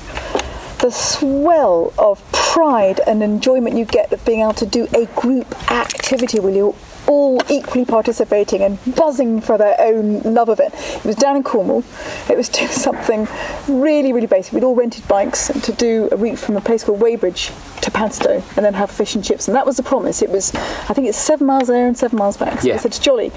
the 0.81 0.91
swell 0.91 1.93
of 1.99 2.23
pride 2.33 3.01
and 3.07 3.23
enjoyment 3.23 3.77
you 3.77 3.85
get 3.85 4.11
of 4.13 4.25
being 4.25 4.41
able 4.41 4.55
to 4.55 4.67
do 4.67 4.87
a 4.95 5.05
group 5.21 5.47
activity 5.71 6.41
where 6.41 6.53
you're 6.53 6.75
all 7.09 7.41
equally 7.51 7.85
participating 7.85 8.63
and 8.63 8.79
buzzing 8.97 9.41
for 9.41 9.57
their 9.59 9.77
own 9.81 10.21
love 10.23 10.49
of 10.49 10.59
it. 10.61 10.73
It 10.75 11.05
was 11.05 11.17
down 11.17 11.37
in 11.37 11.43
Cornwall. 11.43 11.85
It 12.29 12.37
was 12.37 12.49
doing 12.57 12.69
something 12.69 13.29
really, 13.69 14.13
really 14.13 14.27
basic. 14.27 14.53
We'd 14.53 14.65
all 14.65 14.75
rented 14.75 15.07
bikes 15.09 15.49
to 15.49 15.73
do 15.73 16.09
a 16.13 16.17
route 16.17 16.39
from 16.39 16.57
a 16.57 16.61
place 16.61 16.85
called 16.85 17.01
Wadebridge 17.01 17.81
to 17.83 17.91
Padstow 17.91 18.43
and 18.57 18.65
then 18.65 18.75
have 18.75 18.91
fish 18.91 19.15
and 19.15 19.25
chips. 19.25 19.47
And 19.49 19.57
that 19.57 19.67
was 19.67 19.77
the 19.77 19.83
promise. 19.83 20.23
It 20.23 20.31
was, 20.31 20.55
I 20.55 20.95
think 20.95 21.07
it's 21.07 21.19
seven 21.19 21.47
miles 21.47 21.69
there 21.69 21.87
and 21.87 21.97
seven 21.97 22.19
miles 22.19 22.37
back. 22.37 22.61
So 22.61 22.69
Yeah. 22.69 22.75
I 22.75 22.79
said 22.79 22.93
to 22.93 23.01
Jolly, 23.01 23.31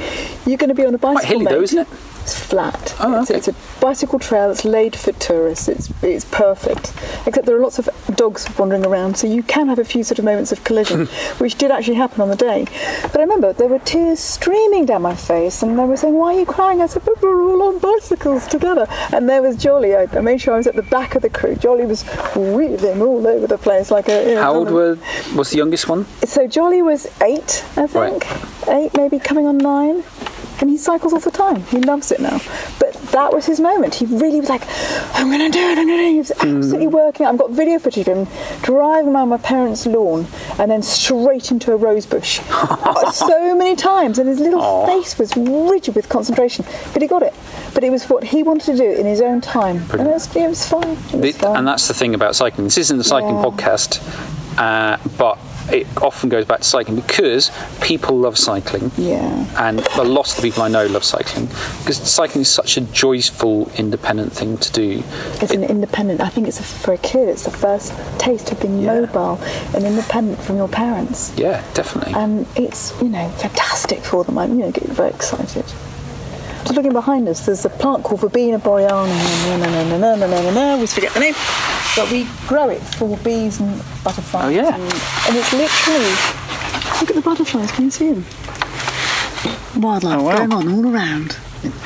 you're 0.45 0.57
going 0.57 0.69
to 0.69 0.73
be 0.75 0.85
on 0.85 0.95
a 0.95 0.97
bicycle, 0.97 1.27
hilly 1.27 1.45
mate. 1.45 1.51
though, 1.51 1.61
isn't 1.61 1.79
it? 1.79 1.87
It's 2.30 2.39
flat. 2.39 2.95
Oh, 2.99 3.22
it's, 3.22 3.31
okay. 3.31 3.39
it's 3.39 3.47
a 3.47 3.56
bicycle 3.81 4.19
trail 4.19 4.49
that's 4.49 4.64
laid 4.64 4.95
for 4.95 5.11
tourists. 5.14 5.68
It's 5.68 5.91
it's 6.03 6.26
perfect. 6.26 6.93
Except 7.26 7.47
there 7.47 7.57
are 7.57 7.60
lots 7.60 7.80
of 7.80 7.89
dogs 8.15 8.45
wandering 8.56 8.85
around, 8.85 9.18
so 9.18 9.26
you 9.26 9.41
can 9.41 9.68
have 9.68 9.80
a 9.80 9.84
few 9.84 10.03
sort 10.03 10.19
of 10.19 10.26
moments 10.26 10.51
of 10.51 10.64
collision, 10.64 11.07
which 11.39 11.56
did 11.56 11.72
actually 11.72 11.95
happen 11.95 12.22
on 12.22 12.30
the 12.30 12.35
day. 12.35 12.68
But 13.01 13.18
I 13.18 13.22
remember 13.22 13.51
there 13.51 13.68
were 13.68 13.80
tears 13.80 14.19
streaming 14.19 14.85
down 14.85 15.01
my 15.01 15.15
face, 15.15 15.64
and 15.64 15.80
they 15.80 15.85
were 15.85 15.97
saying, 15.97 16.14
"Why 16.14 16.35
are 16.35 16.39
you 16.39 16.45
crying?" 16.45 16.84
I 16.84 16.85
said, 16.85 17.03
"But 17.03 17.19
we're 17.19 17.41
all 17.49 17.64
on 17.64 17.80
bicycles 17.80 18.45
together." 18.45 18.85
And 19.11 19.27
there 19.27 19.41
was 19.41 19.56
Jolly. 19.57 19.95
I, 19.95 20.06
I 20.14 20.22
made 20.22 20.39
sure 20.39 20.53
I 20.53 20.57
was 20.57 20.68
at 20.68 20.76
the 20.76 20.84
back 20.84 21.15
of 21.15 21.23
the 21.23 21.31
crew. 21.31 21.56
Jolly 21.56 21.88
was 21.88 22.06
weaving 22.35 23.01
all 23.01 23.26
over 23.26 23.47
the 23.47 23.57
place 23.57 23.89
like 23.89 24.07
a. 24.07 24.30
You 24.30 24.35
know, 24.35 24.41
How 24.43 24.53
old 24.53 24.69
were 24.69 24.99
was 25.35 25.49
the 25.49 25.57
youngest 25.57 25.89
one? 25.89 26.06
so 26.26 26.45
Jolly 26.45 26.84
was 26.84 27.07
eight, 27.23 27.65
I 27.76 27.88
think. 27.88 28.27
Eight, 28.68 28.95
maybe 28.95 29.18
coming 29.18 29.47
on 29.47 29.57
nine. 29.57 30.03
And 30.61 30.69
he 30.69 30.77
cycles 30.77 31.14
all 31.14 31.19
the 31.19 31.31
time. 31.31 31.61
He 31.64 31.80
loves 31.80 32.11
it 32.11 32.19
now. 32.19 32.40
But 32.80 32.94
that 33.11 33.34
was 33.34 33.45
his 33.45 33.60
moment. 33.60 33.95
He 33.95 34.06
really 34.06 34.40
was 34.40 34.49
like, 34.49 34.64
I'm 35.15 35.27
going 35.31 35.40
to 35.40 35.49
do 35.49 35.60
it, 35.60 35.77
I'm 35.77 35.88
going 35.88 35.98
to 35.98 36.03
do 36.03 36.07
it. 36.07 36.11
He 36.11 36.18
was 36.19 36.31
absolutely 36.31 36.88
working. 36.88 37.26
I've 37.26 37.38
got 37.38 37.52
video 37.52 37.80
footage 37.80 38.07
of 38.07 38.18
him 38.18 38.27
driving 38.61 39.14
around 39.15 39.30
my 39.30 39.38
parents' 39.38 39.86
lawn 39.88 40.27
and 40.60 40.69
then 40.69 40.84
straight 40.84 41.52
into 41.52 41.72
a 41.72 41.76
rose 41.76 42.06
bush 42.06 42.40
so 43.14 43.56
many 43.56 43.76
times. 43.76 44.19
And 44.19 44.30
his 44.30 44.40
little 44.40 44.86
face 44.86 45.18
was 45.18 45.36
rigid 45.36 45.95
with 45.95 46.07
concentration. 46.10 46.65
But 46.94 47.02
he 47.02 47.07
got 47.07 47.23
it. 47.23 47.34
But 47.73 47.84
it 47.84 47.90
was 47.90 48.07
what 48.10 48.23
he 48.23 48.44
wanted 48.44 48.65
to 48.65 48.77
do 48.77 48.91
in 48.91 49.06
his 49.06 49.22
own 49.22 49.41
time. 49.41 49.77
And 49.91 50.02
it 50.02 50.07
was, 50.07 50.36
it 50.36 50.48
was 50.48 50.68
fine. 50.68 50.84
It 50.90 50.98
was 50.98 51.11
The- 51.11 51.31
fine. 51.34 51.56
and 51.57 51.68
that's 51.68 51.88
the 51.88 51.94
thing 51.94 52.14
about 52.14 52.36
cycling. 52.36 52.65
This 52.68 52.77
isn't 52.77 52.99
a 52.99 53.03
cycling 53.03 53.36
Yeah. 53.38 53.44
podcast, 53.44 53.99
uh, 54.57 54.98
but 55.18 55.38
it 55.71 55.87
often 56.01 56.29
goes 56.29 56.45
back 56.45 56.59
to 56.59 56.63
cycling 56.65 56.97
because 56.99 57.51
people 57.81 58.17
love 58.17 58.37
cycling. 58.37 58.91
Yeah. 58.97 59.45
And 59.57 59.79
a 59.97 60.03
lot 60.03 60.29
of 60.29 60.35
the 60.37 60.41
people 60.41 60.63
I 60.63 60.67
know 60.67 60.85
love 60.87 61.03
cycling 61.03 61.45
because 61.79 61.97
cycling 61.97 62.41
is 62.41 62.49
such 62.49 62.77
a 62.77 62.81
joyful, 62.81 63.69
independent 63.77 64.31
thing 64.33 64.57
to 64.57 64.71
do. 64.71 65.03
It's 65.41 65.51
an 65.53 65.63
independent. 65.63 66.21
I 66.21 66.29
think 66.29 66.47
it's 66.47 66.59
a, 66.59 66.63
for 66.63 66.93
a 66.93 66.97
kid. 66.97 67.29
It's 67.29 67.43
the 67.45 67.51
first 67.51 67.93
taste 68.19 68.51
of 68.51 68.61
being 68.61 68.79
Yeah. 68.81 69.01
mobile 69.01 69.39
and 69.75 69.85
independent 69.85 70.39
from 70.39 70.57
your 70.57 70.67
parents, 70.67 71.31
Yeah, 71.37 71.63
definitely. 71.73 72.13
and 72.13 72.45
it's 72.55 72.93
you 73.01 73.09
know 73.09 73.27
fantastic 73.37 73.99
for 73.99 74.23
them. 74.23 74.37
I'm 74.37 74.51
you 74.59 74.65
know 74.65 74.71
getting 74.71 74.93
very 74.93 75.09
excited. 75.09 75.65
Just 76.64 76.76
looking 76.76 76.94
behind 76.94 77.27
us, 77.27 77.45
there's 77.45 77.65
a 77.65 77.69
plant 77.69 78.03
called 78.03 78.22
Verbena 78.22 78.60
boreana. 78.60 79.10
We 80.80 80.88
forget 80.88 81.14
the 81.14 81.19
name, 81.19 81.34
but 81.95 82.11
we 82.11 82.27
grow 82.48 82.69
it 82.69 82.81
for 82.81 83.18
bees 83.18 83.60
and 83.60 83.77
butterflies. 84.03 84.45
Oh 84.45 84.49
yeah, 84.49 84.76
and, 84.76 84.84
and 84.84 85.36
it's 85.38 85.53
literally. 85.53 86.15
Look 86.99 87.10
at 87.11 87.15
the 87.15 87.22
butterflies. 87.22 87.72
Can 87.72 87.86
you 87.86 87.91
see 87.91 88.14
them? 88.14 88.26
Wildlife 89.81 90.19
oh, 90.19 90.23
wow. 90.23 90.38
going 90.38 90.53
on 90.53 90.68
all 90.68 90.94
around. 90.94 91.38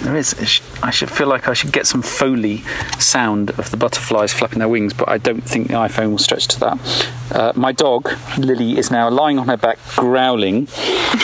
There 0.02 0.16
is. 0.16 0.34
I 0.82 0.92
should 0.92 1.10
feel 1.10 1.28
like 1.28 1.48
I 1.48 1.54
should 1.54 1.72
get 1.72 1.88
some 1.88 2.02
Foley 2.02 2.64
sound 3.00 3.52
of 3.52 3.72
the 3.72 3.78
butterflies 3.78 4.34
flapping 4.34 4.60
their 4.60 4.68
wings, 4.68 4.94
but 4.94 5.08
I 5.10 5.18
don't 5.18 5.44
think 5.44 5.68
the 5.68 5.76
iPhone 5.76 6.12
will 6.12 6.18
stretch 6.18 6.48
to 6.50 6.60
that. 6.60 7.12
Uh, 7.32 7.54
my 7.56 7.72
dog 7.72 8.12
Lily 8.38 8.78
is 8.78 8.92
now 8.92 9.10
lying 9.10 9.40
on 9.40 9.48
her 9.48 9.58
back 9.58 9.80
growling, 9.96 10.68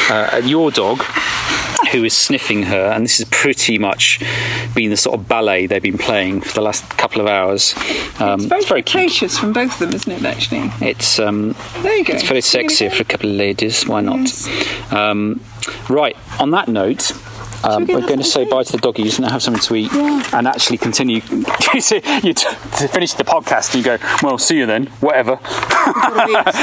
uh, 0.09 0.41
your 0.43 0.71
dog 0.71 1.03
who 1.91 2.03
is 2.03 2.13
sniffing 2.13 2.63
her, 2.63 2.91
and 2.91 3.03
this 3.05 3.17
has 3.19 3.27
pretty 3.29 3.77
much 3.79 4.19
been 4.75 4.89
the 4.89 4.97
sort 4.97 5.19
of 5.19 5.27
ballet 5.27 5.65
they've 5.67 5.81
been 5.81 5.97
playing 5.97 6.41
for 6.41 6.53
the 6.53 6.61
last 6.61 6.87
couple 6.97 7.21
of 7.21 7.27
hours. 7.27 7.73
Um, 8.19 8.41
It's 8.41 8.45
very, 8.67 8.81
cute. 8.83 9.11
flirtatious 9.11 9.37
from 9.37 9.53
both 9.53 9.73
of 9.73 9.79
them, 9.79 9.93
isn't 9.93 10.11
it? 10.11 10.25
Actually, 10.25 10.71
It's 10.81 11.19
um, 11.19 11.55
there 11.81 11.95
you 11.97 12.03
go. 12.03 12.13
it's 12.13 12.23
very 12.27 12.41
sexy 12.41 12.89
for 12.89 13.01
a 13.01 13.05
couple 13.05 13.29
of 13.29 13.35
ladies. 13.35 13.87
Why 13.87 14.01
not? 14.01 14.29
Um, 14.91 15.41
right. 15.89 16.15
On 16.39 16.51
that 16.51 16.67
note. 16.67 17.11
um, 17.65 17.83
we 17.85 17.93
we're 17.93 18.01
going 18.07 18.19
to 18.19 18.23
say 18.23 18.45
bye 18.45 18.63
to 18.63 18.71
the 18.71 18.77
doggies 18.77 19.19
and 19.19 19.27
have 19.29 19.41
something 19.43 19.61
to 19.63 19.75
eat, 19.75 19.91
Yeah. 19.93 20.23
and 20.33 20.47
actually 20.47 20.77
continue. 20.77 21.19
you 21.73 21.81
see, 21.81 21.97
you 22.23 22.33
t- 22.33 22.47
to 22.77 22.87
finish 22.87 23.13
the 23.13 23.25
podcast, 23.25 23.73
and 23.75 23.83
you 23.83 23.97
go, 23.97 23.97
"Well, 24.23 24.37
see 24.37 24.57
you 24.59 24.65
then." 24.65 24.85
Whatever. 25.01 25.31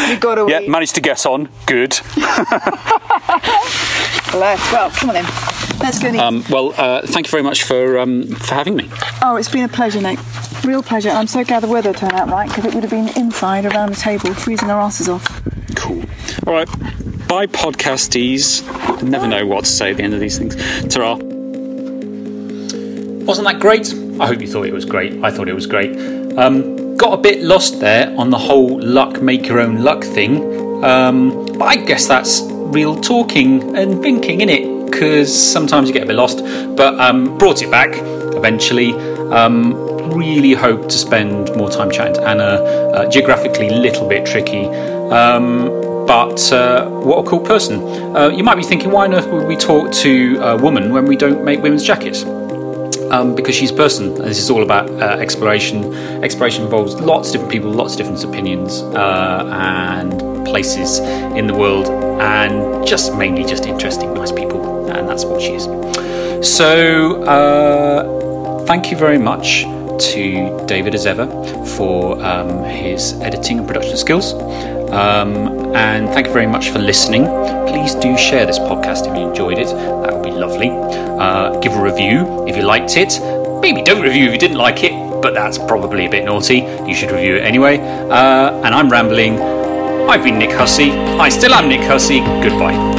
We've 0.09 0.21
got 0.21 0.37
to 0.37 0.47
Yeah, 0.49 0.61
managed 0.69 0.95
to 0.95 1.03
get 1.03 1.27
on. 1.27 1.51
Good. 1.67 2.01
Let's 4.35 4.73
well, 4.73 4.91
come 4.91 5.11
on 5.11 5.17
in. 5.17 5.25
Let's 5.79 5.99
go. 5.99 6.09
Um, 6.19 6.45
well, 6.51 6.75
uh, 6.77 7.03
thank 7.07 7.27
you 7.27 7.31
very 7.31 7.43
much 7.43 7.63
for 7.65 7.99
um, 7.99 8.27
for 8.27 8.55
having 8.55 8.77
me. 8.77 8.89
oh, 9.23 9.37
it's 9.37 9.49
been 9.49 9.65
a 9.65 9.69
pleasure, 9.69 10.01
Nate. 10.01 10.19
Real 10.65 10.83
pleasure. 10.83 11.11
I'm 11.11 11.27
so 11.27 11.45
glad 11.45 11.63
the 11.63 11.69
weather 11.69 11.93
turned 11.93 12.15
out 12.15 12.29
right 12.29 12.49
because 12.49 12.65
it 12.65 12.75
would 12.75 12.83
have 12.83 12.91
been 12.91 13.09
inside 13.17 13.67
around 13.67 13.91
the 13.91 13.97
table, 13.97 14.35
freezing 14.35 14.71
our 14.71 14.81
asses 14.81 15.09
off. 15.09 15.43
Cool. 15.77 16.03
All 16.47 16.55
right. 16.55 16.69
Bye, 17.29 17.47
podcasties. 17.47 18.63
Never 19.03 19.27
know 19.27 19.47
what 19.47 19.65
to 19.65 19.71
say 19.71 19.91
at 19.91 19.97
the 19.99 20.03
end 20.03 20.15
of 20.15 20.21
these 20.21 20.39
things. 20.39 20.57
Ta-ra. 20.93 21.17
Wasn't 23.27 23.47
that 23.47 23.59
great? 23.61 23.93
I 24.21 24.27
hope 24.27 24.41
you 24.41 24.47
thought 24.47 24.67
it 24.67 24.73
was 24.73 24.85
great. 24.85 25.23
I 25.25 25.31
thought 25.31 25.49
it 25.49 25.55
was 25.55 25.67
great. 25.67 25.97
Um, 26.39 26.97
got 26.97 27.13
a 27.13 27.17
bit 27.17 27.43
lost 27.43 27.81
there 27.81 28.15
on 28.19 28.31
the 28.31 28.39
whole 28.39 28.81
luck, 28.81 29.21
make 29.21 29.47
your 29.47 29.61
own 29.61 29.83
luck 29.83 30.05
thing. 30.05 30.85
Um, 30.85 31.47
but 31.59 31.65
I 31.65 31.77
guess 31.77 32.07
that's 32.07 32.41
real 32.73 33.01
talking 33.01 33.77
and 33.77 34.03
thinking, 34.03 34.41
in 34.41 34.49
it 34.49 34.87
Because 34.87 35.31
sometimes 35.53 35.89
you 35.89 35.95
get 35.95 36.03
a 36.03 36.07
bit 36.07 36.17
lost. 36.17 36.39
But 36.77 36.99
um, 37.01 37.37
brought 37.39 37.63
it 37.63 37.71
back 37.71 37.91
eventually. 38.37 38.93
Um, 39.33 39.75
really 40.13 40.53
hope 40.53 40.83
to 40.89 40.99
spend 40.99 41.55
more 41.57 41.71
time 41.71 41.91
chatting 41.91 42.15
to 42.15 42.23
Anna. 42.23 42.45
Uh, 42.45 43.11
geographically, 43.11 43.71
little 43.71 44.09
bit 44.09 44.27
tricky. 44.27 44.67
Um, 45.11 45.67
but 46.07 46.53
uh, 46.53 46.89
what 46.89 47.19
a 47.19 47.29
cool 47.29 47.41
person. 47.41 47.83
Uh, 48.17 48.29
you 48.29 48.45
might 48.45 48.55
be 48.55 48.63
thinking, 48.63 48.91
why 48.93 49.07
on 49.07 49.15
earth 49.15 49.27
would 49.27 49.49
we 49.49 49.57
talk 49.57 49.91
to 49.93 50.39
a 50.41 50.57
woman 50.57 50.93
when 50.93 51.07
we 51.07 51.17
don't 51.17 51.45
make 51.45 51.61
women's 51.63 51.83
jackets? 51.83 52.25
um, 53.11 53.35
because 53.35 53.55
she's 53.55 53.71
a 53.71 53.75
person. 53.75 54.15
And 54.17 54.25
this 54.25 54.39
is 54.39 54.51
all 54.51 54.63
about 54.63 54.91
uh, 54.91 55.19
exploration. 55.21 55.93
Exploration 56.25 56.65
involves 56.65 56.95
lots 56.95 57.29
of 57.29 57.33
different 57.33 57.53
people, 57.53 57.71
lots 57.71 57.95
of 57.95 57.99
different 57.99 58.25
opinions, 58.25 58.83
uh, 58.83 59.49
and 59.53 60.36
places 60.47 60.99
in 61.39 61.47
the 61.47 61.55
world, 61.55 61.89
and 62.21 62.87
just 62.87 63.15
mainly 63.15 63.45
just 63.45 63.67
interesting, 63.67 64.15
nice 64.15 64.33
people, 64.33 64.91
and 64.91 65.09
that's 65.09 65.25
what 65.25 65.41
she 65.41 65.55
is. 65.55 65.65
So, 66.43 67.23
uh, 67.25 68.65
thank 68.67 68.91
you 68.91 68.97
very 68.97 69.19
much 69.19 69.65
to 69.99 70.65
David 70.67 70.95
as 70.95 71.07
ever 71.07 71.27
for 71.77 72.23
um, 72.25 72.65
his 72.65 73.15
editing 73.21 73.59
and 73.59 73.67
production 73.67 73.97
skills. 73.97 74.35
Um, 74.93 75.75
and 75.75 76.09
thank 76.11 76.27
you 76.27 76.33
very 76.33 76.47
much 76.47 76.71
for 76.71 76.79
listening. 76.79 77.25
Please 77.67 77.95
do 77.95 78.17
share 78.17 78.47
this 78.47 78.59
podcast 78.59 79.11
if 79.11 79.17
you 79.17 79.29
enjoyed 79.29 79.59
it. 79.59 79.67
That 79.67 80.15
would 80.15 80.23
be 80.23 80.31
lovely. 80.31 80.71
Uh, 80.71 81.59
give 81.61 81.73
a 81.75 81.83
review 81.83 82.47
if 82.47 82.57
you 82.57 82.63
liked 82.63 82.97
it. 82.97 83.19
Maybe 83.61 83.83
don't 83.83 84.03
review 84.03 84.27
if 84.27 84.33
you 84.33 84.39
didn't 84.39 84.59
like 84.59 84.85
it, 84.85 84.93
but 85.23 85.35
that's 85.35 85.59
probably 85.59 86.07
a 86.07 86.11
bit 86.11 86.25
naughty. 86.25 86.59
You 86.87 86.95
should 86.95 87.11
review 87.11 87.37
it 87.37 87.43
anyway. 87.43 87.79
Uh, 87.79 88.63
and 88.63 88.75
I'm 88.75 88.91
rambling. 88.91 89.56
I've 90.09 90.23
been 90.23 90.39
Nick 90.39 90.53
Hussey. 90.53 90.91
I 91.19 91.29
still 91.29 91.53
am 91.55 91.69
Nick 91.69 91.83
Hussey. 91.83 92.21
Goodbye. 92.43 92.96